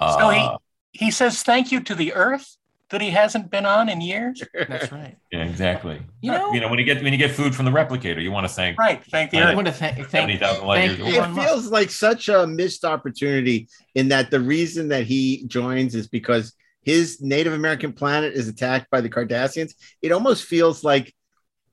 so 0.00 0.30
he 0.30 0.40
Uh, 0.40 0.56
he 0.92 1.10
says 1.10 1.42
thank 1.42 1.72
you 1.72 1.80
to 1.80 1.94
the 1.94 2.12
Earth 2.12 2.56
that 2.92 3.00
he 3.00 3.10
hasn't 3.10 3.50
been 3.50 3.66
on 3.66 3.88
in 3.88 4.00
years. 4.00 4.42
That's 4.54 4.90
right. 4.92 5.16
Yeah, 5.32 5.44
exactly. 5.44 6.00
You 6.20 6.30
know- 6.32 6.52
you 6.52 6.60
know 6.60 6.68
when 6.68 6.78
you 6.78 6.84
get 6.84 7.02
when 7.02 7.12
you 7.12 7.18
get 7.18 7.32
food 7.32 7.54
from 7.54 7.64
the 7.64 7.70
replicator, 7.70 8.22
you 8.22 8.30
want 8.30 8.46
to 8.46 8.52
thank 8.52 8.78
Right. 8.78 9.02
Thank 9.10 9.30
the 9.30 9.38
uh, 9.38 9.48
Earth. 9.48 9.56
want 9.56 9.66
to 9.66 9.72
thank, 9.72 10.08
seventy 10.08 10.36
thousand 10.36 10.66
light 10.66 10.98
years. 10.98 11.16
it 11.16 11.34
feels 11.34 11.68
like 11.70 11.90
such 11.90 12.28
a 12.28 12.46
missed 12.46 12.84
opportunity 12.84 13.68
in 13.94 14.08
that 14.08 14.30
the 14.30 14.40
reason 14.40 14.88
that 14.88 15.04
he 15.04 15.44
joins 15.46 15.94
is 15.94 16.06
because 16.06 16.54
his 16.84 17.20
Native 17.22 17.52
American 17.54 17.92
planet 17.92 18.34
is 18.34 18.48
attacked 18.48 18.90
by 18.90 19.00
the 19.00 19.08
Cardassians. 19.08 19.72
It 20.02 20.12
almost 20.12 20.44
feels 20.44 20.82
like 20.84 21.14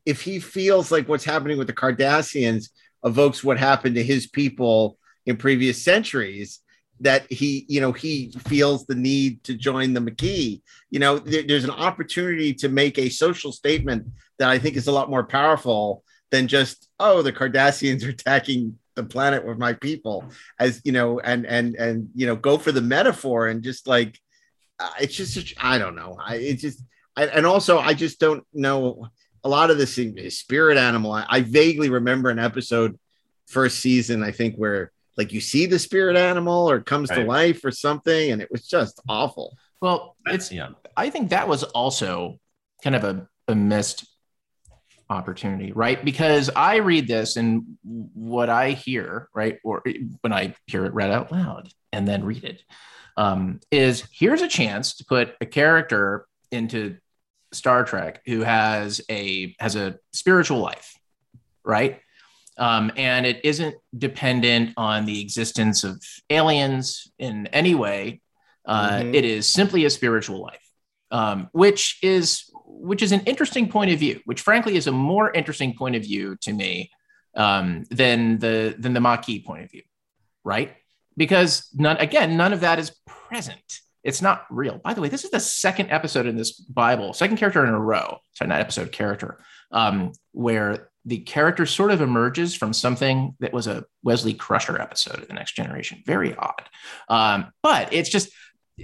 if 0.06 0.22
he 0.22 0.40
feels 0.40 0.92
like 0.92 1.08
what's 1.10 1.26
happening 1.26 1.58
with 1.58 1.68
the 1.68 1.74
Cardassians 1.74 2.70
evokes 3.04 3.44
what 3.44 3.58
happened 3.58 3.96
to 3.96 4.04
his 4.04 4.28
people 4.28 4.98
in 5.26 5.36
previous 5.38 5.84
centuries, 5.84 6.60
that 7.02 7.32
he, 7.32 7.66
you 7.68 7.80
know, 7.82 7.92
he 7.92 8.32
feels 8.48 8.86
the 8.86 8.96
need 8.96 9.44
to 9.46 9.54
join 9.54 9.94
the 9.94 10.02
Maquis. 10.02 10.62
You 10.90 11.00
know, 11.00 11.18
there- 11.20 11.44
there's 11.44 11.64
an 11.64 11.70
opportunity 11.72 12.54
to 12.56 12.70
make 12.70 12.98
a 12.98 13.10
social 13.10 13.52
statement 13.52 14.08
that 14.38 14.50
I 14.50 14.60
think 14.60 14.76
is 14.76 14.88
a 14.88 14.92
lot 14.92 15.10
more 15.10 15.24
powerful 15.26 16.04
than 16.32 16.48
just, 16.48 16.90
oh, 17.00 17.22
the 17.22 17.34
Cardassians 17.34 18.04
are 18.06 18.10
attacking 18.10 18.78
the 18.96 19.04
planet 19.04 19.46
with 19.46 19.58
my 19.58 19.74
people, 19.74 20.26
as 20.60 20.82
you 20.84 20.92
know, 20.92 21.20
and 21.20 21.46
and 21.46 21.76
and 21.76 22.10
you 22.16 22.26
know, 22.26 22.36
go 22.36 22.58
for 22.58 22.72
the 22.72 22.82
metaphor 22.82 23.48
and 23.48 23.64
just 23.64 23.88
like, 23.88 24.20
uh, 24.80 24.92
it's 25.00 25.16
just, 25.16 25.54
I 25.58 25.78
don't 25.78 25.96
know, 25.96 26.18
I 26.22 26.36
it's 26.36 26.62
just, 26.62 26.84
I, 27.16 27.28
and 27.28 27.46
also 27.46 27.80
I 27.80 27.94
just 27.94 28.20
don't 28.20 28.46
know 28.54 29.08
a 29.44 29.50
lot 29.50 29.72
of 29.72 29.78
this 29.78 29.98
is 29.98 30.38
spirit 30.38 30.78
animal. 30.78 31.14
I, 31.14 31.26
I 31.30 31.42
vaguely 31.42 31.90
remember 31.90 32.30
an 32.30 32.40
episode 32.40 33.00
first 33.48 33.80
season, 33.80 34.22
I 34.22 34.32
think, 34.32 34.56
where 34.56 34.92
like 35.20 35.34
you 35.34 35.42
see 35.42 35.66
the 35.66 35.78
spirit 35.78 36.16
animal 36.16 36.70
or 36.70 36.78
it 36.78 36.86
comes 36.86 37.10
to 37.10 37.26
life 37.26 37.64
or 37.66 37.72
something, 37.72 38.32
and 38.32 38.42
it 38.42 38.50
was 38.50 38.66
just 38.66 39.02
awful. 39.10 39.58
Well, 39.82 40.16
it's 40.26 40.50
yeah. 40.50 40.70
I 40.96 41.10
think 41.10 41.30
that 41.30 41.48
was 41.48 41.64
also 41.64 42.40
kind 42.82 42.96
of 42.96 43.04
a, 43.04 43.28
a 43.50 43.54
missed 43.54 44.08
opportunity, 45.10 45.74
right? 45.74 46.04
Because 46.04 46.50
I 46.56 46.78
read 46.78 47.08
this 47.08 47.36
and 47.36 47.78
what 47.84 48.50
I 48.50 48.72
hear, 48.72 49.28
right, 49.36 49.60
or 49.64 49.84
when 50.22 50.32
I 50.32 50.56
hear 50.68 50.86
it 50.86 50.94
read 50.94 51.12
out 51.12 51.34
loud 51.34 51.68
and 51.92 52.08
then 52.08 52.24
read 52.24 52.46
it, 52.46 52.64
um, 53.18 53.60
is 53.72 54.08
here's 54.14 54.42
a 54.42 54.48
chance 54.48 54.96
to 54.96 55.06
put 55.06 55.36
a 55.42 55.46
character 55.46 56.28
into 56.50 56.96
Star 57.52 57.84
Trek 57.84 58.22
who 58.26 58.42
has 58.42 59.02
a 59.12 59.54
has 59.60 59.76
a 59.76 59.98
spiritual 60.14 60.60
life, 60.60 60.94
right? 61.66 62.00
Um, 62.60 62.92
and 62.98 63.26
it 63.26 63.40
isn't 63.44 63.76
dependent 63.98 64.74
on 64.78 65.06
the 65.06 65.22
existence 65.22 65.84
of 65.84 66.04
aliens 66.30 67.10
in 67.18 67.48
any 67.48 67.74
way. 67.74 68.22
Uh, 68.66 69.00
Mhm. 69.00 69.16
it 69.16 69.26
is 69.26 69.52
simply 69.52 69.86
a 69.86 69.90
spiritual 69.90 70.42
life, 70.42 70.66
um, 71.10 71.48
which 71.54 71.98
is 72.04 72.44
which 72.66 73.02
is 73.02 73.12
an 73.12 73.22
interesting 73.22 73.68
point 73.68 73.92
of 73.92 74.00
view. 74.00 74.22
Which, 74.26 74.42
frankly, 74.42 74.76
is 74.78 74.88
a 74.88 74.92
more 74.92 75.32
interesting 75.32 75.74
point 75.76 75.96
of 75.96 76.04
view 76.04 76.36
to 76.42 76.54
me 76.54 76.92
um, 77.36 77.86
than 77.90 78.38
the 78.40 78.76
than 78.78 78.94
the 78.94 79.00
Maquis 79.00 79.40
point 79.46 79.64
of 79.64 79.72
view, 79.72 79.84
right? 80.44 80.76
Because 81.18 81.70
none 81.74 81.98
again, 81.98 82.38
none 82.38 82.54
of 82.54 82.60
that 82.62 82.78
is 82.80 82.92
present. 83.08 83.80
It's 84.04 84.22
not 84.22 84.46
real. 84.50 84.78
By 84.78 84.94
the 84.94 85.02
way, 85.02 85.10
this 85.10 85.24
is 85.26 85.32
the 85.32 85.40
second 85.40 85.90
episode 85.92 86.26
in 86.26 86.36
this 86.38 86.52
Bible, 86.54 87.14
second 87.14 87.38
character 87.38 87.66
in 87.66 87.74
a 87.74 87.80
row. 87.80 88.20
Sorry, 88.34 88.48
not 88.50 88.60
episode 88.62 88.92
character, 88.92 89.40
um, 89.72 90.12
where 90.32 90.90
the 91.10 91.20
character 91.20 91.66
sort 91.66 91.90
of 91.90 92.02
emerges 92.02 92.56
from 92.56 92.72
something 92.72 93.36
that 93.40 93.52
was 93.52 93.66
a 93.66 93.84
Wesley 94.04 94.36
Crusher 94.36 94.80
episode 94.80 95.18
of 95.18 95.28
The 95.28 95.34
Next 95.34 95.56
Generation. 95.56 96.04
Very 96.06 96.36
odd. 96.36 96.70
Um, 97.10 97.52
but 97.64 97.92
it's 97.92 98.10
just 98.10 98.30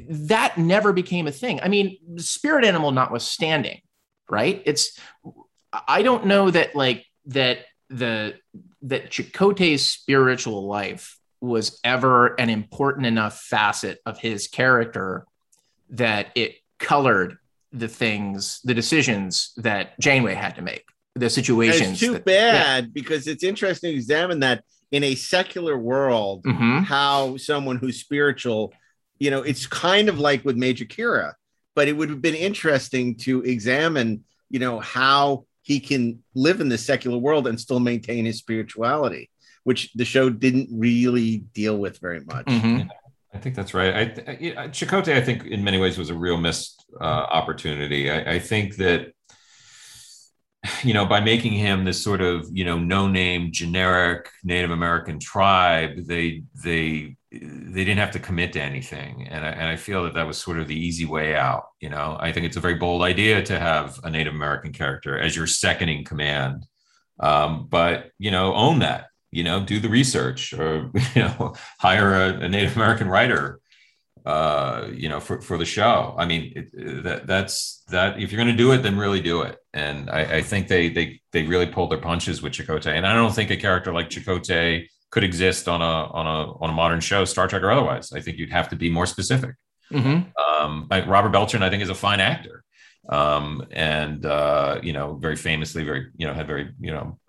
that 0.09 0.57
never 0.57 0.91
became 0.91 1.27
a 1.27 1.31
thing. 1.31 1.59
I 1.61 1.67
mean, 1.67 1.97
spirit 2.17 2.65
animal 2.65 2.91
notwithstanding, 2.91 3.81
right? 4.27 4.61
It's 4.65 4.99
I 5.87 6.01
don't 6.01 6.25
know 6.25 6.49
that 6.49 6.75
like 6.75 7.05
that 7.27 7.59
the 7.91 8.35
that 8.81 9.11
Chakotay's 9.11 9.85
spiritual 9.85 10.65
life 10.65 11.19
was 11.41 11.79
ever 11.83 12.33
an 12.39 12.49
important 12.49 13.05
enough 13.05 13.39
facet 13.39 13.99
of 14.07 14.17
his 14.17 14.47
character 14.47 15.27
that 15.91 16.29
it 16.33 16.55
colored 16.79 17.37
the 17.71 17.87
things, 17.87 18.61
the 18.63 18.73
decisions 18.73 19.53
that 19.57 19.99
Janeway 19.99 20.33
had 20.33 20.55
to 20.55 20.63
make. 20.63 20.85
The 21.15 21.25
And 21.25 21.31
situations. 21.31 21.91
It's 21.91 21.99
too 21.99 22.13
that- 22.13 22.25
bad 22.25 22.93
because 22.93 23.27
it's 23.27 23.43
interesting 23.43 23.91
to 23.91 23.95
examine 23.97 24.41
that 24.41 24.63
in 24.91 25.03
a 25.03 25.15
secular 25.15 25.77
world, 25.77 26.43
Mhm. 26.43 26.83
how 26.85 27.37
someone 27.37 27.77
who's 27.77 27.99
spiritual, 27.99 28.73
you 29.17 29.31
know, 29.31 29.41
it's 29.41 29.65
kind 29.65 30.09
of 30.09 30.19
like 30.19 30.43
with 30.45 30.57
Major 30.57 30.85
Kira, 30.85 31.33
but 31.73 31.87
it 31.87 31.93
would 31.93 32.09
have 32.09 32.21
been 32.21 32.35
interesting 32.35 33.15
to 33.19 33.41
examine, 33.43 34.23
you 34.49 34.59
know, 34.59 34.79
how 34.79 35.45
he 35.63 35.79
can 35.79 36.21
live 36.35 36.61
in 36.61 36.69
the 36.69 36.77
secular 36.77 37.17
world 37.17 37.47
and 37.47 37.59
still 37.59 37.79
maintain 37.79 38.25
his 38.25 38.37
spirituality, 38.37 39.29
which 39.63 39.91
the 39.93 40.05
show 40.05 40.29
didn't 40.29 40.69
really 40.71 41.37
deal 41.53 41.77
with 41.77 41.97
very 41.99 42.19
much. 42.25 42.45
Mhm. 42.45 42.87
I 43.33 43.37
think 43.37 43.55
that's 43.55 43.73
right. 43.73 43.93
I, 43.93 44.01
I, 44.31 44.67
Chakotay, 44.67 45.15
I 45.15 45.21
think, 45.21 45.45
in 45.45 45.63
many 45.63 45.77
ways, 45.77 45.97
was 45.97 46.09
a 46.09 46.13
real 46.13 46.37
missed 46.37 46.85
uh, 47.01 47.03
opportunity. 47.03 48.09
I, 48.11 48.35
I 48.35 48.39
think 48.39 48.75
that, 48.77 49.11
you 50.83 50.93
know, 50.93 51.05
by 51.05 51.19
making 51.19 51.53
him 51.53 51.83
this 51.83 52.03
sort 52.03 52.21
of, 52.21 52.47
you 52.51 52.65
know, 52.65 52.77
no-name, 52.77 53.51
generic 53.51 54.29
Native 54.43 54.71
American 54.71 55.19
tribe, 55.19 56.05
they 56.05 56.43
they 56.63 57.15
they 57.31 57.83
didn't 57.83 57.97
have 57.97 58.11
to 58.11 58.19
commit 58.19 58.53
to 58.53 58.61
anything, 58.61 59.27
and 59.27 59.45
I, 59.45 59.49
and 59.49 59.67
I 59.67 59.75
feel 59.75 60.03
that 60.03 60.13
that 60.13 60.27
was 60.27 60.37
sort 60.37 60.59
of 60.59 60.67
the 60.67 60.79
easy 60.79 61.05
way 61.05 61.35
out. 61.35 61.65
You 61.81 61.89
know, 61.89 62.17
I 62.19 62.31
think 62.31 62.45
it's 62.45 62.57
a 62.57 62.61
very 62.61 62.75
bold 62.75 63.01
idea 63.01 63.43
to 63.43 63.59
have 63.59 63.99
a 64.03 64.09
Native 64.09 64.33
American 64.33 64.71
character 64.71 65.19
as 65.19 65.35
your 65.35 65.47
second 65.47 65.89
in 65.89 66.05
command, 66.05 66.65
um, 67.19 67.67
but 67.69 68.11
you 68.19 68.31
know, 68.31 68.53
own 68.53 68.79
that 68.79 69.07
you 69.35 69.43
know, 69.43 69.63
do 69.63 69.81
the 69.81 69.89
research 69.89 70.53
or, 70.53 70.89
you 71.15 71.21
know, 71.21 71.53
hire 71.79 72.13
a, 72.13 72.39
a 72.39 72.49
Native 72.49 72.77
American 72.77 73.09
writer, 73.09 73.59
uh, 74.25 74.87
you 74.91 75.07
know, 75.07 75.19
for, 75.19 75.41
for 75.41 75.57
the 75.57 75.65
show. 75.65 76.15
I 76.17 76.25
mean, 76.25 76.53
it, 76.55 77.03
that 77.03 77.27
that's 77.27 77.83
that 77.89 78.19
if 78.19 78.31
you're 78.31 78.43
going 78.43 78.55
to 78.55 78.63
do 78.63 78.71
it, 78.71 78.79
then 78.79 78.97
really 78.97 79.21
do 79.21 79.41
it. 79.43 79.57
And 79.73 80.09
I, 80.09 80.37
I 80.37 80.41
think 80.41 80.67
they, 80.67 80.89
they, 80.89 81.21
they 81.31 81.43
really 81.43 81.67
pulled 81.67 81.91
their 81.91 81.99
punches 81.99 82.41
with 82.41 82.53
Chakotay. 82.53 82.93
And 82.93 83.05
I 83.05 83.13
don't 83.13 83.33
think 83.33 83.51
a 83.51 83.57
character 83.57 83.93
like 83.93 84.09
Chakotay 84.09 84.87
could 85.11 85.23
exist 85.23 85.67
on 85.67 85.81
a, 85.81 85.85
on 85.85 86.25
a, 86.25 86.53
on 86.63 86.69
a 86.69 86.73
modern 86.73 86.99
show, 86.99 87.23
Star 87.25 87.47
Trek 87.47 87.61
or 87.61 87.71
otherwise. 87.71 88.11
I 88.11 88.21
think 88.21 88.37
you'd 88.37 88.51
have 88.51 88.69
to 88.69 88.75
be 88.75 88.89
more 88.89 89.05
specific. 89.05 89.55
Mhm. 89.91 90.31
Um, 90.37 90.87
like 90.89 91.05
Robert 91.05 91.29
Beltran, 91.29 91.61
I 91.61 91.69
think 91.69 91.83
is 91.83 91.89
a 91.89 91.95
fine 91.95 92.19
actor. 92.19 92.63
Um, 93.07 93.67
and, 93.71 94.25
uh, 94.25 94.79
you 94.81 94.93
know, 94.93 95.13
very 95.15 95.35
famously, 95.35 95.83
very, 95.83 96.07
you 96.17 96.25
know, 96.25 96.33
had 96.33 96.47
very, 96.47 96.71
you 96.79 96.91
know, 96.91 97.19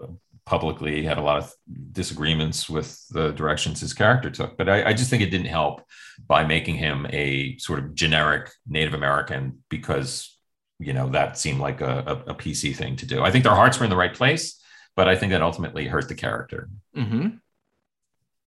publicly 0.47 1.02
had 1.02 1.18
a 1.18 1.20
lot 1.20 1.39
of 1.39 1.52
disagreements 1.93 2.70
with 2.70 3.06
the 3.10 3.32
directions 3.32 3.81
his 3.81 3.93
character 3.93 4.31
took. 4.31 4.56
But 4.56 4.70
I, 4.70 4.89
I 4.89 4.93
just 4.94 5.10
think 5.10 5.23
it 5.23 5.31
didn't 5.31 5.48
help 5.48 5.82
by 6.26 6.44
making 6.44 6.76
him 6.76 7.06
a 7.10 7.56
sort 7.59 7.78
of 7.78 7.94
generic 7.94 8.51
Native 8.66 8.94
American 8.94 9.62
because, 9.68 10.38
you 10.78 10.93
know, 10.93 11.09
that 11.10 11.38
seemed 11.38 11.60
like 11.60 11.80
a, 11.80 12.22
a, 12.26 12.30
a 12.30 12.34
PC 12.34 12.74
thing 12.74 12.97
to 12.97 13.06
do. 13.06 13.22
I 13.22 13.30
think 13.30 13.44
their 13.44 13.55
hearts 13.55 13.78
were 13.78 13.84
in 13.84 13.90
the 13.90 13.97
right 13.97 14.14
place, 14.14 14.60
but 14.94 15.09
I 15.09 15.16
think 15.16 15.32
that 15.32 15.43
ultimately 15.43 15.86
hurt 15.86 16.09
the 16.09 16.14
character. 16.14 16.68
Mhm. 16.97 17.40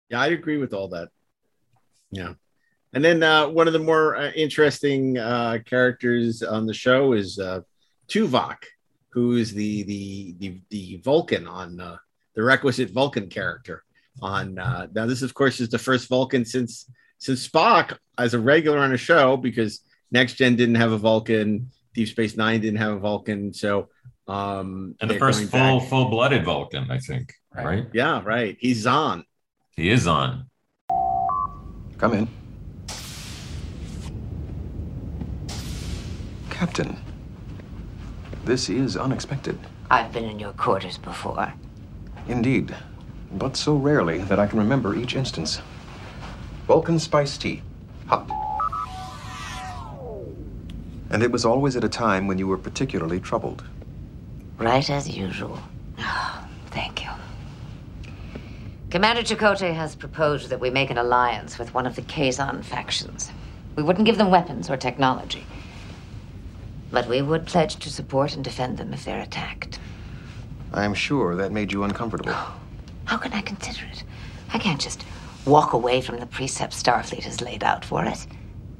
Yeah, 0.09 0.21
I'd 0.21 0.33
agree 0.33 0.59
with 0.59 0.73
all 0.73 0.89
that. 0.89 1.09
Yeah. 2.11 2.35
And 2.93 3.05
then 3.05 3.23
uh, 3.23 3.49
one 3.49 3.67
of 3.67 3.73
the 3.73 3.79
more 3.79 4.17
uh, 4.17 4.31
interesting 4.31 5.19
uh, 5.19 5.59
characters 5.67 6.43
on 6.43 6.67
the 6.67 6.75
show 6.75 7.13
is 7.13 7.39
uh, 7.39 7.61
Tuvok, 8.09 8.57
who 9.11 9.37
is 9.37 9.53
the 9.53 9.83
the 9.83 10.35
the, 10.39 10.61
the 10.71 11.01
Vulcan 11.03 11.47
on 11.47 11.81
uh, 11.81 11.97
the 12.35 12.43
requisite 12.43 12.91
Vulcan 12.91 13.29
character. 13.29 13.83
On 14.23 14.59
uh, 14.59 14.87
now, 14.95 15.05
this 15.07 15.23
of 15.23 15.35
course 15.35 15.61
is 15.61 15.69
the 15.69 15.79
first 15.79 16.09
Vulcan 16.09 16.45
since 16.45 16.89
since 17.19 17.47
Spock 17.49 17.99
as 18.19 18.35
a 18.35 18.39
regular 18.39 18.79
on 18.79 18.93
a 18.93 18.97
show 18.97 19.37
because 19.37 19.81
Next 20.11 20.35
Gen 20.35 20.57
didn't 20.57 20.77
have 20.77 20.93
a 20.93 20.99
Vulcan, 20.99 21.71
Deep 21.95 22.09
Space 22.09 22.37
Nine 22.37 22.61
didn't 22.61 22.79
have 22.79 22.93
a 22.93 22.99
Vulcan, 22.99 23.53
so 23.53 23.89
um, 24.29 24.95
And 25.01 25.11
the 25.11 25.19
first 25.19 25.51
full 25.51 25.81
back- 25.81 25.89
full 25.89 26.07
blooded 26.11 26.45
Vulcan, 26.45 26.91
I 26.91 26.99
think. 26.99 27.33
Right. 27.55 27.87
Yeah, 27.95 28.21
right. 28.25 28.57
He's 28.61 28.87
on. 28.87 29.25
He 29.77 29.89
is 29.91 30.07
on. 30.07 30.51
Come 31.99 32.13
in. 32.13 32.29
Captain, 36.51 36.97
this 38.45 38.69
is 38.71 38.97
unexpected. 38.97 39.59
I've 39.91 40.13
been 40.13 40.25
in 40.25 40.39
your 40.39 40.53
quarters 40.53 40.97
before. 40.99 41.53
Indeed, 42.29 42.75
but 43.33 43.57
so 43.57 43.77
rarely 43.77 44.19
that 44.19 44.39
I 44.39 44.47
can 44.47 44.59
remember 44.59 44.95
each 44.95 45.15
instance. 45.17 45.61
Vulcan 46.67 46.99
spice 46.99 47.39
tea. 47.39 47.63
Hot. 48.09 48.29
And 51.11 51.23
it 51.23 51.31
was 51.31 51.45
always 51.45 51.77
at 51.77 51.85
a 51.85 51.89
time 51.89 52.27
when 52.27 52.39
you 52.39 52.49
were 52.49 52.59
particularly 52.59 53.21
troubled. 53.21 53.63
Right 54.59 54.89
as 54.91 55.09
usual. 55.09 55.61
Oh, 55.99 56.49
thank 56.71 57.05
you. 57.05 57.11
Commander 58.91 59.23
Chakotay 59.23 59.75
has 59.75 59.95
proposed 59.95 60.49
that 60.49 60.59
we 60.59 60.71
make 60.71 60.91
an 60.91 60.99
alliance 60.99 61.59
with 61.59 61.73
one 61.73 61.87
of 61.87 61.95
the 61.95 62.03
Kazon 62.03 62.65
factions. 62.65 63.31
We 63.77 63.85
wouldn't 63.85 64.07
give 64.07 64.19
them 64.19 64.31
weapons 64.31 64.69
or 64.69 64.77
technology. 64.77 65.45
But 66.91 67.09
we 67.09 67.23
would 67.23 67.47
pledge 67.47 67.77
to 67.77 67.91
support 67.91 68.35
and 68.35 68.43
defend 68.43 68.79
them 68.79 68.93
if 68.93 69.05
they're 69.05 69.21
attacked. 69.21 69.79
I 70.73 70.85
am 70.85 70.95
sure 70.95 71.37
that 71.37 71.53
made 71.53 71.73
you 71.73 71.85
uncomfortable. 71.85 72.33
How 73.05 73.19
can 73.19 73.33
I 73.33 73.43
consider 73.43 73.87
it? 73.93 74.03
I 74.53 74.59
can't 74.59 74.81
just 74.81 75.05
walk 75.47 75.73
away 75.73 76.01
from 76.01 76.19
the 76.19 76.27
precepts 76.27 76.83
Starfleet 76.83 77.23
has 77.23 77.41
laid 77.41 77.63
out 77.63 77.85
for 77.85 78.05
us. 78.05 78.27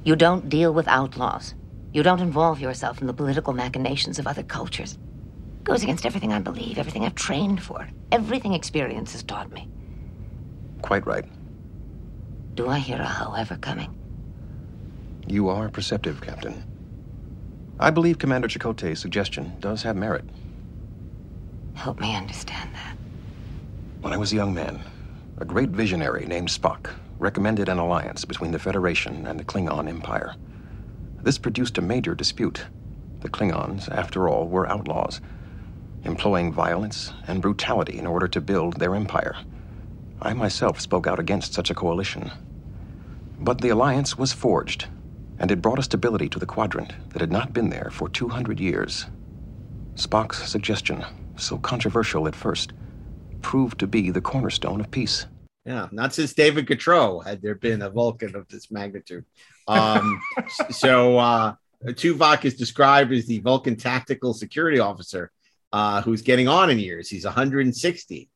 You 0.03 0.15
don't 0.15 0.49
deal 0.49 0.73
with 0.73 0.87
outlaws. 0.87 1.55
You 1.93 2.03
don't 2.03 2.19
involve 2.19 2.59
yourself 2.59 3.01
in 3.01 3.07
the 3.07 3.13
political 3.13 3.53
machinations 3.53 4.19
of 4.19 4.27
other 4.27 4.43
cultures. 4.43 4.93
It 4.93 5.63
Goes 5.63 5.83
against 5.83 6.05
everything 6.05 6.33
I 6.33 6.39
believe, 6.39 6.77
everything 6.77 7.05
I've 7.05 7.15
trained 7.15 7.63
for, 7.63 7.87
everything 8.11 8.53
experience 8.53 9.13
has 9.13 9.23
taught 9.23 9.51
me. 9.51 9.67
Quite 10.81 11.07
right. 11.07 11.25
Do 12.55 12.67
I 12.69 12.79
hear 12.79 12.97
a 12.97 13.05
however 13.05 13.57
coming? 13.57 13.97
You 15.27 15.49
are 15.49 15.69
perceptive, 15.69 16.21
Captain. 16.21 16.63
I 17.79 17.91
believe 17.91 18.17
Commander 18.17 18.47
Chakotay's 18.47 18.99
suggestion 18.99 19.53
does 19.59 19.83
have 19.83 19.95
merit. 19.95 20.25
Help 21.75 21.99
me 21.99 22.15
understand 22.15 22.73
that. 22.73 22.97
When 24.01 24.13
I 24.13 24.17
was 24.17 24.33
a 24.33 24.35
young 24.35 24.53
man, 24.53 24.81
a 25.39 25.45
great 25.45 25.69
visionary 25.69 26.25
named 26.25 26.49
Spock 26.49 26.89
recommended 27.19 27.69
an 27.69 27.77
alliance 27.77 28.25
between 28.25 28.51
the 28.51 28.59
Federation 28.59 29.27
and 29.27 29.39
the 29.39 29.43
Klingon 29.43 29.87
Empire. 29.87 30.35
This 31.21 31.37
produced 31.37 31.77
a 31.77 31.81
major 31.81 32.15
dispute. 32.15 32.65
The 33.19 33.29
Klingons, 33.29 33.87
after 33.89 34.27
all, 34.27 34.47
were 34.47 34.67
outlaws, 34.67 35.21
employing 36.03 36.51
violence 36.51 37.13
and 37.27 37.41
brutality 37.41 37.99
in 37.99 38.07
order 38.07 38.27
to 38.27 38.41
build 38.41 38.79
their 38.79 38.95
empire. 38.95 39.35
I 40.21 40.33
myself 40.33 40.79
spoke 40.79 41.05
out 41.05 41.19
against 41.19 41.53
such 41.53 41.69
a 41.69 41.75
coalition. 41.75 42.31
But 43.39 43.61
the 43.61 43.69
alliance 43.69 44.17
was 44.17 44.33
forged, 44.33 44.87
and 45.37 45.51
it 45.51 45.61
brought 45.61 45.79
a 45.79 45.83
stability 45.83 46.29
to 46.29 46.39
the 46.39 46.47
quadrant 46.47 46.93
that 47.09 47.21
had 47.21 47.31
not 47.31 47.53
been 47.53 47.69
there 47.69 47.89
for 47.91 48.09
200 48.09 48.59
years. 48.59 49.05
Spock's 49.93 50.49
suggestion, 50.49 51.05
so 51.35 51.59
controversial 51.59 52.27
at 52.27 52.35
first, 52.35 52.73
proved 53.41 53.79
to 53.79 53.87
be 53.87 54.09
the 54.09 54.21
cornerstone 54.21 54.81
of 54.81 54.91
peace. 54.91 55.25
Yeah, 55.65 55.87
not 55.91 56.13
since 56.13 56.33
David 56.33 56.65
Gautreaux 56.65 57.25
had 57.25 57.41
there 57.41 57.55
been 57.55 57.81
a 57.81 57.89
Vulcan 57.89 58.35
of 58.35 58.47
this 58.47 58.71
magnitude. 58.71 59.25
Um, 59.67 60.21
so 60.69 61.17
uh, 61.17 61.55
Tuvok 61.85 62.45
is 62.45 62.55
described 62.55 63.11
as 63.11 63.25
the 63.25 63.39
Vulcan 63.39 63.75
tactical 63.75 64.33
security 64.33 64.79
officer 64.79 65.31
uh, 65.73 66.01
who's 66.01 66.21
getting 66.21 66.47
on 66.47 66.69
in 66.69 66.79
years. 66.79 67.09
He's 67.09 67.25
160, 67.25 68.29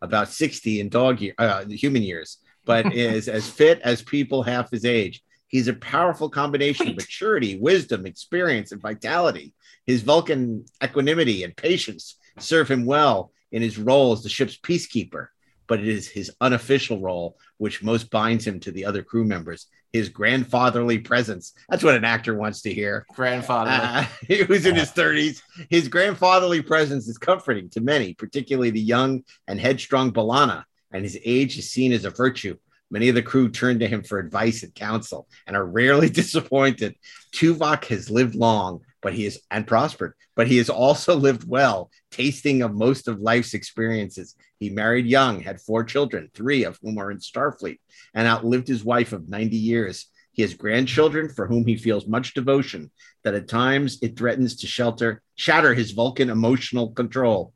about 0.00 0.28
60 0.28 0.80
in 0.80 0.88
dog 0.88 1.20
year, 1.20 1.34
uh, 1.38 1.66
human 1.66 2.02
years, 2.02 2.38
but 2.64 2.92
is 2.94 3.28
as 3.28 3.48
fit 3.48 3.80
as 3.82 4.02
people 4.02 4.42
half 4.42 4.70
his 4.70 4.84
age. 4.84 5.22
He's 5.46 5.68
a 5.68 5.74
powerful 5.74 6.28
combination 6.28 6.88
of 6.88 6.96
maturity, 6.96 7.58
wisdom, 7.58 8.06
experience, 8.06 8.72
and 8.72 8.82
vitality. 8.82 9.54
His 9.86 10.02
Vulcan 10.02 10.66
equanimity 10.82 11.42
and 11.42 11.56
patience 11.56 12.16
serve 12.38 12.70
him 12.70 12.84
well 12.84 13.32
in 13.52 13.62
his 13.62 13.78
role 13.78 14.12
as 14.12 14.22
the 14.22 14.28
ship's 14.28 14.56
peacekeeper, 14.58 15.28
but 15.66 15.80
it 15.80 15.88
is 15.88 16.08
his 16.08 16.30
unofficial 16.40 17.00
role 17.00 17.36
which 17.58 17.82
most 17.82 18.10
binds 18.10 18.46
him 18.46 18.60
to 18.60 18.70
the 18.70 18.84
other 18.84 19.02
crew 19.02 19.24
members. 19.24 19.66
His 19.92 20.10
grandfatherly 20.10 20.98
presence. 20.98 21.54
That's 21.68 21.82
what 21.82 21.94
an 21.94 22.04
actor 22.04 22.34
wants 22.34 22.60
to 22.62 22.74
hear. 22.74 23.06
Grandfather. 23.14 23.70
Uh, 23.70 24.04
he 24.26 24.42
was 24.44 24.66
in 24.66 24.74
his 24.74 24.90
30s. 24.90 25.40
His 25.70 25.88
grandfatherly 25.88 26.60
presence 26.60 27.08
is 27.08 27.16
comforting 27.16 27.70
to 27.70 27.80
many, 27.80 28.12
particularly 28.12 28.70
the 28.70 28.80
young 28.80 29.22
and 29.46 29.58
headstrong 29.58 30.12
B'Elanna, 30.12 30.64
and 30.92 31.04
his 31.04 31.18
age 31.24 31.56
is 31.58 31.70
seen 31.70 31.92
as 31.92 32.04
a 32.04 32.10
virtue. 32.10 32.56
Many 32.90 33.08
of 33.08 33.14
the 33.14 33.22
crew 33.22 33.50
turn 33.50 33.78
to 33.80 33.88
him 33.88 34.02
for 34.02 34.18
advice 34.18 34.62
and 34.62 34.74
counsel 34.74 35.28
and 35.46 35.56
are 35.56 35.64
rarely 35.64 36.08
disappointed. 36.10 36.94
Tuvok 37.32 37.84
has 37.86 38.10
lived 38.10 38.34
long, 38.34 38.80
but 39.02 39.12
he 39.12 39.26
is 39.26 39.40
and 39.50 39.66
prospered, 39.66 40.14
but 40.34 40.46
he 40.46 40.58
has 40.58 40.70
also 40.70 41.14
lived 41.28 41.48
well, 41.48 41.90
tasting 42.10 42.62
of 42.62 42.74
most 42.74 43.08
of 43.08 43.20
life's 43.20 43.54
experiences. 43.54 44.34
He 44.58 44.70
married 44.70 45.06
young, 45.06 45.40
had 45.40 45.60
four 45.60 45.84
children, 45.84 46.30
three 46.34 46.64
of 46.64 46.78
whom 46.82 46.98
are 46.98 47.10
in 47.10 47.18
Starfleet, 47.18 47.78
and 48.14 48.26
outlived 48.26 48.68
his 48.68 48.84
wife 48.84 49.12
of 49.12 49.28
90 49.28 49.56
years. 49.56 50.06
He 50.32 50.42
has 50.42 50.54
grandchildren 50.54 51.28
for 51.28 51.46
whom 51.46 51.66
he 51.66 51.76
feels 51.76 52.06
much 52.06 52.34
devotion, 52.34 52.90
that 53.24 53.34
at 53.34 53.48
times 53.48 53.98
it 54.02 54.16
threatens 54.16 54.56
to 54.56 54.66
shelter, 54.66 55.22
shatter 55.34 55.74
his 55.74 55.92
Vulcan 55.92 56.30
emotional 56.30 56.90
control. 56.90 57.52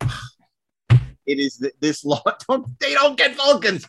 it 1.26 1.38
is 1.38 1.58
th- 1.58 1.74
this 1.80 2.04
loss. 2.04 2.22
Don't, 2.48 2.66
they 2.80 2.94
don't 2.94 3.16
get 3.16 3.36
Vulcans. 3.36 3.86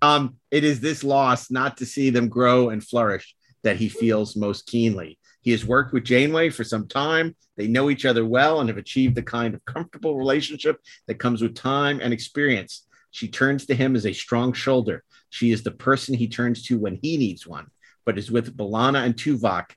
Um, 0.00 0.36
it 0.50 0.64
is 0.64 0.80
this 0.80 1.04
loss 1.04 1.50
not 1.50 1.76
to 1.76 1.86
see 1.86 2.10
them 2.10 2.28
grow 2.28 2.70
and 2.70 2.82
flourish 2.82 3.36
that 3.62 3.76
he 3.76 3.88
feels 3.88 4.36
most 4.36 4.66
keenly. 4.66 5.18
He 5.42 5.50
has 5.50 5.66
worked 5.66 5.92
with 5.92 6.04
Janeway 6.04 6.50
for 6.50 6.64
some 6.64 6.86
time. 6.86 7.36
They 7.56 7.66
know 7.66 7.90
each 7.90 8.06
other 8.06 8.24
well 8.24 8.60
and 8.60 8.68
have 8.68 8.78
achieved 8.78 9.16
the 9.16 9.22
kind 9.22 9.54
of 9.54 9.64
comfortable 9.64 10.16
relationship 10.16 10.80
that 11.06 11.18
comes 11.18 11.42
with 11.42 11.54
time 11.54 12.00
and 12.00 12.12
experience. 12.12 12.86
She 13.10 13.28
turns 13.28 13.66
to 13.66 13.74
him 13.74 13.94
as 13.94 14.06
a 14.06 14.12
strong 14.12 14.52
shoulder. 14.52 15.04
She 15.30 15.50
is 15.50 15.62
the 15.62 15.70
person 15.70 16.14
he 16.14 16.28
turns 16.28 16.62
to 16.64 16.78
when 16.78 16.98
he 17.02 17.16
needs 17.16 17.46
one, 17.46 17.66
but 18.06 18.18
is 18.18 18.30
with 18.30 18.56
B'Elanna 18.56 19.04
and 19.04 19.14
Tuvok, 19.14 19.72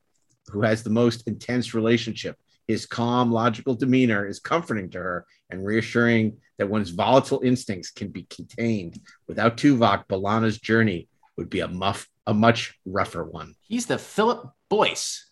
who 0.47 0.61
has 0.61 0.83
the 0.83 0.89
most 0.89 1.27
intense 1.27 1.73
relationship. 1.73 2.37
His 2.67 2.85
calm, 2.85 3.31
logical 3.31 3.75
demeanor 3.75 4.27
is 4.27 4.39
comforting 4.39 4.89
to 4.91 4.99
her 4.99 5.25
and 5.49 5.65
reassuring 5.65 6.37
that 6.57 6.69
one's 6.69 6.91
volatile 6.91 7.41
instincts 7.43 7.91
can 7.91 8.09
be 8.09 8.23
contained. 8.23 8.99
Without 9.27 9.57
Tuvok, 9.57 10.07
B'Elanna's 10.07 10.59
journey 10.59 11.07
would 11.37 11.49
be 11.49 11.59
a 11.59 11.67
muff, 11.67 12.07
a 12.25 12.33
much 12.33 12.79
rougher 12.85 13.23
one. 13.23 13.55
He's 13.61 13.87
the 13.87 13.97
Philip 13.97 14.51
Boyce 14.69 15.31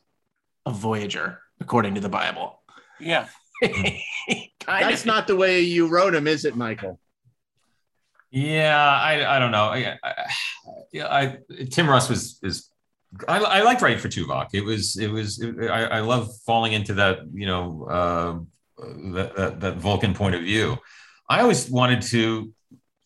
of 0.65 0.75
Voyager, 0.75 1.39
according 1.59 1.95
to 1.95 2.01
the 2.01 2.09
Bible. 2.09 2.61
Yeah. 2.99 3.27
That's 4.67 5.05
not 5.05 5.27
the 5.27 5.35
way 5.35 5.61
you 5.61 5.87
wrote 5.87 6.15
him, 6.15 6.27
is 6.27 6.45
it, 6.45 6.55
Michael? 6.55 6.99
Yeah, 8.31 8.77
I, 8.77 9.35
I 9.35 9.39
don't 9.39 9.51
know. 9.51 9.65
I, 9.65 9.97
I, 10.03 10.13
yeah, 10.91 11.07
I 11.07 11.37
Tim 11.69 11.87
Russ 11.87 12.09
was 12.09 12.39
is 12.41 12.69
I, 13.27 13.37
I 13.37 13.61
liked 13.61 13.81
writing 13.83 13.99
for 13.99 14.07
Tuvok. 14.07 14.47
It 14.53 14.61
was 14.61 14.97
it 14.97 15.09
was 15.09 15.39
it, 15.39 15.69
I, 15.69 15.83
I 15.83 15.99
love 15.99 16.31
falling 16.43 16.73
into 16.73 16.95
that 16.95 17.19
you 17.31 17.45
know 17.45 17.87
uh, 17.87 18.83
that, 19.13 19.35
that 19.35 19.59
that 19.59 19.77
Vulcan 19.77 20.15
point 20.15 20.33
of 20.33 20.41
view. 20.41 20.77
I 21.29 21.41
always 21.41 21.69
wanted 21.69 22.01
to 22.03 22.51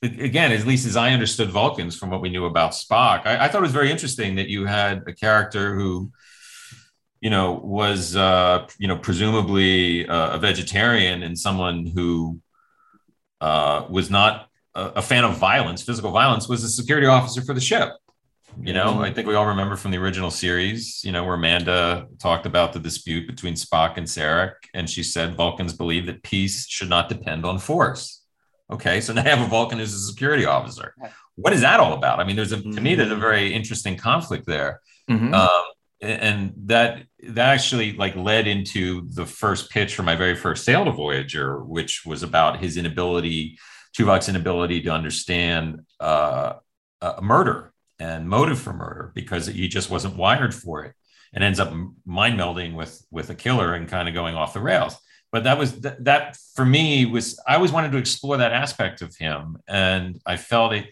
again, 0.01 0.51
at 0.51 0.65
least 0.65 0.85
as 0.85 0.95
I 0.95 1.11
understood 1.11 1.49
Vulcans 1.49 1.97
from 1.97 2.09
what 2.09 2.21
we 2.21 2.29
knew 2.29 2.45
about 2.45 2.71
Spock, 2.71 3.25
I, 3.25 3.45
I 3.45 3.47
thought 3.47 3.59
it 3.59 3.61
was 3.61 3.71
very 3.71 3.91
interesting 3.91 4.35
that 4.35 4.47
you 4.47 4.65
had 4.65 5.03
a 5.07 5.13
character 5.13 5.75
who 5.75 6.11
you 7.21 7.29
know 7.29 7.53
was 7.53 8.15
uh, 8.15 8.67
you 8.79 8.87
know 8.87 8.97
presumably 8.97 10.07
uh, 10.07 10.35
a 10.35 10.37
vegetarian 10.39 11.23
and 11.23 11.37
someone 11.37 11.85
who 11.85 12.39
uh, 13.41 13.85
was 13.89 14.09
not 14.09 14.47
a, 14.75 14.85
a 14.97 15.01
fan 15.01 15.23
of 15.23 15.37
violence, 15.37 15.81
physical 15.83 16.11
violence, 16.11 16.47
was 16.47 16.63
a 16.63 16.69
security 16.69 17.07
officer 17.07 17.41
for 17.41 17.53
the 17.53 17.61
ship. 17.61 17.89
You 18.59 18.73
know, 18.73 18.85
Mm-hmm. 18.93 19.01
I 19.01 19.13
think 19.13 19.27
we 19.27 19.35
all 19.35 19.45
remember 19.45 19.75
from 19.75 19.91
the 19.91 19.97
original 19.97 20.31
series, 20.31 21.01
you 21.03 21.11
know, 21.11 21.23
where 21.23 21.35
Amanda 21.35 22.07
talked 22.19 22.47
about 22.47 22.73
the 22.73 22.79
dispute 22.79 23.27
between 23.27 23.53
Spock 23.53 23.97
and 23.97 24.07
Sarek, 24.07 24.53
and 24.73 24.89
she 24.89 25.03
said 25.03 25.35
Vulcans 25.35 25.73
believe 25.73 26.07
that 26.07 26.23
peace 26.23 26.65
should 26.67 26.89
not 26.89 27.07
depend 27.07 27.45
on 27.45 27.59
force. 27.59 28.23
Okay, 28.71 28.99
so 28.99 29.13
now 29.13 29.23
you 29.23 29.29
have 29.29 29.41
a 29.41 29.47
Vulcan 29.47 29.77
who's 29.77 29.93
a 29.93 29.99
security 29.99 30.45
officer. 30.45 30.95
What 31.35 31.53
is 31.53 31.61
that 31.61 31.79
all 31.79 31.93
about? 31.93 32.19
I 32.19 32.23
mean, 32.23 32.35
there's 32.35 32.51
a 32.51 32.59
to 32.61 32.81
me 32.81 32.95
there's 32.95 33.11
a 33.11 33.15
very 33.15 33.53
interesting 33.53 33.95
conflict 33.95 34.47
there, 34.47 34.81
Mhm. 35.09 35.33
um, 35.33 35.63
and 36.01 36.53
that 36.65 37.03
that 37.23 37.49
actually 37.49 37.93
like 37.93 38.15
led 38.15 38.47
into 38.47 39.07
the 39.09 39.25
first 39.25 39.71
pitch 39.71 39.95
for 39.95 40.03
my 40.03 40.15
very 40.15 40.35
first 40.35 40.63
sale 40.63 40.85
to 40.85 40.91
Voyager, 40.91 41.63
which 41.63 42.05
was 42.05 42.23
about 42.23 42.59
his 42.59 42.77
inability, 42.77 43.57
Tuvok's 43.97 44.29
inability 44.29 44.81
to 44.81 44.89
understand 44.89 45.81
uh, 45.99 46.53
uh, 47.01 47.19
murder 47.21 47.73
and 47.99 48.29
motive 48.29 48.59
for 48.59 48.73
murder 48.73 49.11
because 49.15 49.47
he 49.47 49.67
just 49.67 49.89
wasn't 49.89 50.15
wired 50.15 50.53
for 50.53 50.83
it, 50.83 50.93
and 51.33 51.43
ends 51.43 51.59
up 51.59 51.73
mind 52.05 52.39
melding 52.39 52.75
with 52.75 53.03
with 53.09 53.29
a 53.29 53.35
killer 53.35 53.73
and 53.73 53.89
kind 53.89 54.07
of 54.07 54.13
going 54.13 54.35
off 54.35 54.53
the 54.53 54.59
rails. 54.59 54.95
But 55.31 55.43
that 55.45 55.57
was 55.57 55.79
th- 55.79 55.95
that 56.01 56.37
for 56.55 56.65
me 56.65 57.05
was 57.05 57.39
I 57.47 57.55
always 57.55 57.71
wanted 57.71 57.91
to 57.93 57.97
explore 57.97 58.37
that 58.37 58.53
aspect 58.53 59.01
of 59.01 59.15
him, 59.15 59.57
and 59.67 60.21
I 60.25 60.37
felt 60.37 60.73
it. 60.73 60.87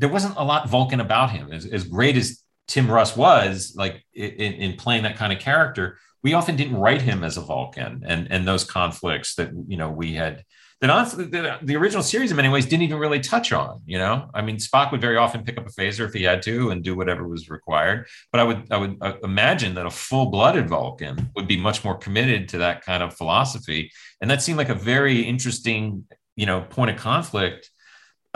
There 0.00 0.08
wasn't 0.08 0.36
a 0.36 0.44
lot 0.44 0.68
Vulcan 0.68 1.00
about 1.00 1.30
him. 1.30 1.52
As, 1.52 1.66
as 1.66 1.84
great 1.84 2.16
as 2.16 2.42
Tim 2.68 2.90
Russ 2.90 3.16
was, 3.16 3.74
like 3.76 4.04
in, 4.14 4.54
in 4.54 4.76
playing 4.76 5.02
that 5.02 5.16
kind 5.16 5.32
of 5.32 5.40
character, 5.40 5.98
we 6.22 6.34
often 6.34 6.54
didn't 6.56 6.76
write 6.76 7.02
him 7.02 7.24
as 7.24 7.36
a 7.36 7.40
Vulcan, 7.40 8.04
and 8.06 8.30
and 8.30 8.46
those 8.46 8.64
conflicts 8.64 9.34
that 9.36 9.50
you 9.66 9.76
know 9.76 9.90
we 9.90 10.14
had 10.14 10.44
that 10.80 11.10
the, 11.16 11.58
the 11.62 11.76
original 11.76 12.04
series 12.04 12.30
in 12.30 12.36
many 12.36 12.48
ways 12.48 12.64
didn't 12.64 12.84
even 12.84 12.98
really 12.98 13.18
touch 13.18 13.52
on. 13.52 13.80
You 13.84 13.98
know, 13.98 14.30
I 14.32 14.42
mean, 14.42 14.56
Spock 14.58 14.92
would 14.92 15.00
very 15.00 15.16
often 15.16 15.42
pick 15.42 15.58
up 15.58 15.66
a 15.66 15.70
phaser 15.70 16.06
if 16.06 16.12
he 16.12 16.22
had 16.22 16.42
to 16.42 16.70
and 16.70 16.84
do 16.84 16.94
whatever 16.94 17.26
was 17.26 17.50
required. 17.50 18.06
But 18.30 18.40
I 18.40 18.44
would 18.44 18.70
I 18.70 18.76
would 18.76 18.96
uh, 19.00 19.14
imagine 19.24 19.74
that 19.74 19.86
a 19.86 19.90
full 19.90 20.26
blooded 20.26 20.68
Vulcan 20.68 21.30
would 21.34 21.48
be 21.48 21.56
much 21.56 21.84
more 21.84 21.96
committed 21.96 22.48
to 22.50 22.58
that 22.58 22.84
kind 22.84 23.02
of 23.02 23.16
philosophy, 23.16 23.90
and 24.20 24.30
that 24.30 24.42
seemed 24.42 24.58
like 24.58 24.68
a 24.68 24.74
very 24.74 25.20
interesting 25.22 26.04
you 26.36 26.46
know 26.46 26.60
point 26.60 26.90
of 26.90 26.96
conflict 26.96 27.70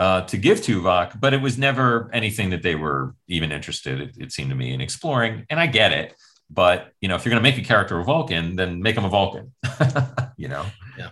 uh, 0.03 0.21
to 0.25 0.35
give 0.35 0.61
to 0.61 0.81
Tuvok, 0.81 1.17
but 1.21 1.33
it 1.33 1.41
was 1.41 1.57
never 1.57 2.09
anything 2.11 2.49
that 2.49 2.61
they 2.61 2.75
were 2.75 3.15
even 3.29 3.53
interested, 3.53 4.01
it, 4.01 4.17
it 4.17 4.31
seemed 4.33 4.49
to 4.49 4.55
me, 4.55 4.73
in 4.73 4.81
exploring. 4.81 5.45
And 5.49 5.61
I 5.61 5.67
get 5.67 5.93
it, 5.93 6.13
but 6.49 6.91
you 6.99 7.07
know, 7.07 7.15
if 7.15 7.23
you're 7.23 7.31
going 7.31 7.41
to 7.41 7.49
make 7.49 7.57
a 7.57 7.65
character 7.65 7.97
a 7.97 8.03
Vulcan, 8.03 8.57
then 8.57 8.81
make 8.81 8.97
him 8.97 9.05
a 9.05 9.09
Vulcan. 9.09 9.53
you 10.37 10.49
know, 10.49 10.65
yeah. 10.97 11.07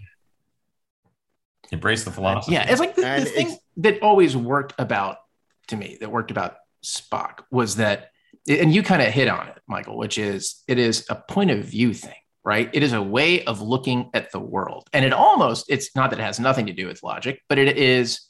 Embrace 1.72 2.04
the 2.04 2.12
philosophy. 2.12 2.52
Yeah, 2.52 2.70
it's 2.70 2.82
like 2.82 2.96
the, 2.96 3.04
the 3.04 3.24
thing 3.24 3.58
that 3.78 4.02
always 4.02 4.36
worked 4.36 4.74
about 4.78 5.20
to 5.68 5.78
me 5.78 5.98
that 6.02 6.12
worked 6.12 6.32
about 6.32 6.58
Spock 6.84 7.44
was 7.50 7.78
that, 7.78 8.12
and 8.50 8.76
you 8.76 8.84
kind 8.84 9.02
of 9.02 9.08
hit 9.08 9.30
on 9.30 9.48
it, 9.48 9.58
Michael, 9.68 9.98
which 9.98 10.18
is 10.18 10.64
it 10.68 10.78
is 10.78 11.06
a 11.10 11.16
point 11.16 11.50
of 11.50 11.64
view 11.64 11.94
thing, 11.94 12.20
right? 12.44 12.70
It 12.74 12.84
is 12.84 12.92
a 12.92 13.02
way 13.02 13.46
of 13.46 13.62
looking 13.62 14.10
at 14.14 14.34
the 14.34 14.40
world, 14.42 14.90
and 14.92 15.06
it 15.06 15.14
almost 15.14 15.68
it's 15.70 15.96
not 15.96 16.10
that 16.10 16.20
it 16.20 16.24
has 16.24 16.42
nothing 16.42 16.66
to 16.66 16.74
do 16.74 16.88
with 16.88 17.04
logic, 17.04 17.42
but 17.48 17.58
it 17.58 17.78
is 17.78 18.28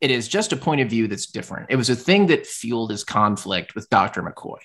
it 0.00 0.10
is 0.10 0.28
just 0.28 0.52
a 0.52 0.56
point 0.56 0.80
of 0.80 0.88
view 0.88 1.08
that's 1.08 1.26
different. 1.26 1.66
It 1.70 1.76
was 1.76 1.90
a 1.90 1.96
thing 1.96 2.26
that 2.26 2.46
fueled 2.46 2.90
his 2.90 3.04
conflict 3.04 3.74
with 3.74 3.88
Dr. 3.90 4.22
McCoy, 4.22 4.58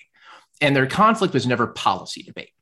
and 0.60 0.74
their 0.74 0.86
conflict 0.86 1.34
was 1.34 1.46
never 1.46 1.66
policy 1.66 2.22
debate, 2.22 2.52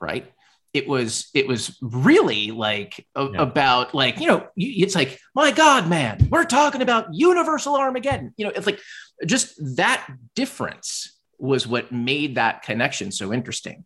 right? 0.00 0.30
it 0.72 0.88
was 0.88 1.28
it 1.34 1.46
was 1.46 1.78
really 1.82 2.50
like 2.50 3.06
a- 3.14 3.26
about 3.26 3.94
like 3.94 4.18
you 4.18 4.26
know 4.26 4.46
it's 4.56 4.94
like 4.94 5.18
my 5.34 5.50
god 5.50 5.88
man 5.88 6.28
we're 6.30 6.44
talking 6.44 6.82
about 6.82 7.12
universal 7.12 7.76
armageddon 7.76 8.32
you 8.36 8.44
know 8.44 8.52
it's 8.54 8.66
like 8.66 8.80
just 9.26 9.54
that 9.76 10.06
difference 10.34 11.18
was 11.38 11.66
what 11.66 11.92
made 11.92 12.36
that 12.36 12.62
connection 12.62 13.12
so 13.12 13.32
interesting 13.32 13.84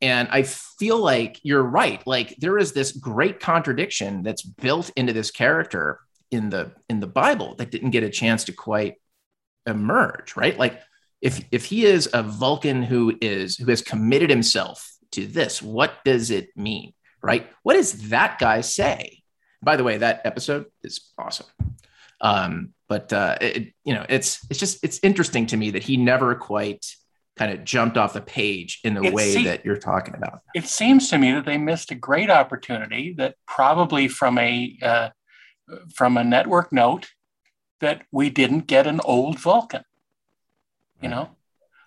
and 0.00 0.28
i 0.30 0.42
feel 0.42 0.98
like 0.98 1.38
you're 1.42 1.62
right 1.62 2.06
like 2.06 2.36
there 2.38 2.58
is 2.58 2.72
this 2.72 2.92
great 2.92 3.40
contradiction 3.40 4.22
that's 4.22 4.42
built 4.42 4.90
into 4.96 5.12
this 5.12 5.30
character 5.30 5.98
in 6.30 6.50
the 6.50 6.72
in 6.88 7.00
the 7.00 7.06
bible 7.06 7.54
that 7.56 7.70
didn't 7.70 7.90
get 7.90 8.02
a 8.02 8.10
chance 8.10 8.44
to 8.44 8.52
quite 8.52 8.94
emerge 9.66 10.36
right? 10.36 10.58
Like 10.58 10.80
if 11.20 11.44
if 11.52 11.66
he 11.66 11.84
is 11.84 12.08
a 12.14 12.22
vulcan 12.22 12.82
who 12.82 13.16
is 13.20 13.56
who 13.56 13.66
has 13.66 13.82
committed 13.82 14.30
himself 14.30 14.90
to 15.12 15.26
this 15.26 15.60
what 15.62 15.92
does 16.04 16.30
it 16.30 16.48
mean 16.56 16.92
right? 17.22 17.46
What 17.62 17.74
does 17.74 18.08
that 18.08 18.38
guy 18.38 18.62
say? 18.62 19.22
By 19.62 19.76
the 19.76 19.84
way 19.84 19.98
that 19.98 20.22
episode 20.24 20.66
is 20.82 21.12
awesome. 21.18 21.46
Um 22.20 22.72
but 22.88 23.12
uh 23.12 23.36
it, 23.40 23.72
you 23.84 23.94
know 23.94 24.06
it's 24.08 24.46
it's 24.50 24.58
just 24.58 24.82
it's 24.82 25.00
interesting 25.02 25.46
to 25.46 25.56
me 25.56 25.70
that 25.72 25.82
he 25.82 25.96
never 25.96 26.34
quite 26.34 26.86
kind 27.36 27.52
of 27.52 27.64
jumped 27.64 27.96
off 27.96 28.12
the 28.12 28.20
page 28.20 28.80
in 28.84 28.94
the 28.94 29.02
It 29.02 29.12
way 29.14 29.32
se- 29.32 29.44
that 29.44 29.64
you're 29.64 29.76
talking 29.76 30.14
about. 30.14 30.40
it 30.54 30.64
seems 30.66 31.08
to 31.10 31.18
me 31.18 31.32
that 31.32 31.44
they 31.44 31.56
missed 31.58 31.90
a 31.90 31.94
great 31.94 32.28
opportunity 32.30 33.14
that 33.18 33.34
probably 33.46 34.08
from 34.08 34.36
a 34.38 34.76
uh, 34.82 35.08
from 35.94 36.16
a 36.16 36.24
network 36.24 36.72
note 36.72 37.10
that 37.80 38.02
we 38.12 38.30
didn't 38.30 38.66
get 38.66 38.86
an 38.86 39.00
old 39.04 39.38
Vulcan. 39.38 39.84
You 41.02 41.08
know, 41.08 41.30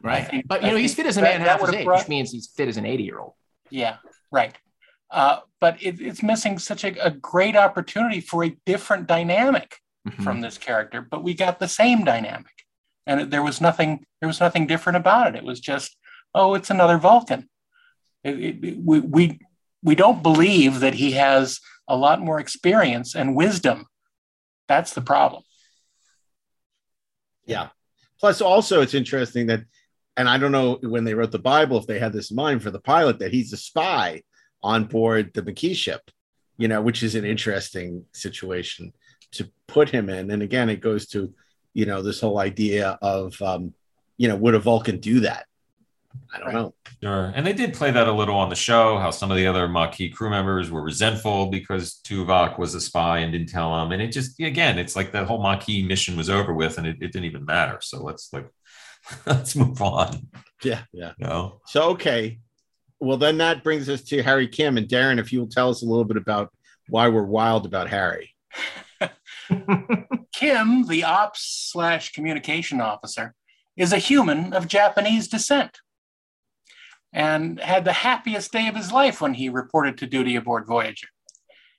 right 0.01 0.27
think- 0.27 0.47
but 0.47 0.61
you 0.61 0.67
I 0.67 0.71
know 0.71 0.77
he's 0.77 0.95
fit 0.95 1.05
as 1.05 1.17
a 1.17 1.21
man 1.21 1.41
half 1.41 1.61
his 1.61 1.69
age 1.69 1.85
brought- 1.85 1.99
which 1.99 2.07
means 2.09 2.31
he's 2.31 2.47
fit 2.47 2.67
as 2.67 2.77
an 2.77 2.85
80 2.85 3.03
year 3.03 3.19
old 3.19 3.33
Yeah, 3.69 3.97
right. 4.31 4.55
Uh, 5.11 5.41
but 5.59 5.81
it, 5.83 6.01
it's 6.01 6.23
missing 6.23 6.57
such 6.57 6.83
a, 6.83 7.05
a 7.05 7.11
great 7.11 7.55
opportunity 7.55 8.19
for 8.19 8.43
a 8.43 8.49
different 8.65 9.07
dynamic 9.07 9.79
Mm-hmm. 10.05 10.21
from 10.23 10.41
this 10.41 10.57
character. 10.57 10.99
But 11.01 11.23
we 11.23 11.33
got 11.33 11.59
the 11.59 11.67
same 11.69 12.03
dynamic, 12.03 12.65
and 13.07 13.21
it- 13.21 13.29
there 13.29 13.41
was 13.43 13.61
nothing. 13.61 14.05
There 14.19 14.27
was 14.27 14.41
nothing 14.41 14.67
different 14.67 14.97
about 14.97 15.27
it. 15.27 15.35
It 15.35 15.45
was 15.45 15.61
just, 15.61 15.95
oh, 16.35 16.55
it's 16.55 16.69
another 16.69 16.97
Vulcan. 16.97 17.47
It- 18.23 18.83
we 18.83 18.99
we 18.99 19.39
we 19.81 19.95
don't 19.95 20.21
believe 20.21 20.81
that 20.81 20.95
he 20.95 21.11
has 21.11 21.61
a 21.87 21.95
lot 21.95 22.21
more 22.21 22.39
experience 22.39 23.15
and 23.15 23.35
wisdom. 23.35 23.85
That's 24.67 24.93
the 24.93 25.01
problem. 25.01 25.43
Yeah. 27.45 27.69
Plus, 28.19 28.41
also, 28.41 28.81
it's 28.81 28.93
interesting 28.93 29.47
that, 29.47 29.63
and 30.15 30.29
I 30.29 30.37
don't 30.37 30.51
know 30.51 30.77
when 30.81 31.03
they 31.03 31.13
wrote 31.13 31.31
the 31.31 31.39
Bible 31.39 31.77
if 31.77 31.87
they 31.87 31.99
had 31.99 32.13
this 32.13 32.31
in 32.31 32.35
mind 32.35 32.63
for 32.63 32.71
the 32.71 32.79
pilot 32.79 33.19
that 33.19 33.33
he's 33.33 33.51
a 33.51 33.57
spy 33.57 34.21
on 34.61 34.85
board 34.85 35.31
the 35.33 35.41
Maquis 35.41 35.75
ship, 35.77 36.09
you 36.57 36.67
know, 36.67 36.81
which 36.81 37.03
is 37.03 37.15
an 37.15 37.25
interesting 37.25 38.05
situation 38.13 38.93
to 39.31 39.51
put 39.67 39.89
him 39.89 40.09
in. 40.09 40.31
And 40.31 40.41
again, 40.41 40.69
it 40.69 40.79
goes 40.79 41.07
to, 41.07 41.33
you 41.73 41.85
know, 41.85 42.01
this 42.01 42.21
whole 42.21 42.39
idea 42.39 42.97
of, 43.01 43.41
um, 43.41 43.73
you 44.17 44.27
know, 44.27 44.35
would 44.35 44.55
a 44.55 44.59
Vulcan 44.59 44.99
do 44.99 45.21
that? 45.21 45.47
I 46.33 46.39
don't 46.39 46.53
know. 46.53 46.73
Sure. 47.01 47.31
And 47.35 47.45
they 47.45 47.53
did 47.53 47.73
play 47.73 47.91
that 47.91 48.07
a 48.07 48.11
little 48.11 48.35
on 48.35 48.49
the 48.49 48.55
show, 48.55 48.97
how 48.97 49.11
some 49.11 49.29
of 49.29 49.37
the 49.37 49.45
other 49.45 49.67
Maquis 49.67 50.13
crew 50.13 50.29
members 50.29 50.71
were 50.71 50.81
resentful 50.81 51.47
because 51.47 51.99
Tuvok 52.03 52.57
was 52.57 52.73
a 52.73 52.81
spy 52.81 53.19
and 53.19 53.31
didn't 53.31 53.49
tell 53.49 53.75
them. 53.75 53.91
And 53.91 54.01
it 54.01 54.11
just, 54.11 54.39
again, 54.39 54.79
it's 54.79 54.95
like 54.95 55.11
that 55.11 55.27
whole 55.27 55.41
Maquis 55.41 55.83
mission 55.83 56.17
was 56.17 56.29
over 56.29 56.53
with 56.53 56.77
and 56.77 56.87
it, 56.87 56.97
it 57.01 57.11
didn't 57.11 57.25
even 57.25 57.45
matter. 57.45 57.77
So 57.81 58.01
let's 58.01 58.33
like, 58.33 58.47
let's 59.25 59.55
move 59.55 59.81
on. 59.81 60.27
Yeah, 60.63 60.81
yeah. 60.91 61.13
No. 61.19 61.61
So 61.67 61.89
okay. 61.91 62.39
Well, 62.99 63.17
then 63.17 63.37
that 63.39 63.63
brings 63.63 63.89
us 63.89 64.01
to 64.05 64.23
Harry 64.23 64.47
Kim 64.47 64.77
and 64.77 64.87
Darren. 64.87 65.19
If 65.19 65.33
you'll 65.33 65.47
tell 65.47 65.69
us 65.69 65.83
a 65.83 65.85
little 65.85 66.05
bit 66.05 66.17
about 66.17 66.51
why 66.87 67.09
we're 67.09 67.23
wild 67.23 67.65
about 67.65 67.89
Harry. 67.89 68.33
Kim, 70.33 70.87
the 70.87 71.03
ops 71.03 71.69
slash 71.71 72.13
communication 72.13 72.79
officer, 72.79 73.35
is 73.75 73.91
a 73.91 73.97
human 73.97 74.53
of 74.53 74.67
Japanese 74.67 75.27
descent 75.27 75.79
and 77.13 77.59
had 77.59 77.85
the 77.85 77.93
happiest 77.93 78.51
day 78.51 78.67
of 78.67 78.75
his 78.75 78.91
life 78.91 79.21
when 79.21 79.35
he 79.35 79.47
reported 79.47 79.97
to 79.99 80.07
duty 80.07 80.35
aboard 80.35 80.65
Voyager. 80.65 81.07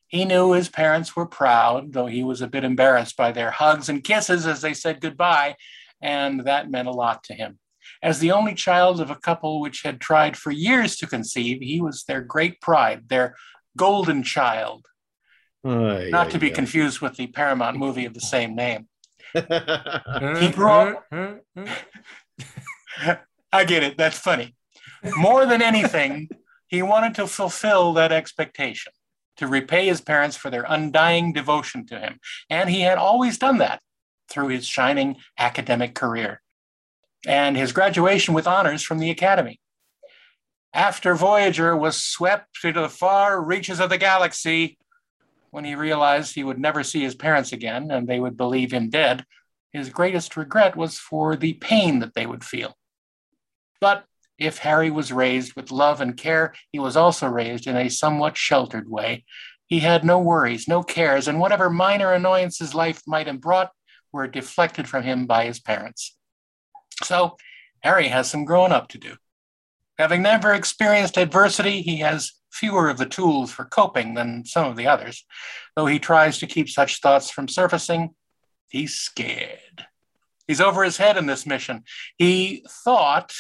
He 0.07 0.25
knew 0.25 0.53
his 0.53 0.69
parents 0.69 1.17
were 1.17 1.27
proud, 1.27 1.93
though 1.93 2.07
he 2.07 2.23
was 2.23 2.41
a 2.41 2.47
bit 2.47 2.63
embarrassed 2.63 3.17
by 3.17 3.33
their 3.33 3.51
hugs 3.51 3.89
and 3.89 4.05
kisses 4.05 4.47
as 4.47 4.61
they 4.61 4.73
said 4.73 5.01
goodbye, 5.01 5.57
and 6.01 6.45
that 6.45 6.71
meant 6.71 6.87
a 6.87 6.93
lot 6.93 7.25
to 7.25 7.35
him. 7.35 7.59
As 8.03 8.21
the 8.21 8.31
only 8.31 8.55
child 8.55 9.01
of 9.01 9.11
a 9.11 9.17
couple 9.17 9.61
which 9.61 9.83
had 9.83 10.01
tried 10.01 10.37
for 10.37 10.53
years 10.53 10.97
to 10.97 11.07
conceive, 11.07 11.61
he 11.61 11.81
was 11.81 12.05
their 12.05 12.21
great 12.21 12.61
pride, 12.61 13.09
their 13.09 13.35
golden 13.77 14.23
child, 14.23 14.87
Ay, 15.65 16.11
not 16.11 16.31
to 16.31 16.39
be 16.39 16.51
ay. 16.53 16.55
confused 16.55 17.01
with 17.01 17.17
the 17.17 17.27
Paramount 17.27 17.77
movie 17.77 18.05
of 18.05 18.15
the 18.15 18.21
same 18.21 18.55
name. 18.55 18.87
he 19.35 20.49
grew 20.51 20.71
up. 20.71 21.05
I 23.53 23.65
get 23.65 23.83
it. 23.83 23.97
That's 23.97 24.19
funny. 24.19 24.55
More 25.17 25.47
than 25.47 25.63
anything, 25.63 26.29
he 26.67 26.83
wanted 26.83 27.15
to 27.17 27.27
fulfill 27.27 27.93
that 27.95 28.13
expectation, 28.13 28.93
to 29.37 29.47
repay 29.47 29.87
his 29.87 30.01
parents 30.01 30.37
for 30.37 30.51
their 30.51 30.65
undying 30.67 31.33
devotion 31.33 31.87
to 31.87 31.99
him. 31.99 32.19
And 32.49 32.71
he 32.71 32.81
had 32.81 32.99
always 32.99 33.39
done 33.39 33.59
that 33.59 33.81
through 34.31 34.49
his 34.49 34.67
shining 34.67 35.17
academic 35.39 35.95
career 35.95 36.41
and 37.27 37.57
his 37.57 37.73
graduation 37.73 38.35
with 38.35 38.47
honors 38.47 38.83
from 38.83 38.99
the 38.99 39.11
Academy. 39.11 39.61
After 40.73 41.15
Voyager 41.15 41.77
was 41.77 42.03
swept 42.03 42.65
into 42.65 42.81
the 42.81 42.89
far 42.89 43.41
reaches 43.43 43.81
of 43.81 43.91
the 43.91 43.99
galaxy, 43.99 44.79
when 45.51 45.65
he 45.65 45.77
realized 45.77 46.35
he 46.35 46.43
would 46.43 46.59
never 46.59 46.83
see 46.83 47.03
his 47.03 47.15
parents 47.15 47.53
again 47.53 47.91
and 47.91 48.09
they 48.09 48.19
would 48.19 48.37
believe 48.37 48.73
him 48.73 48.91
dead, 48.91 49.25
his 49.73 49.89
greatest 49.89 50.37
regret 50.37 50.77
was 50.77 50.99
for 50.99 51.37
the 51.37 51.53
pain 51.55 52.01
that 52.01 52.15
they 52.15 52.27
would 52.27 52.43
feel. 52.43 52.77
But 53.81 54.05
if 54.39 54.59
Harry 54.59 54.91
was 54.91 55.13
raised 55.13 55.55
with 55.55 55.71
love 55.71 56.01
and 56.01 56.17
care, 56.17 56.55
he 56.73 56.79
was 56.79 56.97
also 56.97 57.27
raised 57.27 57.67
in 57.67 57.77
a 57.77 57.89
somewhat 57.89 58.37
sheltered 58.37 58.89
way. 58.89 59.25
He 59.67 59.81
had 59.81 60.05
no 60.05 60.19
worries, 60.19 60.69
no 60.69 60.83
cares, 60.83 61.29
and 61.29 61.41
whatever 61.41 61.71
minor 61.71 62.13
annoyances 62.13 62.75
life 62.75 63.03
might 63.07 63.27
have 63.27 63.41
brought 63.41 63.71
were 64.13 64.27
deflected 64.27 64.89
from 64.89 65.03
him 65.03 65.27
by 65.27 65.47
his 65.47 65.61
parents. 65.61 66.17
So 67.03 67.37
Harry 67.81 68.09
has 68.09 68.31
some 68.31 68.45
growing 68.45 68.73
up 68.73 68.89
to 68.89 68.99
do. 68.99 69.17
Having 69.99 70.23
never 70.23 70.53
experienced 70.53 71.17
adversity, 71.17 71.83
he 71.83 71.99
has 71.99 72.33
fewer 72.51 72.89
of 72.89 72.99
the 72.99 73.07
tools 73.07 73.51
for 73.51 73.65
coping 73.65 74.15
than 74.15 74.45
some 74.45 74.67
of 74.69 74.77
the 74.77 74.87
others. 74.87 75.25
Though 75.77 75.87
he 75.87 75.99
tries 75.99 76.39
to 76.39 76.47
keep 76.47 76.69
such 76.69 77.01
thoughts 77.01 77.31
from 77.31 77.49
surfacing, 77.49 78.15
he's 78.69 78.95
scared. 78.95 79.87
He's 80.47 80.61
over 80.61 80.85
his 80.85 80.99
head 80.99 81.17
in 81.17 81.27
this 81.27 81.47
mission. 81.47 81.85
He 82.17 82.65
thought 82.69 83.33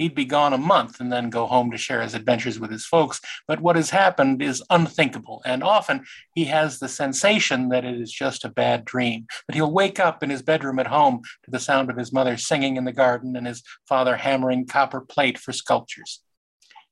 he'd 0.00 0.14
be 0.14 0.24
gone 0.24 0.54
a 0.54 0.58
month 0.58 0.98
and 0.98 1.12
then 1.12 1.28
go 1.28 1.46
home 1.46 1.70
to 1.70 1.76
share 1.76 2.00
his 2.00 2.14
adventures 2.14 2.58
with 2.58 2.70
his 2.70 2.86
folks. 2.86 3.20
But 3.46 3.60
what 3.60 3.76
has 3.76 3.90
happened 3.90 4.40
is 4.40 4.64
unthinkable. 4.70 5.42
And 5.44 5.62
often 5.62 6.06
he 6.34 6.46
has 6.46 6.78
the 6.78 6.88
sensation 6.88 7.68
that 7.68 7.84
it 7.84 8.00
is 8.00 8.10
just 8.10 8.46
a 8.46 8.48
bad 8.48 8.86
dream, 8.86 9.26
But 9.46 9.56
he'll 9.56 9.70
wake 9.70 10.00
up 10.00 10.22
in 10.22 10.30
his 10.30 10.40
bedroom 10.40 10.78
at 10.78 10.86
home 10.86 11.20
to 11.44 11.50
the 11.50 11.60
sound 11.60 11.90
of 11.90 11.98
his 11.98 12.14
mother 12.14 12.38
singing 12.38 12.78
in 12.78 12.86
the 12.86 12.92
garden 12.92 13.36
and 13.36 13.46
his 13.46 13.62
father 13.86 14.16
hammering 14.16 14.66
copper 14.66 15.02
plate 15.02 15.36
for 15.36 15.52
sculptures. 15.52 16.22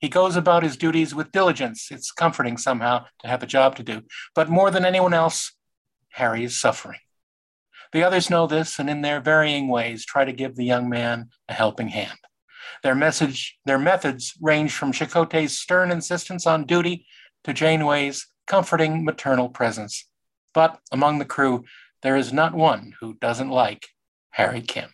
He 0.00 0.10
goes 0.10 0.36
about 0.36 0.62
his 0.62 0.76
duties 0.76 1.14
with 1.14 1.32
diligence. 1.32 1.88
It's 1.90 2.12
comforting 2.12 2.58
somehow 2.58 3.06
to 3.20 3.28
have 3.28 3.42
a 3.42 3.46
job 3.46 3.74
to 3.76 3.82
do. 3.82 4.02
But 4.34 4.50
more 4.50 4.70
than 4.70 4.84
anyone 4.84 5.14
else, 5.14 5.54
Harry 6.10 6.44
is 6.44 6.60
suffering. 6.60 7.00
The 7.92 8.02
others 8.04 8.28
know 8.28 8.46
this 8.46 8.78
and 8.78 8.90
in 8.90 9.00
their 9.00 9.18
varying 9.18 9.68
ways 9.68 10.04
try 10.04 10.26
to 10.26 10.32
give 10.32 10.56
the 10.56 10.66
young 10.66 10.90
man 10.90 11.30
a 11.48 11.54
helping 11.54 11.88
hand. 11.88 12.18
Their 12.82 12.94
message, 12.94 13.58
their 13.64 13.78
methods 13.78 14.34
range 14.40 14.72
from 14.72 14.92
Chakotay's 14.92 15.58
stern 15.58 15.90
insistence 15.90 16.46
on 16.46 16.64
duty 16.64 17.06
to 17.44 17.52
Janeway's 17.52 18.26
comforting 18.46 19.04
maternal 19.04 19.48
presence. 19.48 20.06
But 20.54 20.78
among 20.92 21.18
the 21.18 21.24
crew, 21.24 21.64
there 22.02 22.16
is 22.16 22.32
not 22.32 22.54
one 22.54 22.94
who 23.00 23.14
doesn't 23.14 23.50
like 23.50 23.88
Harry 24.30 24.60
Kim. 24.60 24.90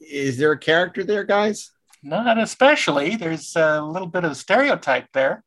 Is 0.00 0.36
there 0.36 0.52
a 0.52 0.58
character 0.58 1.04
there, 1.04 1.24
guys? 1.24 1.70
Not 2.02 2.38
especially. 2.38 3.16
There's 3.16 3.54
a 3.56 3.80
little 3.80 4.08
bit 4.08 4.24
of 4.24 4.36
stereotype 4.36 5.06
there. 5.12 5.44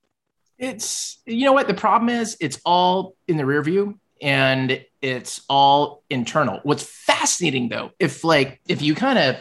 It's 0.57 1.21
you 1.25 1.45
know 1.45 1.51
what 1.51 1.67
the 1.67 1.73
problem 1.73 2.09
is. 2.09 2.37
It's 2.39 2.61
all 2.65 3.15
in 3.27 3.35
the 3.35 3.45
rear 3.45 3.61
view 3.61 3.99
and 4.21 4.83
it's 5.01 5.41
all 5.49 6.03
internal. 6.09 6.61
What's 6.63 6.83
fascinating 6.83 7.69
though, 7.69 7.91
if 7.99 8.23
like 8.23 8.61
if 8.67 8.81
you 8.81 8.95
kind 8.95 9.19
of 9.19 9.35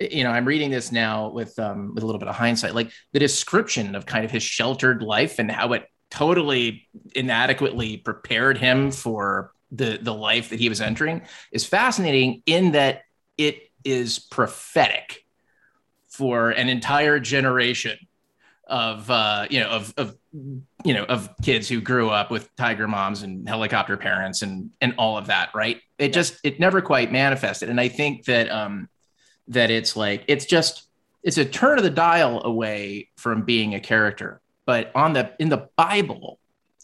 you 0.00 0.22
know, 0.22 0.30
I'm 0.30 0.44
reading 0.44 0.70
this 0.70 0.92
now 0.92 1.30
with 1.30 1.58
um 1.58 1.94
with 1.94 2.02
a 2.02 2.06
little 2.06 2.18
bit 2.18 2.28
of 2.28 2.36
hindsight, 2.36 2.74
like 2.74 2.90
the 3.12 3.18
description 3.18 3.94
of 3.94 4.06
kind 4.06 4.24
of 4.24 4.30
his 4.30 4.42
sheltered 4.42 5.02
life 5.02 5.38
and 5.38 5.50
how 5.50 5.72
it 5.72 5.84
totally 6.10 6.88
inadequately 7.14 7.98
prepared 7.98 8.58
him 8.58 8.90
for 8.90 9.52
the 9.70 9.98
the 10.00 10.14
life 10.14 10.50
that 10.50 10.58
he 10.58 10.68
was 10.68 10.80
entering 10.80 11.22
is 11.52 11.64
fascinating 11.64 12.42
in 12.46 12.72
that 12.72 13.02
it 13.36 13.70
is 13.84 14.18
prophetic 14.18 15.24
for 16.08 16.50
an 16.50 16.68
entire 16.68 17.20
generation 17.20 17.98
of 18.66 19.10
uh, 19.10 19.46
you 19.50 19.60
know 19.60 19.68
of 19.68 19.92
of 19.96 20.16
you 20.84 20.94
know 20.94 21.04
of 21.04 21.28
kids 21.42 21.68
who 21.68 21.80
grew 21.80 22.08
up 22.08 22.30
with 22.30 22.54
tiger 22.56 22.86
moms 22.86 23.22
and 23.22 23.48
helicopter 23.48 23.96
parents 23.96 24.42
and 24.42 24.70
and 24.80 24.94
all 24.96 25.18
of 25.18 25.26
that 25.26 25.50
right? 25.54 25.80
It 25.98 26.12
just 26.12 26.38
it 26.44 26.60
never 26.60 26.80
quite 26.80 27.10
manifested. 27.10 27.68
And 27.68 27.80
i 27.80 27.88
think 27.88 28.24
that 28.26 28.50
um 28.50 28.88
that 29.48 29.70
it's 29.70 29.96
like 29.96 30.24
it's 30.28 30.44
just 30.44 30.88
it's 31.22 31.38
a 31.38 31.44
turn 31.44 31.78
of 31.78 31.84
the 31.84 31.90
dial 31.90 32.42
away 32.44 33.08
from 33.16 33.42
being 33.42 33.74
a 33.74 33.80
character. 33.80 34.40
But 34.66 34.92
on 34.94 35.14
the 35.14 35.32
in 35.38 35.48
the 35.48 35.68
bible 35.76 36.38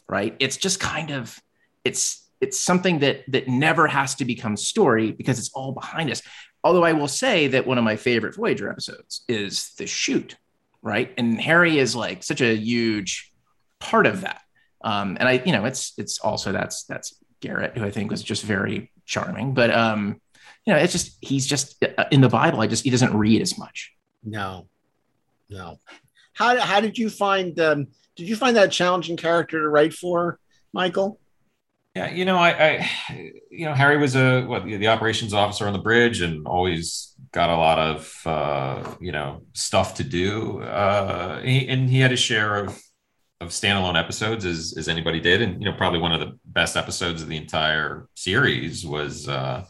right 0.07 0.37
it's 0.39 0.57
just 0.59 0.81
kind 0.81 1.11
of 1.11 1.39
it's 1.85 2.29
it's 2.41 2.61
something 2.61 2.99
that 2.99 3.25
that 3.29 3.49
never 3.49 3.87
has 3.87 4.15
to 4.17 4.25
become 4.25 4.57
story 4.57 5.13
because 5.13 5.39
it's 5.39 5.51
all 5.55 5.73
behind 5.73 6.11
us. 6.11 6.23
Although 6.63 6.85
i 6.85 6.93
will 6.93 7.09
say 7.09 7.47
that 7.49 7.67
one 7.67 7.79
of 7.79 7.85
my 7.85 7.97
favorite 7.97 8.35
voyager 8.35 8.71
episodes 8.71 9.23
is 9.29 9.73
the 9.77 9.87
Chute 9.87 10.37
right? 10.83 11.13
And 11.17 11.41
harry 11.41 11.79
is 11.79 11.97
like 11.97 12.23
such 12.23 12.41
a 12.41 12.55
huge 12.55 13.33
part 13.81 14.07
of 14.07 14.23
that. 14.23 14.41
Um 14.83 15.17
and 15.21 15.29
i 15.29 15.43
you 15.45 15.53
know 15.53 15.65
it's 15.65 15.93
it's 15.99 16.19
also 16.21 16.53
that's 16.53 16.85
that's 16.85 17.15
garrett 17.41 17.77
who 17.77 17.85
i 17.85 17.91
think 17.91 18.11
was 18.11 18.23
just 18.23 18.43
very 18.45 18.91
charming. 19.05 19.53
But 19.53 19.71
um 19.71 20.21
you 20.67 20.73
know 20.73 20.79
it's 20.79 20.93
just 20.93 21.17
he's 21.21 21.47
just 21.47 21.83
uh, 21.85 22.05
in 22.11 22.21
the 22.21 22.29
bible 22.29 22.61
i 22.61 22.67
just 22.67 22.85
he 22.85 22.91
doesn't 22.91 23.17
read 23.17 23.41
as 23.43 23.59
much 23.59 23.93
No, 24.25 24.67
no. 25.51 25.79
How 26.33 26.59
how 26.59 26.81
did 26.81 26.97
you 26.99 27.11
find? 27.11 27.59
Um, 27.61 27.89
did 28.17 28.29
you 28.29 28.37
find 28.37 28.57
that 28.57 28.73
challenging 28.73 29.17
character 29.17 29.61
to 29.61 29.69
write 29.69 29.93
for, 29.93 30.39
Michael? 30.73 31.21
Yeah, 31.95 32.11
you 32.11 32.25
know, 32.25 32.37
I, 32.37 32.51
I 32.51 32.91
you 33.51 33.67
know, 33.67 33.75
Harry 33.75 33.99
was 33.99 34.17
a 34.17 34.45
what 34.47 34.65
the 34.65 34.89
operations 34.89 35.33
officer 35.35 35.67
on 35.67 35.73
the 35.73 35.79
bridge, 35.79 36.23
and 36.23 36.47
always 36.47 37.15
got 37.33 37.51
a 37.51 37.57
lot 37.57 37.79
of 37.79 38.21
uh, 38.27 38.95
you 39.01 39.13
know 39.13 39.43
stuff 39.53 39.95
to 39.97 40.05
do. 40.05 40.61
Uh, 40.63 41.41
he, 41.43 41.69
and 41.69 41.89
he 41.89 42.01
had 42.01 42.13
a 42.13 42.17
share 42.17 42.57
of 42.57 42.83
of 43.41 43.51
standalone 43.51 43.99
episodes, 43.99 44.45
as 44.45 44.75
as 44.77 44.89
anybody 44.89 45.21
did, 45.21 45.43
and 45.43 45.63
you 45.63 45.71
know, 45.71 45.77
probably 45.77 46.01
one 46.01 46.13
of 46.13 46.21
the 46.21 46.37
best 46.47 46.77
episodes 46.77 47.23
of 47.23 47.29
the 47.29 47.37
entire 47.37 48.09
series 48.15 48.85
was. 48.87 49.29
Uh, 49.29 49.65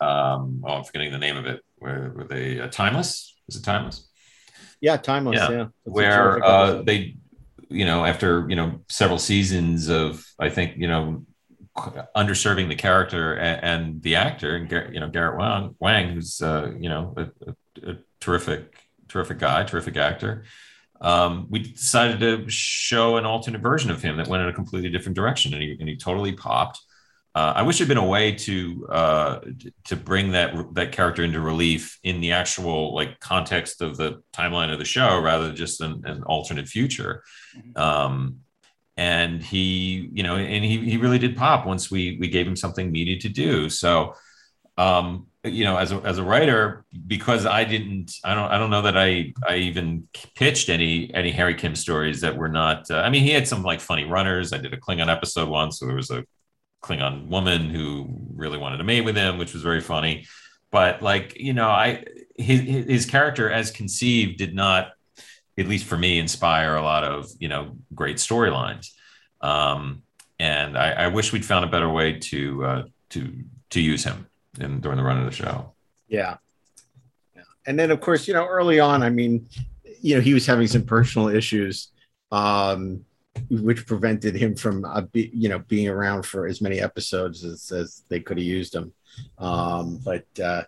um, 0.00 0.62
oh, 0.64 0.74
I'm 0.74 0.84
forgetting 0.84 1.12
the 1.12 1.18
name 1.18 1.36
of 1.36 1.46
it. 1.46 1.62
Where 1.76 2.12
were 2.14 2.24
they? 2.24 2.60
Uh, 2.60 2.68
timeless? 2.68 3.34
Is 3.48 3.56
it 3.56 3.64
timeless? 3.64 4.08
Yeah, 4.80 4.96
timeless. 4.96 5.36
Yeah, 5.36 5.62
a 5.62 5.68
where 5.84 6.44
uh, 6.44 6.82
they, 6.82 7.16
you 7.68 7.84
know, 7.84 8.04
after 8.04 8.46
you 8.48 8.56
know 8.56 8.80
several 8.88 9.18
seasons 9.18 9.88
of, 9.88 10.24
I 10.38 10.50
think 10.50 10.76
you 10.76 10.88
know, 10.88 11.24
underserving 12.16 12.68
the 12.68 12.76
character 12.76 13.34
and, 13.34 13.64
and 13.64 14.02
the 14.02 14.16
actor, 14.16 14.56
and 14.56 14.70
you 14.94 15.00
know 15.00 15.08
Garrett 15.08 15.38
Wang, 15.38 15.74
Wang 15.78 16.14
who's 16.14 16.40
uh, 16.42 16.72
you 16.78 16.88
know 16.88 17.14
a, 17.16 17.22
a, 17.22 17.90
a 17.90 17.96
terrific, 18.20 18.74
terrific 19.08 19.38
guy, 19.38 19.64
terrific 19.64 19.96
actor. 19.96 20.44
Um, 21.00 21.48
we 21.50 21.58
decided 21.58 22.20
to 22.20 22.48
show 22.48 23.16
an 23.16 23.26
alternate 23.26 23.60
version 23.60 23.90
of 23.90 24.00
him 24.00 24.16
that 24.16 24.28
went 24.28 24.42
in 24.42 24.48
a 24.48 24.52
completely 24.52 24.90
different 24.90 25.16
direction, 25.16 25.52
and 25.52 25.62
he, 25.62 25.76
and 25.78 25.88
he 25.88 25.96
totally 25.96 26.32
popped. 26.32 26.80
Uh, 27.34 27.52
I 27.56 27.62
wish 27.62 27.78
there'd 27.78 27.88
been 27.88 27.98
a 27.98 28.06
way 28.06 28.32
to 28.32 28.86
uh, 28.88 29.40
to 29.86 29.96
bring 29.96 30.32
that 30.32 30.54
that 30.74 30.92
character 30.92 31.24
into 31.24 31.40
relief 31.40 31.98
in 32.04 32.20
the 32.20 32.32
actual 32.32 32.94
like 32.94 33.18
context 33.18 33.82
of 33.82 33.96
the 33.96 34.22
timeline 34.32 34.72
of 34.72 34.78
the 34.78 34.84
show, 34.84 35.20
rather 35.20 35.46
than 35.46 35.56
just 35.56 35.80
an, 35.80 36.02
an 36.04 36.22
alternate 36.22 36.68
future. 36.68 37.24
Um, 37.74 38.40
and 38.96 39.42
he, 39.42 40.08
you 40.12 40.22
know, 40.22 40.36
and 40.36 40.64
he 40.64 40.78
he 40.88 40.96
really 40.96 41.18
did 41.18 41.36
pop 41.36 41.66
once 41.66 41.90
we 41.90 42.16
we 42.20 42.28
gave 42.28 42.46
him 42.46 42.54
something 42.54 42.92
meaty 42.92 43.18
to 43.18 43.28
do. 43.28 43.68
So, 43.68 44.14
um, 44.78 45.26
you 45.42 45.64
know, 45.64 45.76
as 45.76 45.90
a 45.90 45.96
as 45.96 46.18
a 46.18 46.22
writer, 46.22 46.84
because 47.04 47.46
I 47.46 47.64
didn't, 47.64 48.12
I 48.22 48.34
don't, 48.36 48.50
I 48.52 48.58
don't 48.58 48.70
know 48.70 48.82
that 48.82 48.96
I 48.96 49.34
I 49.44 49.56
even 49.56 50.06
pitched 50.36 50.68
any 50.68 51.12
any 51.12 51.32
Harry 51.32 51.56
Kim 51.56 51.74
stories 51.74 52.20
that 52.20 52.36
were 52.36 52.48
not. 52.48 52.88
Uh, 52.88 52.98
I 52.98 53.10
mean, 53.10 53.22
he 53.22 53.30
had 53.30 53.48
some 53.48 53.64
like 53.64 53.80
funny 53.80 54.04
runners. 54.04 54.52
I 54.52 54.58
did 54.58 54.72
a 54.72 54.76
Klingon 54.76 55.08
episode 55.08 55.48
once, 55.48 55.80
so 55.80 55.86
there 55.86 55.96
was 55.96 56.12
a 56.12 56.24
Klingon 56.84 57.28
woman 57.28 57.70
who 57.70 58.08
really 58.34 58.58
wanted 58.58 58.76
to 58.76 58.84
mate 58.84 59.00
with 59.00 59.16
him, 59.16 59.38
which 59.38 59.54
was 59.54 59.62
very 59.62 59.80
funny. 59.80 60.26
But 60.70 61.02
like, 61.02 61.38
you 61.38 61.54
know, 61.54 61.68
I 61.68 62.04
his 62.36 62.60
his 62.60 63.06
character 63.06 63.50
as 63.50 63.70
conceived 63.70 64.38
did 64.38 64.54
not, 64.54 64.92
at 65.56 65.66
least 65.66 65.86
for 65.86 65.96
me, 65.96 66.18
inspire 66.18 66.76
a 66.76 66.82
lot 66.82 67.04
of 67.04 67.28
you 67.38 67.48
know 67.48 67.76
great 67.94 68.16
storylines. 68.18 68.90
Um, 69.40 70.02
and 70.38 70.76
I, 70.76 70.90
I 70.90 71.06
wish 71.08 71.32
we'd 71.32 71.44
found 71.44 71.64
a 71.64 71.68
better 71.68 71.88
way 71.88 72.18
to 72.18 72.64
uh, 72.64 72.82
to 73.10 73.32
to 73.70 73.80
use 73.80 74.04
him 74.04 74.26
in 74.60 74.80
during 74.80 74.98
the 74.98 75.04
run 75.04 75.18
of 75.18 75.24
the 75.24 75.32
show. 75.32 75.72
Yeah. 76.08 76.36
yeah. 77.34 77.42
And 77.66 77.78
then, 77.78 77.90
of 77.90 78.00
course, 78.00 78.28
you 78.28 78.34
know, 78.34 78.46
early 78.46 78.78
on, 78.78 79.02
I 79.02 79.10
mean, 79.10 79.48
you 80.00 80.14
know, 80.16 80.20
he 80.20 80.34
was 80.34 80.46
having 80.46 80.66
some 80.66 80.84
personal 80.84 81.28
issues, 81.28 81.88
um, 82.30 83.04
which 83.50 83.86
prevented 83.86 84.34
him 84.34 84.54
from, 84.54 84.84
uh, 84.84 85.02
be, 85.02 85.30
you 85.34 85.48
know, 85.48 85.58
being 85.58 85.88
around 85.88 86.24
for 86.24 86.46
as 86.46 86.60
many 86.60 86.80
episodes 86.80 87.44
as, 87.44 87.70
as 87.72 88.02
they 88.08 88.20
could 88.20 88.38
have 88.38 88.46
used 88.46 88.74
him. 88.74 88.92
Um, 89.38 90.00
but 90.04 90.26
uh, 90.42 90.64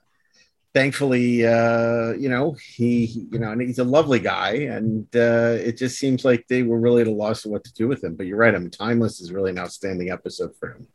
thankfully, 0.75 1.47
uh, 1.47 2.13
you 2.13 2.29
know, 2.29 2.57
he, 2.75 3.27
you 3.31 3.39
know, 3.39 3.51
and 3.51 3.63
he's 3.63 3.79
a 3.79 3.85
lovely 3.85 4.19
guy, 4.19 4.53
and 4.71 5.07
uh, 5.17 5.57
it 5.59 5.79
just 5.79 5.99
seems 5.99 6.25
like 6.25 6.47
they 6.49 6.63
were 6.63 6.79
really 6.79 7.03
at 7.03 7.09
a 7.09 7.13
loss 7.13 7.45
of 7.45 7.51
what 7.51 7.65
to 7.65 7.73
do 7.75 7.89
with 7.89 8.05
him. 8.05 8.15
But 8.15 8.27
you're 8.27 8.37
right. 8.37 8.55
I 8.55 8.59
mean, 8.59 8.71
Timeless 8.71 9.21
is 9.21 9.33
really 9.33 9.51
an 9.51 9.59
outstanding 9.59 10.11
episode 10.11 10.55
for 10.61 10.73
him. 10.73 10.87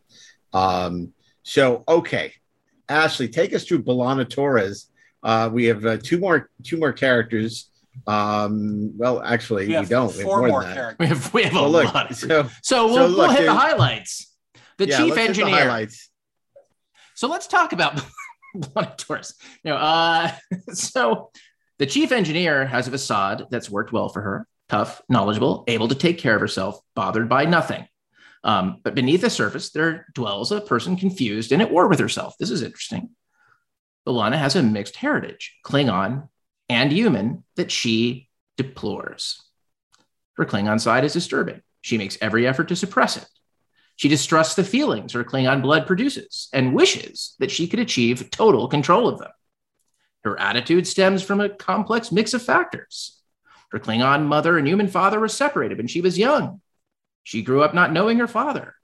Um, 0.54 1.14
so, 1.44 1.84
okay, 1.88 2.34
Ashley, 2.88 3.28
take 3.28 3.56
us 3.56 3.66
through 3.66 3.84
B'Elanna 3.84 4.30
Torres. 4.30 4.88
Uh, 5.24 5.50
we 5.52 5.66
have 5.66 5.86
uh, 5.86 5.98
two 5.98 6.20
more 6.20 6.50
two 6.64 6.78
more 6.78 6.94
characters. 6.94 7.71
Um, 8.08 8.98
well, 8.98 9.22
actually, 9.22 9.68
we, 9.68 9.80
We 9.80 9.86
don't. 9.86 10.08
We 10.12 10.18
have 10.20 10.24
four 10.24 10.40
more, 10.40 10.48
more 10.48 10.62
than 10.64 10.70
that. 10.70 10.76
characters. 10.76 11.00
We 11.00 11.08
have- 11.08 11.34
we 11.34 11.44
have 11.44 11.56
a 11.56 11.68
look, 11.68 11.94
lot 11.94 12.12
of- 12.12 12.18
So, 12.18 12.50
So 12.64 12.88
we'll, 12.88 13.16
we'll 13.16 13.30
hit 13.30 13.46
the 13.46 13.54
highlights. 13.54 14.34
The 14.78 14.88
Yeah, 14.88 14.98
chief 14.98 15.10
let's 15.16 15.18
hit 15.20 15.36
the 15.36 15.42
engineer. 15.44 15.60
highlights. 15.60 16.10
So 17.16 17.28
let's 17.28 17.48
talk 17.48 17.74
about 17.74 18.02
B'Elanna 18.56 18.98
Torres. 18.98 19.36
No, 19.64 19.76
uh, 19.76 20.32
so 20.74 21.32
the 21.78 21.86
chief 21.86 22.12
engineer 22.12 22.66
has 22.66 22.88
a 22.88 22.92
facade 22.92 23.46
that's 23.52 23.70
worked 23.70 23.92
well 23.92 24.10
for 24.10 24.22
her. 24.22 24.48
Tough, 24.70 25.02
knowledgeable, 25.10 25.66
able 25.68 25.88
to 25.90 25.96
take 25.96 26.18
care 26.18 26.34
of 26.36 26.42
herself, 26.42 26.80
bothered 26.96 27.28
by 27.30 27.46
nothing. 27.46 27.86
Um, 28.44 28.78
but 28.84 28.96
beneath 28.96 29.22
the 29.22 29.30
surface, 29.30 29.70
there 29.72 30.08
dwells 30.16 30.52
a 30.52 30.62
person 30.62 30.96
confused 30.96 31.52
and 31.52 31.62
at 31.62 31.70
war 31.72 31.88
with 31.88 32.00
herself. 32.00 32.36
This 32.40 32.50
is 32.50 32.64
interesting. 32.64 33.10
B'Elanna 34.08 34.38
has 34.38 34.56
a 34.56 34.64
mixed 34.64 34.96
heritage, 34.96 35.58
Klingon 35.64 36.28
and 36.72 36.92
human, 36.92 37.44
that 37.56 37.72
she 37.72 38.30
deplores. 38.58 39.42
Her 40.38 40.46
Klingon 40.46 40.80
side 40.80 41.04
is 41.04 41.14
disturbing. 41.14 41.62
She 41.82 41.98
makes 41.98 42.18
every 42.22 42.48
effort 42.48 42.70
to 42.70 42.76
suppress 42.76 43.18
it. 43.18 43.28
She 43.96 44.08
distrusts 44.08 44.56
the 44.56 44.64
feelings 44.64 45.14
her 45.14 45.24
Klingon 45.24 45.62
blood 45.62 45.86
produces 45.86 46.50
and 46.54 46.74
wishes 46.74 47.36
that 47.40 47.52
she 47.52 47.68
could 47.68 47.80
achieve 47.80 48.32
total 48.32 48.68
control 48.68 49.08
of 49.08 49.20
them. 49.20 49.30
Her 50.24 50.40
attitude 50.40 50.88
stems 50.88 51.22
from 51.22 51.42
a 51.42 51.50
complex 51.50 52.12
mix 52.12 52.34
of 52.34 52.42
factors. 52.42 53.22
Her 53.72 53.80
Klingon 53.80 54.26
mother 54.26 54.58
and 54.58 54.68
human 54.68 54.88
father 54.88 55.20
were 55.20 55.28
separated 55.28 55.78
when 55.78 55.88
she 55.88 56.02
was 56.02 56.18
young. 56.18 56.62
She 57.24 57.44
grew 57.44 57.64
up 57.64 57.74
not 57.74 57.94
knowing 57.94 58.20
her 58.20 58.28
father. 58.28 58.76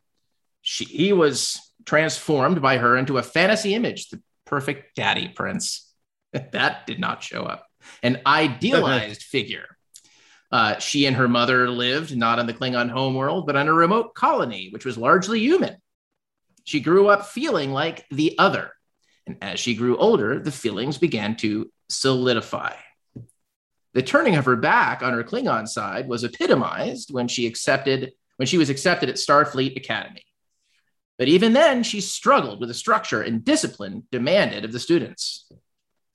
She, 0.61 0.85
he 0.85 1.14
was 1.14 1.61
transformed 1.85 2.61
by 2.61 2.77
her 2.77 2.97
into 2.97 3.18
a 3.18 3.23
fantasy 3.23 3.73
image, 3.73 4.09
the 4.09 4.22
perfect 4.45 4.95
daddy 4.95 5.27
prince. 5.30 5.91
that 6.34 6.85
did 6.85 6.99
not 6.99 7.23
show 7.23 7.43
up. 7.43 7.66
An 8.03 8.22
idealized 8.26 9.23
figure. 9.23 9.65
Uh, 10.51 10.77
she 10.80 11.05
and 11.05 11.15
her 11.18 11.27
mother 11.27 11.69
lived 11.69 12.15
not 12.15 12.39
on 12.39 12.47
the 12.47 12.53
Klingon 12.53 12.89
homeworld, 12.89 13.45
but 13.45 13.55
on 13.55 13.68
a 13.68 13.73
remote 13.73 14.15
colony, 14.15 14.69
which 14.72 14.85
was 14.85 14.97
largely 14.97 15.39
human. 15.39 15.76
She 16.64 16.80
grew 16.80 17.07
up 17.07 17.27
feeling 17.27 17.72
like 17.72 18.05
the 18.09 18.38
other. 18.38 18.72
And 19.26 19.38
as 19.41 19.59
she 19.59 19.76
grew 19.76 19.97
older, 19.97 20.39
the 20.39 20.51
feelings 20.51 20.97
began 20.97 21.35
to 21.38 21.69
solidify. 21.89 22.73
The 23.93 24.01
turning 24.01 24.35
of 24.35 24.45
her 24.45 24.55
back 24.55 25.01
on 25.01 25.14
her 25.14 25.23
Klingon 25.23 25.68
side 25.68 26.07
was 26.07 26.23
epitomized 26.23 27.11
when 27.11 27.27
she 27.27 27.47
accepted 27.47 28.14
when 28.38 28.47
she 28.47 28.59
was 28.59 28.69
accepted 28.69 29.09
at 29.09 29.15
Starfleet 29.15 29.76
Academy. 29.76 30.23
But 31.18 31.27
even 31.27 31.53
then, 31.53 31.81
she 31.81 32.01
struggled 32.01 32.59
with 32.59 32.69
the 32.69 32.76
structure 32.76 33.23
and 33.23 33.43
discipline 33.43 34.03
demanded 34.11 34.64
of 34.64 34.72
the 34.72 34.80
students. 34.80 35.51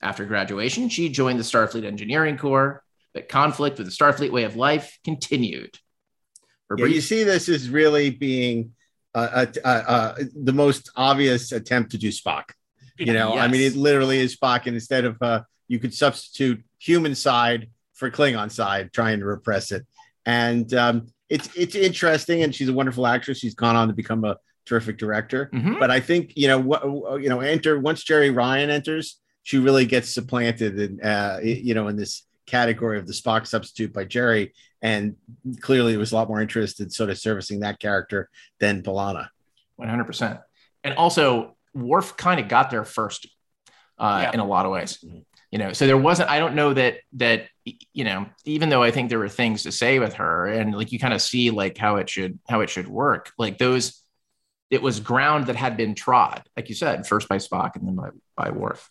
After 0.03 0.25
graduation, 0.25 0.89
she 0.89 1.09
joined 1.09 1.39
the 1.39 1.45
Starfleet 1.45 1.85
Engineering 1.85 2.37
Corps, 2.37 2.83
but 3.15 3.29
conflict 3.29 3.79
with 3.79 3.87
the 3.87 3.93
Starfleet 3.93 4.33
way 4.33 4.45
of 4.45 4.57
life 4.57 4.99
continued. 5.05 5.79
Her 6.69 6.77
Yeah, 6.79 6.87
you 6.87 7.01
see, 7.01 7.23
this 7.23 7.49
is 7.49 7.69
really 7.71 8.11
being 8.11 8.73
uh, 9.15 9.29
uh, 9.33 9.47
uh, 9.65 9.69
uh, 9.69 10.15
the 10.35 10.53
most 10.53 10.91
obvious 10.97 11.53
attempt 11.53 11.93
to 11.93 11.99
do 11.99 12.09
Spock. 12.09 12.45
You 12.99 13.13
know, 13.13 13.37
I 13.37 13.49
mean, 13.49 13.61
it 13.61 13.75
literally 13.77 14.19
is 14.19 14.37
Spock, 14.37 14.67
and 14.67 14.75
instead 14.75 15.05
of 15.05 15.21
uh, 15.21 15.43
you 15.69 15.79
could 15.79 15.95
substitute 15.95 16.63
human 16.79 17.15
side 17.15 17.69
for 17.95 18.11
Klingon 18.11 18.51
side, 18.51 18.93
trying 18.93 19.21
to 19.21 19.25
repress 19.25 19.73
it. 19.73 19.87
And 20.27 20.73
um, 20.75 21.09
it's 21.29 21.49
it's 21.57 21.75
interesting, 21.75 22.43
and 22.43 22.55
she's 22.55 22.69
a 22.69 22.73
wonderful 22.73 23.07
actress. 23.07 23.39
She's 23.39 23.55
gone 23.55 23.77
on 23.77 23.89
to 23.89 23.95
become 23.95 24.25
a 24.25 24.37
terrific 24.67 24.99
director. 24.99 25.51
Mhm. 25.53 25.79
But 25.79 25.91
I 25.91 26.01
think 26.01 26.33
you 26.37 26.49
know 26.49 26.59
what 26.59 26.83
you 27.23 27.29
know. 27.29 27.41
Enter 27.41 27.79
once 27.79 28.05
Jeri 28.05 28.35
Ryan 28.35 28.71
enters, 28.71 29.19
she 29.43 29.59
really 29.59 29.87
gets 29.87 30.09
supplanted, 30.09 30.79
in, 30.79 31.01
uh, 31.01 31.41
you 31.43 31.75
know, 31.75 31.89
in 31.89 31.97
this 31.97 32.27
category 32.47 32.99
of 32.99 33.07
the 33.07 33.13
Spock 33.13 33.47
substitute 33.47 33.93
by 33.93 34.05
Jeri. 34.05 34.53
And 34.81 35.17
clearly, 35.61 35.93
there 35.93 35.99
was 35.99 36.13
a 36.13 36.17
lot 36.17 36.29
more 36.29 36.41
interest 36.41 36.81
in 36.81 36.91
sort 36.91 37.11
of 37.11 37.19
servicing 37.19 37.61
that 37.61 37.79
character 37.79 38.29
than 38.61 38.83
B'Elanna. 38.83 39.29
100%. 39.81 40.41
And 40.85 40.95
also, 40.95 41.57
Worf 41.75 42.17
kind 42.17 42.41
of 42.41 42.49
got 42.49 42.71
there 42.71 42.85
first 42.85 43.29
uh, 43.99 44.31
in 44.35 44.41
a 44.41 44.45
lot 44.45 44.67
of 44.67 44.73
ways. 44.73 45.03
You 45.51 45.59
know, 45.59 45.73
so 45.73 45.87
there 45.87 45.99
wasn't, 45.99 46.31
I 46.31 46.39
don't 46.39 46.55
know 46.55 46.73
that, 46.73 46.99
that, 47.15 47.47
you 47.65 48.05
know, 48.05 48.27
even 48.45 48.71
though 48.71 48.83
I 48.83 48.91
think 48.91 49.11
there 49.11 49.19
were 49.19 49.29
things 49.29 49.65
to 49.65 49.73
say 49.73 49.99
with 49.99 50.15
her 50.15 50.47
and 50.47 50.75
like 50.75 50.93
you 50.93 50.99
kind 50.99 51.13
of 51.13 51.21
see 51.21 51.51
like 51.51 51.77
how 51.77 51.97
it 51.97 52.09
should, 52.09 52.39
how 52.49 52.63
it 52.63 52.71
should 52.71 52.89
work, 52.89 53.33
like 53.39 53.59
those, 53.59 54.03
it 54.71 54.81
was 54.81 54.99
ground 54.99 55.47
that 55.47 55.57
had 55.57 55.77
been 55.77 55.95
trod, 55.95 56.43
like 56.57 56.71
you 56.71 56.75
said, 56.75 57.07
first 57.07 57.29
by 57.29 57.37
Spock 57.37 57.77
and 57.77 57.87
then 57.87 57.95
by, 57.95 58.09
by 58.35 58.51
Worf. 58.51 58.91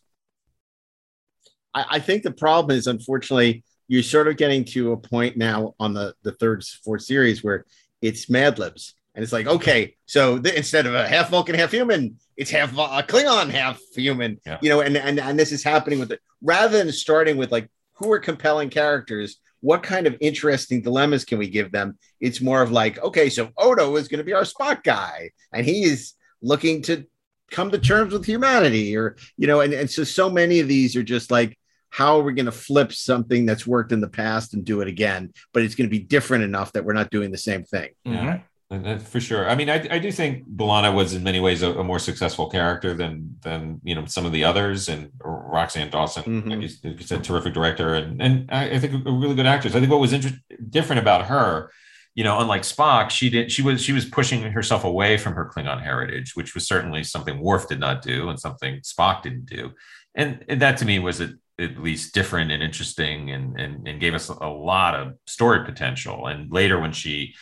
I, 1.74 1.86
I 1.92 2.00
think 2.00 2.24
the 2.24 2.32
problem 2.32 2.78
is, 2.78 2.88
unfortunately, 2.88 3.64
you're 3.88 4.04
sort 4.04 4.28
of 4.28 4.38
getting 4.38 4.64
to 4.66 4.94
a 4.94 4.98
point 4.98 5.38
now 5.38 5.76
on 5.80 5.94
the 5.94 6.14
the 6.24 6.32
third, 6.34 6.64
fourth 6.84 7.04
series 7.04 7.44
where 7.44 7.66
it's 8.02 8.30
Mad 8.30 8.58
Libs, 8.58 8.96
and 9.16 9.24
it's 9.24 9.34
like, 9.34 9.48
okay, 9.48 9.96
so 10.06 10.40
th- 10.40 10.56
instead 10.56 10.86
of 10.86 10.96
a 10.96 11.08
half 11.08 11.30
Vulcan, 11.30 11.56
half 11.56 11.72
human, 11.72 12.18
it's 12.38 12.52
half 12.52 12.78
uh, 12.78 13.02
Klingon, 13.06 13.50
half 13.50 13.80
human. 13.96 14.40
You 14.62 14.70
know, 14.70 14.82
and 14.82 14.96
and 14.96 15.20
and 15.20 15.38
this 15.38 15.52
is 15.52 15.64
happening 15.64 16.00
with 16.00 16.12
it 16.12 16.22
rather 16.42 16.78
than 16.78 16.92
starting 16.92 17.38
with 17.38 17.52
like 17.52 17.70
who 17.94 18.12
are 18.12 18.20
compelling 18.20 18.70
characters. 18.70 19.38
What 19.60 19.84
kind 19.84 20.08
of 20.08 20.18
interesting 20.22 20.82
dilemmas 20.82 21.24
can 21.24 21.38
we 21.38 21.48
give 21.48 21.72
them? 21.72 22.00
It's 22.20 22.42
more 22.42 22.64
of 22.64 22.72
like, 22.72 22.98
okay, 23.04 23.30
so 23.30 23.52
Odo 23.58 23.96
is 23.96 24.08
going 24.08 24.18
to 24.18 24.24
be 24.24 24.34
our 24.34 24.42
Spock 24.42 24.82
guy, 24.84 25.30
and 25.54 25.66
he 25.66 25.84
is 25.84 26.14
looking 26.42 26.82
to 26.84 27.06
come 27.52 27.70
to 27.70 27.78
terms 27.78 28.12
with 28.14 28.26
humanity, 28.26 28.98
or 28.98 29.18
you 29.38 29.46
know, 29.46 29.60
and, 29.60 29.74
and 29.74 29.92
so 29.92 30.04
so 30.04 30.32
many 30.32 30.62
of 30.62 30.68
these 30.68 30.96
are 30.96 31.04
just 31.04 31.30
like, 31.30 31.60
how 31.92 32.18
are 32.18 32.24
we 32.24 32.34
going 32.34 32.46
to 32.46 32.52
flip 32.52 32.92
something 32.92 33.46
that's 33.46 33.68
worked 33.68 33.92
in 33.92 34.02
the 34.02 34.10
past 34.10 34.54
and 34.54 34.66
do 34.66 34.82
it 34.82 34.88
again? 34.88 35.32
But 35.54 35.64
it's 35.64 35.76
going 35.76 35.90
to 35.90 35.92
be 35.92 36.04
different 36.04 36.44
enough 36.44 36.72
that 36.72 36.84
we're 36.84 36.94
not 36.94 37.12
doing 37.12 37.32
the 37.32 37.38
same 37.38 37.64
thing. 37.64 37.90
Yeah, 38.06 38.40
and- 38.70 38.88
and 38.88 39.02
for 39.02 39.20
sure. 39.20 39.50
I 39.50 39.56
mean, 39.56 39.70
I, 39.70 39.86
I 39.92 40.00
do 40.00 40.14
think 40.14 40.48
B'Elanna 40.48 40.96
was 40.96 41.14
in 41.14 41.24
many 41.24 41.42
ways 41.42 41.62
a, 41.62 41.74
a 41.74 41.84
more 41.84 42.00
successful 42.00 42.50
character 42.50 42.94
than 42.94 43.36
than 43.42 43.82
you 43.84 43.94
know 43.94 44.06
some 44.06 44.26
of 44.26 44.32
the 44.32 44.46
others, 44.46 44.88
and 44.88 45.12
Roxann 45.20 45.92
Dawson, 45.92 46.24
mm-hmm. 46.24 46.50
like 46.50 46.62
you, 46.62 46.92
you 46.92 47.04
said, 47.04 47.22
terrific 47.22 47.54
director, 47.54 47.96
and 47.96 48.22
and 48.22 48.50
I, 48.50 48.72
I 48.72 48.80
think 48.80 49.06
a 49.06 49.12
really 49.12 49.36
good 49.36 49.46
actress. 49.46 49.76
I 49.76 49.80
think 49.80 49.92
what 49.92 50.00
was 50.00 50.14
inter- 50.14 50.40
different 50.70 51.02
about 51.02 51.26
her, 51.26 51.70
you 52.16 52.24
know, 52.24 52.40
unlike 52.40 52.62
Spock, 52.62 53.10
she 53.10 53.30
did 53.30 53.52
she 53.52 53.62
was 53.62 53.82
she 53.82 53.92
was 53.92 54.06
pushing 54.06 54.42
herself 54.42 54.86
away 54.86 55.18
from 55.18 55.34
her 55.34 55.52
Klingon 55.54 55.84
heritage, 55.84 56.38
which 56.38 56.56
was 56.56 56.66
certainly 56.66 57.04
something 57.04 57.40
Worf 57.40 57.68
did 57.68 57.82
not 57.82 58.02
do, 58.02 58.30
and 58.30 58.40
something 58.40 58.80
Spock 58.80 59.22
didn't 59.24 59.48
do, 59.48 59.74
and, 60.16 60.46
and 60.48 60.62
that 60.62 60.78
to 60.78 60.86
me 60.86 61.00
was 61.00 61.20
at, 61.20 61.32
at 61.62 61.78
least 61.78 62.14
different 62.14 62.52
and 62.52 62.64
interesting, 62.64 63.32
and, 63.32 63.60
and 63.60 63.88
and 63.88 64.00
gave 64.00 64.14
us 64.14 64.30
a 64.30 64.48
lot 64.48 64.96
of 64.96 65.14
story 65.28 65.64
potential. 65.66 66.28
And 66.28 66.52
later, 66.52 66.80
when 66.80 66.92
she 66.92 67.36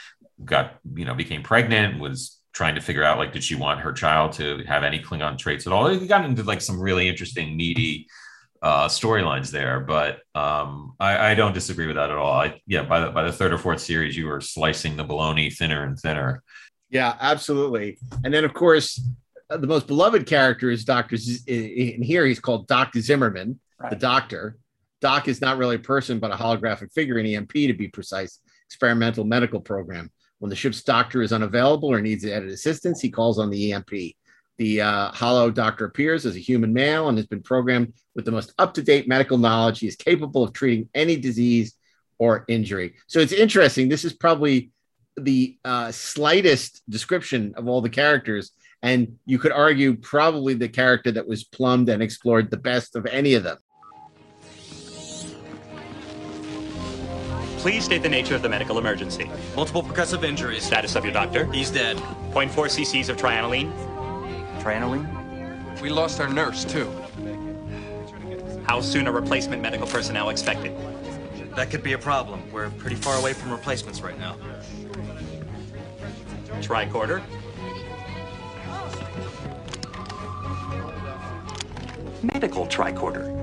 got 0.44 0.76
you 0.96 1.06
know 1.06 1.14
became 1.14 1.44
pregnant 1.44 2.00
was 2.00 2.40
trying 2.54 2.76
to 2.76 2.82
figure 2.82 3.04
out 3.04 3.18
like 3.18 3.32
did 3.32 3.44
she 3.44 3.56
want 3.56 3.80
her 3.82 3.94
child 3.94 4.34
to 4.34 4.64
have 4.68 4.84
any 4.84 5.00
Klingon 5.00 5.38
traits 5.38 5.68
at 5.68 5.74
all. 5.74 5.88
It 5.88 6.08
got 6.08 6.26
into 6.26 6.44
like 6.44 6.62
some 6.62 6.80
really 6.80 7.08
interesting, 7.08 7.56
meaty 7.56 8.08
uh, 8.62 8.88
storylines 8.88 9.52
there, 9.52 9.80
but 9.80 10.20
um, 10.36 10.94
I, 11.00 11.32
I, 11.32 11.36
don't 11.36 11.54
disagree 11.54 11.88
with 11.88 11.96
that 11.96 12.10
at 12.10 12.18
all. 12.18 12.34
I, 12.34 12.62
yeah, 12.68 12.84
by 12.84 13.00
the 13.00 13.12
by 13.12 13.24
the 13.24 13.32
third 13.32 13.54
or 13.54 13.58
fourth 13.58 13.80
series, 13.80 14.18
you 14.18 14.28
were 14.28 14.42
slicing 14.42 14.98
the 14.98 15.04
bologna 15.06 15.50
thinner 15.50 15.86
and 15.86 15.98
thinner. 15.98 16.44
Yeah, 16.90 17.16
absolutely. 17.22 17.98
And 18.24 18.34
then 18.34 18.44
of 18.44 18.54
course, 18.54 19.02
uh, 19.50 19.58
the 19.58 19.68
most 19.68 19.88
beloved 19.88 20.26
character 20.26 20.70
is 20.70 20.84
Doctor. 20.84 21.16
Z- 21.16 21.44
in 21.48 22.04
here, 22.04 22.26
he's 22.26 22.42
called 22.42 22.68
Doctor 22.68 23.00
Zimmerman, 23.00 23.60
the 23.90 23.96
Doctor. 23.96 24.58
Doc 25.02 25.28
is 25.28 25.42
not 25.42 25.58
really 25.58 25.78
a 25.78 25.80
person, 25.80 26.20
but 26.20 26.32
a 26.32 26.36
holographic 26.36 26.92
figure, 26.94 27.18
an 27.18 27.26
EMP 27.26 27.54
to 27.54 27.74
be 27.74 27.88
precise, 27.88 28.40
experimental 28.68 29.24
medical 29.24 29.62
program. 29.62 30.12
When 30.40 30.50
the 30.50 30.56
ship's 30.56 30.84
doctor 30.84 31.22
is 31.22 31.34
unavailable 31.34 31.90
or 31.90 32.02
needs 32.02 32.26
added 32.26 32.50
assistance, 32.50 33.02
he 33.02 33.10
calls 33.10 33.40
on 33.40 33.50
the 33.50 33.74
EMP. 33.74 33.92
The 34.58 34.82
uh, 34.82 35.12
holo 35.12 35.52
doctor 35.52 35.86
appears 35.86 36.26
as 36.26 36.36
a 36.36 36.40
human 36.40 36.74
male 36.74 37.08
and 37.08 37.18
has 37.18 37.28
been 37.28 37.42
programmed 37.42 37.94
with 38.14 38.26
the 38.26 38.32
most 38.32 38.54
up 38.58 38.74
to 38.74 38.82
date 38.82 39.08
medical 39.08 39.38
knowledge. 39.38 39.80
He 39.80 39.88
is 39.88 39.96
capable 39.96 40.44
of 40.44 40.54
treating 40.54 40.90
any 40.94 41.16
disease 41.16 41.76
or 42.18 42.44
injury. 42.50 42.96
So 43.08 43.20
it's 43.20 43.32
interesting. 43.32 43.88
This 43.88 44.04
is 44.04 44.14
probably 44.14 44.72
the 45.16 45.58
uh, 45.64 45.92
slightest 45.92 46.84
description 46.90 47.54
of 47.56 47.68
all 47.68 47.82
the 47.82 47.90
characters. 47.90 48.52
And 48.82 49.18
you 49.26 49.40
could 49.40 49.52
argue 49.52 49.96
probably 49.96 50.54
the 50.54 50.70
character 50.70 51.12
that 51.12 51.28
was 51.28 51.44
plumbed 51.44 51.90
and 51.90 52.04
explored 52.04 52.50
the 52.50 52.58
best 52.58 52.96
of 52.96 53.06
any 53.06 53.34
of 53.34 53.44
them. 53.44 53.58
Please 57.60 57.84
state 57.84 58.02
the 58.02 58.10
nature 58.10 58.36
of 58.36 58.42
the 58.42 58.48
medical 58.48 58.78
emergency. 58.78 59.30
Multiple 59.54 59.84
percussive 59.84 60.24
injuries. 60.24 60.64
Status 60.64 60.96
of 60.96 61.04
your 61.04 61.12
doctor. 61.12 61.44
He's 61.52 61.70
dead. 61.70 61.98
0.4 62.32 62.50
cc's 62.50 63.10
of 63.10 63.18
trianoline. 63.18 63.70
Trianoline? 64.62 65.82
We 65.82 65.90
lost 65.90 66.22
our 66.22 66.30
nurse, 66.30 66.64
too. 66.64 66.90
How 68.66 68.80
soon 68.80 69.10
are 69.10 69.12
replacement 69.12 69.62
medical 69.62 69.88
personnel 69.88 70.30
expected? 70.30 70.74
That 71.58 71.70
could 71.70 71.84
be 71.84 71.92
a 71.92 71.98
problem. 71.98 72.50
We're 72.50 72.70
pretty 72.70 72.96
far 72.96 73.20
away 73.20 73.34
from 73.34 73.52
replacements 73.52 74.00
right 74.00 74.18
now. 74.18 74.38
Tricorder? 76.62 77.22
Medical 82.24 82.68
tricorder. 82.68 83.39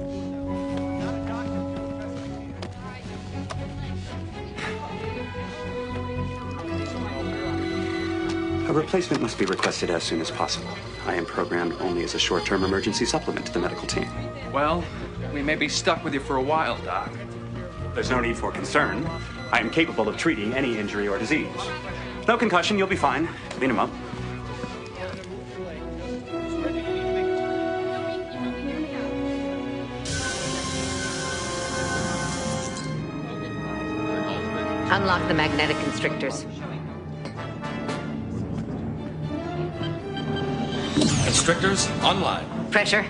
Replacement 8.77 9.23
must 9.23 9.39
be 9.39 9.47
requested 9.47 9.91
as 9.91 10.03
soon 10.03 10.21
as 10.21 10.31
possible. 10.31 10.69
I 11.07 11.15
am 11.15 11.25
programmed 11.25 11.73
only 11.81 12.05
as 12.05 12.15
a 12.15 12.19
short-term 12.19 12.63
emergency 12.63 13.07
supplement 13.07 13.47
to 13.47 13.53
the 13.53 13.59
medical 13.59 13.87
team. 13.87 14.09
Well, 14.53 14.85
we 15.33 15.43
may 15.43 15.55
be 15.55 15.69
stuck 15.69 16.05
with 16.05 16.13
you 16.13 16.21
for 16.21 16.37
a 16.37 16.43
while, 16.43 16.77
Doc. 16.85 17.11
There's 17.95 18.11
no 18.11 18.21
need 18.21 18.37
for 18.37 18.53
concern. 18.53 19.07
I 19.51 19.61
am 19.61 19.71
capable 19.71 20.09
of 20.09 20.19
treating 20.19 20.53
any 20.53 20.79
injury 20.79 21.09
or 21.09 21.19
disease. 21.19 21.49
No 22.29 22.37
concussion, 22.37 22.77
you'll 22.77 22.87
be 22.87 22.97
fine. 22.97 23.29
Clean 23.51 23.71
him 23.71 23.79
up. 23.79 23.91
Unlock 34.89 35.27
the 35.29 35.35
magnetic 35.35 35.77
constrictors. 35.79 36.47
Constrictors 41.47 41.89
online. 42.03 42.45
Pressure. 42.73 43.07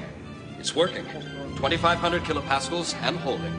It's 0.59 0.77
working. 0.77 1.07
2,500 1.07 2.23
kilopascals 2.23 2.95
and 3.01 3.17
holding. 3.17 3.51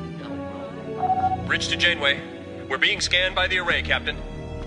Bridge 1.48 1.70
to 1.70 1.76
Janeway. 1.76 2.22
We're 2.70 2.78
being 2.78 3.02
scanned 3.02 3.34
by 3.34 3.48
the 3.48 3.58
array, 3.58 3.82
Captain. 3.82 4.16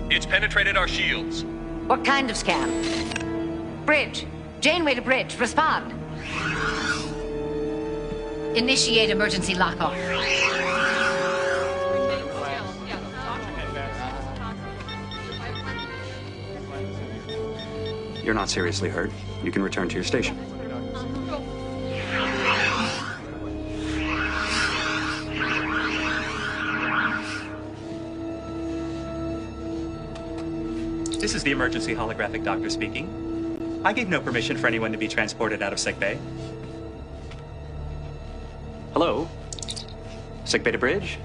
It's 0.09 0.25
penetrated 0.25 0.75
our 0.75 0.89
shields. 0.89 1.45
What 1.87 2.03
kind 2.03 2.29
of 2.29 2.35
scan? 2.35 3.85
Bridge. 3.85 4.25
Janeway 4.59 4.95
to 4.95 5.01
bridge. 5.01 5.39
Respond. 5.39 5.93
Initiate 8.57 9.11
emergency 9.11 9.53
lockoff. 9.53 10.50
You're 18.23 18.35
not 18.35 18.49
seriously 18.49 18.89
hurt. 18.89 19.11
You 19.43 19.51
can 19.51 19.63
return 19.63 19.89
to 19.89 19.95
your 19.95 20.03
station. 20.03 20.37
This 31.19 31.33
is 31.35 31.43
the 31.43 31.51
emergency 31.51 31.95
holographic 31.95 32.43
doctor 32.43 32.69
speaking. 32.69 33.81
I 33.83 33.93
gave 33.93 34.09
no 34.09 34.21
permission 34.21 34.57
for 34.57 34.67
anyone 34.67 34.91
to 34.91 34.97
be 34.97 35.07
transported 35.07 35.63
out 35.63 35.73
of 35.73 35.79
sickbay. 35.79 36.19
Hello? 38.93 39.27
Sickbay 40.45 40.71
to 40.71 40.77
bridge? 40.77 41.17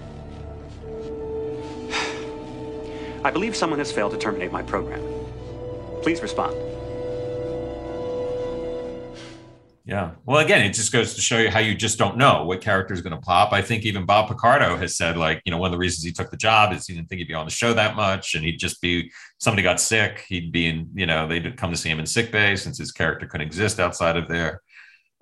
I 3.24 3.30
believe 3.30 3.54
someone 3.54 3.78
has 3.80 3.92
failed 3.92 4.12
to 4.12 4.18
terminate 4.18 4.52
my 4.52 4.62
program. 4.62 5.02
Please 6.02 6.22
respond. 6.22 6.54
Yeah. 9.86 10.12
Well, 10.24 10.44
again, 10.44 10.66
it 10.66 10.74
just 10.74 10.92
goes 10.92 11.14
to 11.14 11.20
show 11.20 11.38
you 11.38 11.48
how 11.48 11.60
you 11.60 11.72
just 11.72 11.96
don't 11.96 12.16
know 12.16 12.44
what 12.44 12.60
character 12.60 12.92
is 12.92 13.02
going 13.02 13.14
to 13.14 13.20
pop. 13.20 13.52
I 13.52 13.62
think 13.62 13.84
even 13.84 14.04
Bob 14.04 14.26
Picardo 14.26 14.76
has 14.76 14.96
said, 14.96 15.16
like, 15.16 15.40
you 15.44 15.52
know, 15.52 15.58
one 15.58 15.68
of 15.68 15.72
the 15.72 15.78
reasons 15.78 16.02
he 16.04 16.10
took 16.10 16.28
the 16.28 16.36
job 16.36 16.72
is 16.72 16.88
he 16.88 16.94
didn't 16.94 17.08
think 17.08 17.20
he'd 17.20 17.28
be 17.28 17.34
on 17.34 17.46
the 17.46 17.52
show 17.52 17.72
that 17.72 17.94
much. 17.94 18.34
And 18.34 18.44
he'd 18.44 18.58
just 18.58 18.82
be, 18.82 19.12
somebody 19.38 19.62
got 19.62 19.80
sick. 19.80 20.24
He'd 20.28 20.50
be 20.50 20.66
in, 20.66 20.90
you 20.94 21.06
know, 21.06 21.28
they'd 21.28 21.56
come 21.56 21.70
to 21.70 21.76
see 21.76 21.88
him 21.88 22.00
in 22.00 22.06
sick 22.06 22.32
bay 22.32 22.56
since 22.56 22.78
his 22.78 22.90
character 22.90 23.28
couldn't 23.28 23.46
exist 23.46 23.78
outside 23.78 24.16
of 24.16 24.26
there. 24.26 24.60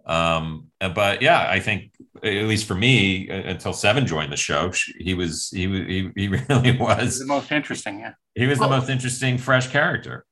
Um, 0.06 0.68
but 0.80 1.20
yeah, 1.20 1.46
I 1.46 1.60
think, 1.60 1.92
at 2.22 2.44
least 2.44 2.66
for 2.66 2.74
me, 2.74 3.28
until 3.28 3.74
Seven 3.74 4.06
joined 4.06 4.32
the 4.32 4.36
show, 4.38 4.72
he 4.98 5.12
was, 5.12 5.50
he, 5.50 5.66
he, 5.66 6.10
he 6.16 6.28
really 6.48 6.78
was 6.78 7.18
the 7.18 7.26
most 7.26 7.52
interesting. 7.52 8.00
Yeah. 8.00 8.14
He 8.34 8.46
was 8.46 8.58
well, 8.58 8.70
the 8.70 8.78
most 8.78 8.88
interesting, 8.88 9.36
fresh 9.36 9.66
character. 9.66 10.24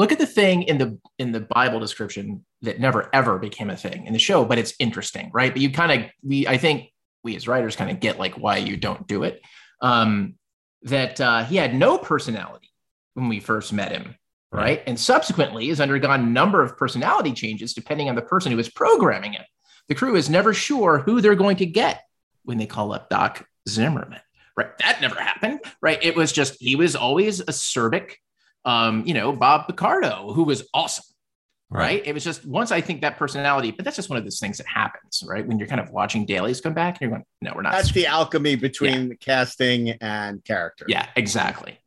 Look 0.00 0.12
at 0.12 0.18
the 0.18 0.24
thing 0.24 0.62
in 0.62 0.78
the 0.78 0.98
in 1.18 1.30
the 1.30 1.40
Bible 1.40 1.78
description 1.78 2.42
that 2.62 2.80
never 2.80 3.10
ever 3.12 3.38
became 3.38 3.68
a 3.68 3.76
thing 3.76 4.06
in 4.06 4.14
the 4.14 4.18
show, 4.18 4.46
but 4.46 4.56
it's 4.56 4.72
interesting, 4.78 5.30
right? 5.34 5.52
But 5.52 5.60
you 5.60 5.70
kind 5.70 5.92
of 5.92 6.10
we 6.22 6.48
I 6.48 6.56
think 6.56 6.90
we 7.22 7.36
as 7.36 7.46
writers 7.46 7.76
kind 7.76 7.90
of 7.90 8.00
get 8.00 8.18
like 8.18 8.38
why 8.38 8.56
you 8.56 8.78
don't 8.78 9.06
do 9.06 9.24
it. 9.24 9.42
Um, 9.82 10.36
that 10.84 11.20
uh, 11.20 11.44
he 11.44 11.56
had 11.56 11.74
no 11.74 11.98
personality 11.98 12.70
when 13.12 13.28
we 13.28 13.40
first 13.40 13.74
met 13.74 13.92
him, 13.92 14.14
right? 14.50 14.82
And 14.86 14.98
subsequently 14.98 15.68
has 15.68 15.82
undergone 15.82 16.20
a 16.20 16.22
number 16.22 16.62
of 16.62 16.78
personality 16.78 17.34
changes 17.34 17.74
depending 17.74 18.08
on 18.08 18.14
the 18.14 18.22
person 18.22 18.52
who 18.52 18.58
is 18.58 18.70
programming 18.70 19.34
it. 19.34 19.44
The 19.88 19.94
crew 19.94 20.16
is 20.16 20.30
never 20.30 20.54
sure 20.54 20.96
who 20.96 21.20
they're 21.20 21.34
going 21.34 21.58
to 21.58 21.66
get 21.66 22.04
when 22.44 22.56
they 22.56 22.64
call 22.64 22.94
up 22.94 23.10
Doc 23.10 23.46
Zimmerman, 23.68 24.22
right? 24.56 24.78
That 24.78 25.02
never 25.02 25.20
happened, 25.20 25.60
right? 25.82 26.02
It 26.02 26.16
was 26.16 26.32
just 26.32 26.56
he 26.58 26.74
was 26.74 26.96
always 26.96 27.42
acerbic, 27.42 28.14
um, 28.64 29.04
you 29.06 29.14
know, 29.14 29.32
Bob 29.32 29.66
Picardo, 29.66 30.32
who 30.32 30.44
was 30.44 30.68
awesome 30.74 31.04
right. 31.70 31.80
right. 31.80 32.06
It 32.06 32.12
was 32.12 32.24
just 32.24 32.44
once 32.44 32.72
I 32.72 32.80
think 32.80 33.00
that 33.02 33.16
personality, 33.16 33.70
but 33.70 33.84
that's 33.84 33.96
just 33.96 34.10
one 34.10 34.18
of 34.18 34.24
those 34.24 34.38
things 34.38 34.58
that 34.58 34.66
happens, 34.66 35.22
right? 35.26 35.46
When 35.46 35.58
you're 35.58 35.68
kind 35.68 35.80
of 35.80 35.90
watching 35.90 36.26
dailies 36.26 36.60
come 36.60 36.74
back 36.74 36.96
and 36.96 37.02
you're 37.02 37.10
going, 37.10 37.24
no, 37.40 37.52
we're 37.54 37.62
not. 37.62 37.72
That's 37.72 37.92
the 37.92 38.06
alchemy 38.06 38.56
between 38.56 39.08
yeah. 39.08 39.14
casting 39.20 39.90
and 40.00 40.44
character. 40.44 40.84
Yeah, 40.88 41.06
exactly. 41.16 41.78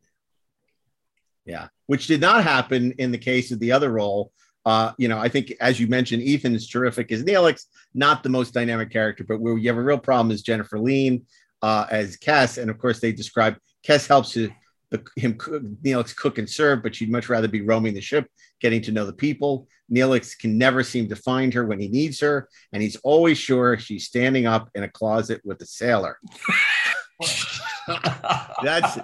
Yeah, 1.46 1.68
which 1.88 2.08
did 2.08 2.22
not 2.22 2.44
happen 2.44 2.94
in 2.94 3.12
the 3.12 3.18
case 3.18 3.52
of 3.52 3.60
the 3.60 3.74
other 3.74 3.92
role. 3.92 4.32
Uh, 4.66 4.94
you 4.98 5.10
know, 5.10 5.20
I 5.20 5.28
think 5.28 5.54
as 5.60 5.78
you 5.78 5.88
mentioned, 5.88 6.24
Ethan 6.24 6.56
is 6.56 6.70
terrific 6.70 7.12
as 7.12 7.26
Neelix, 7.26 7.66
not 7.94 8.24
the 8.24 8.30
most 8.30 8.54
dynamic 8.54 8.92
character, 8.92 9.26
but 9.28 9.42
where 9.42 9.58
you 9.58 9.68
have 9.68 9.78
a 9.78 9.84
real 9.84 9.98
problem 9.98 10.32
is 10.32 10.42
Jennifer 10.42 10.80
Lien 10.80 11.26
uh, 11.62 11.86
as 11.92 12.16
Kes, 12.16 12.62
and 12.62 12.72
of 12.72 12.78
course 12.78 13.02
they 13.02 13.12
describe 13.12 13.58
Kes 13.86 14.08
helps 14.08 14.32
to 14.32 14.50
the, 14.94 15.04
him 15.16 15.34
Neelix 15.34 16.16
cook 16.16 16.38
and 16.38 16.48
serve, 16.48 16.84
but 16.84 16.96
she'd 16.96 17.12
much 17.12 17.28
rather 17.28 17.48
be 17.48 17.62
roaming 17.62 17.96
the 17.96 18.02
ship, 18.02 18.28
getting 18.62 18.82
to 18.84 18.92
know 18.92 19.06
the 19.06 19.14
people. 19.14 19.68
Neelix 19.92 20.38
can 20.38 20.58
never 20.58 20.84
seem 20.84 21.10
to 21.10 21.16
find 21.16 21.52
her 21.56 21.66
when 21.66 21.80
he 21.80 21.88
needs 21.88 22.20
her, 22.20 22.48
and 22.72 22.82
he's 22.84 22.96
always 22.98 23.40
sure 23.40 23.78
she's 23.78 24.06
standing 24.06 24.46
up 24.46 24.70
in 24.76 24.84
a 24.84 24.90
closet 24.90 25.42
with 25.44 25.60
a 25.62 25.66
sailor. 25.66 26.20
That's, 28.64 29.00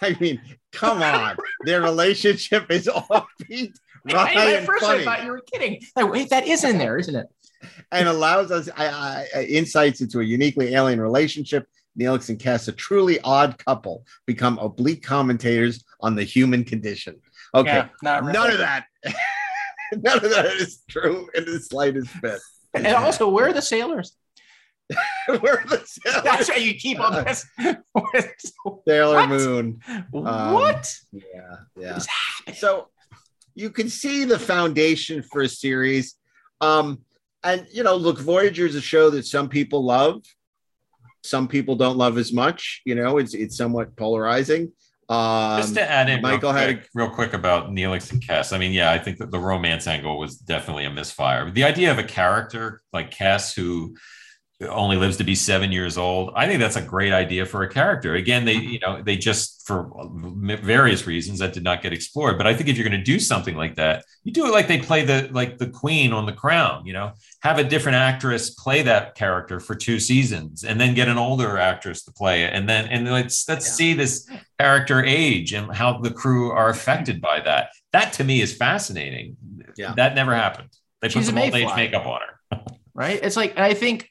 I 0.00 0.16
mean, 0.20 0.40
come 0.70 1.02
on. 1.02 1.36
Their 1.64 1.82
relationship 1.82 2.70
is 2.70 2.86
offbeat, 2.86 3.74
right? 4.04 4.36
I, 4.36 4.54
at 4.54 4.64
first, 4.64 4.84
funny. 4.84 5.02
I 5.02 5.04
thought 5.04 5.24
you 5.24 5.32
were 5.32 5.42
kidding. 5.52 5.80
wait, 5.96 6.30
that 6.30 6.46
is 6.46 6.62
in 6.62 6.78
there, 6.78 6.96
isn't 6.98 7.16
it? 7.16 7.26
and 7.92 8.08
allows 8.08 8.50
us 8.50 8.68
I, 8.76 9.26
I, 9.34 9.44
insights 9.44 10.02
into 10.02 10.20
a 10.20 10.22
uniquely 10.22 10.74
alien 10.74 11.00
relationship 11.00 11.66
Neelix 11.98 12.28
and 12.28 12.38
Kes, 12.38 12.68
a 12.68 12.72
truly 12.72 13.20
odd 13.22 13.56
couple, 13.64 14.04
become 14.26 14.58
oblique 14.58 15.02
commentators 15.02 15.84
on 16.00 16.14
the 16.14 16.24
human 16.24 16.64
condition. 16.64 17.16
Okay, 17.54 17.72
Yeah, 17.74 17.88
not 18.02 18.22
really. 18.22 18.32
none 18.32 18.50
of 18.50 18.58
that. 18.58 18.86
none 19.92 20.16
of 20.24 20.30
that 20.30 20.46
is 20.46 20.82
true 20.88 21.28
in 21.34 21.44
the 21.44 21.60
slightest 21.60 22.10
bit. 22.20 22.40
And 22.74 22.86
also, 22.88 23.28
where 23.28 23.48
are 23.48 23.52
the 23.52 23.62
sailors? 23.62 24.16
Where 25.28 25.60
are 25.60 25.66
the 25.66 25.82
sailors? 25.86 26.22
That's 26.24 26.48
why 26.50 26.56
you 26.56 26.74
keep 26.74 27.00
on 27.00 27.24
this. 27.24 27.46
Sailor 28.86 29.14
What? 29.16 29.28
Moon. 29.30 29.80
Um, 29.88 30.52
what? 30.52 30.92
Yeah, 31.10 31.56
yeah. 31.78 31.98
So 32.54 32.88
you 33.54 33.70
can 33.70 33.88
see 33.88 34.24
the 34.26 34.38
foundation 34.38 35.22
for 35.22 35.40
a 35.40 35.48
series. 35.48 36.16
Um, 36.60 36.98
and 37.42 37.66
you 37.72 37.82
know, 37.82 37.96
look, 37.96 38.18
Voyager 38.20 38.66
is 38.66 38.74
a 38.74 38.80
show 38.82 39.08
that 39.10 39.24
some 39.24 39.48
people 39.48 39.82
love, 39.84 40.22
some 41.24 41.48
people 41.48 41.74
don't 41.74 41.96
love 41.96 42.18
as 42.18 42.32
much. 42.32 42.82
You 42.84 42.94
know, 42.94 43.18
it's 43.18 43.34
it's 43.34 43.56
somewhat 43.56 43.96
polarizing. 43.96 44.72
Um, 45.08 45.60
Just 45.60 45.74
to 45.74 45.90
add 45.90 46.08
in, 46.08 46.22
Michael 46.22 46.52
real 46.52 46.60
had 46.60 46.70
a 46.70 46.74
quick, 46.74 46.88
real 46.94 47.10
quick 47.10 47.32
about 47.34 47.70
Neelix 47.70 48.12
and 48.12 48.22
Kes. 48.22 48.52
I 48.52 48.58
mean, 48.58 48.72
yeah, 48.72 48.90
I 48.90 48.98
think 48.98 49.18
that 49.18 49.30
the 49.30 49.38
romance 49.38 49.86
angle 49.86 50.18
was 50.18 50.36
definitely 50.36 50.84
a 50.84 50.90
misfire. 50.90 51.50
The 51.50 51.64
idea 51.64 51.90
of 51.90 51.98
a 51.98 52.04
character 52.04 52.82
like 52.92 53.10
Kes 53.10 53.54
who 53.54 53.96
only 54.68 54.96
lives 54.96 55.16
to 55.18 55.24
be 55.24 55.34
seven 55.34 55.72
years 55.72 55.96
old, 55.96 56.32
I 56.34 56.46
think 56.46 56.60
that's 56.60 56.76
a 56.76 56.82
great 56.82 57.12
idea 57.12 57.46
for 57.46 57.62
a 57.62 57.68
character. 57.68 58.14
Again, 58.14 58.44
they 58.44 58.56
mm-hmm. 58.56 58.70
you 58.70 58.78
know 58.80 59.02
they 59.02 59.16
just 59.16 59.66
for 59.66 59.90
various 60.10 61.06
reasons 61.06 61.38
that 61.38 61.52
did 61.52 61.64
not 61.64 61.82
get 61.82 61.92
explored. 61.92 62.36
But 62.36 62.46
I 62.46 62.54
think 62.54 62.68
if 62.68 62.76
you're 62.76 62.88
going 62.88 62.98
to 62.98 63.04
do 63.04 63.18
something 63.18 63.56
like 63.56 63.76
that, 63.76 64.04
you 64.22 64.32
do 64.32 64.46
it 64.46 64.52
like 64.52 64.68
they 64.68 64.78
play 64.78 65.04
the 65.04 65.28
like 65.32 65.58
the 65.58 65.68
Queen 65.68 66.12
on 66.12 66.26
the 66.26 66.32
Crown. 66.32 66.86
You 66.86 66.92
know, 66.92 67.12
have 67.40 67.58
a 67.58 67.64
different 67.64 67.96
actress 67.96 68.50
play 68.50 68.82
that 68.82 69.14
character 69.14 69.60
for 69.60 69.74
two 69.74 69.98
seasons, 69.98 70.64
and 70.64 70.80
then 70.80 70.94
get 70.94 71.08
an 71.08 71.18
older 71.18 71.58
actress 71.58 72.02
to 72.04 72.12
play 72.12 72.44
it, 72.44 72.52
and 72.52 72.68
then 72.68 72.86
and 72.86 73.10
let's 73.10 73.48
let's 73.48 73.72
see 73.72 73.94
this 73.94 74.28
character 74.58 75.04
age 75.04 75.52
and 75.52 75.74
how 75.74 75.98
the 75.98 76.10
crew 76.10 76.50
are 76.50 76.70
mm-hmm. 76.70 76.78
affected 76.78 77.20
by 77.20 77.40
that. 77.40 77.70
That 77.92 78.12
to 78.14 78.24
me 78.24 78.40
is 78.40 78.56
fascinating. 78.56 79.36
Yeah, 79.76 79.94
that 79.96 80.14
never 80.14 80.34
happened. 80.34 80.70
They 81.00 81.08
She's 81.08 81.26
put 81.26 81.34
some 81.34 81.38
old 81.38 81.54
age 81.54 81.74
makeup 81.76 82.06
on 82.06 82.20
her. 82.20 82.62
right? 82.94 83.20
It's 83.22 83.36
like 83.36 83.52
and 83.56 83.64
I 83.64 83.74
think 83.74 84.10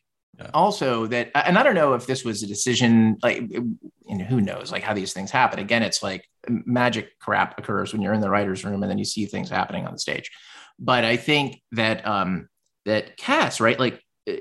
also 0.54 1.06
that, 1.08 1.32
and 1.36 1.58
I 1.58 1.64
don't 1.64 1.76
know 1.76 1.94
if 1.94 2.06
this 2.08 2.24
was 2.26 2.42
a 2.44 2.48
decision, 2.48 3.18
like, 3.22 3.42
you 3.52 3.78
know, 4.08 4.26
who 4.26 4.42
knows, 4.42 4.72
like 4.72 4.84
how 4.84 4.94
these 4.94 5.14
things 5.14 5.30
happen. 5.32 5.60
Again, 5.60 5.84
it's 5.84 6.02
like 6.02 6.28
magic 6.48 7.18
crap 7.20 7.58
occurs 7.60 7.94
when 7.94 8.02
you're 8.02 8.14
in 8.14 8.22
the 8.22 8.30
writers' 8.30 8.66
room 8.66 8.82
and 8.84 8.90
then 8.90 8.98
you 8.98 9.06
see 9.06 9.26
things 9.26 9.50
happening 9.50 9.86
on 9.86 9.94
the 9.94 10.00
stage. 10.00 10.32
But 10.80 11.06
I 11.06 11.18
think 11.18 11.62
that 11.74 12.06
um 12.08 12.50
that 12.86 13.18
Kes, 13.18 13.60
right, 13.62 13.80
like 13.80 14.04
uh, 14.28 14.34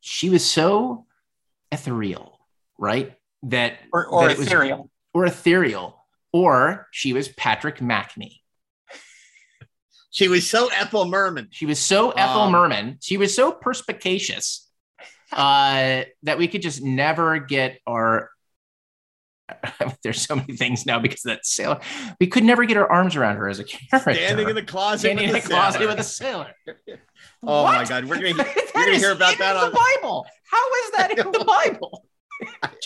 she 0.00 0.30
was 0.30 0.44
so 0.44 1.06
ethereal, 1.70 2.38
right, 2.78 3.14
that 3.44 3.78
Or- 3.92 4.06
or 4.06 4.22
that 4.22 4.32
it 4.32 4.38
was- 4.38 4.46
ethereal. 4.46 4.90
or 5.12 5.26
ethereal, 5.26 6.04
or 6.32 6.88
she 6.90 7.12
was 7.12 7.28
Patrick 7.28 7.78
Mackney. 7.80 8.40
She 10.10 10.28
was 10.28 10.48
so 10.48 10.68
Ethel 10.68 11.06
Merman. 11.06 11.48
She 11.50 11.66
was 11.66 11.78
so 11.80 12.12
Ethel 12.12 12.42
Um, 12.42 12.52
Merman. 12.52 12.98
She 13.00 13.16
was 13.16 13.34
so 13.34 13.50
perspicacious 13.52 14.70
uh, 15.34 16.04
that 16.22 16.38
we 16.38 16.48
could 16.48 16.62
just 16.62 16.82
never 16.82 17.38
get 17.38 17.80
our. 17.86 18.30
There's 20.02 20.22
so 20.22 20.36
many 20.36 20.56
things 20.56 20.86
now 20.86 20.98
because 20.98 21.24
of 21.26 21.30
that 21.30 21.44
sailor. 21.44 21.80
We 22.18 22.28
could 22.28 22.44
never 22.44 22.64
get 22.64 22.76
our 22.78 22.90
arms 22.90 23.14
around 23.14 23.36
her 23.36 23.48
as 23.48 23.58
a 23.58 23.64
character. 23.64 24.14
Standing 24.14 24.48
in 24.48 24.54
the 24.54 24.62
closet 24.62 25.00
Standing 25.00 25.28
in 25.28 25.34
with 25.34 25.42
the 25.42 25.48
the 25.48 25.54
closet 25.54 25.80
with 25.80 25.98
a 25.98 26.04
sailor. 26.04 26.52
Oh 27.46 27.64
my 27.64 27.84
God, 27.84 28.06
we're 28.06 28.16
gonna 28.16 28.28
you're 28.74 28.84
gonna 28.84 28.96
hear 28.96 29.12
about 29.12 29.38
that 29.38 29.56
in 29.56 29.62
on 29.62 29.70
the 29.70 29.76
Bible. 29.76 30.26
How 30.50 30.74
is 30.84 30.90
that 30.92 31.10
in 31.10 31.32
the 31.32 31.44
Bible? 31.44 32.06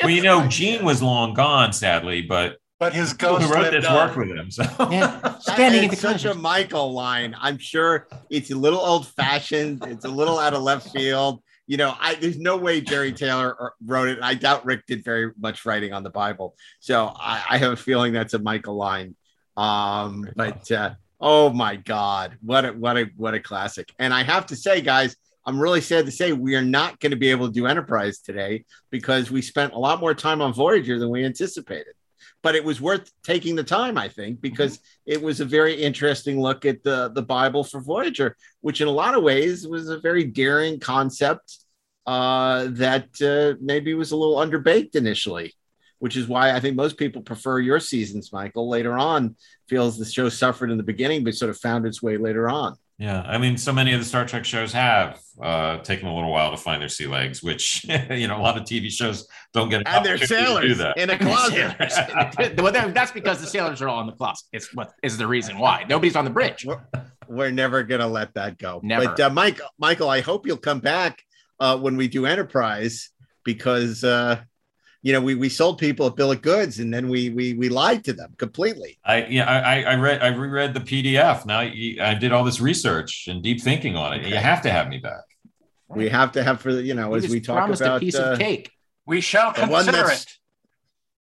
well, 0.03 0.11
you 0.11 0.23
know, 0.23 0.47
Gene 0.49 0.85
was 0.85 1.01
long 1.01 1.35
gone, 1.35 1.73
sadly, 1.73 2.23
but 2.23 2.57
but 2.79 2.93
his 2.93 3.13
people 3.13 3.37
who 3.37 3.49
ghost 3.49 3.55
wrote 3.55 3.71
this 3.73 3.87
on. 3.87 3.95
worked 3.95 4.17
with 4.17 4.29
him. 4.29 4.51
So 4.51 4.65
yeah. 4.91 5.39
Standing 5.39 5.85
in 5.85 5.91
the 5.91 5.97
such 5.97 6.25
a 6.25 6.35
Michael 6.35 6.93
line. 6.93 7.35
I'm 7.41 7.59
sure 7.59 8.07
it's 8.31 8.51
a 8.51 8.57
little 8.57 8.81
old 8.81 9.09
fashioned. 9.09 9.85
It's 9.87 10.05
a 10.05 10.09
little 10.09 10.39
out 10.39 10.55
of 10.55 10.63
left 10.63 10.91
field. 10.91 11.43
You 11.69 11.77
know, 11.77 11.95
I 12.01 12.15
there's 12.15 12.39
no 12.39 12.57
way 12.57 12.81
Jeri 12.81 13.15
Taylor 13.15 13.75
wrote 13.85 14.09
it. 14.09 14.19
I 14.23 14.35
doubt 14.35 14.65
Rick 14.65 14.87
did 14.87 15.05
very 15.05 15.31
much 15.39 15.65
writing 15.65 15.93
on 15.93 16.03
the 16.03 16.11
Bible. 16.11 16.57
So 16.81 17.13
I, 17.15 17.45
I 17.51 17.59
have 17.59 17.73
a 17.73 17.77
feeling 17.77 18.13
that's 18.13 18.35
a 18.35 18.39
Michael 18.39 18.75
line. 18.75 19.15
Um, 19.57 20.27
but 20.35 20.71
uh, 20.73 20.95
oh 21.21 21.51
my 21.51 21.77
God, 21.77 22.39
what 22.41 22.65
a 22.65 22.73
what 22.73 22.97
a 22.97 23.11
what 23.17 23.35
a 23.35 23.41
classic! 23.41 23.93
And 23.99 24.15
I 24.15 24.23
have 24.23 24.47
to 24.47 24.57
say, 24.57 24.81
guys, 24.81 25.15
I'm 25.45 25.61
really 25.61 25.83
sad 25.83 26.07
to 26.07 26.13
say 26.13 26.33
we 26.33 26.57
are 26.57 26.63
not 26.63 27.01
going 27.01 27.11
to 27.11 27.17
be 27.17 27.31
able 27.31 27.49
to 27.49 27.53
do 27.53 27.67
Enterprise 27.67 28.21
today 28.21 28.65
because 28.91 29.31
we 29.31 29.43
spent 29.43 29.75
a 29.75 29.79
lot 29.79 30.01
more 30.01 30.15
time 30.15 30.41
on 30.41 30.55
Voyager 30.55 30.99
than 30.99 31.11
we 31.11 31.23
anticipated 31.23 31.95
but 32.43 32.55
it 32.55 32.65
was 32.65 32.81
worth 32.81 33.11
taking 33.23 33.57
the 33.57 33.65
time, 33.65 33.99
I 33.99 34.09
think, 34.09 34.41
because 34.41 34.81
it 35.07 35.21
was 35.21 35.41
a 35.41 35.45
very 35.45 35.75
interesting 35.75 36.41
look 36.41 36.65
at 36.65 36.83
the 36.83 37.11
the 37.15 37.23
Bible 37.23 37.65
for 37.65 37.81
Voyager, 37.81 38.37
which 38.61 38.81
in 38.81 38.89
a 38.89 38.93
lot 38.93 39.15
of 39.15 39.23
ways 39.23 39.67
was 39.67 39.89
a 39.89 39.99
very 39.99 40.25
daring 40.25 40.79
concept 40.79 41.59
uh, 42.07 42.67
that 42.71 43.09
uh, 43.23 43.59
maybe 43.61 43.95
was 43.95 44.13
a 44.13 44.17
little 44.17 44.37
underbaked 44.37 44.95
initially. 44.95 45.55
Which 46.01 46.17
is 46.17 46.29
why 46.29 46.53
I 46.53 46.61
think 46.61 46.77
most 46.77 46.97
people 46.97 47.23
prefer 47.23 47.59
your 47.59 47.81
seasons, 47.81 48.33
Michael. 48.33 48.69
Later 48.69 48.97
on, 48.97 49.35
feels 49.69 49.99
the 49.99 50.05
show 50.05 50.29
suffered 50.29 50.71
in 50.71 50.77
the 50.77 50.85
beginning, 50.85 51.25
but 51.25 51.35
sort 51.35 51.51
of 51.51 51.59
found 51.59 51.87
its 51.87 52.01
way 52.01 52.17
later 52.17 52.49
on. 52.49 52.77
Yeah, 52.99 53.23
I 53.23 53.39
mean, 53.39 53.57
so 53.57 53.73
many 53.73 53.93
of 53.93 54.01
the 54.01 54.05
Star 54.05 54.27
Trek 54.27 54.45
shows 54.45 54.73
have 54.73 55.21
uh, 55.41 55.79
taken 55.79 56.09
a 56.09 56.15
little 56.15 56.33
while 56.33 56.51
to 56.51 56.57
find 56.57 56.83
their 56.83 56.89
sea 56.89 57.07
legs, 57.07 57.45
which 57.45 57.85
you 58.11 58.27
know 58.27 58.37
a 58.37 58.43
lot 58.43 58.57
of 58.57 58.65
TV 58.65 58.91
shows 58.91 59.29
don't 59.55 59.69
get. 59.69 59.87
And 59.87 60.05
they're 60.05 60.17
opportunity 60.17 60.27
to 60.27 60.69
do 60.69 60.75
sailors 60.75 60.79
that. 60.79 60.99
in 60.99 61.11
a 61.11 61.19
closet. 62.37 62.59
well, 62.61 62.73
that- 62.73 62.95
that's 62.95 63.13
because 63.13 63.41
the 63.41 63.47
sailors 63.47 63.81
are 63.83 63.89
all 63.89 64.01
in 64.01 64.07
the 64.09 64.15
closet. 64.15 64.47
It's 64.53 64.75
what 64.75 64.93
is 65.05 65.17
the 65.17 65.29
reason 65.29 65.59
why 65.59 65.85
nobody's 65.89 66.17
on 66.17 66.25
the 66.25 66.31
bridge. 66.31 66.67
We're 67.29 67.53
never 67.53 67.85
gonna 67.85 68.09
let 68.09 68.35
that 68.35 68.59
go. 68.59 68.81
Never. 68.83 69.05
But 69.07 69.21
uh, 69.21 69.31
Mike, 69.31 69.61
Michael, 69.79 70.09
I 70.11 70.21
hope 70.21 70.45
you'll 70.47 70.57
come 70.57 70.81
back 70.81 71.23
uh, 71.61 71.79
when 71.79 71.97
we 71.97 72.09
do 72.09 72.27
Enterprise 72.27 73.11
because 73.45 74.03
uh, 74.03 74.41
you 75.03 75.13
know 75.13 75.21
we 75.21 75.35
we 75.35 75.49
sold 75.49 75.79
people 75.79 76.07
a 76.07 76.11
bill 76.11 76.33
of 76.33 76.43
goods 76.43 76.79
and 76.81 76.93
then 76.93 77.09
we 77.09 77.31
we 77.31 77.55
we 77.55 77.69
lied 77.69 78.05
to 78.05 78.13
them 78.13 78.35
completely. 78.37 78.99
I 79.05 79.27
yeah, 79.27 79.49
I, 79.49 79.81
I- 79.83 79.93
I 79.93 79.95
read 79.97 80.23
I 80.23 80.29
reread 80.29 80.75
the 80.75 80.81
PDF. 80.81 81.47
Now 81.47 81.61
you- 81.61 82.03
I 82.03 82.15
did 82.15 82.33
all 82.33 82.45
this 82.45 82.61
research 82.61 83.27
and 83.29 83.43
deep 83.43 83.61
thinking 83.63 83.97
on 83.97 84.15
it. 84.15 84.27
You 84.27 84.37
have 84.37 84.63
to 84.63 84.71
have 84.71 84.89
me 84.89 84.99
back. 84.99 85.23
We 85.89 86.09
have 86.09 86.33
to 86.33 86.43
have 86.43 86.61
for 86.61 86.75
the 86.75 86.83
you 86.83 86.95
know 86.95 87.13
He 87.15 87.25
as 87.25 87.29
we 87.31 87.41
talk 87.41 87.57
promised 87.59 87.81
about 87.83 87.99
a 87.99 88.01
piece 88.01 88.17
uh, 88.17 88.33
of 88.33 88.39
cake. 88.39 88.71
We 89.07 89.21
shall 89.21 89.53
the 89.53 89.67
consider 89.67 90.11
it. 90.11 90.27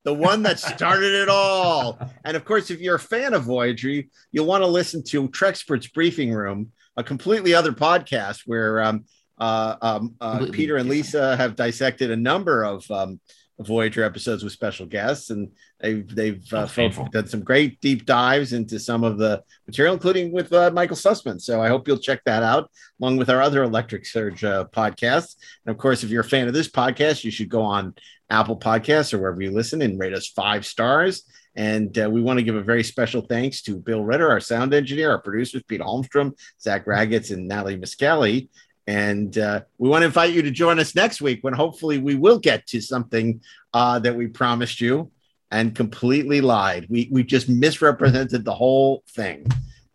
the 0.03 0.13
one 0.13 0.43
that 0.43 0.59
started 0.59 1.13
it 1.13 1.29
all. 1.29 1.99
And 2.25 2.35
of 2.35 2.43
course, 2.45 2.69
if 2.71 2.81
you're 2.81 2.95
a 2.95 2.99
fan 2.99 3.33
of 3.33 3.43
Voyager, 3.43 3.89
you- 3.89 4.05
you'll 4.31 4.45
want 4.45 4.63
to 4.63 4.67
listen 4.67 5.03
to 5.05 5.29
Trekspert's 5.29 5.87
Briefing 5.87 6.33
Room, 6.33 6.71
a 6.97 7.03
completely 7.03 7.53
other 7.53 7.71
podcast 7.71 8.41
where 8.45 8.81
um, 8.81 9.05
uh, 9.37 9.75
um, 9.81 10.15
uh, 10.19 10.47
Peter 10.51 10.75
and 10.77 10.89
Lisa 10.89 11.37
have 11.37 11.55
dissected 11.55 12.09
a 12.11 12.17
number 12.17 12.63
of 12.63 12.89
um, 12.91 13.19
Voyager 13.59 14.03
episodes 14.03 14.43
with 14.43 14.53
special 14.53 14.85
guests, 14.85 15.31
and 15.31 15.51
they've 15.79 16.07
they've 16.15 16.53
uh, 16.53 16.67
done 17.11 17.27
some 17.27 17.43
great 17.43 17.81
deep 17.81 18.05
dives 18.05 18.53
into 18.53 18.79
some 18.79 19.03
of 19.03 19.17
the 19.17 19.43
material, 19.65 19.95
including 19.95 20.31
with 20.31 20.53
uh, 20.53 20.69
Michael 20.71 20.95
Sussman. 20.95 21.41
So 21.41 21.61
I 21.61 21.67
hope 21.67 21.87
you'll 21.87 21.97
check 21.97 22.21
that 22.25 22.43
out, 22.43 22.69
along 23.01 23.17
with 23.17 23.29
our 23.29 23.41
other 23.41 23.63
Electric 23.63 24.05
Surge 24.05 24.43
uh, 24.43 24.65
podcasts. 24.65 25.37
And 25.65 25.73
of 25.73 25.79
course, 25.79 26.03
if 26.03 26.11
you're 26.11 26.21
a 26.21 26.25
fan 26.25 26.47
of 26.47 26.53
this 26.53 26.69
podcast, 26.69 27.23
you 27.23 27.31
should 27.31 27.49
go 27.49 27.63
on 27.63 27.95
Apple 28.29 28.59
Podcasts 28.59 29.13
or 29.13 29.19
wherever 29.19 29.41
you 29.41 29.51
listen 29.51 29.81
and 29.81 29.99
rate 29.99 30.13
us 30.13 30.27
five 30.27 30.65
stars. 30.65 31.23
And 31.55 31.97
uh, 31.97 32.07
we 32.07 32.21
want 32.21 32.37
to 32.37 32.43
give 32.43 32.55
a 32.55 32.61
very 32.61 32.83
special 32.83 33.21
thanks 33.21 33.63
to 33.63 33.79
Bill 33.79 34.03
Ritter, 34.03 34.29
our 34.29 34.39
sound 34.39 34.75
engineer, 34.75 35.09
our 35.09 35.21
producers, 35.21 35.63
Pete 35.63 35.81
Holmstrom, 35.81 36.37
Zach 36.61 36.85
Raggets, 36.85 37.31
and 37.31 37.47
Natalie 37.47 37.79
Miscali. 37.79 38.49
And 38.87 39.37
uh, 39.37 39.61
we 39.77 39.89
want 39.89 40.03
to 40.03 40.05
invite 40.05 40.33
you 40.33 40.41
to 40.41 40.51
join 40.51 40.79
us 40.79 40.95
next 40.95 41.21
week 41.21 41.39
when 41.43 41.53
hopefully 41.53 41.97
we 41.97 42.15
will 42.15 42.39
get 42.39 42.65
to 42.67 42.79
something 42.79 43.41
uh, 43.73 43.99
that 43.99 44.15
we 44.15 44.27
promised 44.27 44.79
you 44.79 45.11
and 45.51 45.75
completely 45.75 46.39
lied. 46.39 46.87
We, 46.89 47.09
we 47.11 47.23
just 47.23 47.49
misrepresented 47.49 48.45
the 48.45 48.53
whole 48.53 49.03
thing. 49.09 49.47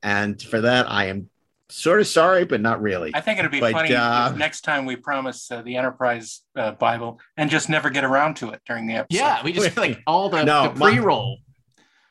And 0.03 0.41
for 0.41 0.61
that, 0.61 0.91
I 0.91 1.07
am 1.07 1.31
sort 1.71 2.01
of 2.01 2.07
sorry, 2.07 2.45
but 2.45 2.61
not 2.61 2.83
really. 2.83 3.13
I 3.15 3.23
think 3.23 3.39
it'd 3.39 3.51
be 3.51 3.61
But, 3.61 3.73
funny 3.73 3.95
uh, 3.95 4.31
if 4.31 4.37
next 4.37 4.61
time 4.61 4.85
we 4.85 4.97
promise 4.97 5.51
uh, 5.51 5.63
the 5.63 5.77
Enterprise 5.77 6.41
uh, 6.55 6.73
Bible 6.73 7.19
and 7.39 7.49
just 7.49 7.71
never 7.71 7.89
get 7.89 8.05
around 8.05 8.37
to 8.37 8.51
it 8.51 8.61
during 8.67 8.87
the 8.87 8.95
episode. 8.95 9.19
Yeah, 9.19 9.43
we 9.43 9.53
just 9.53 9.77
like 9.77 10.01
all 10.07 10.29
the, 10.29 10.45
No, 10.45 10.73
the 10.73 10.81
pre-roll. 10.81 11.39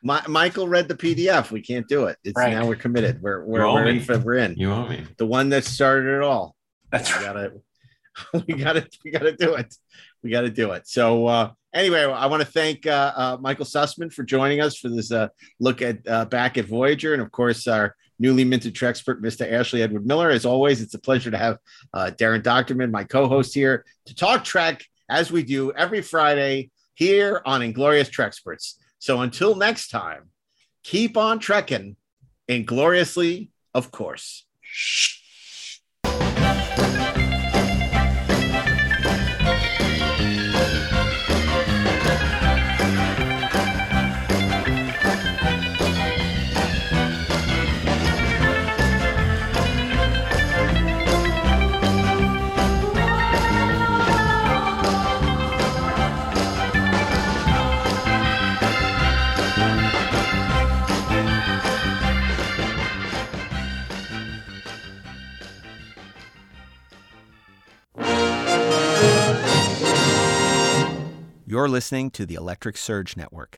My, 0.04 0.24
Michael 0.28 0.68
read 0.68 0.88
the 0.88 0.96
PDF. 0.96 1.52
We 1.52 1.62
can't 1.62 1.88
do 1.88 2.06
it. 2.06 2.18
It's 2.24 2.36
Right. 2.36 2.54
now 2.54 2.66
we're 2.66 2.76
committed. 2.76 3.22
We're 3.22 3.46
we're, 3.46 3.72
we're 3.72 3.86
in 3.86 4.00
for 4.00 4.18
we're 4.18 4.38
in. 4.38 4.56
You 4.56 4.72
owe 4.72 4.88
me. 4.88 5.06
The 5.18 5.28
one 5.28 5.50
that 5.50 5.64
started 5.64 6.16
it 6.16 6.24
all. 6.24 6.56
That's 6.92 7.18
we 7.18 7.24
gotta 7.24 7.54
we 8.48 8.54
gotta 8.56 8.88
we 9.04 9.12
gotta 9.12 9.36
do 9.36 9.56
it. 9.56 9.74
We 10.24 10.30
gotta 10.30 10.50
do 10.50 10.72
it. 10.72 10.88
So 10.88 11.28
uh 11.28 11.52
anyway, 11.74 12.04
I 12.04 12.26
want 12.28 12.42
to 12.42 12.48
thank 12.48 12.86
uh, 12.86 13.14
uh 13.16 13.38
Michael 13.40 13.66
Sussman 13.66 14.12
for 14.14 14.24
joining 14.24 14.62
us 14.62 14.78
for 14.78 14.90
this 14.90 15.12
uh 15.12 15.30
look 15.60 15.82
at 15.82 16.08
uh 16.08 16.26
back 16.26 16.58
at 16.58 16.66
Voyager 16.66 17.14
and 17.14 17.22
of 17.22 17.32
course 17.32 17.68
our 17.68 17.96
newly 18.20 18.44
minted 18.44 18.76
Trekspert, 18.76 19.20
Mr. 19.20 19.52
Ashley 19.52 19.82
Edward 19.82 20.06
Miller. 20.06 20.30
As 20.30 20.46
always, 20.46 20.82
it's 20.82 20.94
a 20.94 21.00
pleasure 21.00 21.32
to 21.32 21.38
have 21.38 21.58
uh 21.94 22.12
Daren 22.14 22.44
Dochterman, 22.44 22.92
my 22.92 23.04
co-host 23.04 23.54
here, 23.54 23.86
to 24.06 24.16
talk 24.16 24.44
Trek 24.44 24.84
as 25.10 25.32
we 25.32 25.44
do 25.44 25.72
every 25.74 26.02
Friday 26.02 26.72
here 26.94 27.42
on 27.46 27.62
Inglorious 27.62 28.10
Treksperts. 28.10 28.76
So 29.00 29.22
until 29.22 29.56
next 29.56 29.90
time, 29.90 30.30
keep 30.84 31.18
on 31.18 31.40
trekking 31.40 31.96
Ingloriously, 32.48 33.50
of 33.74 33.92
course. 33.92 34.46
You're 71.52 71.68
listening 71.68 72.12
to 72.12 72.26
the 72.26 72.36
Electric 72.36 72.78
Surge 72.78 73.18
Network. 73.18 73.50